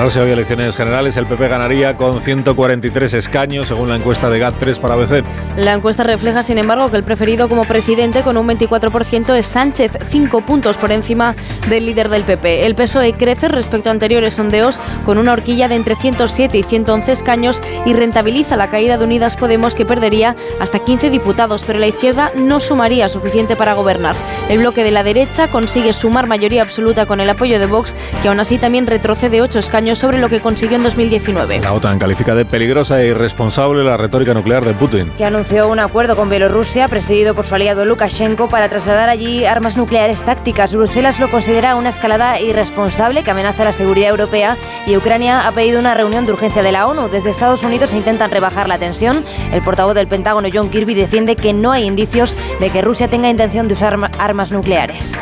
De 0.00 0.04
nombrarse 0.04 0.26
hoy 0.26 0.32
elecciones 0.32 0.76
generales, 0.76 1.18
el 1.18 1.26
PP 1.26 1.48
ganaría 1.48 1.98
con 1.98 2.22
143 2.22 3.12
escaños, 3.12 3.68
según 3.68 3.90
la 3.90 3.96
encuesta 3.96 4.30
de 4.30 4.40
GAT3 4.40 4.78
para 4.80 4.94
ABC. 4.94 5.22
La 5.58 5.74
encuesta 5.74 6.04
refleja, 6.04 6.42
sin 6.42 6.56
embargo, 6.56 6.90
que 6.90 6.96
el 6.96 7.04
preferido 7.04 7.50
como 7.50 7.64
presidente 7.64 8.22
con 8.22 8.38
un 8.38 8.48
24% 8.48 9.36
es 9.36 9.44
Sánchez, 9.44 9.98
cinco 10.08 10.40
puntos 10.40 10.78
por 10.78 10.90
encima 10.90 11.34
del 11.68 11.84
líder 11.84 12.08
del 12.08 12.24
PP. 12.24 12.64
El 12.64 12.76
PSOE 12.76 13.12
crece 13.12 13.48
respecto 13.48 13.90
a 13.90 13.92
anteriores 13.92 14.32
sondeos 14.32 14.80
con 15.04 15.18
una 15.18 15.34
horquilla 15.34 15.68
de 15.68 15.74
entre 15.74 15.96
107 15.96 16.56
y 16.56 16.62
111 16.62 17.12
escaños 17.12 17.60
y 17.84 17.92
rentabiliza 17.92 18.56
la 18.56 18.70
caída 18.70 18.96
de 18.96 19.04
Unidas 19.04 19.36
Podemos, 19.36 19.74
que 19.74 19.84
perdería 19.84 20.34
hasta 20.60 20.78
15 20.78 21.10
diputados, 21.10 21.62
pero 21.66 21.78
la 21.78 21.88
izquierda 21.88 22.32
no 22.36 22.60
sumaría 22.60 23.10
suficiente 23.10 23.54
para 23.54 23.74
gobernar. 23.74 24.14
El 24.48 24.60
bloque 24.60 24.82
de 24.82 24.92
la 24.92 25.02
derecha 25.02 25.48
consigue 25.48 25.92
sumar 25.92 26.26
mayoría 26.26 26.62
absoluta 26.62 27.04
con 27.04 27.20
el 27.20 27.28
apoyo 27.28 27.58
de 27.58 27.66
Vox, 27.66 27.94
que 28.22 28.28
aún 28.28 28.40
así 28.40 28.56
también 28.56 28.86
retrocede 28.86 29.42
8 29.42 29.58
escaños 29.58 29.89
sobre 29.94 30.18
lo 30.18 30.28
que 30.28 30.40
consiguió 30.40 30.76
en 30.76 30.82
2019. 30.82 31.60
La 31.60 31.72
OTAN 31.72 31.98
califica 31.98 32.34
de 32.34 32.44
peligrosa 32.44 33.00
e 33.02 33.08
irresponsable 33.08 33.84
la 33.84 33.96
retórica 33.96 34.34
nuclear 34.34 34.64
de 34.64 34.74
Putin. 34.74 35.10
Que 35.16 35.24
anunció 35.24 35.68
un 35.68 35.78
acuerdo 35.78 36.16
con 36.16 36.28
Bielorrusia, 36.28 36.88
presidido 36.88 37.34
por 37.34 37.44
su 37.44 37.54
aliado 37.54 37.84
Lukashenko, 37.84 38.48
para 38.48 38.68
trasladar 38.68 39.08
allí 39.08 39.44
armas 39.44 39.76
nucleares 39.76 40.20
tácticas. 40.20 40.74
Bruselas 40.74 41.18
lo 41.20 41.30
considera 41.30 41.76
una 41.76 41.88
escalada 41.88 42.40
irresponsable 42.40 43.22
que 43.22 43.30
amenaza 43.30 43.64
la 43.64 43.72
seguridad 43.72 44.10
europea 44.10 44.56
y 44.86 44.96
Ucrania 44.96 45.46
ha 45.46 45.52
pedido 45.52 45.80
una 45.80 45.94
reunión 45.94 46.26
de 46.26 46.32
urgencia 46.32 46.62
de 46.62 46.72
la 46.72 46.86
ONU. 46.86 47.08
Desde 47.08 47.30
Estados 47.30 47.62
Unidos 47.62 47.90
se 47.90 47.96
intentan 47.96 48.30
rebajar 48.30 48.68
la 48.68 48.78
tensión. 48.78 49.24
El 49.52 49.62
portavoz 49.62 49.94
del 49.94 50.08
Pentágono, 50.08 50.48
John 50.52 50.70
Kirby, 50.70 50.94
defiende 50.94 51.36
que 51.36 51.52
no 51.52 51.72
hay 51.72 51.84
indicios 51.84 52.36
de 52.60 52.70
que 52.70 52.82
Rusia 52.82 53.08
tenga 53.08 53.28
intención 53.28 53.68
de 53.68 53.74
usar 53.74 53.98
armas 54.18 54.52
nucleares. 54.52 55.18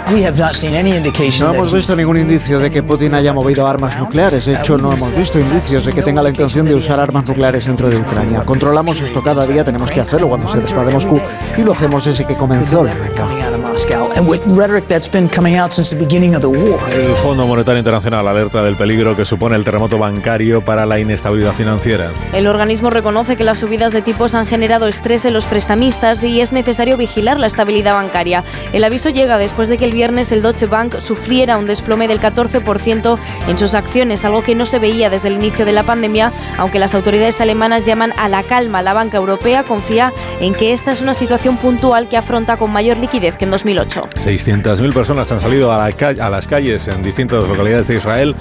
No 1.40 1.54
hemos 1.54 1.72
visto 1.72 1.96
ningún 1.96 2.18
indicio 2.18 2.58
de 2.58 2.70
que 2.70 2.82
Putin 2.82 3.14
haya 3.14 3.32
movido 3.32 3.66
armas 3.66 3.98
nucleares. 3.98 4.48
De 4.58 4.64
hecho, 4.64 4.76
no 4.76 4.92
hemos 4.92 5.14
visto 5.14 5.38
indicios 5.38 5.84
de 5.84 5.92
que 5.92 6.02
tenga 6.02 6.20
la 6.20 6.30
intención 6.30 6.66
de 6.66 6.74
usar 6.74 7.00
armas 7.00 7.28
nucleares 7.28 7.64
dentro 7.64 7.88
de 7.88 7.96
Ucrania. 7.96 8.42
Controlamos 8.44 9.00
esto 9.00 9.22
cada 9.22 9.46
día, 9.46 9.62
tenemos 9.62 9.88
que 9.88 10.00
hacerlo 10.00 10.28
cuando 10.28 10.48
se 10.48 10.58
dispara 10.58 10.88
de 10.88 10.94
Moscú 10.94 11.20
y 11.56 11.62
lo 11.62 11.70
hacemos 11.70 12.04
desde 12.04 12.26
que 12.26 12.34
comenzó 12.34 12.82
la 12.82 12.92
guerra. 12.92 13.58
Moscow, 13.58 14.10
and 14.16 14.28
with 14.28 14.40
rhetoric 14.46 14.88
that's 14.88 15.08
been 15.08 15.28
coming 15.28 15.56
out 15.56 15.72
since 15.72 15.94
the 15.94 16.04
beginning 16.04 16.34
of 16.34 16.40
the 16.40 16.48
war. 16.48 16.80
El 16.92 17.14
Fondo 17.16 17.46
Monetario 17.46 17.78
Internacional 17.78 18.26
alerta 18.26 18.62
del 18.62 18.76
peligro 18.76 19.14
que 19.14 19.24
supone 19.24 19.54
el 19.54 19.62
terremoto 19.62 19.96
bancario 19.96 20.64
para 20.64 20.84
la 20.86 20.98
inestabilidad 20.98 21.52
financiera. 21.52 22.10
El 22.32 22.48
organismo 22.48 22.90
reconoce 22.90 23.36
que 23.36 23.44
las 23.44 23.58
subidas 23.58 23.92
de 23.92 24.02
tipos 24.02 24.34
han 24.34 24.46
generado 24.46 24.88
estrés 24.88 25.24
en 25.24 25.34
los 25.34 25.44
prestamistas 25.44 26.22
y 26.24 26.40
es 26.40 26.52
necesario 26.52 26.96
vigilar 26.96 27.38
la 27.38 27.46
estabilidad 27.46 27.94
bancaria. 27.94 28.42
El 28.72 28.82
aviso 28.82 29.10
llega 29.10 29.38
después 29.38 29.68
de 29.68 29.78
que 29.78 29.84
el 29.84 29.92
viernes 29.92 30.32
el 30.32 30.42
Deutsche 30.42 30.66
Bank 30.66 30.98
sufriera 30.98 31.56
un 31.56 31.66
desplome 31.66 32.08
del 32.08 32.20
14% 32.20 33.18
en 33.46 33.58
sus 33.58 33.74
acciones, 33.74 34.24
algo 34.24 34.42
que 34.42 34.47
no 34.54 34.66
se 34.66 34.78
veía 34.78 35.10
desde 35.10 35.28
el 35.28 35.34
inicio 35.34 35.64
de 35.64 35.72
la 35.72 35.82
pandemia, 35.82 36.32
aunque 36.56 36.78
las 36.78 36.94
autoridades 36.94 37.40
alemanas 37.40 37.84
llaman 37.84 38.12
a 38.16 38.28
la 38.28 38.42
calma. 38.42 38.82
La 38.82 38.94
banca 38.94 39.16
europea 39.16 39.62
confía 39.62 40.12
en 40.40 40.54
que 40.54 40.72
esta 40.72 40.92
es 40.92 41.00
una 41.00 41.14
situación 41.14 41.56
puntual 41.56 42.08
que 42.08 42.16
afronta 42.16 42.56
con 42.56 42.70
mayor 42.70 42.98
liquidez 42.98 43.36
que 43.36 43.44
en 43.44 43.50
2008. 43.50 44.02
600.000 44.16 44.92
personas 44.92 45.30
han 45.32 45.40
salido 45.40 45.72
a, 45.72 45.78
la 45.78 46.08
a 46.08 46.30
las 46.30 46.46
calles 46.46 46.88
en 46.88 47.02
distintas 47.02 47.46
localidades 47.48 47.88
de 47.88 47.96
Israel 47.96 48.34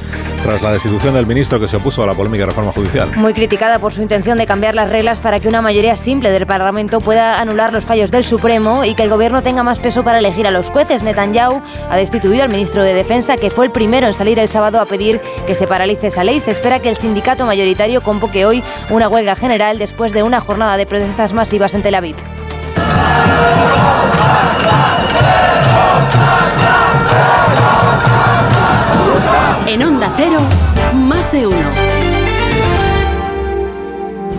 tras 0.44 0.62
la 0.62 0.72
destitución 0.72 1.14
del 1.14 1.26
ministro 1.26 1.60
que 1.60 1.68
se 1.68 1.78
opuso 1.78 2.04
a 2.04 2.06
la 2.06 2.14
polémica 2.14 2.46
reforma 2.46 2.72
judicial. 2.72 3.10
Muy 3.16 3.34
criticada 3.34 3.80
por 3.80 3.94
su 3.94 4.02
intención 4.02 4.38
de 4.38 4.46
cambiar 4.46 4.76
las 4.76 4.90
reglas 4.90 5.20
para 5.20 5.40
que 5.40 5.48
una 5.48 5.62
mayoría 5.62 5.96
simple 5.96 6.32
del 6.32 6.46
Parlamento 6.46 7.02
pueda 7.02 7.40
anular 7.40 7.74
los 7.74 7.86
fallos 7.86 8.12
del 8.12 8.24
Supremo 8.24 8.86
y 8.86 8.94
que 8.94 9.04
el 9.04 9.10
gobierno 9.10 9.42
tenga 9.42 9.64
más 9.64 9.80
peso 9.80 10.04
para 10.04 10.20
elegir 10.20 10.48
a 10.48 10.52
los 10.52 10.70
jueces. 10.70 11.04
Netanyahu 11.04 11.62
ha 11.90 11.98
destituido 11.98 12.44
al 12.44 12.50
ministro 12.50 12.84
de 12.84 12.94
Defensa, 12.94 13.38
que 13.38 13.50
fue 13.50 13.66
el 13.66 13.72
primero 13.72 14.08
en 14.08 14.14
salir 14.14 14.40
el 14.40 14.48
sábado 14.48 14.80
a 14.80 14.86
pedir 14.86 15.20
que 15.46 15.56
se 15.56 15.68
paralice 15.68 15.97
esa 16.04 16.24
ley. 16.24 16.40
Se 16.40 16.52
espera 16.52 16.80
que 16.80 16.90
el 16.90 16.98
sindicato 16.98 17.46
mayoritario 17.46 18.04
convoque 18.04 18.46
hoy 18.46 18.64
una 18.90 19.10
huelga 19.10 19.36
general 19.36 19.80
después 19.80 20.14
de 20.14 20.24
una 20.24 20.40
jornada 20.40 20.78
de 20.78 20.86
protestas 20.86 21.34
masivas 21.34 21.74
en 21.74 21.82
Tel 21.82 21.96
Aviv. 21.96 22.16
En 29.66 29.84
Onda 29.84 30.12
Cero, 30.16 30.38
más 30.94 31.32
de 31.32 31.48
uno. 31.48 31.77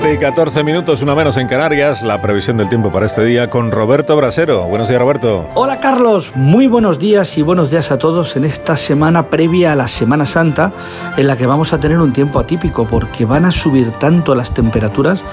7 0.00 0.12
y 0.12 0.18
14 0.18 0.64
minutos, 0.64 1.02
una 1.02 1.14
menos 1.14 1.36
en 1.36 1.46
Canarias, 1.46 2.02
la 2.02 2.20
previsión 2.20 2.56
del 2.56 2.68
tiempo 2.68 2.90
para 2.90 3.06
este 3.06 3.24
día 3.24 3.48
con 3.48 3.70
Roberto 3.70 4.16
Brasero. 4.16 4.64
Buenos 4.64 4.88
días, 4.88 5.00
Roberto. 5.00 5.48
Hola, 5.54 5.78
Carlos. 5.78 6.32
Muy 6.34 6.66
buenos 6.66 6.98
días 6.98 7.38
y 7.38 7.42
buenos 7.42 7.70
días 7.70 7.92
a 7.92 7.98
todos 7.98 8.34
en 8.34 8.44
esta 8.44 8.76
semana 8.76 9.30
previa 9.30 9.70
a 9.70 9.76
la 9.76 9.86
Semana 9.86 10.26
Santa, 10.26 10.72
en 11.16 11.28
la 11.28 11.36
que 11.36 11.46
vamos 11.46 11.72
a 11.72 11.78
tener 11.78 12.00
un 12.00 12.12
tiempo 12.12 12.40
atípico, 12.40 12.88
porque 12.88 13.24
van 13.24 13.44
a 13.44 13.52
subir 13.52 13.92
tanto 13.92 14.34
las 14.34 14.52
temperaturas 14.52 15.24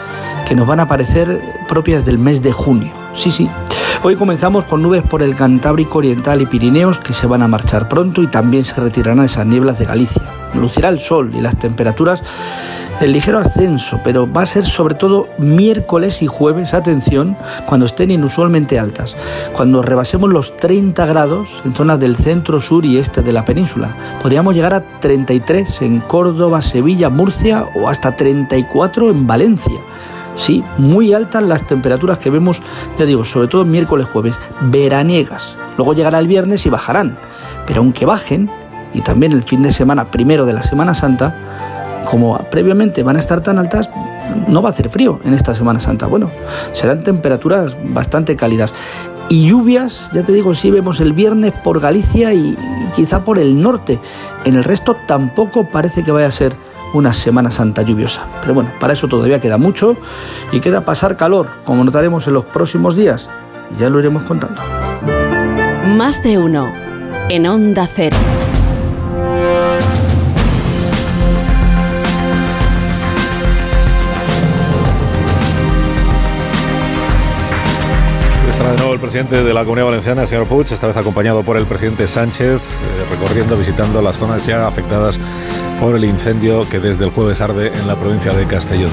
que 0.48 0.54
nos 0.54 0.68
van 0.68 0.80
a 0.80 0.88
parecer 0.88 1.42
propias 1.68 2.06
del 2.06 2.20
mes 2.20 2.44
de 2.44 2.52
junio. 2.52 2.94
Sí, 3.16 3.32
sí. 3.32 3.50
Hoy 4.04 4.16
comenzamos 4.16 4.66
con 4.66 4.84
nubes 4.84 5.02
por 5.02 5.24
el 5.24 5.34
Cantábrico 5.34 5.98
Oriental 5.98 6.40
y 6.40 6.46
Pirineos 6.46 7.00
que 7.00 7.14
se 7.14 7.26
van 7.26 7.42
a 7.42 7.48
marchar 7.48 7.90
pronto 7.90 8.22
y 8.22 8.28
también 8.28 8.64
se 8.64 8.80
retirarán 8.80 9.26
esas 9.26 9.48
nieblas 9.48 9.80
de 9.80 9.86
Galicia. 9.86 10.22
Lucirá 10.54 10.90
el 10.90 11.00
sol 11.00 11.32
y 11.34 11.42
las 11.42 11.58
temperaturas 11.58 12.24
el 13.02 13.14
ligero 13.14 13.40
ascenso, 13.40 14.00
pero 14.04 14.32
va 14.32 14.44
a 14.44 14.46
ser 14.46 14.64
sobre 14.64 14.94
todo 14.94 15.28
miércoles 15.40 16.22
y 16.22 16.28
jueves, 16.28 16.76
atención, 16.76 17.36
cuando 17.66 17.88
estén 17.88 18.12
inusualmente 18.12 18.78
altas, 18.78 19.18
cuando 19.54 19.82
rebasemos 19.82 20.30
los 20.30 20.56
30 20.58 21.06
grados 21.08 21.62
en 21.66 21.74
zonas 21.74 22.00
del 22.00 22.16
centro, 22.16 22.60
sur 22.60 22.86
y 22.86 22.98
este 22.98 23.24
de 23.24 23.34
la 23.34 23.44
península. 23.44 24.20
Podríamos 24.22 24.54
llegar 24.54 24.76
a 24.76 25.00
33 25.00 25.82
en 25.82 26.00
Córdoba, 26.02 26.62
Sevilla, 26.62 27.10
Murcia 27.10 27.66
o 27.76 27.90
hasta 27.90 28.16
34 28.16 29.10
en 29.10 29.26
Valencia. 29.26 29.80
Sí, 30.36 30.64
muy 30.78 31.12
altas 31.12 31.44
las 31.44 31.66
temperaturas 31.66 32.20
que 32.20 32.30
vemos, 32.30 32.62
ya 33.00 33.06
digo, 33.06 33.26
sobre 33.26 33.48
todo 33.48 33.66
miércoles, 33.66 34.08
jueves, 34.08 34.40
veraniegas. 34.62 35.58
Luego 35.76 35.94
llegará 35.94 36.20
el 36.20 36.28
viernes 36.28 36.66
y 36.68 36.70
bajarán. 36.70 37.18
Pero 37.66 37.82
aunque 37.82 38.06
bajen, 38.06 38.50
y 38.94 39.02
también 39.02 39.32
el 39.32 39.44
fin 39.44 39.62
de 39.64 39.74
semana 39.74 40.12
primero 40.12 40.46
de 40.46 40.54
la 40.54 40.64
Semana 40.64 40.94
Santa, 40.94 41.36
como 42.06 42.38
previamente 42.50 43.04
van 43.04 43.16
a 43.16 43.20
estar 43.20 43.42
tan 43.42 43.58
altas, 43.58 43.90
no 44.48 44.62
va 44.62 44.70
a 44.70 44.72
hacer 44.72 44.90
frío 44.90 45.20
en 45.24 45.34
esta 45.34 45.56
Semana 45.56 45.80
Santa. 45.80 46.08
Bueno, 46.08 46.32
serán 46.74 47.04
temperaturas 47.04 47.76
bastante 47.84 48.36
cálidas. 48.36 48.74
Y 49.30 49.48
lluvias, 49.48 50.10
ya 50.14 50.24
te 50.24 50.34
digo, 50.34 50.54
sí 50.56 50.72
vemos 50.72 51.00
el 51.00 51.14
viernes 51.14 51.54
por 51.64 51.80
Galicia 51.80 52.34
y, 52.34 52.58
quizá 52.96 53.24
por 53.24 53.40
el 53.40 53.62
norte. 53.62 54.00
En 54.44 54.56
el 54.56 54.64
resto 54.64 54.98
tampoco 55.08 55.70
parece 55.70 56.04
que 56.04 56.12
vaya 56.12 56.28
a 56.28 56.32
ser 56.32 56.54
una 56.94 57.14
Semana 57.14 57.52
Santa 57.52 57.82
lluviosa. 57.82 58.26
Pero 58.42 58.54
bueno, 58.54 58.72
para 58.80 58.94
eso 58.94 59.08
todavía 59.08 59.40
queda 59.40 59.58
mucho 59.58 59.96
y 60.52 60.60
queda 60.60 60.84
pasar 60.84 61.16
calor, 61.16 61.48
como 61.64 61.84
notaremos 61.84 62.28
en 62.28 62.34
los 62.34 62.46
próximos 62.46 62.98
días. 62.98 63.30
Ya 63.80 63.90
lo 63.90 64.00
iremos 64.00 64.24
contando. 64.24 64.62
Más 65.96 66.22
de 66.24 66.38
uno 66.38 66.70
en 67.30 67.48
Onda 67.48 67.88
Cero. 67.88 68.18
Presidente 79.02 79.44
de 79.44 79.54
la 79.54 79.62
Comunidad 79.62 79.88
Valenciana, 79.88 80.28
señor 80.28 80.48
Puig, 80.48 80.72
esta 80.72 80.88
vez 80.88 80.96
acompañado 80.96 81.44
por 81.44 81.58
el 81.58 81.66
presidente 81.66 82.08
Sánchez, 82.08 82.62
eh, 82.62 83.06
recorriendo, 83.10 83.58
visitando 83.58 84.02
las 84.02 84.18
zonas 84.18 84.46
ya 84.46 84.68
afectadas 84.68 85.20
por 85.82 85.96
el 85.96 86.06
incendio 86.06 86.70
que 86.70 86.80
desde 86.80 87.06
el 87.06 87.10
jueves 87.10 87.42
arde 87.42 87.74
en 87.74 87.88
la 87.88 88.00
provincia 88.00 88.32
de 88.34 88.46
Castellón. 88.46 88.92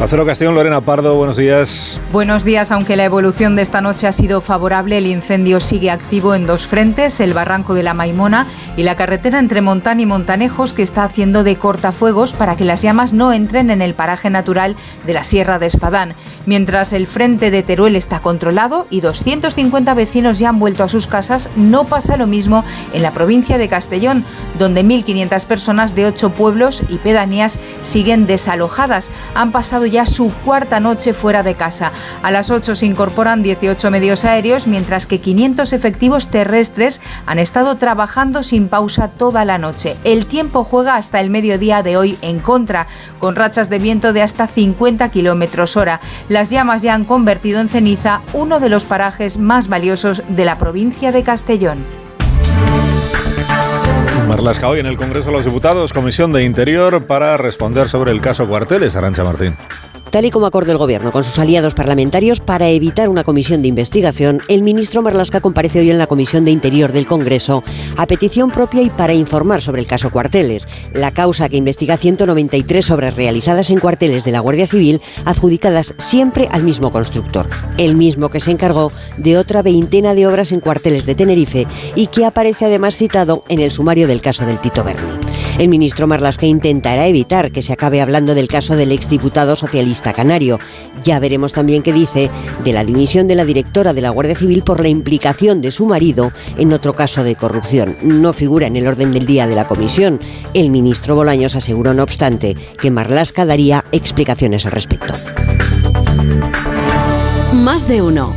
Acero 0.00 0.24
Castellón, 0.24 0.54
Lorena 0.54 0.80
Pardo, 0.80 1.16
buenos 1.16 1.36
días. 1.36 2.00
Buenos 2.12 2.44
días, 2.44 2.70
aunque 2.70 2.94
la 2.94 3.04
evolución 3.04 3.56
de 3.56 3.62
esta 3.62 3.80
noche 3.80 4.06
ha 4.06 4.12
sido 4.12 4.40
favorable, 4.40 4.98
el 4.98 5.08
incendio 5.08 5.60
sigue 5.60 5.90
activo 5.90 6.36
en 6.36 6.46
dos 6.46 6.64
frentes, 6.64 7.18
el 7.18 7.34
barranco 7.34 7.74
de 7.74 7.82
la 7.82 7.92
Maimona 7.92 8.46
y 8.76 8.84
la 8.84 8.94
carretera 8.94 9.40
entre 9.40 9.62
Montán 9.62 9.98
y 9.98 10.06
Montanejos 10.06 10.74
que 10.74 10.84
está 10.84 11.02
haciendo 11.02 11.42
de 11.42 11.56
cortafuegos 11.56 12.34
para 12.34 12.54
que 12.54 12.64
las 12.64 12.82
llamas 12.82 13.12
no 13.12 13.32
entren 13.32 13.70
en 13.70 13.82
el 13.82 13.94
paraje 13.94 14.30
natural 14.30 14.76
de 15.04 15.14
la 15.14 15.24
Sierra 15.24 15.58
de 15.58 15.66
Espadán. 15.66 16.14
Mientras 16.46 16.92
el 16.92 17.08
frente 17.08 17.50
de 17.50 17.64
Teruel 17.64 17.96
está 17.96 18.20
controlado 18.20 18.86
y 18.90 19.00
250 19.00 19.92
vecinos 19.94 20.38
ya 20.38 20.50
han 20.50 20.60
vuelto 20.60 20.84
a 20.84 20.88
sus 20.88 21.08
casas, 21.08 21.50
no 21.56 21.84
pasa 21.88 22.16
lo 22.16 22.28
mismo 22.28 22.64
en 22.92 23.02
la 23.02 23.12
provincia 23.12 23.58
de 23.58 23.68
Castellón, 23.68 24.24
donde 24.56 24.84
1.500 24.84 25.44
personas 25.44 25.96
de 25.96 26.06
8 26.06 26.27
pueblos 26.32 26.82
y 26.88 26.98
pedanías 26.98 27.58
siguen 27.82 28.26
desalojadas. 28.26 29.10
Han 29.34 29.52
pasado 29.52 29.86
ya 29.86 30.06
su 30.06 30.32
cuarta 30.44 30.80
noche 30.80 31.12
fuera 31.12 31.42
de 31.42 31.54
casa. 31.54 31.92
A 32.22 32.30
las 32.30 32.50
8 32.50 32.74
se 32.74 32.86
incorporan 32.86 33.42
18 33.42 33.90
medios 33.90 34.24
aéreos, 34.24 34.66
mientras 34.66 35.06
que 35.06 35.20
500 35.20 35.72
efectivos 35.72 36.28
terrestres 36.30 37.00
han 37.26 37.38
estado 37.38 37.76
trabajando 37.76 38.42
sin 38.42 38.68
pausa 38.68 39.08
toda 39.08 39.44
la 39.44 39.58
noche. 39.58 39.96
El 40.04 40.26
tiempo 40.26 40.64
juega 40.64 40.96
hasta 40.96 41.20
el 41.20 41.30
mediodía 41.30 41.82
de 41.82 41.96
hoy 41.96 42.18
en 42.22 42.40
contra, 42.40 42.86
con 43.18 43.36
rachas 43.36 43.68
de 43.70 43.78
viento 43.78 44.12
de 44.12 44.22
hasta 44.22 44.46
50 44.46 45.10
kilómetros 45.10 45.76
hora. 45.76 46.00
Las 46.28 46.50
llamas 46.50 46.82
ya 46.82 46.94
han 46.94 47.04
convertido 47.04 47.60
en 47.60 47.68
ceniza 47.68 48.22
uno 48.32 48.60
de 48.60 48.68
los 48.68 48.84
parajes 48.84 49.38
más 49.38 49.68
valiosos 49.68 50.22
de 50.28 50.44
la 50.44 50.58
provincia 50.58 51.12
de 51.12 51.22
Castellón. 51.22 52.07
Marlasca, 54.28 54.68
hoy 54.68 54.80
en 54.80 54.86
el 54.86 54.98
Congreso 54.98 55.28
de 55.28 55.32
los 55.32 55.44
Diputados, 55.46 55.94
Comisión 55.94 56.32
de 56.32 56.44
Interior 56.44 57.06
para 57.06 57.36
responder 57.38 57.88
sobre 57.88 58.12
el 58.12 58.20
caso 58.20 58.46
Cuarteles, 58.46 58.94
Arancha 58.94 59.24
Martín. 59.24 59.56
Tal 60.10 60.24
y 60.24 60.30
como 60.30 60.46
acordó 60.46 60.72
el 60.72 60.78
Gobierno 60.78 61.10
con 61.10 61.22
sus 61.22 61.38
aliados 61.38 61.74
parlamentarios 61.74 62.40
para 62.40 62.70
evitar 62.70 63.10
una 63.10 63.24
comisión 63.24 63.60
de 63.60 63.68
investigación, 63.68 64.40
el 64.48 64.62
ministro 64.62 65.02
Marlasca 65.02 65.42
comparece 65.42 65.80
hoy 65.80 65.90
en 65.90 65.98
la 65.98 66.06
Comisión 66.06 66.46
de 66.46 66.50
Interior 66.50 66.92
del 66.92 67.06
Congreso 67.06 67.62
a 67.98 68.06
petición 68.06 68.50
propia 68.50 68.80
y 68.80 68.88
para 68.88 69.12
informar 69.12 69.60
sobre 69.60 69.82
el 69.82 69.86
caso 69.86 70.10
Cuarteles, 70.10 70.66
la 70.94 71.10
causa 71.10 71.50
que 71.50 71.58
investiga 71.58 71.98
193 71.98 72.90
obras 72.90 73.16
realizadas 73.16 73.68
en 73.68 73.80
cuarteles 73.80 74.24
de 74.24 74.32
la 74.32 74.40
Guardia 74.40 74.66
Civil 74.66 75.02
adjudicadas 75.26 75.94
siempre 75.98 76.48
al 76.50 76.62
mismo 76.62 76.90
constructor, 76.90 77.46
el 77.76 77.94
mismo 77.94 78.30
que 78.30 78.40
se 78.40 78.50
encargó 78.50 78.90
de 79.18 79.36
otra 79.36 79.60
veintena 79.60 80.14
de 80.14 80.26
obras 80.26 80.52
en 80.52 80.60
cuarteles 80.60 81.04
de 81.04 81.16
Tenerife 81.16 81.66
y 81.96 82.06
que 82.06 82.24
aparece 82.24 82.64
además 82.64 82.96
citado 82.96 83.44
en 83.48 83.60
el 83.60 83.70
sumario 83.70 84.06
del 84.06 84.22
caso 84.22 84.46
del 84.46 84.58
Tito 84.58 84.84
Berni. 84.84 85.28
El 85.58 85.68
ministro 85.68 86.06
Marlasca 86.06 86.46
intentará 86.46 87.08
evitar 87.08 87.50
que 87.50 87.62
se 87.62 87.72
acabe 87.72 88.00
hablando 88.00 88.36
del 88.36 88.46
caso 88.46 88.76
del 88.76 88.92
exdiputado 88.92 89.56
socialista 89.56 89.97
canario. 90.00 90.58
Ya 91.02 91.18
veremos 91.18 91.52
también 91.52 91.82
qué 91.82 91.92
dice 91.92 92.30
de 92.64 92.72
la 92.72 92.84
dimisión 92.84 93.26
de 93.26 93.34
la 93.34 93.44
directora 93.44 93.92
de 93.92 94.00
la 94.00 94.10
Guardia 94.10 94.34
Civil 94.34 94.62
por 94.62 94.80
la 94.80 94.88
implicación 94.88 95.60
de 95.60 95.70
su 95.70 95.86
marido 95.86 96.32
en 96.56 96.72
otro 96.72 96.94
caso 96.94 97.24
de 97.24 97.36
corrupción. 97.36 97.96
No 98.02 98.32
figura 98.32 98.66
en 98.66 98.76
el 98.76 98.86
orden 98.86 99.12
del 99.12 99.26
día 99.26 99.46
de 99.46 99.54
la 99.54 99.66
comisión. 99.66 100.20
El 100.54 100.70
ministro 100.70 101.14
Bolaños 101.14 101.56
aseguró, 101.56 101.94
no 101.94 102.02
obstante, 102.02 102.56
que 102.80 102.90
Marlasca 102.90 103.44
daría 103.44 103.84
explicaciones 103.92 104.66
al 104.66 104.72
respecto. 104.72 105.14
Más 107.52 107.88
de 107.88 108.02
uno. 108.02 108.34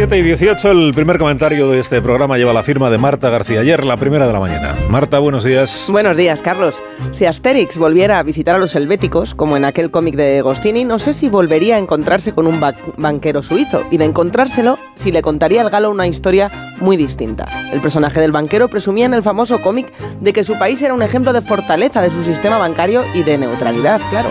7 0.00 0.16
y 0.16 0.22
18, 0.22 0.70
el 0.70 0.94
primer 0.94 1.18
comentario 1.18 1.68
de 1.68 1.78
este 1.78 2.00
programa 2.00 2.38
lleva 2.38 2.54
la 2.54 2.62
firma 2.62 2.88
de 2.88 2.96
Marta 2.96 3.28
García. 3.28 3.60
Ayer, 3.60 3.84
la 3.84 3.98
primera 3.98 4.26
de 4.26 4.32
la 4.32 4.40
mañana. 4.40 4.74
Marta, 4.88 5.18
buenos 5.18 5.44
días. 5.44 5.88
Buenos 5.90 6.16
días, 6.16 6.40
Carlos. 6.40 6.82
Si 7.10 7.26
Asterix 7.26 7.76
volviera 7.76 8.18
a 8.18 8.22
visitar 8.22 8.54
a 8.54 8.58
los 8.58 8.74
helvéticos, 8.74 9.34
como 9.34 9.58
en 9.58 9.66
aquel 9.66 9.90
cómic 9.90 10.14
de 10.16 10.40
Gostini, 10.40 10.86
no 10.86 10.98
sé 10.98 11.12
si 11.12 11.28
volvería 11.28 11.76
a 11.76 11.78
encontrarse 11.78 12.32
con 12.32 12.46
un 12.46 12.58
banquero 12.96 13.42
suizo. 13.42 13.84
Y 13.90 13.98
de 13.98 14.06
encontrárselo, 14.06 14.78
si 14.96 15.12
le 15.12 15.20
contaría 15.20 15.60
al 15.60 15.68
galo 15.68 15.90
una 15.90 16.06
historia 16.06 16.50
muy 16.80 16.96
distinta. 16.96 17.46
El 17.72 17.80
personaje 17.80 18.20
del 18.20 18.32
banquero 18.32 18.68
presumía 18.68 19.06
en 19.06 19.14
el 19.14 19.22
famoso 19.22 19.60
cómic 19.60 19.92
de 20.20 20.32
que 20.32 20.44
su 20.44 20.58
país 20.58 20.80
era 20.82 20.94
un 20.94 21.02
ejemplo 21.02 21.32
de 21.32 21.42
fortaleza 21.42 22.02
de 22.02 22.10
su 22.10 22.24
sistema 22.24 22.58
bancario 22.58 23.04
y 23.14 23.22
de 23.22 23.38
neutralidad, 23.38 24.00
claro. 24.10 24.30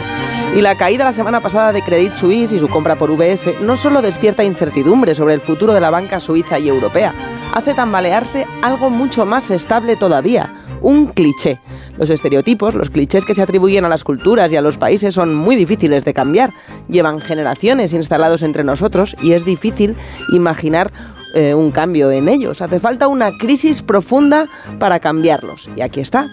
Y 0.55 0.61
la 0.61 0.75
caída 0.75 1.03
la 1.03 1.13
semana 1.13 1.41
pasada 1.41 1.71
de 1.71 1.83
Credit 1.83 2.13
Suisse 2.13 2.53
y 2.53 2.59
su 2.59 2.67
compra 2.67 2.97
por 2.97 3.11
VS 3.11 3.61
no 3.61 3.77
solo 3.77 4.01
despierta 4.01 4.43
incertidumbre 4.43 5.13
sobre 5.13 5.35
el 5.35 5.41
futuro 5.41 5.73
de 5.73 5.81
la 5.81 5.91
banca 5.91 6.19
suiza 6.19 6.57
y 6.57 6.67
europea, 6.67 7.13
hace 7.53 7.73
tambalearse 7.73 8.47
algo 8.63 8.89
mucho 8.89 9.25
más 9.25 9.51
estable 9.51 9.95
todavía, 9.95 10.53
un 10.81 11.07
cliché. 11.07 11.59
Los 11.97 12.09
estereotipos, 12.09 12.75
los 12.75 12.89
clichés 12.89 13.25
que 13.25 13.35
se 13.35 13.41
atribuyen 13.41 13.85
a 13.85 13.89
las 13.89 14.03
culturas 14.03 14.51
y 14.51 14.55
a 14.55 14.61
los 14.61 14.77
países 14.77 15.13
son 15.13 15.35
muy 15.35 15.55
difíciles 15.55 16.05
de 16.05 16.13
cambiar, 16.13 16.51
llevan 16.87 17.19
generaciones 17.19 17.93
instalados 17.93 18.41
entre 18.41 18.63
nosotros 18.63 19.15
y 19.21 19.33
es 19.33 19.45
difícil 19.45 19.95
imaginar 20.33 20.91
eh, 21.33 21.53
un 21.53 21.71
cambio 21.71 22.11
en 22.11 22.27
ellos. 22.27 22.61
Hace 22.61 22.79
falta 22.79 23.07
una 23.07 23.31
crisis 23.37 23.81
profunda 23.81 24.47
para 24.79 24.99
cambiarlos. 24.99 25.69
Y 25.75 25.81
aquí 25.81 25.99
está. 25.99 26.27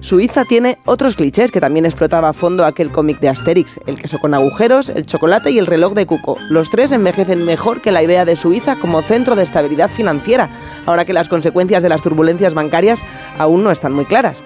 Suiza 0.00 0.44
tiene 0.44 0.78
otros 0.84 1.16
clichés 1.16 1.50
que 1.50 1.60
también 1.60 1.86
explotaba 1.86 2.28
a 2.28 2.32
fondo 2.32 2.64
aquel 2.64 2.90
cómic 2.90 3.20
de 3.20 3.28
Asterix, 3.28 3.80
el 3.86 3.96
queso 3.96 4.18
con 4.18 4.34
agujeros, 4.34 4.88
el 4.88 5.06
chocolate 5.06 5.50
y 5.50 5.58
el 5.58 5.66
reloj 5.66 5.94
de 5.94 6.06
Cuco. 6.06 6.36
Los 6.50 6.70
tres 6.70 6.92
envejecen 6.92 7.44
mejor 7.44 7.80
que 7.80 7.92
la 7.92 8.02
idea 8.02 8.24
de 8.24 8.36
Suiza 8.36 8.76
como 8.76 9.02
centro 9.02 9.36
de 9.36 9.42
estabilidad 9.42 9.90
financiera, 9.90 10.50
ahora 10.86 11.04
que 11.04 11.12
las 11.12 11.28
consecuencias 11.28 11.82
de 11.82 11.88
las 11.88 12.02
turbulencias 12.02 12.54
bancarias 12.54 13.04
aún 13.38 13.64
no 13.64 13.70
están 13.70 13.92
muy 13.92 14.04
claras. 14.04 14.42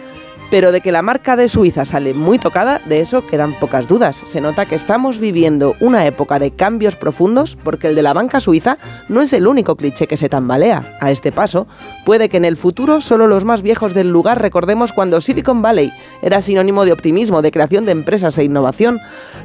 Pero 0.50 0.72
de 0.72 0.80
que 0.80 0.90
la 0.90 1.02
marca 1.02 1.36
de 1.36 1.48
Suiza 1.48 1.84
sale 1.84 2.12
muy 2.12 2.40
tocada, 2.40 2.80
de 2.84 3.00
eso 3.00 3.24
quedan 3.24 3.54
pocas 3.60 3.86
dudas. 3.86 4.22
Se 4.26 4.40
nota 4.40 4.66
que 4.66 4.74
estamos 4.74 5.20
viviendo 5.20 5.76
una 5.78 6.04
época 6.06 6.40
de 6.40 6.50
cambios 6.50 6.96
profundos 6.96 7.56
porque 7.62 7.86
el 7.86 7.94
de 7.94 8.02
la 8.02 8.12
banca 8.12 8.40
suiza 8.40 8.76
no 9.08 9.22
es 9.22 9.32
el 9.32 9.46
único 9.46 9.76
cliché 9.76 10.08
que 10.08 10.16
se 10.16 10.28
tambalea. 10.28 10.98
A 11.00 11.12
este 11.12 11.30
paso, 11.30 11.68
puede 12.10 12.28
que 12.28 12.38
en 12.38 12.44
el 12.44 12.56
futuro 12.56 13.00
solo 13.00 13.28
los 13.28 13.44
más 13.44 13.62
viejos 13.62 13.94
del 13.94 14.10
lugar 14.10 14.42
recordemos 14.42 14.92
cuando 14.92 15.20
Silicon 15.20 15.62
Valley 15.62 15.92
era 16.22 16.42
sinónimo 16.42 16.84
de 16.84 16.90
optimismo, 16.90 17.40
de 17.40 17.52
creación 17.52 17.86
de 17.86 17.92
empresas 17.92 18.36
e 18.36 18.42
innovación. 18.42 18.98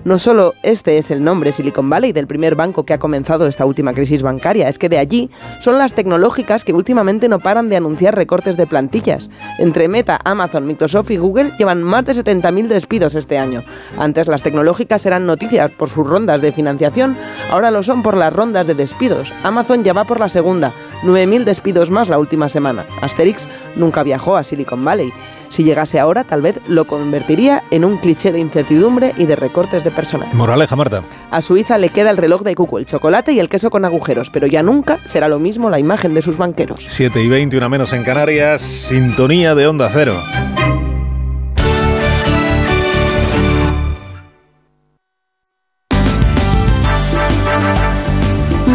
No 0.04 0.18
solo 0.18 0.56
este 0.64 0.98
es 0.98 1.12
el 1.12 1.24
nombre 1.24 1.52
Silicon 1.52 1.88
Valley 1.92 2.12
del 2.12 2.26
primer 2.26 2.56
banco 2.56 2.84
que 2.84 2.94
ha 2.94 2.98
comenzado 2.98 3.46
esta 3.46 3.68
última 3.68 3.94
crisis 3.94 4.24
bancaria, 4.24 4.68
es 4.68 4.80
que 4.80 4.90
de 4.90 4.98
allí 4.98 5.30
son 5.60 5.78
las 5.78 5.94
tecnológicas 5.94 6.64
que 6.64 6.74
últimamente 6.74 7.30
no 7.30 7.38
paran 7.38 7.70
de 7.70 7.78
anunciar 7.78 8.16
recortes 8.16 8.58
de 8.58 8.66
plantillas. 8.66 9.30
Entre 9.60 9.88
Meta, 9.88 10.20
Amazon, 10.24 10.66
Microsoft, 10.66 11.12
y 11.12 11.18
Google 11.18 11.52
llevan 11.60 11.84
más 11.84 12.06
de 12.06 12.14
70.000 12.14 12.66
despidos 12.68 13.14
este 13.14 13.38
año. 13.38 13.64
Antes 14.00 14.28
las 14.28 14.42
tecnológicas 14.42 15.06
eran 15.06 15.28
noticias 15.28 15.70
por 15.70 15.90
sus 15.90 16.08
rondas 16.08 16.42
de 16.42 16.52
financiación, 16.52 17.16
ahora 17.52 17.70
lo 17.70 17.84
son 17.84 18.02
por 18.02 18.18
las 18.18 18.34
rondas 18.34 18.66
de 18.66 18.74
despidos. 18.74 19.32
Amazon 19.44 19.84
ya 19.84 19.94
va 19.94 20.06
por 20.06 20.20
la 20.20 20.30
segunda, 20.30 20.74
9.000 21.04 21.44
despidos 21.44 21.90
más 21.90 22.10
la 22.10 22.18
última 22.18 22.50
semana. 22.50 22.86
Asterix 23.02 23.48
nunca 23.76 24.04
viajó 24.04 24.38
a 24.38 24.44
Silicon 24.44 24.84
Valley. 24.84 25.12
Si 25.50 25.64
llegase 25.64 26.00
ahora, 26.00 26.24
tal 26.24 26.42
vez 26.42 26.60
lo 26.68 26.86
convertiría 26.86 27.64
en 27.72 27.86
un 27.86 27.98
cliché 27.98 28.32
de 28.32 28.40
incertidumbre 28.40 29.14
y 29.18 29.26
de 29.26 29.36
recortes 29.36 29.84
de 29.84 29.92
personal. 29.92 30.30
Moraleja, 30.34 30.76
Marta. 30.76 31.04
A 31.32 31.42
Suiza 31.42 31.78
le 31.78 31.90
queda 31.90 32.10
el 32.10 32.18
reloj 32.18 32.42
de 32.42 32.56
Cuco, 32.56 32.80
el 32.80 32.86
chocolate 32.86 33.32
y 33.32 33.40
el 33.40 33.50
queso 33.50 33.70
con 33.70 33.86
agujeros, 33.86 34.30
pero 34.30 34.48
ya 34.48 34.64
nunca 34.64 35.00
será 35.06 35.28
lo 35.28 35.40
mismo 35.40 35.70
la 35.70 35.80
imagen 35.80 36.14
de 36.14 36.22
sus 36.22 36.38
banqueros. 36.38 36.82
7 36.86 37.22
y 37.22 37.30
20, 37.30 37.58
una 37.58 37.70
menos 37.70 37.94
en 37.94 38.04
Canarias, 38.04 38.62
sintonía 38.62 39.56
de 39.56 39.68
Onda 39.68 39.90
Cero. 39.94 40.22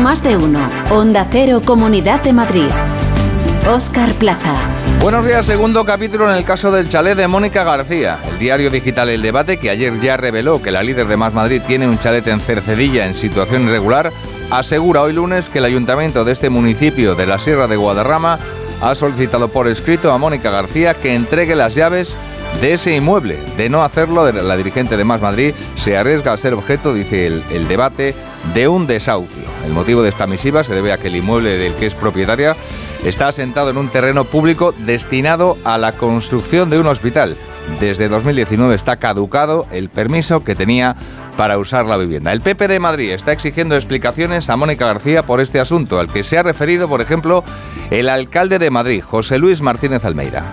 Más 0.03 0.23
de 0.23 0.35
uno. 0.35 0.67
Onda 0.91 1.27
Cero, 1.31 1.61
Comunidad 1.63 2.23
de 2.23 2.33
Madrid. 2.33 2.71
Oscar 3.69 4.11
Plaza. 4.15 4.55
Buenos 4.99 5.27
días, 5.27 5.45
segundo 5.45 5.85
capítulo 5.85 6.31
en 6.31 6.37
el 6.37 6.45
caso 6.45 6.73
del 6.73 6.89
chalet 6.89 7.19
de 7.19 7.29
Mónica 7.29 7.65
García. 7.65 8.19
El 8.31 8.39
diario 8.39 8.71
digital 8.71 9.11
El 9.11 9.21
Debate, 9.21 9.59
que 9.59 9.69
ayer 9.69 10.01
ya 10.01 10.17
reveló 10.17 10.63
que 10.63 10.71
la 10.71 10.83
líder 10.83 11.07
de 11.07 11.19
Más 11.19 11.35
Madrid 11.35 11.61
tiene 11.67 11.87
un 11.87 11.99
chalet 11.99 12.27
en 12.29 12.41
Cercedilla 12.41 13.07
en 13.07 13.15
situación 13.15 13.65
irregular, 13.65 14.11
asegura 14.51 15.03
hoy 15.03 15.13
lunes 15.13 15.51
que 15.51 15.59
el 15.59 15.67
ayuntamiento 15.67 16.25
de 16.25 16.33
este 16.33 16.49
municipio 16.49 17.15
de 17.15 17.27
la 17.27 17.39
Sierra 17.39 17.67
de 17.67 17.77
Guadarrama 17.77 18.39
ha 18.81 18.95
solicitado 18.95 19.49
por 19.49 19.69
escrito 19.69 20.13
a 20.13 20.19
Mónica 20.19 20.51
García 20.51 20.95
que 20.95 21.15
entregue 21.15 21.55
las 21.55 21.75
llaves 21.75 22.17
de 22.61 22.73
ese 22.73 22.95
inmueble. 22.95 23.39
De 23.57 23.69
no 23.69 23.83
hacerlo, 23.83 24.31
la 24.31 24.57
dirigente 24.57 24.97
de 24.97 25.05
Más 25.05 25.21
Madrid 25.21 25.55
se 25.77 25.97
arriesga 25.97 26.33
a 26.33 26.37
ser 26.37 26.55
objeto, 26.55 26.93
dice 26.93 27.27
el, 27.27 27.69
debate, 27.69 28.15
de 28.55 28.69
un 28.69 28.87
desahucio. 28.87 29.45
El 29.65 29.73
motivo 29.73 30.03
de 30.03 30.09
esta 30.09 30.27
misiva 30.27 30.63
se 30.63 30.75
debe 30.75 30.93
a 30.93 30.99
que 30.99 31.09
el 31.09 31.17
inmueble 31.17 31.57
del 31.59 31.75
que 31.75 31.87
es 31.87 31.95
propietaria 31.95 32.57
está 33.05 33.29
asentado 33.29 33.71
en 33.71 33.77
un 33.77 33.89
terreno 33.89 34.25
público 34.25 34.73
destinado 34.73 35.57
a 35.65 35.79
la 35.79 35.93
construcción 35.93 36.71
de 36.71 36.79
un 36.79 36.87
hospital. 36.87 37.37
Desde 37.79 38.09
2019 38.09 38.75
está 38.75 38.97
caducado 38.97 39.67
el 39.71 39.91
permiso 39.91 40.43
que 40.43 40.55
tenía 40.55 40.97
para 41.37 41.59
usar 41.59 41.87
la 41.87 41.97
vivienda. 41.97 42.33
El 42.33 42.41
PP 42.41 42.69
de 42.69 42.81
Madrid 42.81 43.13
está 43.13 43.33
exigiendo 43.33 43.75
explicaciones 43.75 44.51
a 44.51 44.57
Mónica 44.57 44.87
García 44.87 45.23
por 45.23 45.41
este 45.41 45.61
asunto, 45.61 46.01
al 46.01 46.09
que 46.09 46.23
se 46.23 46.37
ha 46.37 46.43
referido, 46.43 46.89
por 46.89 47.01
ejemplo, 47.01 47.45
el 47.91 48.09
alcalde 48.09 48.59
de 48.59 48.71
Madrid, 48.71 49.03
José 49.03 49.39
Luis 49.39 49.63
Martínez 49.63 50.05
Almeida. 50.05 50.53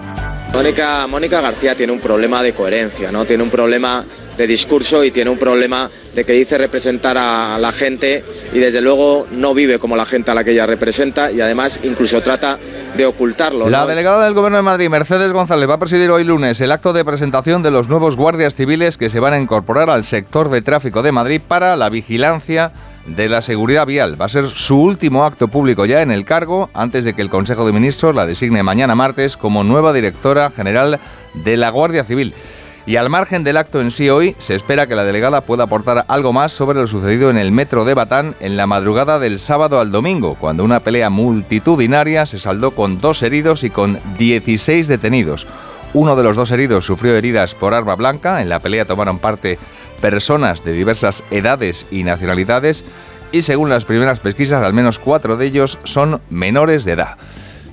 Mónica, 0.54 1.06
Mónica 1.08 1.42
García 1.42 1.76
tiene 1.76 1.92
un 1.92 2.00
problema 2.00 2.42
de 2.42 2.54
coherencia, 2.54 3.12
¿no? 3.12 3.26
Tiene 3.26 3.44
un 3.44 3.50
problema 3.50 4.06
de 4.38 4.48
discurso 4.48 5.04
y 5.04 5.12
tiene 5.12 5.30
un 5.30 5.38
problema 5.38 5.90
de 6.14 6.24
que 6.24 6.34
dice 6.34 6.58
representar 6.58 7.18
a 7.18 7.58
la 7.60 7.72
gente 7.72 8.24
y 8.54 8.60
desde 8.60 8.82
luego 8.82 9.28
no 9.32 9.54
vive 9.54 9.80
como 9.80 9.96
la 9.96 10.06
gente 10.06 10.32
a 10.32 10.34
la 10.34 10.44
que 10.44 10.52
ella 10.52 10.66
representa 10.66 11.32
y 11.32 11.42
además 11.42 11.80
incluso 11.84 12.22
trata 12.22 12.60
de 12.96 13.06
ocultarlo. 13.06 13.70
La 13.70 13.86
delegada 13.86 14.26
del 14.26 14.34
Gobierno 14.34 14.58
de 14.58 14.64
Madrid, 14.64 14.90
Mercedes 14.90 15.32
González, 15.34 15.70
va 15.70 15.76
a 15.76 15.80
presidir 15.80 16.10
hoy 16.12 16.24
lunes 16.24 16.62
el 16.62 16.72
acto 16.72 16.94
de 16.94 17.04
presentación 17.04 17.64
de 17.64 17.72
los 17.72 17.90
nuevos 17.90 18.16
guardias 18.16 18.56
civiles 18.56 18.98
que 18.98 19.10
se 19.10 19.20
van 19.20 19.34
a 19.34 19.40
incorporar 19.40 19.90
al 19.90 20.04
sector 20.04 20.50
de 20.50 20.62
tráfico 20.62 21.04
de 21.04 21.12
Madrid 21.12 21.42
para 21.46 21.76
la 21.76 21.90
vigilancia 21.90 22.72
de 23.08 23.30
la 23.30 23.42
Seguridad 23.42 23.86
Vial. 23.86 24.20
Va 24.20 24.26
a 24.26 24.30
ser 24.30 24.48
su 24.50 24.82
último 24.82 25.26
acto 25.26 25.48
público 25.48 25.86
ya 25.86 26.02
en 26.02 26.12
el 26.12 26.26
cargo 26.26 26.70
antes 26.74 27.04
de 27.04 27.14
que 27.14 27.22
el 27.22 27.30
Consejo 27.30 27.66
de 27.66 27.72
Ministros 27.72 28.16
la 28.16 28.26
designe 28.26 28.64
mañana 28.64 28.96
martes 28.96 29.38
como 29.38 29.64
nueva 29.64 29.94
directora 29.94 30.52
general 30.52 31.00
de 31.34 31.58
la 31.58 31.70
Guardia 31.70 32.04
Civil. 32.04 32.34
Y 32.88 32.96
al 32.96 33.10
margen 33.10 33.44
del 33.44 33.58
acto 33.58 33.82
en 33.82 33.92
sí 33.92 34.10
hoy, 34.10 34.34
se 34.38 34.56
espera 34.56 34.88
que 34.88 34.96
la 34.96 35.04
delegada 35.04 35.42
pueda 35.42 35.66
aportar 35.66 36.06
algo 36.08 36.32
más 36.32 36.54
sobre 36.54 36.80
lo 36.80 36.88
sucedido 36.88 37.30
en 37.30 37.38
el 37.38 37.52
metro 37.52 37.84
de 37.84 37.94
Batán 37.94 38.38
en 38.40 38.56
la 38.56 38.66
madrugada 38.66 39.20
del 39.20 39.40
sábado 39.40 39.82
al 39.82 39.92
domingo, 39.92 40.38
cuando 40.40 40.64
una 40.64 40.80
pelea 40.80 41.10
multitudinaria 41.10 42.26
se 42.26 42.40
saldó 42.40 42.72
con 42.72 43.02
dos 43.02 43.24
heridos 43.24 43.66
y 43.66 43.72
con 43.72 44.00
16 44.18 44.88
detenidos. 44.88 45.48
Uno 45.94 46.16
de 46.16 46.24
los 46.24 46.38
dos 46.38 46.50
heridos 46.52 46.86
sufrió 46.86 47.14
heridas 47.18 47.56
por 47.56 47.74
arma 47.74 47.96
blanca, 47.96 48.42
en 48.42 48.48
la 48.48 48.60
pelea 48.60 48.86
tomaron 48.86 49.20
parte 49.20 49.60
personas 50.00 50.64
de 50.64 50.72
diversas 50.72 51.26
edades 51.30 51.88
y 51.92 52.04
nacionalidades 52.04 52.86
y 53.34 53.42
según 53.42 53.70
las 53.70 53.84
primeras 53.84 54.22
pesquisas 54.22 54.64
al 54.64 54.74
menos 54.74 54.98
cuatro 54.98 55.36
de 55.36 55.46
ellos 55.46 55.78
son 55.84 56.22
menores 56.30 56.86
de 56.86 56.94
edad. 56.94 57.18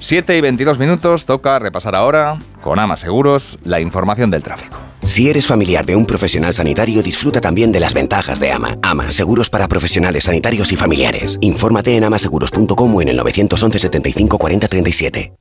7 0.04 0.36
y 0.36 0.42
22 0.42 0.78
minutos, 0.78 1.24
toca 1.24 1.58
repasar 1.58 1.94
ahora, 1.94 2.38
con 2.60 2.78
Ama 2.78 2.94
Seguros, 2.94 3.58
la 3.64 3.80
información 3.80 4.30
del 4.30 4.42
tráfico. 4.42 4.76
Si 5.02 5.30
eres 5.30 5.46
familiar 5.46 5.86
de 5.86 5.96
un 5.96 6.04
profesional 6.04 6.52
sanitario, 6.52 7.02
disfruta 7.02 7.40
también 7.40 7.72
de 7.72 7.80
las 7.80 7.94
ventajas 7.94 8.38
de 8.38 8.52
Ama. 8.52 8.76
Ama, 8.82 9.10
seguros 9.10 9.48
para 9.48 9.66
profesionales 9.66 10.24
sanitarios 10.24 10.72
y 10.72 10.76
familiares. 10.76 11.38
Infórmate 11.40 11.96
en 11.96 12.04
amaseguros.com 12.04 12.94
o 12.94 13.00
en 13.00 13.08
el 13.08 13.16
911 13.16 13.78
75 13.78 14.36
40 14.36 14.68
37. 14.68 15.32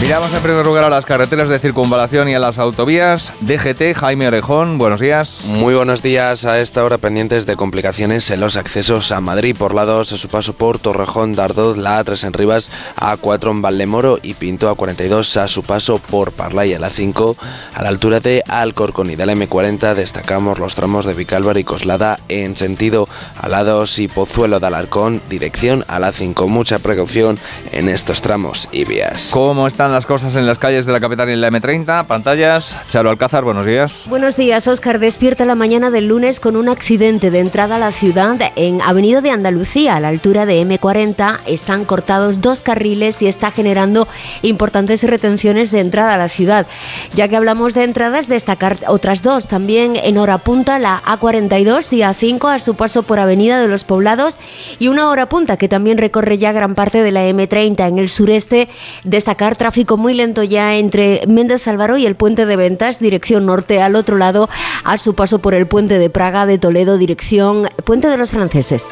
Miramos 0.00 0.32
en 0.32 0.40
primer 0.40 0.64
lugar 0.64 0.84
a 0.84 0.88
las 0.88 1.04
carreteras 1.04 1.50
de 1.50 1.58
circunvalación 1.58 2.26
y 2.30 2.34
a 2.34 2.38
las 2.38 2.56
autovías. 2.56 3.32
DGT, 3.42 3.94
Jaime 3.94 4.28
Orejón, 4.28 4.78
buenos 4.78 4.98
días. 4.98 5.42
Muy 5.44 5.74
buenos 5.74 6.00
días. 6.00 6.46
A 6.46 6.58
esta 6.58 6.82
hora 6.82 6.96
pendientes 6.96 7.44
de 7.44 7.54
complicaciones 7.54 8.30
en 8.30 8.40
los 8.40 8.56
accesos 8.56 9.12
a 9.12 9.20
Madrid 9.20 9.54
por 9.56 9.74
lados 9.74 10.14
a 10.14 10.16
su 10.16 10.28
paso 10.28 10.54
por 10.54 10.78
Torrejón, 10.78 11.34
Dardoz, 11.34 11.76
la 11.76 12.02
A3 12.02 12.28
en 12.28 12.32
Rivas, 12.32 12.70
A4 12.96 13.50
en 13.50 13.60
Valdemoro 13.60 14.18
y 14.22 14.32
Pinto 14.32 14.74
A42 14.74 15.36
a 15.36 15.46
su 15.48 15.62
paso 15.62 15.98
por 15.98 16.32
Parlay 16.32 16.72
a 16.72 16.78
la 16.78 16.88
5. 16.88 17.36
A 17.74 17.82
la 17.82 17.90
altura 17.90 18.20
de 18.20 18.42
Alcorcón 18.48 19.10
y 19.10 19.16
de 19.16 19.26
la 19.26 19.34
M40 19.34 19.94
destacamos 19.94 20.58
los 20.58 20.74
tramos 20.74 21.04
de 21.04 21.12
Vicálvaro 21.12 21.58
y 21.58 21.64
Coslada 21.64 22.18
en 22.28 22.56
sentido 22.56 23.06
Alados 23.38 23.98
y 23.98 24.08
Pozuelo 24.08 24.60
de 24.60 24.66
Alarcón, 24.66 25.20
dirección 25.28 25.84
a 25.88 25.98
la 25.98 26.10
5. 26.10 26.48
Mucha 26.48 26.78
precaución 26.78 27.38
en 27.70 27.90
estos 27.90 28.22
tramos 28.22 28.66
y 28.72 28.84
vías. 28.84 29.28
¿Cómo 29.30 29.66
están 29.66 29.89
las 29.92 30.06
cosas 30.06 30.36
en 30.36 30.46
las 30.46 30.58
calles 30.58 30.86
de 30.86 30.92
la 30.92 31.00
capital 31.00 31.28
y 31.28 31.32
en 31.32 31.40
la 31.40 31.50
M30? 31.50 32.06
Pantallas. 32.06 32.76
Charo 32.88 33.10
Alcázar, 33.10 33.44
buenos 33.44 33.66
días. 33.66 34.04
Buenos 34.08 34.36
días, 34.36 34.68
Óscar. 34.68 34.98
Despierta 34.98 35.44
la 35.44 35.54
mañana 35.54 35.90
del 35.90 36.06
lunes 36.06 36.38
con 36.38 36.56
un 36.56 36.68
accidente 36.68 37.30
de 37.30 37.40
entrada 37.40 37.76
a 37.76 37.78
la 37.78 37.92
ciudad 37.92 38.36
en 38.56 38.80
Avenida 38.82 39.20
de 39.20 39.30
Andalucía, 39.30 39.96
a 39.96 40.00
la 40.00 40.08
altura 40.08 40.46
de 40.46 40.62
M40. 40.62 41.40
Están 41.46 41.84
cortados 41.84 42.40
dos 42.40 42.62
carriles 42.62 43.20
y 43.22 43.26
está 43.26 43.50
generando 43.50 44.06
importantes 44.42 45.02
retenciones 45.02 45.72
de 45.72 45.80
entrada 45.80 46.14
a 46.14 46.18
la 46.18 46.28
ciudad. 46.28 46.66
Ya 47.14 47.26
que 47.28 47.36
hablamos 47.36 47.74
de 47.74 47.84
entradas, 47.84 48.28
destacar 48.28 48.76
otras 48.86 49.22
dos. 49.22 49.48
También 49.48 49.96
en 49.96 50.18
hora 50.18 50.38
punta, 50.38 50.78
la 50.78 51.02
A42 51.02 51.92
y 51.92 52.00
A5 52.00 52.54
a 52.54 52.60
su 52.60 52.74
paso 52.74 53.02
por 53.02 53.18
Avenida 53.18 53.60
de 53.60 53.68
los 53.68 53.84
Poblados 53.84 54.36
y 54.78 54.88
una 54.88 55.08
hora 55.08 55.28
punta 55.28 55.56
que 55.56 55.68
también 55.68 55.98
recorre 55.98 56.38
ya 56.38 56.52
gran 56.52 56.74
parte 56.74 57.02
de 57.02 57.12
la 57.12 57.28
M30 57.28 57.88
en 57.88 57.98
el 57.98 58.08
sureste. 58.08 58.68
Destacar 59.04 59.56
tráfico 59.56 59.79
muy 59.96 60.14
lento 60.14 60.42
ya 60.42 60.76
entre 60.76 61.22
Méndez 61.26 61.66
Álvaro 61.66 61.96
y 61.96 62.06
el 62.06 62.14
puente 62.14 62.46
de 62.46 62.56
ventas, 62.56 63.00
dirección 63.00 63.46
norte 63.46 63.80
al 63.80 63.96
otro 63.96 64.16
lado, 64.16 64.48
a 64.84 64.98
su 64.98 65.14
paso 65.14 65.38
por 65.38 65.54
el 65.54 65.66
puente 65.66 65.98
de 65.98 66.10
Praga 66.10 66.46
de 66.46 66.58
Toledo, 66.58 66.98
dirección 66.98 67.68
puente 67.84 68.08
de 68.08 68.16
los 68.16 68.30
franceses. 68.30 68.86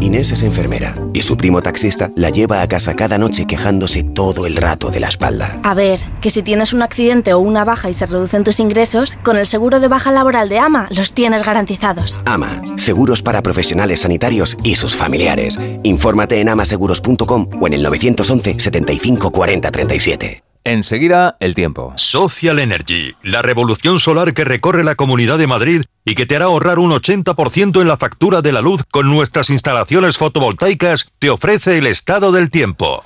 Inés 0.00 0.32
es 0.32 0.42
enfermera 0.42 0.94
y 1.12 1.22
su 1.22 1.36
primo 1.36 1.62
taxista 1.62 2.10
la 2.14 2.30
lleva 2.30 2.62
a 2.62 2.68
casa 2.68 2.94
cada 2.94 3.18
noche 3.18 3.46
quejándose 3.46 4.02
todo 4.02 4.46
el 4.46 4.56
rato 4.56 4.90
de 4.90 5.00
la 5.00 5.08
espalda. 5.08 5.58
A 5.62 5.74
ver, 5.74 6.00
que 6.20 6.30
si 6.30 6.42
tienes 6.42 6.72
un 6.72 6.82
accidente 6.82 7.32
o 7.32 7.38
una 7.40 7.64
baja 7.64 7.90
y 7.90 7.94
se 7.94 8.06
reducen 8.06 8.44
tus 8.44 8.60
ingresos, 8.60 9.18
con 9.22 9.36
el 9.36 9.46
seguro 9.46 9.80
de 9.80 9.88
baja 9.88 10.10
laboral 10.10 10.48
de 10.48 10.58
AMA 10.58 10.86
los 10.90 11.12
tienes 11.12 11.44
garantizados. 11.44 12.20
AMA, 12.24 12.60
seguros 12.76 13.22
para 13.22 13.42
profesionales 13.42 14.00
sanitarios 14.00 14.56
y 14.62 14.76
sus 14.76 14.94
familiares. 14.94 15.58
Infórmate 15.82 16.40
en 16.40 16.48
amaseguros.com 16.48 17.48
o 17.60 17.66
en 17.66 17.72
el 17.74 17.82
911 17.82 18.58
75 18.58 19.30
40 19.30 19.70
37. 19.70 20.47
Enseguida, 20.68 21.38
el 21.40 21.54
tiempo. 21.54 21.94
Social 21.96 22.58
Energy, 22.58 23.14
la 23.22 23.40
revolución 23.40 23.98
solar 23.98 24.34
que 24.34 24.44
recorre 24.44 24.84
la 24.84 24.96
Comunidad 24.96 25.38
de 25.38 25.46
Madrid 25.46 25.84
y 26.04 26.14
que 26.14 26.26
te 26.26 26.36
hará 26.36 26.44
ahorrar 26.44 26.78
un 26.78 26.90
80% 26.90 27.80
en 27.80 27.88
la 27.88 27.96
factura 27.96 28.42
de 28.42 28.52
la 28.52 28.60
luz 28.60 28.84
con 28.90 29.10
nuestras 29.10 29.48
instalaciones 29.48 30.18
fotovoltaicas, 30.18 31.10
te 31.18 31.30
ofrece 31.30 31.78
el 31.78 31.86
estado 31.86 32.32
del 32.32 32.50
tiempo. 32.50 33.02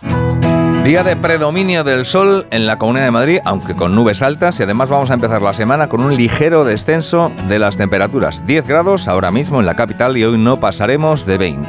Día 0.82 1.04
de 1.04 1.14
predominio 1.14 1.84
del 1.84 2.04
sol 2.04 2.46
en 2.50 2.66
la 2.66 2.78
Comunidad 2.78 3.04
de 3.04 3.10
Madrid, 3.12 3.38
aunque 3.44 3.76
con 3.76 3.94
nubes 3.94 4.22
altas 4.22 4.58
y 4.58 4.64
además 4.64 4.88
vamos 4.88 5.12
a 5.12 5.14
empezar 5.14 5.40
la 5.40 5.54
semana 5.54 5.88
con 5.88 6.00
un 6.00 6.16
ligero 6.16 6.64
descenso 6.64 7.30
de 7.46 7.60
las 7.60 7.76
temperaturas. 7.76 8.44
10 8.44 8.66
grados 8.66 9.06
ahora 9.06 9.30
mismo 9.30 9.60
en 9.60 9.66
la 9.66 9.76
capital 9.76 10.16
y 10.16 10.24
hoy 10.24 10.36
no 10.36 10.58
pasaremos 10.58 11.26
de 11.26 11.38
20. 11.38 11.68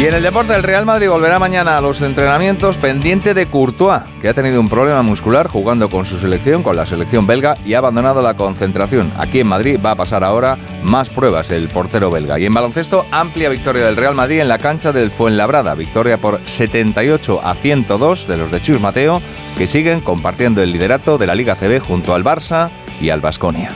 Y 0.00 0.06
en 0.06 0.14
el 0.14 0.22
deporte, 0.22 0.54
el 0.54 0.62
Real 0.62 0.86
Madrid 0.86 1.10
volverá 1.10 1.38
mañana 1.38 1.76
a 1.76 1.80
los 1.82 2.00
entrenamientos 2.00 2.78
pendiente 2.78 3.34
de 3.34 3.44
Courtois, 3.44 4.00
que 4.22 4.30
ha 4.30 4.32
tenido 4.32 4.58
un 4.58 4.70
problema 4.70 5.02
muscular 5.02 5.46
jugando 5.46 5.90
con 5.90 6.06
su 6.06 6.16
selección, 6.16 6.62
con 6.62 6.74
la 6.74 6.86
selección 6.86 7.26
belga, 7.26 7.58
y 7.66 7.74
ha 7.74 7.78
abandonado 7.78 8.22
la 8.22 8.32
concentración. 8.32 9.12
Aquí 9.18 9.40
en 9.40 9.48
Madrid 9.48 9.78
va 9.84 9.90
a 9.90 9.96
pasar 9.96 10.24
ahora 10.24 10.56
más 10.82 11.10
pruebas 11.10 11.50
el 11.50 11.68
portero 11.68 12.10
belga. 12.10 12.38
Y 12.38 12.46
en 12.46 12.54
baloncesto, 12.54 13.04
amplia 13.10 13.50
victoria 13.50 13.84
del 13.84 13.96
Real 13.96 14.14
Madrid 14.14 14.40
en 14.40 14.48
la 14.48 14.56
cancha 14.56 14.90
del 14.90 15.10
Fuenlabrada. 15.10 15.74
Victoria 15.74 16.18
por 16.18 16.40
78 16.46 17.42
a 17.44 17.54
102 17.54 18.26
de 18.26 18.36
los 18.38 18.50
de 18.50 18.62
Chus 18.62 18.80
Mateo, 18.80 19.20
que 19.58 19.66
siguen 19.66 20.00
compartiendo 20.00 20.62
el 20.62 20.72
liderato 20.72 21.18
de 21.18 21.26
la 21.26 21.34
Liga 21.34 21.56
CB 21.56 21.78
junto 21.78 22.14
al 22.14 22.24
Barça 22.24 22.70
y 23.02 23.10
al 23.10 23.20
Basconia. 23.20 23.70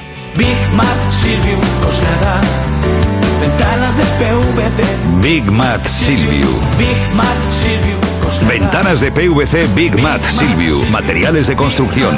Ventanas 3.44 3.94
de 3.94 4.04
PVC 4.04 4.82
Big 5.20 5.50
Mat 5.50 5.86
Silviu. 5.86 6.48
Big 6.78 6.96
Mat 7.14 7.26
Silviu 7.50 7.98
Ventanas 8.48 9.02
de 9.02 9.12
PVC 9.12 9.66
Big 9.74 10.00
Mat 10.00 10.22
Silviu. 10.22 10.82
Materiales 10.88 11.46
de 11.48 11.54
construcción. 11.54 12.16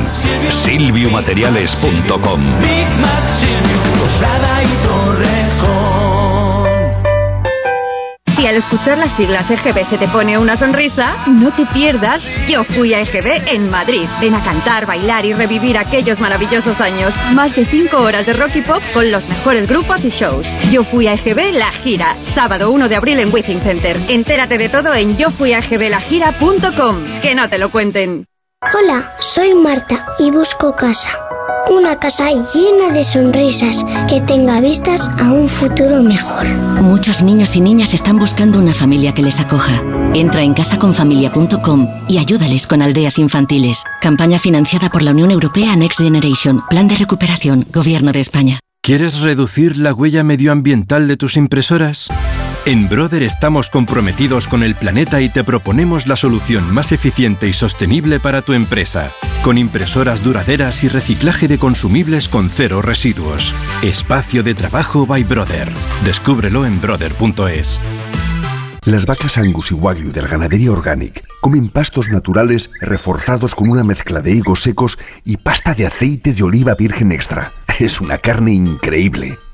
Silviumateriales.com. 0.49 2.41
Big 2.61 2.87
Mat 3.01 3.27
Silviu 3.41 3.77
al 8.57 8.63
escuchar 8.63 8.97
las 8.97 9.15
siglas 9.17 9.51
EGB 9.51 9.91
se 9.91 9.99
te 9.99 10.09
pone 10.09 10.39
una 10.39 10.57
sonrisa, 10.57 11.27
no 11.27 11.55
te 11.55 11.67
pierdas 11.67 12.23
Yo 12.49 12.65
fui 12.65 12.95
a 12.95 13.01
EGB 13.01 13.53
en 13.53 13.69
Madrid. 13.69 14.09
Ven 14.21 14.35
a 14.35 14.43
cantar, 14.43 14.87
bailar 14.87 15.27
y 15.27 15.35
revivir 15.35 15.77
aquellos 15.77 16.19
maravillosos 16.19 16.81
años. 16.81 17.15
Más 17.33 17.55
de 17.55 17.67
5 17.67 17.97
horas 17.99 18.25
de 18.25 18.33
rock 18.33 18.57
y 18.57 18.63
pop 18.63 18.83
con 18.95 19.11
los 19.11 19.29
mejores 19.29 19.67
grupos 19.67 20.03
y 20.05 20.11
shows. 20.11 20.47
Yo 20.71 20.85
fui 20.85 21.07
a 21.07 21.15
EGB 21.15 21.53
La 21.53 21.71
Gira, 21.83 22.17
sábado 22.35 22.71
1 22.71 22.89
de 22.89 22.97
abril 22.97 23.21
en 23.21 23.33
Withing 23.33 23.63
Center. 23.63 24.01
Entérate 24.09 24.57
de 24.57 24.69
todo 24.71 24.95
en 24.95 25.19
yofuiagblagira.com. 25.19 27.21
Que 27.21 27.35
no 27.35 27.51
te 27.51 27.59
lo 27.59 27.71
cuenten. 27.71 28.27
Hola, 28.63 29.03
soy 29.21 29.55
Marta 29.55 29.97
y 30.19 30.31
busco 30.31 30.75
casa. 30.75 31.26
Una 31.71 31.97
casa 31.99 32.29
llena 32.31 32.93
de 32.93 33.05
sonrisas 33.05 33.85
que 34.09 34.21
tenga 34.21 34.61
vistas 34.61 35.09
a 35.19 35.33
un 35.33 35.49
futuro 35.49 36.03
mejor. 36.03 36.47
Muchos 36.83 37.23
niños 37.23 37.57
y 37.57 37.61
niñas 37.61 37.95
están 37.95 38.19
buscando 38.19 38.59
una 38.59 38.73
familia 38.73 39.13
que 39.13 39.23
les 39.23 39.41
acoja. 39.41 39.83
Entra 40.15 40.43
en 40.43 40.55
casaconfamilia.com 40.55 41.89
y 42.09 42.19
ayúdales 42.19 42.67
con 42.67 42.83
aldeas 42.83 43.19
infantiles. 43.19 43.85
Campaña 44.01 44.39
financiada 44.39 44.89
por 44.89 45.03
la 45.03 45.13
Unión 45.13 45.31
Europea 45.31 45.77
Next 45.77 46.01
Generation. 46.01 46.63
Plan 46.69 46.89
de 46.89 46.97
recuperación. 46.97 47.67
Gobierno 47.73 48.13
de 48.13 48.21
España. 48.21 48.59
¿Quieres 48.83 49.21
reducir 49.21 49.77
la 49.77 49.93
huella 49.93 50.23
medioambiental 50.23 51.09
de 51.09 51.17
tus 51.17 51.37
impresoras? 51.37 52.09
En 52.67 52.89
Brother 52.89 53.23
estamos 53.23 53.71
comprometidos 53.71 54.49
con 54.49 54.65
el 54.65 54.75
planeta 54.75 55.21
y 55.21 55.29
te 55.29 55.45
proponemos 55.45 56.09
la 56.09 56.17
solución 56.17 56.75
más 56.75 56.91
eficiente 56.91 57.47
y 57.47 57.53
sostenible 57.53 58.19
para 58.19 58.43
tu 58.43 58.55
empresa, 58.55 59.13
con 59.45 59.57
impresoras 59.57 60.25
duraderas 60.25 60.83
y 60.83 60.89
reciclaje 60.89 61.47
de 61.47 61.59
consumibles 61.59 62.27
con 62.27 62.51
cero 62.51 62.83
residuos. 62.83 63.55
Espacio 63.83 64.43
de 64.43 64.57
trabajo 64.57 65.07
by 65.07 65.23
Brother. 65.23 65.71
Descúbrelo 66.05 66.67
en 66.67 66.81
brother.es. 66.81 67.81
Las 68.85 69.07
vacas 69.07 69.39
Angus 69.39 69.71
y 69.71 69.75
Wagyu 69.75 70.11
del 70.11 70.27
Ganadería 70.27 70.73
Organic 70.73 71.25
comen 71.41 71.69
pastos 71.69 72.09
naturales 72.11 72.71
reforzados 72.81 73.55
con 73.55 73.71
una 73.71 73.85
mezcla 73.85 74.23
de 74.23 74.33
higos 74.33 74.63
secos 74.63 74.99
y 75.25 75.37
pasta 75.37 75.73
de 75.73 75.87
aceite 75.87 76.35
de 76.35 76.43
oliva 76.43 76.75
virgen 76.75 77.13
extra. 77.13 77.53
Es 77.79 78.01
una 78.01 78.19
carne 78.19 78.55
increíble. 78.55 79.39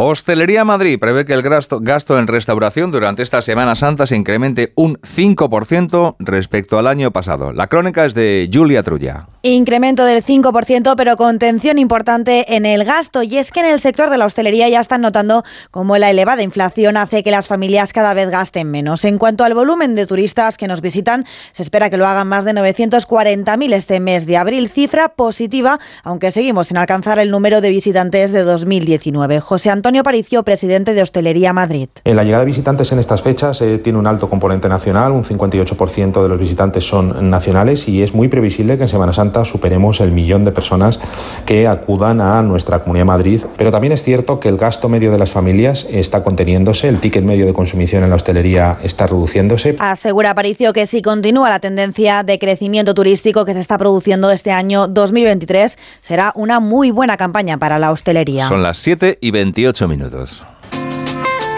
Hostelería 0.00 0.64
Madrid 0.64 0.96
prevé 0.96 1.24
que 1.24 1.34
el 1.34 1.42
gasto, 1.42 2.18
en 2.18 2.28
restauración 2.28 2.92
durante 2.92 3.24
esta 3.24 3.42
Semana 3.42 3.74
Santa 3.74 4.06
se 4.06 4.14
incremente 4.14 4.72
un 4.76 4.96
5% 4.98 6.14
respecto 6.20 6.78
al 6.78 6.86
año 6.86 7.10
pasado. 7.10 7.52
La 7.52 7.66
crónica 7.66 8.04
es 8.04 8.14
de 8.14 8.48
Julia 8.52 8.84
Trulla. 8.84 9.26
Incremento 9.54 10.04
del 10.04 10.22
5%, 10.22 10.94
pero 10.94 11.16
contención 11.16 11.78
importante 11.78 12.54
en 12.54 12.66
el 12.66 12.84
gasto. 12.84 13.22
Y 13.22 13.38
es 13.38 13.50
que 13.50 13.60
en 13.60 13.66
el 13.66 13.80
sector 13.80 14.10
de 14.10 14.18
la 14.18 14.26
hostelería 14.26 14.68
ya 14.68 14.78
están 14.78 15.00
notando 15.00 15.42
cómo 15.70 15.96
la 15.96 16.10
elevada 16.10 16.42
inflación 16.42 16.98
hace 16.98 17.22
que 17.22 17.30
las 17.30 17.48
familias 17.48 17.94
cada 17.94 18.12
vez 18.12 18.28
gasten 18.28 18.70
menos. 18.70 19.06
En 19.06 19.16
cuanto 19.16 19.44
al 19.44 19.54
volumen 19.54 19.94
de 19.94 20.04
turistas 20.04 20.58
que 20.58 20.68
nos 20.68 20.82
visitan, 20.82 21.24
se 21.52 21.62
espera 21.62 21.88
que 21.88 21.96
lo 21.96 22.06
hagan 22.06 22.28
más 22.28 22.44
de 22.44 22.52
940.000 22.52 23.72
este 23.72 24.00
mes 24.00 24.26
de 24.26 24.36
abril, 24.36 24.68
cifra 24.68 25.08
positiva, 25.10 25.78
aunque 26.04 26.30
seguimos 26.30 26.66
sin 26.66 26.76
alcanzar 26.76 27.18
el 27.18 27.30
número 27.30 27.62
de 27.62 27.70
visitantes 27.70 28.32
de 28.32 28.42
2019. 28.42 29.40
José 29.40 29.70
Antonio 29.70 30.02
Paricio, 30.02 30.42
presidente 30.42 30.92
de 30.92 31.00
Hostelería 31.00 31.54
Madrid. 31.54 31.88
En 32.04 32.16
la 32.16 32.24
llegada 32.24 32.40
de 32.44 32.48
visitantes 32.48 32.92
en 32.92 32.98
estas 32.98 33.22
fechas 33.22 33.62
eh, 33.62 33.78
tiene 33.78 33.98
un 33.98 34.06
alto 34.06 34.28
componente 34.28 34.68
nacional, 34.68 35.12
un 35.12 35.24
58% 35.24 36.22
de 36.22 36.28
los 36.28 36.38
visitantes 36.38 36.84
son 36.84 37.30
nacionales 37.30 37.88
y 37.88 38.02
es 38.02 38.12
muy 38.12 38.28
previsible 38.28 38.76
que 38.76 38.82
en 38.82 38.88
Semana 38.90 39.14
Santa 39.14 39.37
superemos 39.44 40.00
el 40.00 40.12
millón 40.12 40.44
de 40.44 40.52
personas 40.52 41.00
que 41.46 41.66
acudan 41.66 42.20
a 42.20 42.42
nuestra 42.42 42.80
Comunidad 42.80 43.02
de 43.02 43.06
Madrid. 43.06 43.42
Pero 43.56 43.70
también 43.70 43.92
es 43.92 44.02
cierto 44.02 44.40
que 44.40 44.48
el 44.48 44.56
gasto 44.56 44.88
medio 44.88 45.10
de 45.10 45.18
las 45.18 45.30
familias 45.30 45.86
está 45.90 46.22
conteniéndose, 46.22 46.88
el 46.88 47.00
ticket 47.00 47.24
medio 47.24 47.46
de 47.46 47.52
consumición 47.52 48.04
en 48.04 48.10
la 48.10 48.16
hostelería 48.16 48.78
está 48.82 49.06
reduciéndose. 49.06 49.76
Asegura 49.78 50.30
Aparicio 50.30 50.72
que 50.72 50.86
si 50.86 51.02
continúa 51.02 51.48
la 51.48 51.60
tendencia 51.60 52.22
de 52.22 52.38
crecimiento 52.38 52.94
turístico 52.94 53.44
que 53.44 53.54
se 53.54 53.60
está 53.60 53.78
produciendo 53.78 54.30
este 54.30 54.50
año 54.50 54.88
2023, 54.88 55.78
será 56.00 56.32
una 56.34 56.60
muy 56.60 56.90
buena 56.90 57.16
campaña 57.16 57.58
para 57.58 57.78
la 57.78 57.92
hostelería. 57.92 58.48
Son 58.48 58.62
las 58.62 58.78
7 58.78 59.18
y 59.20 59.30
28 59.30 59.88
minutos. 59.88 60.42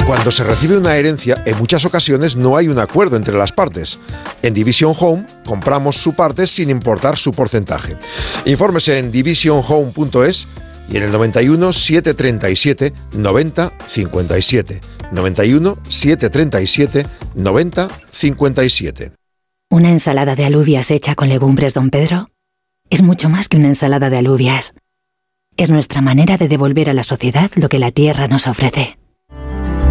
Cuando 0.07 0.31
se 0.31 0.45
recibe 0.45 0.77
una 0.77 0.97
herencia, 0.97 1.43
en 1.47 1.57
muchas 1.59 1.85
ocasiones 1.85 2.37
no 2.37 2.57
hay 2.57 2.69
un 2.69 2.79
acuerdo 2.79 3.17
entre 3.17 3.37
las 3.37 3.53
partes. 3.53 3.99
En 4.43 4.55
Division 4.55 4.95
Home 4.99 5.25
compramos 5.45 5.97
su 5.97 6.15
parte 6.15 6.47
sin 6.47 6.71
importar 6.71 7.17
su 7.17 7.31
porcentaje. 7.31 7.97
Infórmese 8.45 8.99
en 8.99 9.13
divisionhome.es 9.13 10.49
y 10.89 10.97
en 10.97 11.03
el 11.05 11.13
91 11.13 11.73
737 11.73 12.93
90 13.13 13.73
57. 13.87 14.81
91 15.13 15.79
737 15.89 17.07
90 17.35 17.89
57. 18.11 19.13
Una 19.71 19.91
ensalada 19.91 20.35
de 20.35 20.45
alubias 20.45 20.91
hecha 20.91 21.15
con 21.15 21.29
legumbres, 21.29 21.75
don 21.75 21.91
Pedro, 21.91 22.31
es 22.91 23.03
mucho 23.03 23.29
más 23.29 23.49
que 23.49 23.57
una 23.57 23.69
ensalada 23.69 24.11
de 24.11 24.19
alubias. 24.19 24.75
Es 25.57 25.71
nuestra 25.71 26.01
manera 26.01 26.37
de 26.39 26.49
devolver 26.49 26.91
a 26.91 26.95
la 26.95 27.05
sociedad 27.05 27.51
lo 27.55 27.69
que 27.69 27.79
la 27.79 27.93
tierra 27.93 28.27
nos 28.27 28.49
ofrece. 28.49 29.00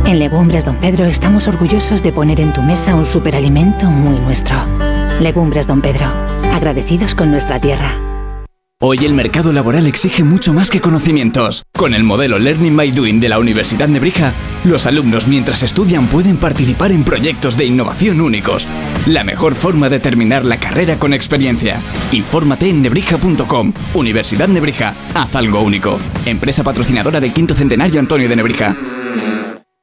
En 0.06 0.20
Legumbres 0.20 0.66
Don 0.66 0.76
Pedro 0.78 1.06
estamos 1.06 1.48
orgullosos 1.48 2.02
de 2.02 2.12
poner 2.12 2.40
en 2.42 2.54
tu 2.54 2.62
mesa 2.62 2.96
un 2.96 3.06
superalimento 3.06 3.86
muy 3.86 4.20
nuestro. 4.20 4.58
Legumbres 5.20 5.68
Don 5.68 5.82
Pedro, 5.82 6.08
agradecidos 6.54 7.14
con 7.14 7.32
nuestra 7.32 7.60
tierra. 7.60 7.98
Hoy 8.82 9.00
el 9.00 9.14
mercado 9.14 9.52
laboral 9.52 9.88
exige 9.88 10.24
mucho 10.24 10.54
más 10.54 10.70
que 10.70 10.80
conocimientos. 10.80 11.64
Con 11.76 11.94
el 11.94 12.04
modelo 12.04 12.40
Learning 12.40 12.78
by 12.78 12.92
Doing 12.92 13.20
de 13.20 13.28
la 13.28 13.38
Universidad 13.38 13.90
Nebrija, 13.90 14.32
los 14.64 14.88
alumnos 14.88 15.28
mientras 15.28 15.64
estudian 15.64 16.08
pueden 16.08 16.38
participar 16.38 16.94
en 16.94 17.04
proyectos 17.04 17.58
de 17.58 17.66
innovación 17.66 18.22
únicos. 18.22 18.70
La 19.06 19.26
mejor 19.26 19.56
forma 19.56 19.90
de 19.90 20.00
terminar 20.00 20.46
la 20.46 20.62
carrera 20.62 20.96
con 20.96 21.14
experiencia. 21.14 21.82
Infórmate 22.14 22.70
en 22.70 22.82
nebrija.com. 22.82 23.74
Universidad 23.96 24.48
Nebrija, 24.48 24.96
haz 25.14 25.36
algo 25.36 25.60
único. 25.60 26.00
Empresa 26.26 26.64
patrocinadora 26.64 27.20
del 27.20 27.34
quinto 27.34 27.56
centenario 27.56 28.00
Antonio 28.00 28.30
de 28.30 28.36
Nebrija. 28.38 28.78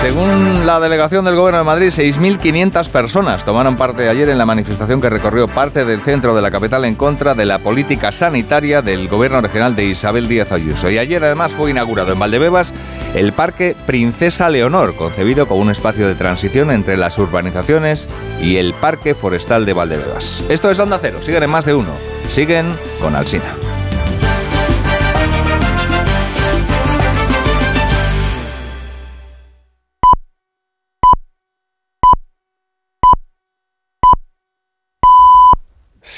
Según 0.00 0.64
la 0.64 0.80
delegación 0.80 1.26
del 1.26 1.36
Gobierno 1.36 1.58
de 1.58 1.64
Madrid, 1.64 1.88
6.500 1.88 2.88
personas 2.88 3.44
tomaron 3.44 3.76
parte 3.76 4.08
ayer 4.08 4.30
en 4.30 4.38
la 4.38 4.46
manifestación 4.46 4.98
que 4.98 5.10
recorrió 5.10 5.46
parte 5.46 5.84
del 5.84 6.00
centro 6.00 6.34
de 6.34 6.40
la 6.40 6.50
capital 6.50 6.86
en 6.86 6.94
contra 6.94 7.34
de 7.34 7.44
la 7.44 7.58
política 7.58 8.10
sanitaria 8.10 8.80
del 8.80 9.08
Gobierno 9.08 9.42
regional 9.42 9.76
de 9.76 9.84
Isabel 9.84 10.26
Díaz 10.26 10.52
Ayuso. 10.52 10.90
Y 10.90 10.96
ayer 10.96 11.22
además 11.22 11.52
fue 11.52 11.70
inaugurado 11.70 12.14
en 12.14 12.18
Valdebebas 12.18 12.72
el 13.14 13.34
Parque 13.34 13.76
Princesa 13.84 14.48
Leonor, 14.48 14.96
concebido 14.96 15.46
como 15.46 15.60
un 15.60 15.70
espacio 15.70 16.08
de 16.08 16.14
transición 16.14 16.70
entre 16.70 16.96
las 16.96 17.18
urbanizaciones 17.18 18.08
y 18.40 18.56
el 18.56 18.72
Parque 18.72 19.14
Forestal 19.14 19.66
de 19.66 19.74
Valdebebas. 19.74 20.42
Esto 20.48 20.70
es 20.70 20.78
Onda 20.78 20.98
Cero, 20.98 21.18
siguen 21.20 21.42
en 21.42 21.50
más 21.50 21.66
de 21.66 21.74
uno. 21.74 21.92
Siguen 22.30 22.74
con 23.02 23.14
Alsina. 23.14 23.54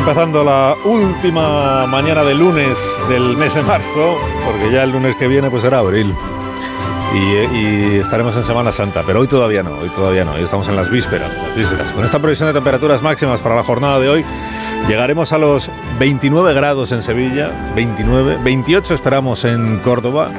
Empezando 0.00 0.42
la 0.42 0.74
última 0.84 1.86
mañana 1.86 2.24
de 2.24 2.34
lunes 2.34 2.78
del 3.10 3.36
mes 3.36 3.54
de 3.54 3.62
marzo, 3.62 4.16
porque 4.46 4.72
ya 4.72 4.82
el 4.84 4.92
lunes 4.92 5.14
que 5.16 5.28
viene 5.28 5.50
pues 5.50 5.62
será 5.62 5.80
abril. 5.80 6.14
Y, 7.14 7.96
estaremos 7.96 8.34
en 8.36 8.44
Semana 8.44 8.72
Santa, 8.72 9.02
pero 9.04 9.20
hoy 9.20 9.28
todavía 9.28 9.62
no, 9.62 9.72
hoy 9.72 9.90
todavía 9.90 10.24
no, 10.24 10.32
hoy 10.32 10.42
estamos 10.42 10.68
en 10.68 10.76
las 10.76 10.90
vísperas, 10.90 11.36
las 11.36 11.54
vísperas. 11.54 11.92
Con 11.92 12.04
esta 12.04 12.18
previsión 12.18 12.48
de 12.48 12.54
temperaturas 12.54 13.02
máximas 13.02 13.42
para 13.42 13.56
la 13.56 13.62
jornada 13.62 14.00
de 14.00 14.08
hoy, 14.08 14.24
llegaremos 14.88 15.32
a 15.32 15.38
los 15.38 15.70
29 15.98 16.54
grados 16.54 16.92
en 16.92 17.02
Sevilla, 17.02 17.72
29, 17.74 18.38
28 18.42 18.94
esperamos 18.94 19.44
en 19.44 19.80
Córdoba, 19.80 20.30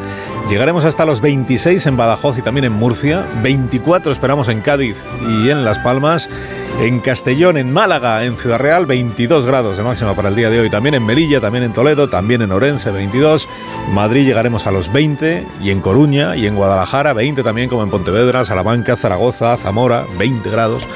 llegaremos 0.50 0.86
hasta 0.86 1.06
los 1.06 1.22
26 1.22 1.86
en 1.88 1.98
Badajoz 1.98 2.38
y 2.38 2.42
también 2.42 2.66
en 2.66 2.74
Murcia, 2.74 3.26
24 3.42 4.12
esperamos 4.12 4.48
en 4.48 4.62
Cádiz 4.62 5.06
y 5.22 5.50
en 5.50 5.64
Las 5.64 5.80
Palmas, 5.80 6.30
en 6.80 7.00
Castellón, 7.00 7.58
en 7.58 7.72
Málaga, 7.72 8.24
en 8.26 8.38
Ciudad 8.38 8.60
Real, 8.60 8.86
22 8.86 9.46
grados 9.46 9.78
de 9.78 9.84
máxima 9.84 10.14
para 10.16 10.30
el 10.30 10.36
día 10.36 10.50
de 10.50 10.60
hoy, 10.60 10.70
también 10.70 10.96
en 10.96 11.06
Melilla, 11.06 11.40
también 11.40 11.64
en 11.64 11.74
Toledo, 11.74 12.10
también 12.10 12.42
en 12.42 12.52
Orense, 12.52 12.92
22, 12.92 13.48
Madrid 13.94 14.26
llegaremos 14.26 14.68
a 14.68 14.72
los 14.72 14.92
20 14.92 15.46
y 15.62 15.70
en 15.70 15.82
Coruña 15.82 16.36
y 16.36 16.48
en 16.48 16.56
Guadalajara, 16.56 17.14
20 17.14 17.44
también 17.44 17.70
como 17.70 17.84
en 17.84 17.90
Pontevedra, 17.90 18.46
Salamanca, 18.46 18.96
Zaragoza, 18.96 19.58
Zamora, 19.58 20.06
20 20.18 20.50
grados. 20.50 20.88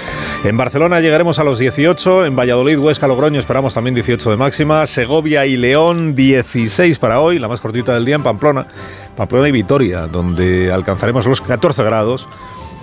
En 0.43 0.57
Barcelona 0.57 0.99
llegaremos 1.01 1.39
a 1.39 1.43
los 1.43 1.59
18, 1.59 2.25
en 2.25 2.35
Valladolid, 2.35 2.77
Huesca, 2.77 3.07
Logroño 3.07 3.39
esperamos 3.39 3.73
también 3.73 3.95
18 3.95 4.31
de 4.31 4.37
máxima, 4.37 4.85
Segovia 4.87 5.45
y 5.45 5.57
León 5.57 6.15
16 6.15 6.99
para 6.99 7.19
hoy, 7.19 7.39
la 7.39 7.47
más 7.47 7.61
cortita 7.61 7.93
del 7.93 8.05
día 8.05 8.15
en 8.15 8.23
Pamplona, 8.23 8.67
Pamplona 9.15 9.47
y 9.47 9.51
Vitoria, 9.51 10.07
donde 10.07 10.71
alcanzaremos 10.71 11.25
los 11.25 11.41
14 11.41 11.83
grados 11.83 12.27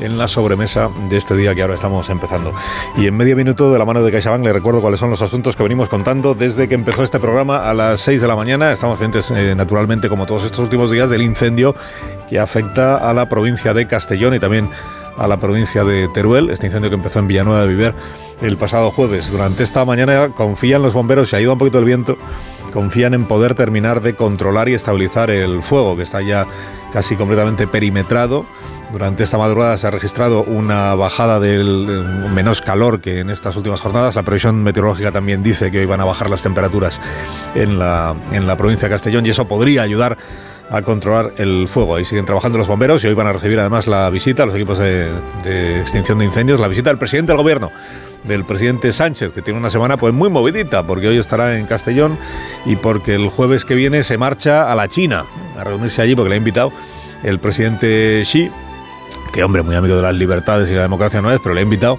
en 0.00 0.18
la 0.18 0.28
sobremesa 0.28 0.90
de 1.09 1.16
este 1.16 1.36
día 1.36 1.54
que 1.54 1.62
ahora 1.62 1.74
estamos 1.74 2.09
empezando. 2.10 2.52
Y 2.96 3.06
en 3.06 3.16
medio 3.16 3.36
minuto 3.36 3.72
de 3.72 3.78
la 3.78 3.84
mano 3.84 4.02
de 4.02 4.10
CaixaBank 4.10 4.44
le 4.44 4.52
recuerdo 4.52 4.80
cuáles 4.80 5.00
son 5.00 5.10
los 5.10 5.22
asuntos 5.22 5.56
que 5.56 5.62
venimos 5.62 5.88
contando 5.88 6.34
desde 6.34 6.68
que 6.68 6.74
empezó 6.74 7.02
este 7.02 7.20
programa 7.20 7.68
a 7.68 7.74
las 7.74 8.00
6 8.00 8.20
de 8.20 8.28
la 8.28 8.36
mañana. 8.36 8.72
Estamos 8.72 8.98
pendientes, 8.98 9.30
eh, 9.30 9.54
naturalmente, 9.54 10.09
como 10.09 10.26
todos 10.26 10.44
estos 10.44 10.60
últimos 10.60 10.90
días, 10.90 11.10
del 11.10 11.22
incendio 11.22 11.74
que 12.28 12.38
afecta 12.38 12.96
a 12.96 13.12
la 13.12 13.28
provincia 13.28 13.74
de 13.74 13.86
Castellón 13.86 14.34
y 14.34 14.40
también 14.40 14.70
a 15.16 15.28
la 15.28 15.38
provincia 15.38 15.84
de 15.84 16.09
Teruel, 16.09 16.50
este 16.50 16.66
incendio 16.66 16.90
que 16.90 16.96
empezó 16.96 17.18
en 17.18 17.26
Villanueva 17.26 17.62
de 17.62 17.68
Viver 17.68 17.94
el 18.40 18.56
pasado 18.56 18.90
jueves. 18.90 19.30
Durante 19.30 19.62
esta 19.62 19.84
mañana 19.84 20.30
confían 20.34 20.82
los 20.82 20.94
bomberos, 20.94 21.28
se 21.28 21.36
ha 21.36 21.40
ido 21.40 21.52
un 21.52 21.59
poquito 21.59 21.78
el 21.78 21.84
viento, 21.84 22.16
confían 22.73 23.15
en 23.15 23.27
poder 23.27 23.55
terminar 23.55 24.01
de 24.01 24.15
controlar 24.15 24.69
y 24.69 24.74
estabilizar 24.74 25.31
el 25.31 25.62
fuego, 25.62 25.97
que 25.97 26.03
está 26.03 26.20
ya 26.20 26.47
casi 26.93 27.16
completamente 27.16 27.66
perimetrado. 27.66 28.47
Durante 28.93 29.24
esta 29.24 29.39
madrugada 29.39 29.78
se 29.78 29.86
ha 29.86 29.90
registrado 29.90 30.43
una 30.43 30.94
bajada 30.94 31.40
del 31.40 31.86
de 31.86 32.28
menos 32.28 32.61
calor 32.61 33.01
que 33.01 33.20
en 33.20 33.31
estas 33.31 33.57
últimas 33.57 33.81
jornadas. 33.81 34.16
La 34.16 34.23
previsión 34.23 34.62
meteorológica 34.62 35.12
también 35.12 35.43
dice 35.43 35.70
que 35.70 35.78
hoy 35.78 35.86
van 35.86 36.01
a 36.01 36.05
bajar 36.05 36.28
las 36.28 36.43
temperaturas 36.43 37.01
en 37.55 37.78
la, 37.78 38.15
en 38.32 38.47
la 38.47 38.57
provincia 38.57 38.89
de 38.89 38.94
Castellón 38.94 39.24
y 39.24 39.31
eso 39.31 39.49
podría 39.49 39.82
ayudar 39.82 40.19
a 40.70 40.82
controlar 40.82 41.32
el 41.39 41.69
fuego. 41.69 41.97
Ahí 41.97 42.05
siguen 42.05 42.27
trabajando 42.27 42.59
los 42.59 42.69
bomberos 42.69 43.03
y 43.05 43.07
hoy 43.07 43.15
van 43.15 43.27
a 43.27 43.32
recibir 43.32 43.59
además 43.61 43.86
la 43.86 44.11
visita, 44.11 44.44
los 44.44 44.55
equipos 44.55 44.78
de, 44.78 45.11
de 45.43 45.81
extinción 45.81 46.19
de 46.19 46.27
incendios, 46.27 46.61
la 46.61 46.69
visita 46.69 46.90
del 46.90 46.99
presidente 46.99 47.32
del 47.32 47.39
gobierno 47.39 47.70
del 48.24 48.44
presidente 48.44 48.93
Sánchez, 48.93 49.32
que 49.32 49.43
tiene 49.43 49.59
una 49.59 49.70
semana 49.70 49.97
pues 49.97 50.15
muy 50.15 50.31
movidita, 50.31 50.86
porque 50.86 51.09
hoy 51.09 51.19
estará 51.19 51.59
en 51.59 51.66
Castellón 51.66 52.19
y 52.65 52.77
porque 52.77 53.15
el 53.15 53.28
jueves 53.28 53.65
que 53.65 53.74
viene 53.74 54.03
se 54.03 54.19
marcha 54.19 54.70
a 54.70 54.74
la 54.74 54.89
China 54.89 55.24
a 55.57 55.65
reunirse 55.65 56.03
allí, 56.03 56.15
porque 56.15 56.31
le 56.31 56.35
ha 56.36 56.39
invitado 56.39 56.73
el 57.23 57.39
presidente 57.39 58.23
Xi, 58.24 58.51
que 59.32 59.43
hombre, 59.43 59.62
muy 59.62 59.74
amigo 59.74 59.97
de 59.97 60.03
las 60.03 60.15
libertades 60.15 60.69
y 60.69 60.74
la 60.74 60.82
democracia 60.82 61.23
no 61.23 61.32
es, 61.32 61.40
pero 61.43 61.55
le 61.55 61.61
ha 61.61 61.65
invitado 61.65 61.99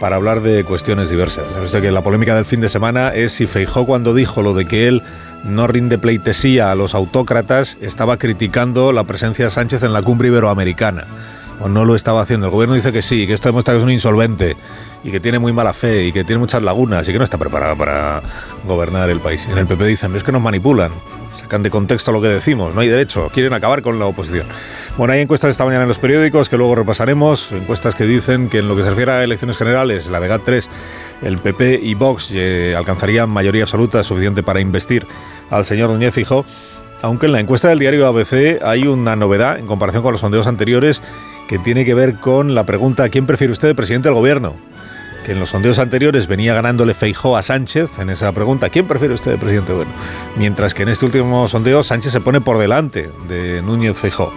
para 0.00 0.16
hablar 0.16 0.42
de 0.42 0.64
cuestiones 0.64 1.08
diversas. 1.08 1.44
Que 1.72 1.90
la 1.90 2.02
polémica 2.02 2.34
del 2.34 2.44
fin 2.44 2.60
de 2.60 2.68
semana 2.68 3.08
es 3.08 3.32
si 3.32 3.46
Feijó 3.46 3.86
cuando 3.86 4.14
dijo 4.14 4.42
lo 4.42 4.54
de 4.54 4.66
que 4.66 4.88
él 4.88 5.02
no 5.44 5.66
rinde 5.66 5.98
pleitesía 5.98 6.70
a 6.70 6.74
los 6.74 6.94
autócratas, 6.94 7.76
estaba 7.80 8.18
criticando 8.18 8.92
la 8.92 9.04
presencia 9.04 9.46
de 9.46 9.50
Sánchez 9.50 9.82
en 9.82 9.92
la 9.92 10.02
cumbre 10.02 10.28
iberoamericana. 10.28 11.06
O 11.60 11.68
no 11.68 11.84
lo 11.84 11.94
estaba 11.94 12.20
haciendo. 12.20 12.46
El 12.46 12.52
gobierno 12.52 12.74
dice 12.74 12.92
que 12.92 13.02
sí, 13.02 13.26
que 13.26 13.32
esto 13.32 13.48
demuestra 13.48 13.74
que 13.74 13.78
es 13.78 13.84
un 13.84 13.90
insolvente 13.90 14.56
y 15.04 15.10
que 15.10 15.20
tiene 15.20 15.38
muy 15.38 15.52
mala 15.52 15.72
fe 15.72 16.04
y 16.04 16.12
que 16.12 16.24
tiene 16.24 16.40
muchas 16.40 16.62
lagunas 16.62 17.08
y 17.08 17.12
que 17.12 17.18
no 17.18 17.24
está 17.24 17.38
preparado 17.38 17.76
para 17.76 18.22
gobernar 18.66 19.10
el 19.10 19.20
país. 19.20 19.46
En 19.46 19.58
el 19.58 19.66
PP 19.66 19.84
dicen, 19.86 20.16
es 20.16 20.24
que 20.24 20.32
nos 20.32 20.42
manipulan, 20.42 20.92
sacan 21.34 21.62
de 21.62 21.70
contexto 21.70 22.10
lo 22.10 22.22
que 22.22 22.28
decimos, 22.28 22.74
no 22.74 22.80
hay 22.80 22.88
derecho, 22.88 23.28
quieren 23.32 23.52
acabar 23.52 23.82
con 23.82 23.98
la 23.98 24.06
oposición. 24.06 24.46
Bueno, 24.96 25.12
hay 25.12 25.20
encuestas 25.20 25.50
esta 25.50 25.64
mañana 25.64 25.82
en 25.82 25.88
los 25.88 25.98
periódicos 25.98 26.48
que 26.48 26.56
luego 26.56 26.74
repasaremos, 26.74 27.52
encuestas 27.52 27.94
que 27.94 28.04
dicen 28.04 28.48
que 28.48 28.58
en 28.58 28.68
lo 28.68 28.76
que 28.76 28.82
se 28.82 28.90
refiere 28.90 29.12
a 29.12 29.22
elecciones 29.22 29.58
generales, 29.58 30.06
la 30.06 30.20
de 30.20 30.30
GAT3, 30.30 30.68
el 31.22 31.38
PP 31.38 31.80
y 31.82 31.94
Vox 31.94 32.30
eh, 32.32 32.74
alcanzarían 32.76 33.28
mayoría 33.28 33.64
absoluta 33.64 34.02
suficiente 34.02 34.42
para 34.42 34.60
investir 34.60 35.06
al 35.50 35.64
señor 35.64 35.90
Núñez 35.90 36.14
Fijo, 36.14 36.46
aunque 37.02 37.26
en 37.26 37.32
la 37.32 37.40
encuesta 37.40 37.68
del 37.68 37.78
diario 37.78 38.06
ABC 38.06 38.62
hay 38.64 38.86
una 38.86 39.16
novedad 39.16 39.58
en 39.58 39.66
comparación 39.66 40.02
con 40.02 40.12
los 40.12 40.22
sondeos 40.22 40.46
anteriores 40.46 41.02
que 41.48 41.58
tiene 41.58 41.84
que 41.84 41.94
ver 41.94 42.16
con 42.16 42.54
la 42.54 42.64
pregunta 42.64 43.08
¿quién 43.08 43.26
prefiere 43.26 43.52
usted 43.52 43.74
presidente 43.74 44.08
del 44.08 44.14
gobierno? 44.14 44.54
que 45.24 45.32
en 45.32 45.40
los 45.40 45.50
sondeos 45.50 45.78
anteriores 45.78 46.28
venía 46.28 46.54
ganándole 46.54 46.94
Feijó 46.94 47.36
a 47.36 47.42
Sánchez 47.42 47.98
en 47.98 48.10
esa 48.10 48.30
pregunta, 48.32 48.68
¿quién 48.68 48.86
prefiere 48.86 49.14
usted 49.14 49.32
de 49.32 49.38
presidente? 49.38 49.72
Bueno, 49.72 49.90
mientras 50.36 50.74
que 50.74 50.82
en 50.82 50.90
este 50.90 51.06
último 51.06 51.48
sondeo 51.48 51.82
Sánchez 51.82 52.12
se 52.12 52.20
pone 52.20 52.40
por 52.40 52.58
delante 52.58 53.10
de 53.26 53.62
Núñez 53.62 53.98
Feijó. 53.98 54.32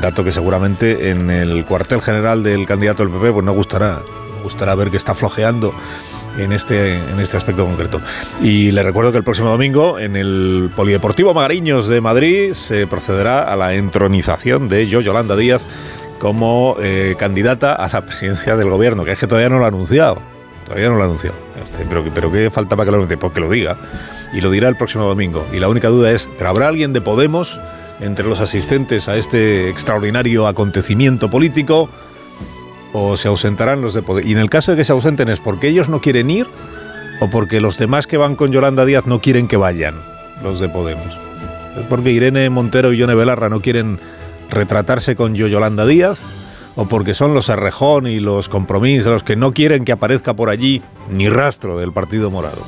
Dato 0.00 0.24
que 0.24 0.32
seguramente 0.32 1.10
en 1.10 1.30
el 1.30 1.64
cuartel 1.64 2.00
general 2.00 2.42
del 2.42 2.66
candidato 2.66 3.02
del 3.04 3.12
PP 3.12 3.32
pues 3.32 3.44
no 3.44 3.52
gustará, 3.52 4.00
gustará 4.42 4.74
ver 4.74 4.90
que 4.90 4.96
está 4.96 5.14
flojeando 5.14 5.74
en 6.38 6.52
este, 6.52 6.96
en 6.96 7.20
este 7.20 7.36
aspecto 7.36 7.64
concreto. 7.64 8.00
Y 8.42 8.72
le 8.72 8.82
recuerdo 8.82 9.12
que 9.12 9.18
el 9.18 9.24
próximo 9.24 9.50
domingo 9.50 9.98
en 9.98 10.16
el 10.16 10.70
Polideportivo 10.74 11.34
Magariños 11.34 11.88
de 11.88 12.00
Madrid 12.00 12.52
se 12.52 12.86
procederá 12.86 13.40
a 13.40 13.56
la 13.56 13.74
entronización 13.74 14.68
de 14.68 14.86
yo, 14.86 15.00
Yolanda 15.00 15.36
Díaz, 15.36 15.62
como 16.18 16.76
eh, 16.80 17.14
candidata 17.18 17.74
a 17.74 17.88
la 17.88 18.06
presidencia 18.06 18.56
del 18.56 18.70
gobierno, 18.70 19.04
que 19.04 19.12
es 19.12 19.18
que 19.18 19.26
todavía 19.26 19.48
no 19.48 19.58
lo 19.58 19.64
ha 19.64 19.68
anunciado. 19.68 20.18
Todavía 20.64 20.88
no 20.88 20.96
lo 20.96 21.02
ha 21.02 21.06
anunciado. 21.06 21.36
Pero, 21.88 22.04
pero 22.12 22.32
¿qué 22.32 22.50
falta 22.50 22.76
para 22.76 22.86
que 22.86 22.90
lo 22.90 22.96
anuncie? 22.96 23.16
Pues 23.16 23.32
que 23.32 23.40
lo 23.40 23.48
diga. 23.48 23.76
Y 24.32 24.40
lo 24.40 24.50
dirá 24.50 24.68
el 24.68 24.76
próximo 24.76 25.04
domingo. 25.04 25.46
Y 25.52 25.60
la 25.60 25.68
única 25.68 25.88
duda 25.88 26.10
es, 26.10 26.28
¿pero 26.38 26.50
habrá 26.50 26.68
alguien 26.68 26.92
de 26.92 27.00
Podemos 27.00 27.60
entre 28.00 28.26
los 28.26 28.40
asistentes 28.40 29.08
a 29.08 29.16
este 29.16 29.70
extraordinario 29.70 30.48
acontecimiento 30.48 31.30
político? 31.30 31.88
¿O 32.92 33.16
se 33.16 33.28
ausentarán 33.28 33.80
los 33.80 33.94
de 33.94 34.02
Podemos? 34.02 34.28
Y 34.28 34.32
en 34.32 34.38
el 34.38 34.50
caso 34.50 34.72
de 34.72 34.78
que 34.78 34.84
se 34.84 34.92
ausenten 34.92 35.28
es 35.28 35.38
porque 35.38 35.68
ellos 35.68 35.88
no 35.88 36.00
quieren 36.00 36.30
ir 36.30 36.48
o 37.20 37.30
porque 37.30 37.60
los 37.60 37.78
demás 37.78 38.06
que 38.06 38.16
van 38.16 38.34
con 38.34 38.50
Yolanda 38.50 38.84
Díaz 38.84 39.06
no 39.06 39.20
quieren 39.20 39.48
que 39.48 39.56
vayan, 39.56 39.94
los 40.42 40.58
de 40.60 40.68
Podemos. 40.68 41.16
Es 41.78 41.86
porque 41.88 42.10
Irene 42.10 42.50
Montero 42.50 42.92
y 42.92 42.96
Yone 42.96 43.14
Belarra 43.14 43.48
no 43.48 43.60
quieren 43.60 44.00
retratarse 44.50 45.16
con 45.16 45.34
Yo 45.34 45.46
Yolanda 45.46 45.86
Díaz 45.86 46.24
o 46.76 46.86
porque 46.86 47.14
son 47.14 47.34
los 47.34 47.48
Errejón 47.48 48.06
y 48.06 48.20
los 48.20 48.48
Compromís 48.48 49.04
los 49.04 49.22
que 49.22 49.36
no 49.36 49.52
quieren 49.52 49.84
que 49.84 49.92
aparezca 49.92 50.34
por 50.34 50.50
allí 50.50 50.82
ni 51.10 51.28
rastro 51.28 51.78
del 51.78 51.92
Partido 51.92 52.30
Morado. 52.30 52.62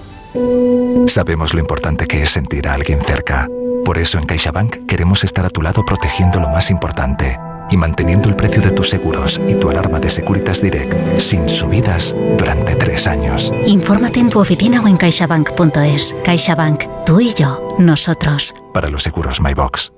Sabemos 1.06 1.54
lo 1.54 1.60
importante 1.60 2.06
que 2.06 2.22
es 2.22 2.30
sentir 2.30 2.68
a 2.68 2.74
alguien 2.74 3.00
cerca. 3.00 3.48
Por 3.84 3.98
eso 3.98 4.18
en 4.18 4.26
CaixaBank 4.26 4.86
queremos 4.86 5.24
estar 5.24 5.44
a 5.44 5.50
tu 5.50 5.62
lado 5.62 5.84
protegiendo 5.84 6.40
lo 6.40 6.48
más 6.48 6.70
importante 6.70 7.38
y 7.70 7.76
manteniendo 7.76 8.28
el 8.28 8.36
precio 8.36 8.62
de 8.62 8.70
tus 8.70 8.88
seguros 8.88 9.40
y 9.46 9.54
tu 9.54 9.70
alarma 9.70 10.00
de 10.00 10.10
Securitas 10.10 10.62
Direct 10.62 11.18
sin 11.18 11.48
subidas 11.48 12.14
durante 12.38 12.74
tres 12.74 13.06
años. 13.06 13.52
Infórmate 13.66 14.20
en 14.20 14.30
tu 14.30 14.40
oficina 14.40 14.82
o 14.82 14.88
en 14.88 14.96
caixabank.es. 14.96 16.14
CaixaBank, 16.24 16.84
tú 17.04 17.20
y 17.20 17.34
yo, 17.34 17.76
nosotros. 17.78 18.54
Para 18.72 18.88
los 18.88 19.02
seguros 19.02 19.40
MyBox. 19.40 19.97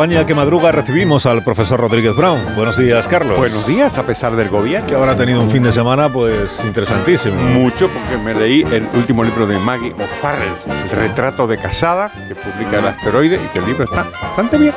España 0.00 0.24
que 0.24 0.34
madruga 0.34 0.72
recibimos 0.72 1.26
al 1.26 1.44
profesor 1.44 1.78
Rodríguez 1.78 2.16
Brown. 2.16 2.40
Buenos 2.56 2.78
días, 2.78 3.06
Carlos. 3.06 3.36
Buenos 3.36 3.66
días, 3.66 3.98
a 3.98 4.06
pesar 4.06 4.34
del 4.34 4.48
gobierno. 4.48 4.86
Que 4.86 4.94
ahora 4.94 5.12
ha 5.12 5.14
tenido 5.14 5.42
un 5.42 5.50
fin 5.50 5.62
de 5.62 5.72
semana, 5.72 6.08
pues, 6.08 6.58
interesantísimo. 6.64 7.34
Mucho, 7.34 7.90
porque 7.90 8.16
me 8.16 8.32
leí 8.32 8.62
el 8.62 8.88
último 8.94 9.22
libro 9.22 9.46
de 9.46 9.58
Maggie 9.58 9.92
O'Farrell, 9.92 10.54
El 10.84 10.90
retrato 10.90 11.46
de 11.46 11.58
casada, 11.58 12.10
que 12.26 12.34
publica 12.34 12.78
el 12.78 12.86
asteroide, 12.86 13.36
y 13.36 13.48
que 13.48 13.58
el 13.58 13.66
libro 13.66 13.84
está 13.84 14.06
bastante 14.22 14.56
bien. 14.56 14.72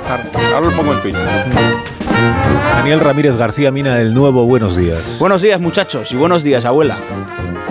Ahora, 0.53 0.67
lo 0.67 0.75
pongo 0.75 0.91
en 0.91 1.01
Twitter. 1.01 1.21
Daniel 2.75 2.99
Ramírez 2.99 3.37
García 3.37 3.71
Mina, 3.71 4.01
el 4.01 4.13
nuevo 4.13 4.45
Buenos 4.45 4.75
Días. 4.75 5.19
Buenos 5.21 5.41
días, 5.41 5.61
muchachos, 5.61 6.11
y 6.11 6.17
buenos 6.17 6.43
días, 6.43 6.65
abuela. 6.65 6.97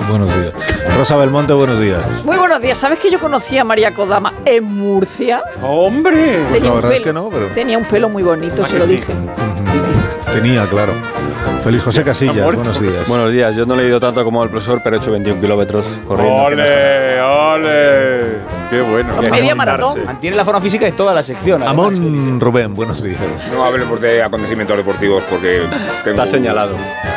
Buenos 0.08 0.28
días. 0.34 0.52
Rosa 0.96 1.16
Belmonte, 1.16 1.52
buenos 1.52 1.80
días. 1.80 2.04
Muy 2.24 2.36
buenos 2.36 2.60
días. 2.60 2.78
¿Sabes 2.78 2.98
que 2.98 3.10
yo 3.10 3.18
conocí 3.18 3.56
a 3.58 3.64
María 3.64 3.94
Kodama 3.94 4.34
en 4.44 4.64
Murcia? 4.64 5.42
¡Hombre! 5.62 6.38
Pues 6.50 6.62
Tenía 6.62 6.68
la 6.68 6.70
un 6.70 6.76
verdad 6.76 6.92
es 6.92 7.00
pelo- 7.00 7.04
que 7.04 7.12
no, 7.12 7.30
pero 7.30 7.46
Tenía 7.54 7.78
un 7.78 7.84
pelo 7.84 8.08
muy 8.08 8.22
bonito, 8.22 8.64
se 8.66 8.78
lo 8.78 8.86
dije. 8.86 9.12
tenía, 10.32 10.66
claro. 10.66 10.92
Feliz 11.64 11.82
José 11.82 12.02
Casillas, 12.02 12.44
buenos 12.44 12.80
días. 12.80 13.08
Buenos 13.08 13.30
días, 13.32 13.54
yo 13.56 13.64
no 13.66 13.74
he 13.74 13.78
leído 13.78 14.00
tanto 14.00 14.24
como 14.24 14.42
el 14.42 14.50
profesor, 14.50 14.80
pero 14.82 14.96
he 14.96 14.98
hecho 14.98 15.12
21 15.12 15.40
kilómetros 15.40 15.86
corriendo. 16.06 16.42
¡Ole! 16.42 17.20
¡Ole! 17.20 18.61
¡Qué 18.72 18.80
bueno! 18.80 19.20
Media 19.30 19.54
maratón. 19.54 20.02
Mantiene 20.02 20.34
la 20.34 20.46
forma 20.46 20.58
física 20.62 20.86
de 20.86 20.92
toda 20.92 21.12
la 21.12 21.22
sección. 21.22 21.62
además. 21.62 21.88
Amón 21.88 22.40
Rubén, 22.40 22.74
buenos 22.74 23.02
días. 23.02 23.18
No 23.52 23.66
hablemos 23.66 24.00
de 24.00 24.22
acontecimientos 24.22 24.74
deportivos 24.78 25.22
porque 25.28 25.60
tengo 26.04 26.22
Está 26.22 26.24
señalado. 26.38 26.72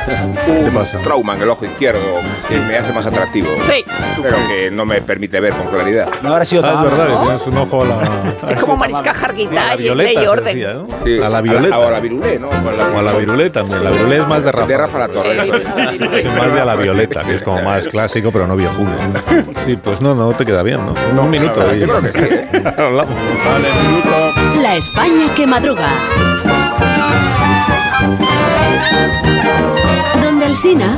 ¿Qué 0.45 0.69
pasa? 0.72 0.98
un 0.98 1.03
trauma 1.03 1.36
en 1.36 1.44
el 1.44 1.49
ojo 1.49 1.64
izquierdo 1.65 2.02
que 2.49 2.60
me 2.60 2.77
hace 2.77 2.91
más 2.91 3.06
atractivo. 3.06 3.48
Sí. 3.61 3.86
Pero 4.22 4.36
que 4.49 4.69
no 4.69 4.86
me 4.86 5.02
permite 5.02 5.40
ver 5.40 5.53
con 5.53 5.68
claridad. 5.68 6.10
No 6.22 6.34
habrá 6.34 6.44
sido 6.44 6.61
Ah, 6.65 6.68
tan 6.73 6.84
es 6.86 6.91
verdad 6.91 7.07
¿no? 7.07 7.19
que 7.22 7.26
tienes 7.26 7.48
un 7.48 7.57
ojo 7.57 7.82
a 7.82 7.86
la, 7.86 8.52
Es 8.53 8.61
como 8.61 8.76
Marisca 8.76 9.14
Jarguita 9.14 9.76
y 9.76 9.77
violeta, 9.77 10.19
Ley 10.19 10.27
Orden. 10.27 10.44
decía, 10.45 10.73
¿no? 10.73 10.88
Sí. 11.02 11.19
A 11.22 11.30
la 11.30 11.40
violeta. 11.41 11.80
O 11.80 11.88
a 11.88 11.91
la 11.91 11.99
virulé, 12.02 12.38
¿no? 12.38 12.49
O 12.49 12.99
a 12.99 13.02
la 13.02 13.14
virulé 13.14 13.49
también. 13.49 13.82
La 13.82 13.91
virulé 13.91 14.18
es 14.18 14.27
más 14.27 14.44
de 14.44 14.52
Rafa. 14.52 14.68
De 14.68 14.77
Rafa 14.77 14.99
La 14.99 15.07
Torre. 15.07 15.38
Es 15.57 15.73
más 16.38 16.53
de 16.53 16.60
a 16.60 16.65
la 16.65 16.76
violeta, 16.76 17.23
que 17.23 17.36
es 17.36 17.41
como 17.44 17.61
más 17.61 17.88
clásico, 17.88 18.30
pero 18.32 18.45
no 18.45 18.57
viejuno. 18.57 18.91
Sí, 19.64 19.77
pues 19.77 20.02
no, 20.02 20.14
no 20.14 20.34
te 20.34 20.45
queda 20.45 20.61
bien, 20.64 20.82
¿no? 20.86 20.94
un 21.23 21.30
minuto. 21.45 21.73
Yo 21.76 21.88
creo 21.88 22.01
que 22.01 22.11
sí, 22.11 22.19
¿eh? 22.22 22.47
vale, 22.63 23.67
minuto. 23.84 24.61
La 24.61 24.76
España 24.76 25.34
que 25.35 25.47
madruga. 25.47 25.89
Donde 30.22 30.45
el 30.45 30.55
Sina. 30.55 30.97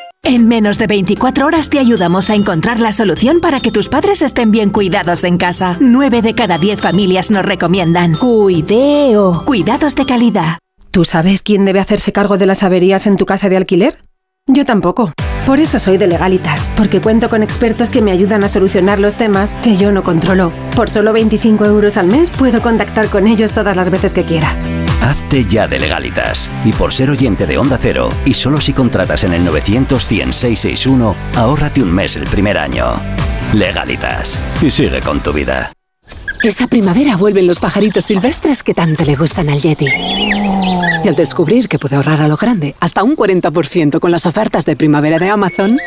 En 0.23 0.47
menos 0.47 0.77
de 0.77 0.85
24 0.85 1.47
horas 1.47 1.67
te 1.69 1.79
ayudamos 1.79 2.29
a 2.29 2.35
encontrar 2.35 2.79
la 2.79 2.91
solución 2.91 3.39
para 3.41 3.59
que 3.59 3.71
tus 3.71 3.89
padres 3.89 4.21
estén 4.21 4.51
bien 4.51 4.69
cuidados 4.69 5.23
en 5.23 5.39
casa. 5.39 5.77
9 5.79 6.21
de 6.21 6.35
cada 6.35 6.59
10 6.59 6.79
familias 6.79 7.31
nos 7.31 7.43
recomiendan. 7.43 8.13
Cuideo. 8.13 9.43
Cuidados 9.45 9.95
de 9.95 10.05
calidad. 10.05 10.59
¿Tú 10.91 11.05
sabes 11.05 11.41
quién 11.41 11.65
debe 11.65 11.79
hacerse 11.79 12.11
cargo 12.11 12.37
de 12.37 12.45
las 12.45 12.61
averías 12.61 13.07
en 13.07 13.17
tu 13.17 13.25
casa 13.25 13.49
de 13.49 13.57
alquiler? 13.57 13.97
Yo 14.45 14.63
tampoco. 14.63 15.11
Por 15.47 15.59
eso 15.59 15.79
soy 15.79 15.97
de 15.97 16.05
legalitas, 16.05 16.69
porque 16.77 17.01
cuento 17.01 17.27
con 17.27 17.41
expertos 17.41 17.89
que 17.89 18.03
me 18.03 18.11
ayudan 18.11 18.43
a 18.43 18.47
solucionar 18.47 18.99
los 18.99 19.15
temas 19.15 19.53
que 19.63 19.75
yo 19.75 19.91
no 19.91 20.03
controlo. 20.03 20.53
Por 20.75 20.91
solo 20.91 21.13
25 21.13 21.65
euros 21.65 21.97
al 21.97 22.05
mes 22.05 22.29
puedo 22.29 22.61
contactar 22.61 23.07
con 23.07 23.25
ellos 23.25 23.53
todas 23.53 23.75
las 23.75 23.89
veces 23.89 24.13
que 24.13 24.23
quiera. 24.23 24.55
Hazte 25.01 25.45
ya 25.45 25.67
de 25.67 25.79
legalitas. 25.79 26.49
Y 26.63 26.71
por 26.71 26.93
ser 26.93 27.09
oyente 27.09 27.47
de 27.47 27.57
Onda 27.57 27.77
Cero, 27.81 28.09
y 28.25 28.33
solo 28.33 28.61
si 28.61 28.73
contratas 28.73 29.23
en 29.23 29.33
el 29.33 29.43
900 29.43 30.05
100 30.05 30.33
661, 30.33 31.15
ahórrate 31.35 31.81
un 31.83 31.91
mes 31.91 32.15
el 32.15 32.23
primer 32.23 32.57
año. 32.57 33.01
Legalitas. 33.53 34.39
Y 34.61 34.71
sigue 34.71 35.01
con 35.01 35.19
tu 35.19 35.33
vida. 35.33 35.71
Esta 36.43 36.65
primavera 36.65 37.17
vuelven 37.17 37.45
los 37.45 37.59
pajaritos 37.59 38.05
silvestres 38.05 38.63
que 38.63 38.73
tanto 38.73 39.03
le 39.05 39.15
gustan 39.15 39.49
al 39.49 39.61
Yeti. 39.61 39.85
Y 41.03 41.07
al 41.07 41.15
descubrir 41.15 41.67
que 41.67 41.77
puede 41.77 41.95
ahorrar 41.95 42.19
a 42.21 42.27
lo 42.27 42.35
grande 42.35 42.75
hasta 42.79 43.03
un 43.03 43.15
40% 43.15 43.99
con 43.99 44.11
las 44.11 44.25
ofertas 44.25 44.65
de 44.65 44.75
primavera 44.75 45.19
de 45.19 45.29
Amazon, 45.29 45.77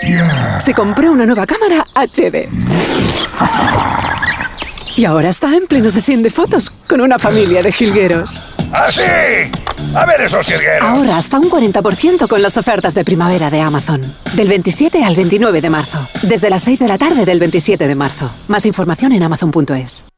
se 0.61 0.75
compró 0.75 1.11
una 1.11 1.27
nueva 1.27 1.47
cámara 1.47 1.85
HD. 1.95 2.49
Y 4.97 5.05
ahora 5.07 5.29
está 5.29 5.55
en 5.57 5.67
pleno 5.67 5.91
sesión 5.91 6.23
de 6.23 6.31
fotos 6.31 6.71
con 6.71 7.01
una 7.01 7.19
familia 7.19 7.63
de 7.63 7.73
jilgueros. 7.73 8.41
¡Ah, 8.73 8.91
sí! 8.93 9.03
A 9.95 10.07
ver 10.07 10.21
esos 10.21 10.47
jilgueros. 10.47 10.83
Ahora 10.83 11.17
hasta 11.17 11.39
un 11.39 11.51
40% 11.51 12.29
con 12.29 12.43
las 12.43 12.57
ofertas 12.57 12.95
de 12.95 13.05
primavera 13.05 13.51
de 13.51 13.61
Amazon. 13.61 14.03
Del 14.35 14.49
27 14.49 15.03
al 15.05 15.17
29 15.17 15.61
de 15.61 15.71
marzo. 15.71 16.07
Desde 16.23 16.49
las 16.49 16.63
6 16.63 16.79
de 16.79 16.89
la 16.89 16.99
tarde 16.99 17.25
del 17.25 17.41
27 17.41 17.89
de 17.89 17.95
marzo. 17.95 18.31
Más 18.47 18.67
información 18.67 19.13
en 19.13 19.23
amazon.es. 19.25 20.05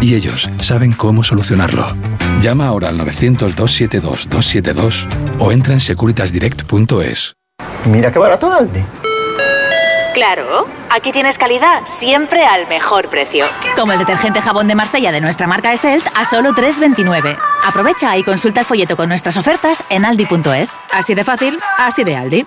y 0.00 0.14
ellos 0.14 0.48
saben 0.60 0.92
cómo 0.92 1.22
solucionarlo. 1.22 1.86
Llama 2.40 2.66
ahora 2.66 2.88
al 2.88 2.98
900-272-272 3.00 5.06
o 5.38 5.52
entra 5.52 5.74
en 5.74 5.80
securitasdirect.es. 5.80 7.34
Mira 7.86 8.12
qué 8.12 8.18
barato 8.18 8.52
Aldi. 8.52 8.84
Claro, 10.14 10.68
aquí 10.90 11.10
tienes 11.10 11.38
calidad 11.38 11.82
siempre 11.86 12.46
al 12.46 12.68
mejor 12.68 13.08
precio. 13.08 13.46
Como 13.76 13.92
el 13.92 13.98
detergente 13.98 14.40
jabón 14.40 14.68
de 14.68 14.76
Marsella 14.76 15.10
de 15.10 15.20
nuestra 15.20 15.48
marca 15.48 15.72
Eselt 15.72 16.06
a 16.14 16.24
solo 16.24 16.52
3,29. 16.52 17.36
Aprovecha 17.64 18.16
y 18.16 18.22
consulta 18.22 18.60
el 18.60 18.66
folleto 18.66 18.96
con 18.96 19.08
nuestras 19.08 19.36
ofertas 19.36 19.82
en 19.90 20.04
aldi.es. 20.04 20.78
Así 20.92 21.16
de 21.16 21.24
fácil, 21.24 21.58
así 21.78 22.04
de 22.04 22.14
Aldi. 22.14 22.46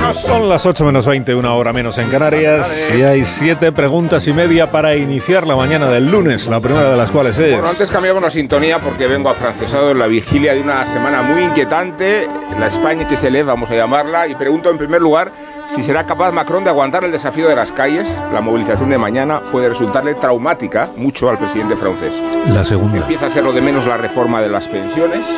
Vámonos. 0.00 0.20
Son 0.22 0.48
las 0.48 0.64
8 0.64 0.84
menos 0.84 1.06
20, 1.06 1.34
una 1.34 1.54
hora 1.54 1.72
menos 1.72 1.98
en 1.98 2.08
Canarias. 2.08 2.90
Y 2.96 3.02
hay 3.02 3.24
siete 3.24 3.72
preguntas 3.72 4.26
y 4.28 4.32
media 4.32 4.70
para 4.70 4.94
iniciar 4.94 5.46
la 5.46 5.56
mañana 5.56 5.88
del 5.88 6.10
lunes, 6.10 6.46
la 6.46 6.60
primera 6.60 6.90
de 6.90 6.96
las 6.96 7.10
cuales 7.10 7.36
es. 7.38 7.52
Bueno, 7.52 7.68
antes 7.68 7.90
cambiamos 7.90 8.22
la 8.22 8.30
sintonía 8.30 8.78
porque 8.78 9.06
vengo 9.06 9.28
afrancesado 9.28 9.90
en 9.90 9.98
la 9.98 10.06
vigilia 10.06 10.54
de 10.54 10.60
una 10.60 10.86
semana 10.86 11.22
muy 11.22 11.42
inquietante, 11.42 12.28
la 12.58 12.68
España 12.68 13.08
que 13.08 13.16
se 13.16 13.30
lee, 13.30 13.42
vamos 13.42 13.70
a 13.70 13.74
llamarla, 13.74 14.28
y 14.28 14.34
pregunto 14.34 14.70
en 14.70 14.78
primer 14.78 15.02
lugar 15.02 15.32
si 15.68 15.82
será 15.82 16.04
capaz 16.04 16.32
Macron 16.32 16.64
de 16.64 16.70
aguantar 16.70 17.04
el 17.04 17.12
desafío 17.12 17.48
de 17.48 17.54
las 17.56 17.72
calles. 17.72 18.08
La 18.32 18.40
movilización 18.40 18.90
de 18.90 18.98
mañana 18.98 19.40
puede 19.52 19.68
resultarle 19.68 20.14
traumática 20.14 20.88
mucho 20.96 21.28
al 21.28 21.38
presidente 21.38 21.76
francés. 21.76 22.20
La 22.48 22.64
segunda. 22.64 22.98
Empieza 22.98 23.26
a 23.26 23.28
ser 23.28 23.44
lo 23.44 23.52
de 23.52 23.60
menos 23.60 23.86
la 23.86 23.96
reforma 23.96 24.40
de 24.40 24.48
las 24.48 24.68
pensiones. 24.68 25.28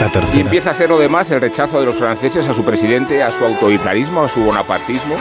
La 0.00 0.08
Y 0.08 0.10
tercera. 0.10 0.40
empieza 0.42 0.70
a 0.70 0.74
ser 0.74 0.88
lo 0.90 0.98
demás 0.98 1.30
el 1.30 1.40
rechazo 1.40 1.78
de 1.80 1.86
los 1.86 1.96
franceses 1.96 2.46
a 2.48 2.54
su 2.54 2.64
presidente, 2.64 3.22
a 3.22 3.30
su 3.30 3.44
autoritarismo, 3.44 4.22
a 4.24 4.28
su 4.28 4.40
bonapartismo. 4.40 5.14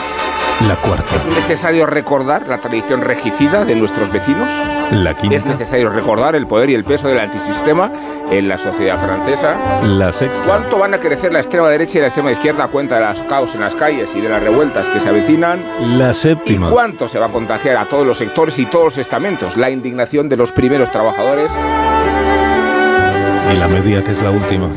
La 0.62 0.76
cuarta. 0.78 1.16
¿Es 1.18 1.26
necesario 1.26 1.86
recordar 1.86 2.48
la 2.48 2.60
tradición 2.60 3.02
regicida 3.02 3.66
de 3.66 3.76
nuestros 3.76 4.10
vecinos? 4.10 4.54
La 4.90 5.14
quinta. 5.14 5.36
¿Es 5.36 5.46
necesario 5.46 5.90
recordar 5.90 6.34
el 6.36 6.48
poder 6.48 6.70
y 6.70 6.74
el 6.76 6.86
peso 6.86 7.10
del 7.10 7.20
antisistema 7.20 7.92
en 8.32 8.48
la 8.48 8.58
sociedad 8.58 8.98
francesa? 8.98 9.82
La 9.84 10.14
sexta. 10.14 10.46
¿Cuánto 10.46 10.80
van 10.80 10.94
a 10.94 10.98
crecer 11.00 11.34
la 11.34 11.40
extrema 11.40 11.68
derecha 11.68 11.98
y 11.98 12.02
la 12.02 12.08
extrema 12.08 12.32
izquierda 12.32 12.64
a 12.64 12.68
cuenta 12.70 12.96
de 12.96 13.06
los 13.06 13.22
caos 13.24 13.54
en 13.54 13.62
las 13.62 13.76
calles 13.76 14.16
y 14.16 14.22
de 14.22 14.30
las 14.30 14.42
revueltas 14.42 14.88
que 14.88 15.02
se 15.02 15.10
avecinan? 15.10 15.60
La 15.98 16.14
séptima. 16.14 16.70
¿Cuánto 16.70 17.10
se 17.10 17.20
va 17.20 17.26
a 17.26 17.30
contagiar 17.30 17.76
a 17.76 17.86
todos 17.86 18.08
los 18.08 18.18
sectores 18.18 18.58
y 18.58 18.66
todos 18.66 18.86
los 18.86 18.98
estamentos? 18.98 19.58
La 19.58 19.70
indignación 19.70 20.30
de 20.30 20.38
los 20.38 20.54
primeros 20.54 20.90
trabajadores. 20.90 21.52
Y 23.54 23.58
la 23.58 23.68
media, 23.68 24.04
que 24.04 24.12
es 24.14 24.22
la 24.24 24.32
última. 24.32 24.70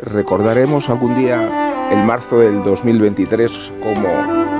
Recordaremos 0.00 0.88
algún 0.88 1.16
día 1.16 1.88
el 1.90 2.04
marzo 2.04 2.38
del 2.38 2.62
2023 2.62 3.72
como 3.82 4.51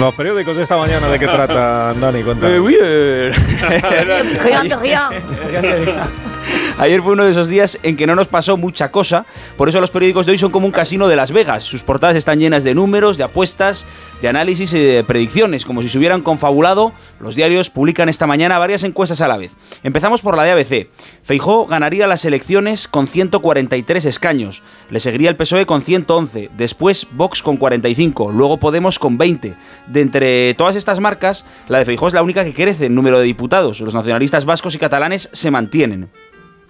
Los 0.00 0.14
periódicos 0.14 0.56
de 0.56 0.62
esta 0.62 0.76
mañana, 0.76 1.08
¿de 1.08 1.18
qué 1.18 1.26
tratan, 1.26 2.00
Dani? 2.00 2.22
Cuéntame. 2.22 2.56
Eh, 2.56 2.60
bien. 4.82 5.02
Ayer 6.78 7.00
fue 7.00 7.14
uno 7.14 7.24
de 7.24 7.30
esos 7.30 7.48
días 7.48 7.78
en 7.82 7.96
que 7.96 8.06
no 8.06 8.14
nos 8.14 8.28
pasó 8.28 8.58
mucha 8.58 8.90
cosa, 8.90 9.24
por 9.56 9.70
eso 9.70 9.80
los 9.80 9.90
periódicos 9.90 10.26
de 10.26 10.32
hoy 10.32 10.38
son 10.38 10.50
como 10.50 10.66
un 10.66 10.72
casino 10.72 11.08
de 11.08 11.16
Las 11.16 11.32
Vegas. 11.32 11.64
Sus 11.64 11.82
portadas 11.82 12.16
están 12.16 12.38
llenas 12.38 12.64
de 12.64 12.74
números, 12.74 13.16
de 13.16 13.24
apuestas, 13.24 13.86
de 14.20 14.28
análisis 14.28 14.74
y 14.74 14.80
de 14.80 15.02
predicciones, 15.02 15.64
como 15.64 15.80
si 15.80 15.88
se 15.88 15.96
hubieran 15.96 16.20
confabulado. 16.20 16.92
Los 17.18 17.34
diarios 17.34 17.70
publican 17.70 18.10
esta 18.10 18.26
mañana 18.26 18.58
varias 18.58 18.84
encuestas 18.84 19.22
a 19.22 19.28
la 19.28 19.38
vez. 19.38 19.52
Empezamos 19.84 20.20
por 20.20 20.36
la 20.36 20.42
de 20.42 20.50
ABC. 20.50 20.90
Feijó 21.22 21.64
ganaría 21.64 22.06
las 22.06 22.26
elecciones 22.26 22.88
con 22.88 23.06
143 23.06 24.04
escaños. 24.04 24.62
Le 24.90 25.00
seguiría 25.00 25.30
el 25.30 25.36
PSOE 25.36 25.64
con 25.64 25.80
111, 25.80 26.50
después 26.58 27.06
Vox 27.12 27.42
con 27.42 27.56
45, 27.56 28.32
luego 28.32 28.58
Podemos 28.58 28.98
con 28.98 29.16
20. 29.16 29.56
De 29.86 30.00
entre 30.02 30.52
todas 30.52 30.76
estas 30.76 31.00
marcas, 31.00 31.46
la 31.68 31.78
de 31.78 31.86
Feijó 31.86 32.08
es 32.08 32.14
la 32.14 32.22
única 32.22 32.44
que 32.44 32.52
crece 32.52 32.84
en 32.84 32.94
número 32.94 33.18
de 33.18 33.24
diputados. 33.24 33.80
Los 33.80 33.94
nacionalistas 33.94 34.44
vascos 34.44 34.74
y 34.74 34.78
catalanes 34.78 35.30
se 35.32 35.50
mantienen. 35.50 36.10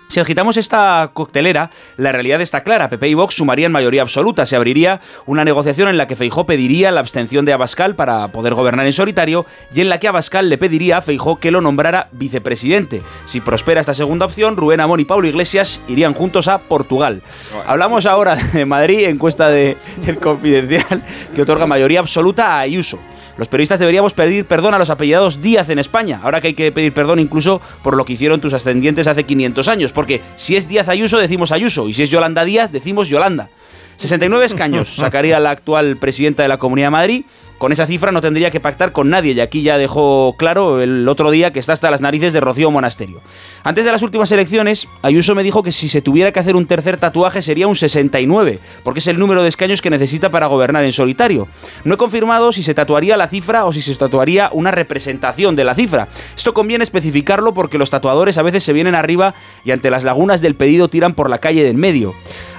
Si 0.08 0.20
agitamos 0.20 0.56
esta 0.56 1.10
coctelera, 1.12 1.70
la 1.96 2.12
realidad 2.12 2.40
está 2.40 2.62
clara. 2.62 2.88
PP 2.88 3.08
y 3.08 3.14
Vox 3.14 3.34
sumarían 3.34 3.72
mayoría 3.72 4.02
absoluta. 4.02 4.46
Se 4.46 4.54
abriría 4.54 5.00
una 5.26 5.44
negociación 5.44 5.88
en 5.88 5.98
la 5.98 6.06
que 6.06 6.16
Feijó 6.16 6.46
pediría 6.46 6.92
la 6.92 7.00
abstención 7.00 7.44
de 7.44 7.52
Abascal 7.52 7.96
para 7.96 8.28
poder 8.28 8.54
gobernar 8.54 8.86
en 8.86 8.92
solitario 8.92 9.46
y 9.74 9.80
en 9.80 9.88
la 9.88 9.98
que 9.98 10.08
Abascal 10.08 10.48
le 10.48 10.58
pediría 10.58 10.98
a 10.98 11.02
Feijó 11.02 11.40
que 11.40 11.50
lo 11.50 11.60
nombrara 11.60 12.08
vicepresidente. 12.12 13.02
Si 13.24 13.40
prospera 13.40 13.80
esta 13.80 13.94
segunda 13.94 14.26
opción, 14.26 14.56
Rubén 14.56 14.80
Amón 14.80 15.00
y 15.00 15.04
Pablo 15.04 15.26
Iglesias 15.26 15.80
irían 15.88 16.14
juntos 16.14 16.46
a 16.46 16.58
Portugal. 16.58 17.22
Hablamos 17.66 18.06
ahora 18.06 18.36
de 18.36 18.64
Madrid, 18.64 19.06
encuesta 19.06 19.48
de 19.48 19.76
El 20.06 20.18
Confidencial, 20.18 21.02
que 21.34 21.42
otorga 21.42 21.66
mayoría 21.66 22.00
absoluta 22.00 22.54
a 22.54 22.60
Ayuso. 22.60 22.98
Los 23.38 23.48
periodistas 23.48 23.78
deberíamos 23.78 24.14
pedir 24.14 24.46
perdón 24.46 24.74
a 24.74 24.78
los 24.78 24.90
apellidados 24.90 25.42
Díaz 25.42 25.68
en 25.68 25.78
España, 25.78 26.20
ahora 26.22 26.40
que 26.40 26.48
hay 26.48 26.54
que 26.54 26.72
pedir 26.72 26.92
perdón 26.92 27.18
incluso 27.18 27.60
por 27.82 27.96
lo 27.96 28.04
que 28.04 28.14
hicieron 28.14 28.40
tus 28.40 28.54
ascendientes 28.54 29.06
hace 29.06 29.24
500 29.24 29.68
años, 29.68 29.92
porque 29.92 30.22
si 30.36 30.56
es 30.56 30.68
Díaz 30.68 30.88
Ayuso 30.88 31.18
decimos 31.18 31.52
Ayuso. 31.52 31.88
Y 31.88 31.94
si 31.94 32.02
es 32.02 32.10
Yolanda 32.10 32.44
Díaz 32.44 32.72
decimos 32.72 33.08
Yolanda. 33.08 33.50
69 33.97 34.44
escaños 34.44 34.89
sacaría 34.97 35.40
la 35.40 35.51
actual 35.51 35.97
presidenta 35.97 36.43
de 36.43 36.48
la 36.48 36.59
Comunidad 36.59 36.89
de 36.89 36.90
Madrid. 36.90 37.24
Con 37.59 37.73
esa 37.73 37.86
cifra 37.86 38.12
no 38.12 38.20
tendría 38.20 38.51
que 38.51 38.60
pactar 38.60 38.93
con 38.93 39.09
nadie 39.09 39.32
y 39.32 39.40
aquí 39.40 39.62
ya 39.62 39.78
dejó 39.78 40.35
claro 40.36 40.82
el 40.82 41.09
otro 41.09 41.31
día 41.31 41.55
que 41.55 41.59
está 41.59 41.73
hasta 41.73 41.90
las 41.90 42.02
narices 42.02 42.35
de 42.35 42.40
Rocío 42.40 42.70
Monasterio. 42.70 43.23
Antes 43.64 43.86
de 43.86 43.93
las 43.93 44.02
últimas 44.02 44.31
elecciones, 44.31 44.89
Ayuso 45.01 45.35
me 45.35 45.43
dijo 45.43 45.62
que 45.62 45.73
si 45.73 45.89
se 45.89 46.02
tuviera 46.02 46.32
que 46.32 46.40
hacer 46.40 46.55
un 46.55 46.66
tercer 46.66 46.98
tatuaje 46.98 47.40
sería 47.40 47.66
un 47.66 47.74
69, 47.74 48.59
porque 48.85 48.98
es 48.98 49.06
el 49.06 49.18
número 49.18 49.43
de 49.43 49.48
escaños 49.48 49.81
que 49.81 49.89
necesita 49.89 50.31
para 50.31 50.48
gobernar 50.48 50.85
en 50.85 50.93
solitario. 50.93 51.48
No 51.85 51.94
he 51.94 51.97
confirmado 51.97 52.52
si 52.52 52.62
se 52.62 52.74
tatuaría 52.74 53.16
la 53.16 53.27
cifra 53.27 53.64
o 53.64 53.73
si 53.73 53.81
se 53.81 53.94
tatuaría 53.94 54.51
una 54.52 54.70
representación 54.70 55.56
de 55.56 55.64
la 55.64 55.74
cifra. 55.74 56.09
Esto 56.36 56.52
conviene 56.52 56.85
especificarlo 56.85 57.55
porque 57.55 57.78
los 57.78 57.89
tatuadores 57.89 58.36
a 58.36 58.43
veces 58.43 58.64
se 58.64 58.74
vienen 58.74 58.94
arriba 58.94 59.35
y 59.64 59.70
ante 59.70 59.90
las 59.90 60.05
lagunas 60.05 60.43
del 60.43 60.56
pedido 60.56 60.89
tiran 60.89 61.14
por 61.14 61.31
la 61.31 61.39
calle 61.39 61.64
del 61.64 61.78
medio. 61.78 62.14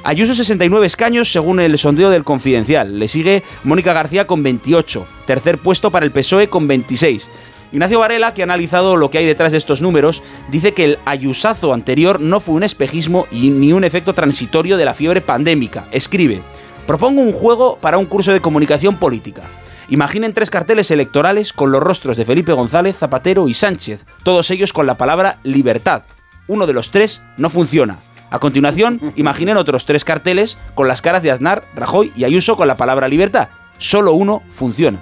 Ayuso 0.07 0.34
69 0.34 0.85
escaños 0.85 1.29
según 1.34 1.59
el 1.59 1.77
sondeo 1.77 2.09
del 2.09 2.23
Confidencial. 2.23 2.97
Le 2.97 3.09
sigue 3.09 3.43
Mónica 3.65 3.91
García 3.91 4.25
con 4.25 4.41
28. 4.41 5.05
Tercer 5.25 5.57
puesto 5.57 5.91
para 5.91 6.05
el 6.05 6.13
PSOE 6.13 6.47
con 6.47 6.65
26. 6.65 7.29
Ignacio 7.73 7.99
Varela, 7.99 8.34
que 8.34 8.41
ha 8.41 8.45
analizado 8.45 8.95
lo 8.95 9.11
que 9.11 9.17
hay 9.17 9.25
detrás 9.25 9.51
de 9.51 9.57
estos 9.57 9.81
números, 9.81 10.23
dice 10.49 10.73
que 10.73 10.85
el 10.85 10.99
ayusazo 11.03 11.73
anterior 11.73 12.21
no 12.21 12.39
fue 12.39 12.55
un 12.55 12.63
espejismo 12.63 13.27
y 13.31 13.49
ni 13.49 13.73
un 13.73 13.84
efecto 13.84 14.13
transitorio 14.13 14.77
de 14.77 14.85
la 14.85 14.93
fiebre 14.93 15.19
pandémica. 15.19 15.89
Escribe, 15.91 16.41
propongo 16.85 17.19
un 17.19 17.34
juego 17.34 17.77
para 17.81 17.97
un 17.97 18.05
curso 18.05 18.31
de 18.31 18.39
comunicación 18.39 18.95
política. 18.95 19.41
Imaginen 19.89 20.31
tres 20.31 20.49
carteles 20.49 20.89
electorales 20.89 21.51
con 21.51 21.69
los 21.69 21.84
rostros 21.84 22.15
de 22.15 22.23
Felipe 22.23 22.53
González, 22.53 22.95
Zapatero 22.95 23.49
y 23.49 23.53
Sánchez, 23.53 24.05
todos 24.23 24.51
ellos 24.51 24.71
con 24.71 24.88
la 24.88 24.95
palabra 24.95 25.39
libertad. 25.43 26.03
Uno 26.47 26.65
de 26.65 26.71
los 26.71 26.91
tres 26.91 27.21
no 27.35 27.49
funciona. 27.49 27.99
A 28.29 28.39
continuación, 28.39 29.13
imaginen 29.15 29.57
otros 29.57 29.85
tres 29.85 30.03
carteles 30.03 30.57
con 30.75 30.87
las 30.87 31.01
caras 31.01 31.23
de 31.23 31.31
Aznar, 31.31 31.65
Rajoy 31.75 32.11
y 32.15 32.25
Ayuso 32.25 32.57
con 32.57 32.67
la 32.67 32.77
palabra 32.77 33.07
libertad. 33.07 33.49
Solo 33.77 34.13
uno 34.13 34.41
funciona. 34.53 34.99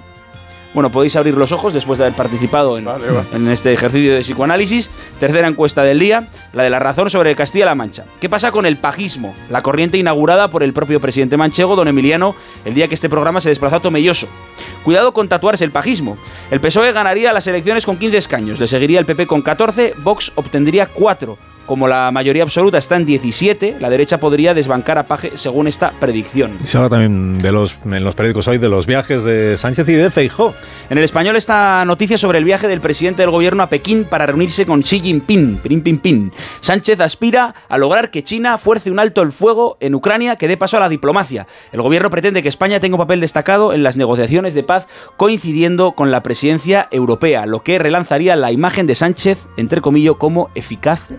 Bueno, 0.74 0.92
podéis 0.92 1.16
abrir 1.16 1.34
los 1.34 1.52
ojos 1.52 1.72
después 1.72 1.98
de 1.98 2.04
haber 2.04 2.16
participado 2.16 2.76
en, 2.76 2.86
en, 3.32 3.48
este 3.48 3.72
ejercicio 3.72 4.12
de 4.12 4.20
psicoanálisis. 4.20 4.90
Tercera 5.18 5.48
encuesta 5.48 5.82
del 5.82 5.98
día, 5.98 6.28
la 6.52 6.64
de 6.64 6.70
la 6.70 6.78
razón 6.78 7.08
sobre 7.08 7.34
Castilla-La 7.34 7.74
Mancha. 7.74 8.04
¿Qué 8.20 8.28
pasa 8.28 8.52
con 8.52 8.66
el 8.66 8.76
pajismo? 8.76 9.34
La 9.48 9.62
corriente 9.62 9.96
inaugurada 9.96 10.48
por 10.48 10.62
el 10.62 10.74
propio 10.74 11.00
presidente 11.00 11.38
manchego, 11.38 11.76
don 11.76 11.88
Emiliano, 11.88 12.36
el 12.66 12.74
día 12.74 12.88
que 12.88 12.94
este 12.94 13.08
programa 13.08 13.40
se 13.40 13.48
desplazó 13.48 13.76
a 13.76 13.80
Tomelloso. 13.80 14.28
Cuidado 14.84 15.14
con 15.14 15.30
tatuarse 15.30 15.64
el 15.64 15.70
pajismo. 15.70 16.18
El 16.50 16.60
PSOE 16.60 16.92
ganaría 16.92 17.32
las 17.32 17.46
elecciones 17.46 17.86
con 17.86 17.96
15 17.96 18.18
escaños, 18.18 18.60
le 18.60 18.66
seguiría 18.66 18.98
el 18.98 19.06
PP 19.06 19.26
con 19.26 19.40
14, 19.40 19.94
Vox 20.02 20.30
obtendría 20.34 20.88
4 20.88 21.55
como 21.66 21.88
la 21.88 22.10
mayoría 22.10 22.42
absoluta 22.42 22.78
está 22.78 22.96
en 22.96 23.04
17, 23.04 23.76
la 23.80 23.90
derecha 23.90 24.18
podría 24.18 24.54
desbancar 24.54 24.98
a 24.98 25.06
Paje 25.06 25.32
según 25.34 25.66
esta 25.66 25.90
predicción. 25.92 26.56
Y 26.62 26.66
se 26.66 26.78
habla 26.78 26.88
también 26.88 27.38
de 27.38 27.52
los, 27.52 27.76
en 27.84 28.04
los 28.04 28.14
periódicos 28.14 28.48
hoy 28.48 28.58
de 28.58 28.68
los 28.68 28.86
viajes 28.86 29.24
de 29.24 29.56
Sánchez 29.56 29.88
y 29.88 29.92
de 29.92 30.10
Feijó. 30.10 30.54
En 30.88 30.98
el 30.98 31.04
español 31.04 31.36
esta 31.36 31.84
noticia 31.84 32.16
sobre 32.16 32.38
el 32.38 32.44
viaje 32.44 32.68
del 32.68 32.80
presidente 32.80 33.22
del 33.22 33.30
gobierno 33.30 33.62
a 33.62 33.68
Pekín 33.68 34.04
para 34.04 34.26
reunirse 34.26 34.64
con 34.64 34.82
Xi 34.82 35.00
Jinping. 35.00 35.58
Pin, 35.58 35.82
pin, 35.82 35.98
pin. 35.98 36.32
Sánchez 36.60 37.00
aspira 37.00 37.54
a 37.68 37.78
lograr 37.78 38.10
que 38.10 38.22
China 38.22 38.58
fuerce 38.58 38.90
un 38.90 38.98
alto 38.98 39.22
el 39.22 39.32
fuego 39.32 39.76
en 39.80 39.94
Ucrania 39.94 40.36
que 40.36 40.48
dé 40.48 40.56
paso 40.56 40.76
a 40.76 40.80
la 40.80 40.88
diplomacia. 40.88 41.46
El 41.72 41.82
gobierno 41.82 42.10
pretende 42.10 42.42
que 42.42 42.48
España 42.48 42.80
tenga 42.80 42.94
un 42.96 43.02
papel 43.02 43.20
destacado 43.20 43.72
en 43.72 43.82
las 43.82 43.96
negociaciones 43.96 44.54
de 44.54 44.62
paz 44.62 44.86
coincidiendo 45.16 45.92
con 45.92 46.10
la 46.10 46.22
presidencia 46.22 46.88
europea, 46.90 47.46
lo 47.46 47.62
que 47.62 47.78
relanzaría 47.78 48.36
la 48.36 48.52
imagen 48.52 48.86
de 48.86 48.94
Sánchez, 48.94 49.48
entre 49.56 49.80
comillas, 49.80 49.96
como 50.18 50.50
eficaz 50.54 51.10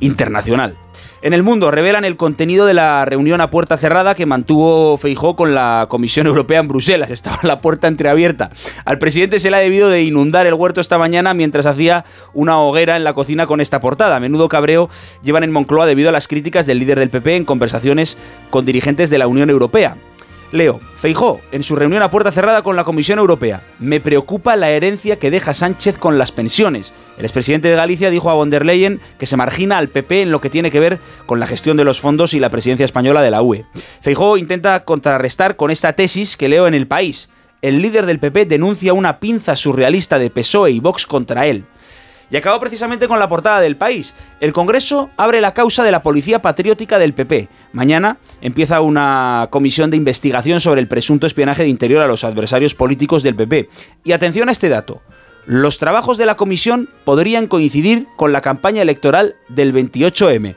internacional. 0.00 0.76
En 1.22 1.32
el 1.32 1.42
mundo 1.42 1.70
revelan 1.70 2.04
el 2.04 2.16
contenido 2.16 2.66
de 2.66 2.74
la 2.74 3.04
reunión 3.04 3.40
a 3.40 3.50
puerta 3.50 3.76
cerrada 3.78 4.14
que 4.14 4.26
mantuvo 4.26 4.96
Feijó 4.96 5.34
con 5.34 5.54
la 5.54 5.86
Comisión 5.88 6.26
Europea 6.26 6.60
en 6.60 6.68
Bruselas. 6.68 7.10
Estaba 7.10 7.38
la 7.42 7.60
puerta 7.60 7.88
entreabierta. 7.88 8.50
Al 8.84 8.98
presidente 8.98 9.38
se 9.38 9.50
le 9.50 9.56
ha 9.56 9.60
debido 9.60 9.88
de 9.88 10.02
inundar 10.02 10.46
el 10.46 10.54
huerto 10.54 10.80
esta 10.80 10.98
mañana 10.98 11.34
mientras 11.34 11.66
hacía 11.66 12.04
una 12.34 12.60
hoguera 12.60 12.96
en 12.96 13.04
la 13.04 13.14
cocina 13.14 13.46
con 13.46 13.60
esta 13.60 13.80
portada. 13.80 14.16
A 14.16 14.20
menudo 14.20 14.48
cabreo 14.48 14.90
llevan 15.22 15.42
en 15.42 15.52
Moncloa 15.52 15.86
debido 15.86 16.10
a 16.10 16.12
las 16.12 16.28
críticas 16.28 16.66
del 16.66 16.78
líder 16.78 16.98
del 16.98 17.10
PP 17.10 17.36
en 17.36 17.44
conversaciones 17.44 18.18
con 18.50 18.64
dirigentes 18.64 19.10
de 19.10 19.18
la 19.18 19.26
Unión 19.26 19.50
Europea. 19.50 19.96
Leo, 20.52 20.80
Feijó, 20.96 21.40
en 21.52 21.62
su 21.62 21.76
reunión 21.76 22.02
a 22.02 22.10
puerta 22.10 22.30
cerrada 22.30 22.62
con 22.62 22.76
la 22.76 22.84
Comisión 22.84 23.18
Europea, 23.18 23.62
me 23.78 24.00
preocupa 24.00 24.56
la 24.56 24.70
herencia 24.70 25.18
que 25.18 25.30
deja 25.30 25.54
Sánchez 25.54 25.98
con 25.98 26.18
las 26.18 26.32
pensiones. 26.32 26.94
El 27.18 27.24
expresidente 27.24 27.68
de 27.68 27.76
Galicia 27.76 28.10
dijo 28.10 28.30
a 28.30 28.34
von 28.34 28.50
der 28.50 28.64
Leyen 28.64 29.00
que 29.18 29.26
se 29.26 29.36
margina 29.36 29.78
al 29.78 29.88
PP 29.88 30.22
en 30.22 30.30
lo 30.30 30.40
que 30.40 30.50
tiene 30.50 30.70
que 30.70 30.80
ver 30.80 30.98
con 31.26 31.40
la 31.40 31.46
gestión 31.46 31.76
de 31.76 31.84
los 31.84 32.00
fondos 32.00 32.34
y 32.34 32.40
la 32.40 32.50
presidencia 32.50 32.84
española 32.84 33.22
de 33.22 33.30
la 33.30 33.42
UE. 33.42 33.64
Feijó 34.00 34.36
intenta 34.36 34.84
contrarrestar 34.84 35.56
con 35.56 35.70
esta 35.70 35.94
tesis 35.94 36.36
que 36.36 36.48
leo 36.48 36.66
en 36.66 36.74
El 36.74 36.86
País. 36.86 37.28
El 37.62 37.82
líder 37.82 38.06
del 38.06 38.18
PP 38.18 38.46
denuncia 38.46 38.92
una 38.92 39.18
pinza 39.18 39.56
surrealista 39.56 40.18
de 40.18 40.30
PSOE 40.30 40.70
y 40.70 40.80
Vox 40.80 41.06
contra 41.06 41.46
él. 41.46 41.64
Y 42.30 42.36
acabó 42.36 42.58
precisamente 42.60 43.08
con 43.08 43.18
la 43.18 43.28
portada 43.28 43.60
del 43.60 43.76
país. 43.76 44.14
El 44.40 44.52
Congreso 44.52 45.10
abre 45.16 45.40
la 45.40 45.54
causa 45.54 45.84
de 45.84 45.92
la 45.92 46.02
Policía 46.02 46.42
Patriótica 46.42 46.98
del 46.98 47.14
PP. 47.14 47.48
Mañana 47.72 48.18
empieza 48.40 48.80
una 48.80 49.48
comisión 49.50 49.90
de 49.90 49.96
investigación 49.96 50.60
sobre 50.60 50.80
el 50.80 50.88
presunto 50.88 51.26
espionaje 51.26 51.62
de 51.62 51.68
interior 51.68 52.02
a 52.02 52.06
los 52.06 52.24
adversarios 52.24 52.74
políticos 52.74 53.22
del 53.22 53.36
PP. 53.36 53.68
Y 54.04 54.12
atención 54.12 54.48
a 54.48 54.52
este 54.52 54.68
dato. 54.68 55.02
Los 55.46 55.78
trabajos 55.78 56.18
de 56.18 56.26
la 56.26 56.34
comisión 56.34 56.90
podrían 57.04 57.46
coincidir 57.46 58.08
con 58.16 58.32
la 58.32 58.40
campaña 58.40 58.82
electoral 58.82 59.36
del 59.48 59.72
28M. 59.72 60.56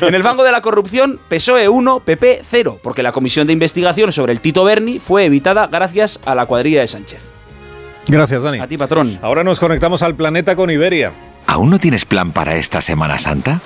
En 0.00 0.14
el 0.14 0.22
fango 0.22 0.44
de 0.44 0.52
la 0.52 0.60
corrupción, 0.60 1.18
PSOE 1.28 1.68
1, 1.68 2.00
PP 2.04 2.42
0, 2.44 2.78
porque 2.82 3.02
la 3.02 3.10
comisión 3.10 3.48
de 3.48 3.52
investigación 3.52 4.12
sobre 4.12 4.32
el 4.32 4.40
Tito 4.40 4.62
Berni 4.62 5.00
fue 5.00 5.24
evitada 5.24 5.66
gracias 5.66 6.20
a 6.24 6.36
la 6.36 6.46
cuadrilla 6.46 6.82
de 6.82 6.86
Sánchez. 6.86 7.37
Gracias, 8.08 8.42
Dani. 8.42 8.58
A 8.58 8.66
ti, 8.66 8.76
patrón. 8.76 9.18
Ahora 9.22 9.44
nos 9.44 9.60
conectamos 9.60 10.02
al 10.02 10.16
planeta 10.16 10.56
con 10.56 10.70
Iberia. 10.70 11.12
¿Aún 11.46 11.70
no 11.70 11.78
tienes 11.78 12.04
plan 12.04 12.32
para 12.32 12.56
esta 12.56 12.80
Semana 12.80 13.18
Santa? 13.18 13.60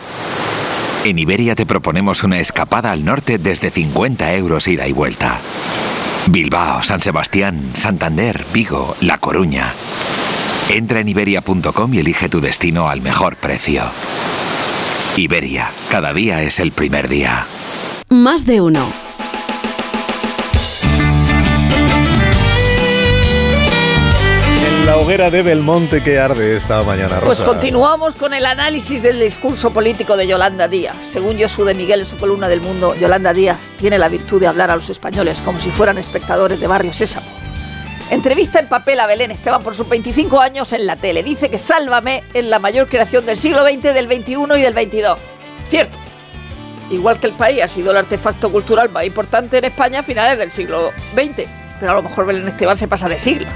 En 1.04 1.18
Iberia 1.18 1.54
te 1.54 1.66
proponemos 1.66 2.22
una 2.22 2.38
escapada 2.38 2.92
al 2.92 3.04
norte 3.04 3.38
desde 3.38 3.70
50 3.70 4.34
euros 4.34 4.68
ida 4.68 4.86
y 4.86 4.92
vuelta. 4.92 5.38
Bilbao, 6.30 6.82
San 6.82 7.00
Sebastián, 7.00 7.60
Santander, 7.74 8.44
Vigo, 8.52 8.94
La 9.00 9.18
Coruña. 9.18 9.72
Entra 10.68 11.00
en 11.00 11.08
iberia.com 11.08 11.94
y 11.94 11.98
elige 11.98 12.28
tu 12.28 12.40
destino 12.40 12.88
al 12.88 13.00
mejor 13.00 13.36
precio. 13.36 13.82
Iberia, 15.16 15.70
cada 15.90 16.12
día 16.12 16.42
es 16.42 16.60
el 16.60 16.70
primer 16.72 17.08
día. 17.08 17.46
Más 18.10 18.46
de 18.46 18.60
uno. 18.60 18.86
La 24.86 24.96
hoguera 24.96 25.30
de 25.30 25.42
Belmonte 25.42 26.02
que 26.02 26.18
arde 26.18 26.56
esta 26.56 26.82
mañana, 26.82 27.20
Rosa. 27.20 27.26
Pues 27.26 27.42
continuamos 27.42 28.16
con 28.16 28.34
el 28.34 28.44
análisis 28.44 29.02
del 29.02 29.20
discurso 29.20 29.72
político 29.72 30.16
de 30.16 30.26
Yolanda 30.26 30.66
Díaz. 30.66 30.96
Según 31.10 31.38
Josu 31.40 31.64
de 31.64 31.74
Miguel 31.74 32.00
en 32.00 32.06
su 32.06 32.16
columna 32.16 32.48
del 32.48 32.60
Mundo, 32.60 32.94
Yolanda 32.96 33.32
Díaz 33.32 33.58
tiene 33.78 33.98
la 33.98 34.08
virtud 34.08 34.40
de 34.40 34.48
hablar 34.48 34.70
a 34.70 34.76
los 34.76 34.90
españoles 34.90 35.40
como 35.44 35.58
si 35.58 35.70
fueran 35.70 35.98
espectadores 35.98 36.58
de 36.58 36.66
Barrio 36.66 36.92
Sésamo. 36.92 37.26
Entrevista 38.10 38.58
en 38.58 38.68
papel 38.68 38.98
a 38.98 39.06
Belén 39.06 39.30
Esteban 39.30 39.62
por 39.62 39.74
sus 39.74 39.88
25 39.88 40.40
años 40.40 40.72
en 40.72 40.84
la 40.84 40.96
tele. 40.96 41.22
Dice 41.22 41.48
que 41.48 41.58
Sálvame 41.58 42.24
es 42.34 42.44
la 42.44 42.58
mayor 42.58 42.88
creación 42.88 43.24
del 43.24 43.36
siglo 43.36 43.62
XX, 43.62 43.94
del 43.94 44.06
XXI 44.06 44.36
y 44.58 44.62
del 44.62 44.74
XXII. 44.74 45.02
Cierto. 45.64 45.98
Igual 46.90 47.20
que 47.20 47.28
el 47.28 47.34
país 47.34 47.62
ha 47.62 47.68
sido 47.68 47.92
el 47.92 47.98
artefacto 47.98 48.50
cultural 48.50 48.90
más 48.90 49.06
importante 49.06 49.58
en 49.58 49.64
España 49.64 50.00
a 50.00 50.02
finales 50.02 50.38
del 50.38 50.50
siglo 50.50 50.92
XX. 51.14 51.46
Pero 51.78 51.92
a 51.92 51.94
lo 51.96 52.02
mejor 52.02 52.26
Belén 52.26 52.48
Esteban 52.48 52.76
se 52.76 52.88
pasa 52.88 53.08
de 53.08 53.18
siglo. 53.18 53.48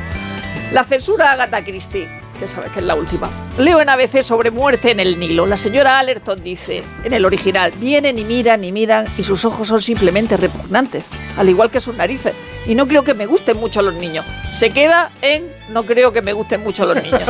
La 0.72 0.82
censura 0.82 1.30
a 1.30 1.32
Agatha 1.34 1.62
Christie, 1.62 2.08
que 2.40 2.48
sabes 2.48 2.72
que 2.72 2.80
es 2.80 2.84
la 2.84 2.96
última. 2.96 3.30
Leo 3.56 3.80
en 3.80 3.88
ABC 3.88 4.22
sobre 4.22 4.50
muerte 4.50 4.90
en 4.90 4.98
el 4.98 5.18
Nilo. 5.18 5.46
La 5.46 5.56
señora 5.56 6.00
Allerton 6.00 6.42
dice, 6.42 6.82
en 7.04 7.12
el 7.12 7.24
original, 7.24 7.72
vienen 7.78 8.18
y 8.18 8.24
miran 8.24 8.64
y 8.64 8.72
miran 8.72 9.06
y 9.16 9.22
sus 9.22 9.44
ojos 9.44 9.68
son 9.68 9.80
simplemente 9.80 10.36
repugnantes, 10.36 11.08
al 11.38 11.48
igual 11.48 11.70
que 11.70 11.80
sus 11.80 11.96
narices. 11.96 12.34
Y 12.66 12.74
no 12.74 12.86
creo 12.86 13.04
que 13.04 13.14
me 13.14 13.26
gusten 13.26 13.56
mucho 13.58 13.82
los 13.82 13.94
niños. 13.94 14.24
Se 14.52 14.70
queda 14.70 15.10
en 15.22 15.54
no 15.68 15.84
creo 15.84 16.12
que 16.12 16.22
me 16.22 16.32
gusten 16.32 16.62
mucho 16.62 16.86
los 16.86 17.02
niños. 17.02 17.22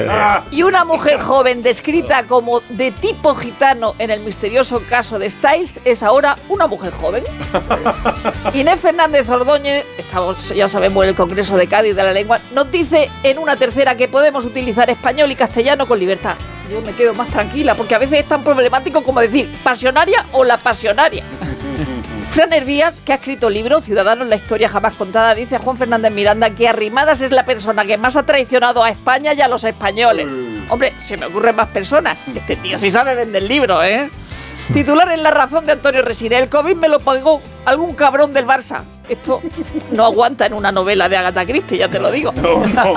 y 0.50 0.62
una 0.62 0.84
mujer 0.84 1.20
joven 1.20 1.62
descrita 1.62 2.26
como 2.26 2.60
de 2.70 2.90
tipo 2.90 3.34
gitano 3.34 3.94
en 3.98 4.10
el 4.10 4.20
misterioso 4.20 4.82
caso 4.88 5.18
de 5.18 5.28
Styles 5.28 5.80
es 5.84 6.02
ahora 6.02 6.36
una 6.48 6.66
mujer 6.66 6.92
joven. 6.92 7.24
Inés 8.54 8.80
Fernández 8.80 9.28
Ordóñez, 9.28 9.84
estamos, 9.98 10.48
ya 10.50 10.68
sabemos, 10.68 11.04
en 11.04 11.10
el 11.10 11.14
Congreso 11.16 11.56
de 11.56 11.66
Cádiz 11.66 11.94
de 11.94 12.02
la 12.02 12.12
Lengua, 12.12 12.40
nos 12.54 12.70
dice 12.70 13.10
en 13.22 13.38
una 13.38 13.56
tercera 13.56 13.96
que 13.96 14.08
podemos 14.08 14.44
utilizar 14.44 14.88
español 14.90 15.30
y 15.30 15.36
castellano 15.36 15.86
con 15.86 15.98
libertad. 15.98 16.36
Yo 16.72 16.80
me 16.80 16.94
quedo 16.94 17.12
más 17.12 17.28
tranquila 17.28 17.74
porque 17.74 17.94
a 17.94 17.98
veces 17.98 18.20
es 18.20 18.28
tan 18.28 18.42
problemático 18.42 19.04
como 19.04 19.20
decir 19.20 19.52
pasionaria 19.62 20.24
o 20.32 20.42
la 20.42 20.56
pasionaria. 20.56 21.22
Fran 22.30 22.50
Hervías, 22.50 23.02
que 23.02 23.12
ha 23.12 23.16
escrito 23.16 23.48
el 23.48 23.54
libro 23.54 23.82
Ciudadanos, 23.82 24.26
la 24.26 24.36
historia 24.36 24.70
jamás 24.70 24.94
contada, 24.94 25.34
dice 25.34 25.56
a 25.56 25.58
Juan 25.58 25.76
Fernández 25.76 26.10
Miranda 26.12 26.54
que 26.54 26.66
Arrimadas 26.66 27.20
es 27.20 27.30
la 27.30 27.44
persona 27.44 27.84
que 27.84 27.98
más 27.98 28.16
ha 28.16 28.22
traicionado 28.22 28.82
a 28.82 28.88
España 28.88 29.34
y 29.34 29.42
a 29.42 29.48
los 29.48 29.64
españoles. 29.64 30.32
Hombre, 30.70 30.94
se 30.96 31.18
me 31.18 31.26
ocurren 31.26 31.56
más 31.56 31.68
personas. 31.68 32.16
Este 32.34 32.56
tío 32.56 32.78
sí 32.78 32.90
sabe 32.90 33.14
vender 33.14 33.42
libros, 33.42 33.84
¿eh? 33.86 34.08
Titular 34.72 35.12
en 35.12 35.22
La 35.22 35.30
Razón 35.30 35.66
de 35.66 35.72
Antonio 35.72 36.00
Resine. 36.00 36.38
El 36.38 36.48
COVID 36.48 36.76
me 36.76 36.88
lo 36.88 37.00
pagó 37.00 37.42
algún 37.66 37.94
cabrón 37.94 38.32
del 38.32 38.46
Barça. 38.46 38.82
Esto 39.12 39.42
no 39.92 40.06
aguanta 40.06 40.46
en 40.46 40.54
una 40.54 40.72
novela 40.72 41.08
de 41.08 41.16
Agatha 41.16 41.44
Christie, 41.44 41.78
ya 41.78 41.88
te 41.88 41.98
lo 41.98 42.10
digo. 42.10 42.32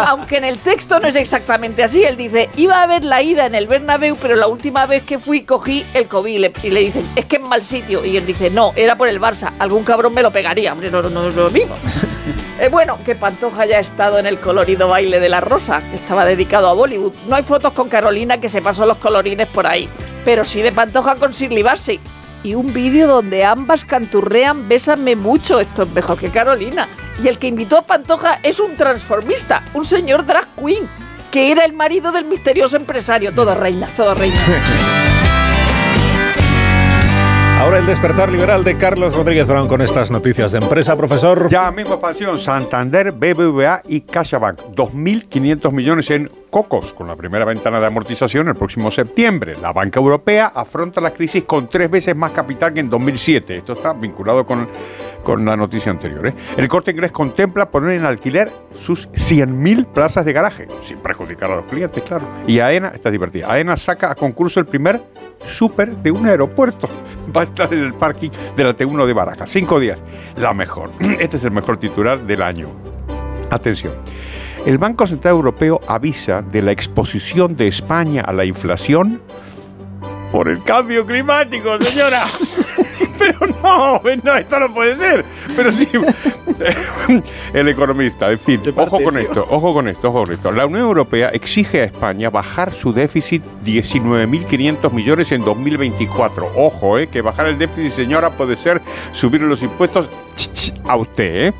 Aunque 0.07 0.37
en 0.37 0.45
el 0.45 0.59
texto 0.59 0.99
no 0.99 1.07
es 1.07 1.15
exactamente 1.15 1.83
así. 1.83 2.03
Él 2.03 2.15
dice, 2.15 2.49
iba 2.55 2.79
a 2.79 2.83
haber 2.83 3.03
la 3.03 3.21
ida 3.21 3.45
en 3.45 3.55
el 3.55 3.67
Bernabéu, 3.67 4.15
pero 4.21 4.35
la 4.35 4.47
última 4.47 4.85
vez 4.85 5.03
que 5.03 5.19
fui 5.19 5.43
cogí 5.43 5.85
el 5.93 6.07
COVID. 6.07 6.35
Y 6.35 6.39
le, 6.39 6.53
y 6.63 6.69
le 6.69 6.79
dicen, 6.81 7.05
es 7.15 7.25
que 7.25 7.35
es 7.35 7.41
mal 7.41 7.63
sitio. 7.63 8.03
Y 8.05 8.17
él 8.17 8.25
dice, 8.25 8.49
no, 8.49 8.71
era 8.75 8.95
por 8.95 9.07
el 9.07 9.19
Barça. 9.19 9.53
Algún 9.59 9.83
cabrón 9.83 10.13
me 10.13 10.21
lo 10.21 10.31
pegaría. 10.31 10.73
Hombre, 10.73 10.89
no, 10.89 11.01
no, 11.01 11.09
no 11.09 11.27
es 11.27 11.35
lo 11.35 11.49
mismo. 11.49 11.75
Eh, 12.57 12.69
bueno, 12.69 12.97
que 13.03 13.15
Pantoja 13.15 13.65
ya 13.65 13.77
ha 13.77 13.81
estado 13.81 14.17
en 14.17 14.25
el 14.25 14.39
colorido 14.39 14.87
baile 14.87 15.19
de 15.19 15.27
la 15.27 15.41
rosa, 15.41 15.81
que 15.89 15.95
estaba 15.95 16.25
dedicado 16.25 16.69
a 16.69 16.73
Bollywood. 16.73 17.11
No 17.27 17.35
hay 17.35 17.43
fotos 17.43 17.73
con 17.73 17.89
Carolina 17.89 18.39
que 18.39 18.47
se 18.47 18.61
pasó 18.61 18.85
los 18.85 18.95
colorines 18.95 19.47
por 19.47 19.67
ahí, 19.67 19.89
pero 20.23 20.45
sí 20.45 20.61
de 20.61 20.71
Pantoja 20.71 21.15
con 21.17 21.31
Shirley 21.31 21.63
Bassey. 21.63 21.99
Y 22.45 22.53
un 22.53 22.71
vídeo 22.71 23.07
donde 23.07 23.43
ambas 23.43 23.85
canturrean 23.85 24.69
Bésame 24.69 25.15
mucho, 25.15 25.59
esto 25.59 25.81
es 25.81 25.89
mejor 25.89 26.19
que 26.19 26.29
Carolina. 26.29 26.87
Y 27.23 27.27
el 27.27 27.39
que 27.39 27.47
invitó 27.47 27.75
a 27.75 27.81
Pantoja 27.81 28.39
es 28.43 28.59
un 28.59 28.75
transformista, 28.75 29.63
un 29.73 29.83
señor 29.83 30.27
drag 30.27 30.45
queen, 30.55 30.87
que 31.31 31.51
era 31.51 31.65
el 31.65 31.73
marido 31.73 32.11
del 32.11 32.25
misterioso 32.25 32.77
empresario. 32.77 33.33
Todas 33.33 33.57
reinas, 33.57 33.95
todas 33.95 34.15
reinas. 34.15 34.43
Ahora 37.57 37.79
el 37.79 37.85
despertar 37.85 38.29
liberal 38.29 38.65
de 38.65 38.77
Carlos 38.77 39.15
Rodríguez 39.15 39.47
Brown 39.47 39.69
con 39.69 39.81
estas 39.81 40.11
noticias 40.11 40.51
de 40.51 40.57
empresa, 40.57 40.95
profesor. 40.97 41.47
Ya 41.49 41.71
mismo 41.71 41.93
expansión, 41.93 42.37
Santander, 42.37 43.13
BBVA 43.13 43.81
y 43.87 44.01
CaixaBank. 44.01 44.59
2.500 44.75 45.71
millones 45.71 46.09
en 46.11 46.29
cocos 46.49 46.93
con 46.93 47.07
la 47.07 47.15
primera 47.15 47.45
ventana 47.45 47.79
de 47.79 47.87
amortización 47.87 48.49
el 48.49 48.55
próximo 48.55 48.91
septiembre. 48.91 49.55
La 49.61 49.71
banca 49.71 49.99
europea 50.01 50.51
afronta 50.53 50.99
la 50.99 51.11
crisis 51.11 51.45
con 51.45 51.69
tres 51.69 51.89
veces 51.89 52.13
más 52.15 52.31
capital 52.31 52.73
que 52.73 52.81
en 52.81 52.89
2007. 52.89 53.57
Esto 53.57 53.73
está 53.73 53.93
vinculado 53.93 54.45
con, 54.45 54.67
con 55.23 55.45
la 55.45 55.55
noticia 55.55 55.91
anterior. 55.91 56.27
¿eh? 56.27 56.33
El 56.57 56.67
corte 56.67 56.91
inglés 56.91 57.13
contempla 57.13 57.69
poner 57.71 57.91
en 57.91 58.03
alquiler 58.03 58.51
sus 58.77 59.09
100.000 59.11 59.85
plazas 59.87 60.25
de 60.25 60.33
garaje, 60.33 60.67
sin 60.85 60.97
perjudicar 60.97 61.49
a 61.51 61.55
los 61.55 61.65
clientes, 61.65 62.03
claro. 62.03 62.27
Y 62.47 62.59
AENA, 62.59 62.89
está 62.89 63.09
divertida, 63.09 63.51
AENA 63.51 63.77
saca 63.77 64.11
a 64.11 64.15
concurso 64.15 64.59
el 64.59 64.65
primer 64.65 65.01
súper 65.43 65.97
de 65.97 66.11
un 66.11 66.27
aeropuerto. 66.27 66.87
Va 67.35 67.41
a 67.41 67.43
estar 67.45 67.73
en 67.73 67.83
el 67.83 67.93
parking 67.93 68.29
de 68.55 68.63
la 68.63 68.75
T1 68.75 69.05
de 69.05 69.13
Barajas. 69.13 69.49
Cinco 69.49 69.79
días. 69.79 70.03
La 70.37 70.53
mejor. 70.53 70.91
Este 71.19 71.37
es 71.37 71.43
el 71.43 71.51
mejor 71.51 71.77
titular 71.77 72.25
del 72.25 72.41
año. 72.41 72.69
Atención. 73.51 73.93
El 74.65 74.79
Banco 74.79 75.05
Central 75.05 75.35
Europeo 75.35 75.79
avisa 75.87 76.41
de 76.41 76.63
la 76.63 76.71
exposición 76.71 77.55
de 77.55 77.67
España 77.67 78.21
a 78.21 78.33
la 78.33 78.45
inflación 78.45 79.21
por 80.31 80.49
el 80.49 80.61
cambio 80.63 81.05
climático, 81.05 81.77
señora. 81.79 82.25
Pero 83.17 83.39
no, 83.63 84.01
no, 84.23 84.35
esto 84.35 84.59
no 84.59 84.73
puede 84.73 84.95
ser. 84.97 85.25
Pero 85.55 85.71
sí, 85.71 85.87
el 87.53 87.67
economista, 87.69 88.31
en 88.31 88.39
fin, 88.39 88.61
ojo 88.75 89.01
con 89.01 89.17
esto, 89.17 89.45
ojo 89.49 89.73
con 89.73 89.87
esto, 89.87 90.09
ojo 90.09 90.23
con 90.23 90.31
esto. 90.31 90.51
La 90.51 90.65
Unión 90.65 90.81
Europea 90.81 91.29
exige 91.29 91.81
a 91.81 91.83
España 91.85 92.29
bajar 92.29 92.73
su 92.73 92.93
déficit 92.93 93.43
19.500 93.63 94.91
millones 94.91 95.31
en 95.31 95.43
2024. 95.43 96.51
Ojo, 96.55 96.97
eh, 96.97 97.07
que 97.07 97.21
bajar 97.21 97.47
el 97.47 97.57
déficit, 97.57 97.93
señora, 97.93 98.31
puede 98.31 98.57
ser 98.57 98.81
subir 99.11 99.41
los 99.41 99.61
impuestos 99.61 100.09
a 100.85 100.95
usted, 100.95 101.47
¿eh? 101.47 101.53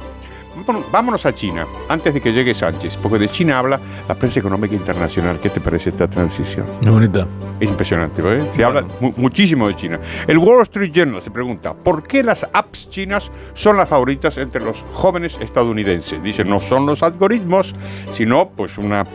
Vámonos 0.91 1.25
a 1.25 1.33
China, 1.33 1.65
antes 1.89 2.13
de 2.13 2.21
que 2.21 2.31
llegue 2.31 2.53
Sánchez, 2.53 2.97
porque 2.97 3.19
de 3.19 3.29
China 3.29 3.59
habla 3.59 3.79
la 4.07 4.15
prensa 4.15 4.39
económica 4.39 4.75
internacional. 4.75 5.39
¿Qué 5.39 5.49
te 5.49 5.61
parece 5.61 5.89
esta 5.89 6.07
transición? 6.07 6.65
Muy 6.81 6.91
bonita. 6.91 7.27
Es 7.59 7.69
impresionante, 7.69 8.21
¿eh? 8.25 8.43
Se 8.55 8.63
habla 8.63 8.83
mu 8.99 9.13
muchísimo 9.17 9.67
de 9.67 9.75
China. 9.75 9.99
El 10.27 10.37
Wall 10.37 10.61
Street 10.63 10.91
Journal 10.91 11.21
se 11.21 11.31
pregunta, 11.31 11.73
¿por 11.73 12.03
qué 12.03 12.23
las 12.23 12.45
apps 12.51 12.89
chinas 12.89 13.31
son 13.53 13.77
las 13.77 13.89
favoritas 13.89 14.37
entre 14.37 14.61
los 14.61 14.83
jóvenes 14.93 15.37
estadounidenses? 15.39 16.21
Dice, 16.21 16.43
no 16.43 16.59
son 16.59 16.85
los 16.85 17.03
algoritmos, 17.03 17.75
sino 18.13 18.49
pues 18.49 18.77
una 18.77 19.05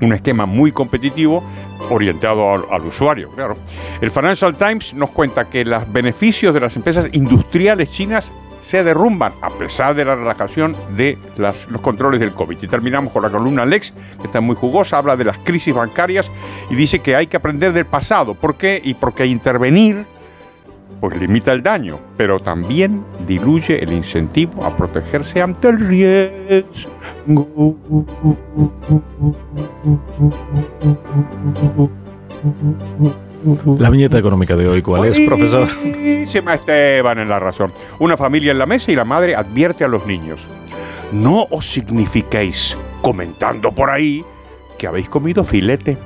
un 0.00 0.12
esquema 0.12 0.46
muy 0.46 0.72
competitivo 0.72 1.44
orientado 1.88 2.52
al, 2.52 2.64
al, 2.70 2.84
usuario, 2.84 3.30
claro. 3.30 3.56
El 4.00 4.10
Financial 4.10 4.54
Times 4.56 4.94
nos 4.94 5.10
cuenta 5.10 5.48
que 5.48 5.64
los 5.64 5.90
beneficios 5.92 6.52
de 6.52 6.60
las 6.60 6.74
empresas 6.74 7.08
industriales 7.12 7.90
chinas 7.90 8.32
se 8.62 8.82
derrumban 8.84 9.34
a 9.42 9.50
pesar 9.50 9.94
de 9.94 10.04
la 10.04 10.14
relajación 10.14 10.74
de 10.96 11.18
los 11.36 11.80
controles 11.82 12.20
del 12.20 12.32
COVID. 12.32 12.56
Y 12.62 12.68
terminamos 12.68 13.12
con 13.12 13.22
la 13.22 13.30
columna 13.30 13.66
Lex, 13.66 13.92
que 14.20 14.26
está 14.26 14.40
muy 14.40 14.56
jugosa, 14.56 14.96
habla 14.98 15.16
de 15.16 15.24
las 15.24 15.36
crisis 15.38 15.74
bancarias 15.74 16.30
y 16.70 16.74
dice 16.74 17.00
que 17.00 17.14
hay 17.16 17.26
que 17.26 17.36
aprender 17.36 17.72
del 17.72 17.86
pasado. 17.86 18.34
¿Por 18.34 18.54
qué? 18.54 18.80
Y 18.82 18.94
porque 18.94 19.26
intervenir 19.26 20.06
pues 21.00 21.16
limita 21.16 21.52
el 21.52 21.64
daño, 21.64 21.98
pero 22.16 22.38
también 22.38 23.04
diluye 23.26 23.82
el 23.82 23.92
incentivo 23.92 24.64
a 24.64 24.76
protegerse 24.76 25.42
ante 25.42 25.68
el 25.68 25.80
riesgo. 25.80 26.92
La 33.78 33.90
viñeta 33.90 34.18
económica 34.18 34.56
de 34.56 34.68
hoy, 34.68 34.82
¿cuál 34.82 35.06
es, 35.06 35.20
profesor? 35.20 35.68
Me 35.84 36.54
Esteban 36.54 37.18
en 37.18 37.28
la 37.28 37.38
razón. 37.38 37.72
Una 37.98 38.16
familia 38.16 38.52
en 38.52 38.58
la 38.58 38.66
mesa 38.66 38.92
y 38.92 38.96
la 38.96 39.04
madre 39.04 39.34
advierte 39.34 39.84
a 39.84 39.88
los 39.88 40.06
niños. 40.06 40.46
No 41.12 41.46
os 41.50 41.66
signifiquéis 41.66 42.76
comentando 43.02 43.72
por 43.72 43.90
ahí 43.90 44.24
que 44.78 44.86
habéis 44.86 45.08
comido 45.08 45.44
filete. 45.44 45.98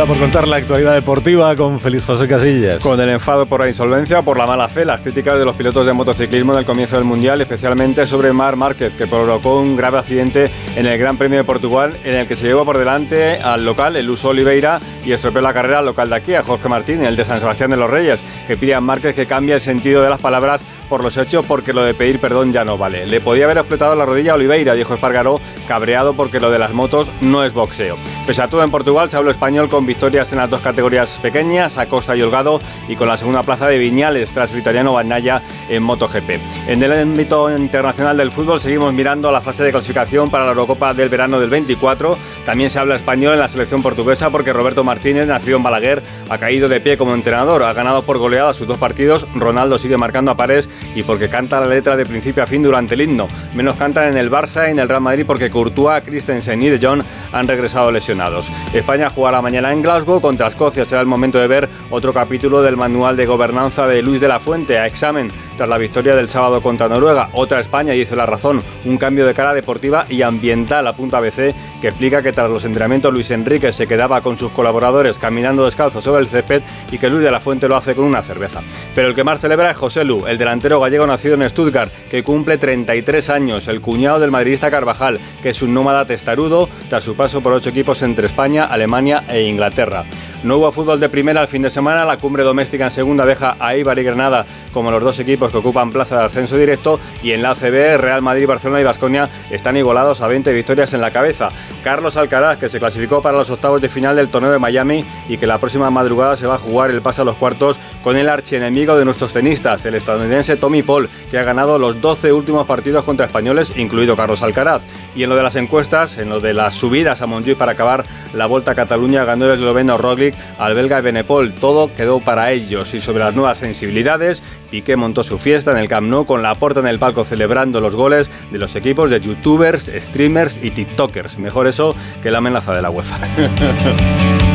Queda 0.00 0.06
por 0.06 0.18
contar 0.18 0.48
la 0.48 0.56
actualidad 0.56 0.94
deportiva 0.94 1.54
con 1.56 1.78
Feliz 1.78 2.06
José 2.06 2.26
Casillas. 2.26 2.82
Con 2.82 2.98
el 3.00 3.10
enfado 3.10 3.44
por 3.44 3.60
la 3.60 3.68
insolvencia, 3.68 4.22
por 4.22 4.38
la 4.38 4.46
mala 4.46 4.66
fe, 4.68 4.86
las 4.86 5.00
críticas 5.00 5.38
de 5.38 5.44
los 5.44 5.56
pilotos 5.56 5.84
de 5.84 5.92
motociclismo 5.92 6.54
del 6.54 6.64
comienzo 6.64 6.96
del 6.96 7.04
Mundial, 7.04 7.40
especialmente 7.40 8.06
sobre 8.06 8.32
Mar 8.32 8.56
Márquez, 8.56 8.94
que 8.94 9.06
provocó 9.06 9.60
un 9.60 9.76
grave 9.76 9.98
accidente 9.98 10.50
en 10.76 10.86
el 10.86 10.98
Gran 10.98 11.18
Premio 11.18 11.36
de 11.36 11.44
Portugal, 11.44 11.98
en 12.02 12.14
el 12.14 12.26
que 12.26 12.34
se 12.34 12.46
llevó 12.46 12.64
por 12.64 12.78
delante 12.78 13.40
al 13.40 13.64
local, 13.64 13.96
el 13.96 14.08
Uso 14.08 14.28
Oliveira, 14.28 14.80
y 15.04 15.12
estropeó 15.12 15.42
la 15.42 15.52
carrera 15.52 15.80
al 15.80 15.86
local 15.86 16.08
de 16.08 16.16
aquí, 16.16 16.34
a 16.34 16.42
Jorge 16.42 16.68
Martín, 16.68 17.04
el 17.04 17.16
de 17.16 17.24
San 17.24 17.40
Sebastián 17.40 17.70
de 17.70 17.76
los 17.76 17.90
Reyes, 17.90 18.22
que 18.46 18.56
pide 18.56 18.74
a 18.74 18.80
Márquez 18.80 19.14
que 19.14 19.26
cambie 19.26 19.54
el 19.54 19.60
sentido 19.60 20.02
de 20.02 20.08
las 20.08 20.20
palabras 20.20 20.64
por 20.88 21.04
los 21.04 21.16
hechos 21.16 21.46
porque 21.46 21.72
lo 21.72 21.84
de 21.84 21.94
pedir 21.94 22.18
perdón 22.20 22.52
ya 22.52 22.64
no 22.64 22.76
vale. 22.76 23.06
Le 23.06 23.20
podía 23.20 23.44
haber 23.44 23.58
explotado 23.58 23.94
la 23.94 24.04
rodilla 24.04 24.32
a 24.32 24.34
Oliveira, 24.34 24.74
dijo 24.74 24.92
Espargaró, 24.92 25.40
cabreado 25.68 26.14
porque 26.14 26.40
lo 26.40 26.50
de 26.50 26.58
las 26.58 26.72
motos 26.72 27.12
no 27.20 27.44
es 27.44 27.52
boxeo. 27.52 27.96
Pese 28.26 28.42
a 28.42 28.48
todo, 28.48 28.64
en 28.64 28.70
Portugal 28.70 29.08
se 29.08 29.16
habló 29.16 29.30
español 29.30 29.68
con 29.68 29.86
victorias 29.90 30.30
en 30.32 30.38
las 30.38 30.48
dos 30.48 30.60
categorías 30.60 31.18
pequeñas, 31.20 31.76
Acosta 31.76 32.14
y 32.14 32.22
Holgado, 32.22 32.60
y 32.86 32.94
con 32.94 33.08
la 33.08 33.16
segunda 33.16 33.42
plaza 33.42 33.66
de 33.66 33.76
Viñales 33.76 34.30
tras 34.30 34.52
el 34.52 34.60
italiano 34.60 34.92
Bagnaia 34.92 35.42
en 35.68 35.82
MotoGP. 35.82 36.30
En 36.68 36.80
el 36.80 36.92
ámbito 36.92 37.50
internacional 37.50 38.16
del 38.16 38.30
fútbol 38.30 38.60
seguimos 38.60 38.92
mirando 38.92 39.28
a 39.28 39.32
la 39.32 39.40
fase 39.40 39.64
de 39.64 39.72
clasificación 39.72 40.30
para 40.30 40.44
la 40.44 40.50
Eurocopa 40.50 40.94
del 40.94 41.08
verano 41.08 41.40
del 41.40 41.50
24. 41.50 42.16
También 42.46 42.70
se 42.70 42.78
habla 42.78 42.94
español 42.94 43.32
en 43.32 43.40
la 43.40 43.48
selección 43.48 43.82
portuguesa 43.82 44.30
porque 44.30 44.52
Roberto 44.52 44.84
Martínez, 44.84 45.26
nacido 45.26 45.56
en 45.56 45.64
Balaguer, 45.64 46.02
ha 46.28 46.38
caído 46.38 46.68
de 46.68 46.80
pie 46.80 46.96
como 46.96 47.12
entrenador. 47.12 47.64
Ha 47.64 47.72
ganado 47.72 48.02
por 48.02 48.18
goleada 48.18 48.54
sus 48.54 48.68
dos 48.68 48.78
partidos. 48.78 49.26
Ronaldo 49.34 49.76
sigue 49.76 49.96
marcando 49.96 50.30
a 50.30 50.36
pares 50.36 50.68
y 50.94 51.02
porque 51.02 51.28
canta 51.28 51.58
la 51.58 51.66
letra 51.66 51.96
de 51.96 52.06
principio 52.06 52.44
a 52.44 52.46
fin 52.46 52.62
durante 52.62 52.94
el 52.94 53.00
himno. 53.00 53.26
Menos 53.56 53.74
cantan 53.74 54.06
en 54.06 54.16
el 54.16 54.30
Barça 54.30 54.68
y 54.68 54.70
en 54.70 54.78
el 54.78 54.88
Real 54.88 55.00
Madrid 55.00 55.24
porque 55.26 55.50
Courtois, 55.50 56.04
Christensen 56.04 56.62
y 56.62 56.68
De 56.68 56.78
Jong 56.78 57.02
han 57.32 57.48
regresado 57.48 57.90
lesionados. 57.90 58.48
España 58.72 59.10
jugará 59.10 59.42
mañana 59.42 59.72
en 59.72 59.79
Glasgow 59.82 60.20
contra 60.20 60.48
Escocia. 60.48 60.84
Será 60.84 61.00
el 61.00 61.06
momento 61.06 61.38
de 61.38 61.46
ver 61.46 61.68
otro 61.90 62.12
capítulo 62.12 62.62
del 62.62 62.76
manual 62.76 63.16
de 63.16 63.26
gobernanza 63.26 63.86
de 63.86 64.02
Luis 64.02 64.20
de 64.20 64.28
la 64.28 64.40
Fuente 64.40 64.78
a 64.78 64.86
examen 64.86 65.30
tras 65.60 65.68
la 65.68 65.76
victoria 65.76 66.16
del 66.16 66.26
sábado 66.26 66.62
contra 66.62 66.88
Noruega. 66.88 67.28
Otra 67.34 67.60
España, 67.60 67.92
dice 67.92 68.16
la 68.16 68.24
razón, 68.24 68.62
un 68.86 68.96
cambio 68.96 69.26
de 69.26 69.34
cara 69.34 69.52
deportiva 69.52 70.06
y 70.08 70.22
ambiental 70.22 70.86
a 70.86 70.94
punta 70.94 71.18
ABC 71.18 71.54
que 71.82 71.88
explica 71.88 72.22
que 72.22 72.32
tras 72.32 72.48
los 72.48 72.64
entrenamientos 72.64 73.12
Luis 73.12 73.30
Enrique 73.30 73.70
se 73.70 73.86
quedaba 73.86 74.22
con 74.22 74.38
sus 74.38 74.52
colaboradores 74.52 75.18
caminando 75.18 75.66
descalzo 75.66 76.00
sobre 76.00 76.22
el 76.22 76.28
césped 76.28 76.62
y 76.90 76.96
que 76.96 77.10
Luis 77.10 77.24
de 77.24 77.30
la 77.30 77.40
Fuente 77.40 77.68
lo 77.68 77.76
hace 77.76 77.94
con 77.94 78.06
una 78.06 78.22
cerveza. 78.22 78.62
Pero 78.94 79.08
el 79.08 79.14
que 79.14 79.22
más 79.22 79.38
celebra 79.38 79.70
es 79.70 79.76
José 79.76 80.02
Lu, 80.02 80.26
el 80.26 80.38
delantero 80.38 80.80
gallego 80.80 81.06
nacido 81.06 81.34
en 81.34 81.46
Stuttgart, 81.50 81.92
que 82.08 82.22
cumple 82.22 82.56
33 82.56 83.28
años, 83.28 83.68
el 83.68 83.82
cuñado 83.82 84.18
del 84.18 84.30
madridista 84.30 84.70
Carvajal, 84.70 85.20
que 85.42 85.50
es 85.50 85.60
un 85.60 85.74
nómada 85.74 86.06
testarudo 86.06 86.70
tras 86.88 87.04
su 87.04 87.16
paso 87.16 87.42
por 87.42 87.52
ocho 87.52 87.68
equipos 87.68 88.00
entre 88.00 88.28
España, 88.28 88.64
Alemania 88.64 89.24
e 89.28 89.42
Inglaterra. 89.42 90.06
No 90.42 90.56
hubo 90.56 90.72
fútbol 90.72 90.98
de 91.00 91.10
primera 91.10 91.42
al 91.42 91.48
fin 91.48 91.60
de 91.60 91.68
semana, 91.68 92.06
la 92.06 92.16
cumbre 92.16 92.44
doméstica 92.44 92.84
en 92.84 92.90
segunda 92.90 93.26
deja 93.26 93.56
a 93.60 93.76
Ibar 93.76 93.98
y 93.98 94.04
Granada 94.04 94.46
como 94.72 94.90
los 94.90 95.02
dos 95.02 95.18
equipos 95.18 95.49
que 95.50 95.58
ocupan 95.58 95.90
plaza 95.90 96.18
de 96.18 96.24
ascenso 96.24 96.56
directo 96.56 97.00
y 97.22 97.32
en 97.32 97.42
la 97.42 97.50
ACB 97.50 97.98
Real 97.98 98.22
Madrid, 98.22 98.46
Barcelona 98.46 98.80
y 98.80 98.84
Vasconia 98.84 99.28
están 99.50 99.76
igualados 99.76 100.20
a 100.20 100.26
20 100.26 100.52
victorias 100.52 100.92
en 100.94 101.00
la 101.00 101.10
cabeza. 101.10 101.50
Carlos 101.82 102.16
Alcaraz, 102.16 102.58
que 102.58 102.68
se 102.68 102.78
clasificó 102.78 103.22
para 103.22 103.38
los 103.38 103.50
octavos 103.50 103.80
de 103.80 103.88
final 103.88 104.16
del 104.16 104.28
torneo 104.28 104.52
de 104.52 104.58
Miami 104.58 105.04
y 105.28 105.38
que 105.38 105.46
la 105.46 105.58
próxima 105.58 105.90
madrugada 105.90 106.36
se 106.36 106.46
va 106.46 106.56
a 106.56 106.58
jugar 106.58 106.90
el 106.90 107.02
pase 107.02 107.22
a 107.22 107.24
los 107.24 107.36
cuartos 107.36 107.78
con 108.02 108.16
el 108.16 108.28
archienemigo 108.28 108.96
de 108.96 109.04
nuestros 109.04 109.32
tenistas, 109.32 109.84
el 109.84 109.94
estadounidense 109.94 110.56
Tommy 110.56 110.82
Paul, 110.82 111.08
que 111.30 111.38
ha 111.38 111.42
ganado 111.42 111.78
los 111.78 112.00
12 112.00 112.32
últimos 112.32 112.66
partidos 112.66 113.04
contra 113.04 113.26
españoles, 113.26 113.72
incluido 113.76 114.16
Carlos 114.16 114.42
Alcaraz. 114.42 114.82
Y 115.14 115.22
en 115.22 115.30
lo 115.30 115.36
de 115.36 115.42
las 115.42 115.56
encuestas, 115.56 116.18
en 116.18 116.28
lo 116.28 116.40
de 116.40 116.54
las 116.54 116.74
subidas 116.74 117.22
a 117.22 117.26
Montjuic 117.26 117.58
para 117.58 117.72
acabar 117.72 118.04
la 118.34 118.46
Vuelta 118.46 118.72
a 118.72 118.74
Cataluña, 118.74 119.24
ganó 119.24 119.46
el 119.46 119.52
esloveno 119.52 119.98
Roglic 119.98 120.34
al 120.58 120.74
belga 120.74 121.00
Benepol. 121.00 121.52
Todo 121.52 121.92
quedó 121.94 122.20
para 122.20 122.52
ellos. 122.52 122.94
Y 122.94 123.00
sobre 123.00 123.24
las 123.24 123.34
nuevas 123.34 123.58
sensibilidades, 123.58 124.42
Piqué 124.70 124.96
montó 124.96 125.24
su 125.24 125.38
fiesta 125.38 125.72
en 125.72 125.78
el 125.78 125.88
Camp 125.88 126.08
Nou 126.08 126.24
con 126.26 126.42
la 126.42 126.54
porta 126.54 126.80
en 126.80 126.86
el 126.86 126.98
palco 126.98 127.24
celebrando 127.24 127.80
los 127.80 127.96
goles 127.96 128.30
de 128.50 128.58
los 128.58 128.74
equipos 128.76 129.10
de 129.10 129.20
youtubers, 129.20 129.90
streamers 129.98 130.60
y 130.62 130.70
tiktokers. 130.70 131.38
Mejor 131.38 131.66
eso 131.66 131.94
que 132.22 132.30
la 132.30 132.38
amenaza 132.38 132.72
de 132.74 132.82
la 132.82 132.90
UEFA. 132.90 133.18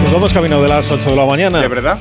Pues 0.01 0.13
vamos 0.13 0.33
camino 0.33 0.61
de 0.61 0.67
las 0.69 0.91
8 0.91 1.09
de 1.09 1.15
la 1.15 1.25
mañana. 1.25 1.59
¿De 1.61 1.67
verdad? 1.67 1.97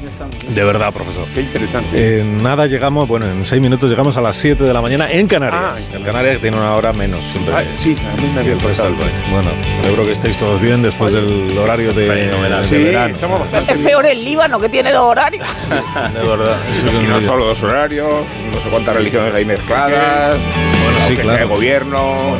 De 0.49 0.62
verdad, 0.62 0.93
profesor. 0.93 1.24
Qué 1.32 1.41
interesante. 1.41 2.20
En 2.20 2.43
nada 2.43 2.66
llegamos, 2.66 3.09
bueno, 3.09 3.24
en 3.27 3.47
6 3.47 3.62
minutos 3.62 3.89
llegamos 3.89 4.15
a 4.19 4.20
las 4.20 4.36
7 4.36 4.62
de 4.62 4.74
la 4.74 4.82
mañana 4.82 5.11
en 5.11 5.27
Canarias. 5.27 5.62
Ah, 5.65 5.77
el 5.97 6.03
Canarias 6.05 6.39
tiene 6.39 6.59
una 6.59 6.74
hora 6.74 6.93
menos 6.93 7.20
siempre. 7.32 7.55
Ah, 7.55 7.62
sí, 7.81 7.97
a 7.97 8.20
mí 8.20 8.28
me 8.35 8.41
había 8.41 8.43
Siempre 8.53 8.69
pasado. 8.69 8.91
está 8.91 9.05
el 9.05 9.11
país. 9.11 9.31
Bueno, 9.31 9.49
celebro 9.82 10.05
que 10.05 10.12
estéis 10.12 10.36
todos 10.36 10.61
bien 10.61 10.82
después 10.82 11.15
del 11.15 11.57
horario 11.57 11.95
de, 11.95 12.09
de 12.09 12.66
Sí, 12.69 12.77
verano. 12.85 13.15
bastante 13.39 13.73
Es 13.73 13.78
peor 13.78 14.05
el 14.05 14.23
Líbano 14.23 14.61
que 14.61 14.69
tiene 14.69 14.93
dos 14.93 15.03
horarios. 15.05 15.47
De 16.15 16.28
verdad. 16.28 16.57
Y 17.03 17.07
no 17.07 17.20
solo 17.23 17.47
dos 17.47 17.62
horarios, 17.62 18.03
no 18.52 18.60
sé 18.60 18.68
cuántas 18.70 18.97
religiones 18.97 19.35
hay 19.35 19.44
mezcladas, 19.44 20.39
Bueno, 20.39 20.98
sí, 21.09 21.16
claro. 21.16 21.39
de 21.39 21.44
gobierno, 21.55 22.36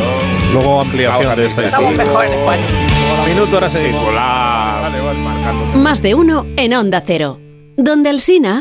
Luego 0.53 0.81
ampliación 0.83 1.35
de 1.37 1.47
esta 1.47 1.63
Estamos 1.67 1.91
historia. 1.93 2.13
mejor 2.13 2.25
en 2.27 2.33
España. 2.35 2.63
Minuto, 3.29 3.55
ahora 3.57 3.71
seguimos. 3.71 4.05
Vale, 4.15 5.01
vale, 5.01 5.19
marcando. 5.19 5.79
Más 5.81 6.01
de 6.03 6.15
uno 6.15 6.47
en 6.57 6.75
Onda 6.75 7.03
Cero. 7.05 7.41
Donde 7.77 8.11
el 8.11 8.21
Sina. 8.21 8.53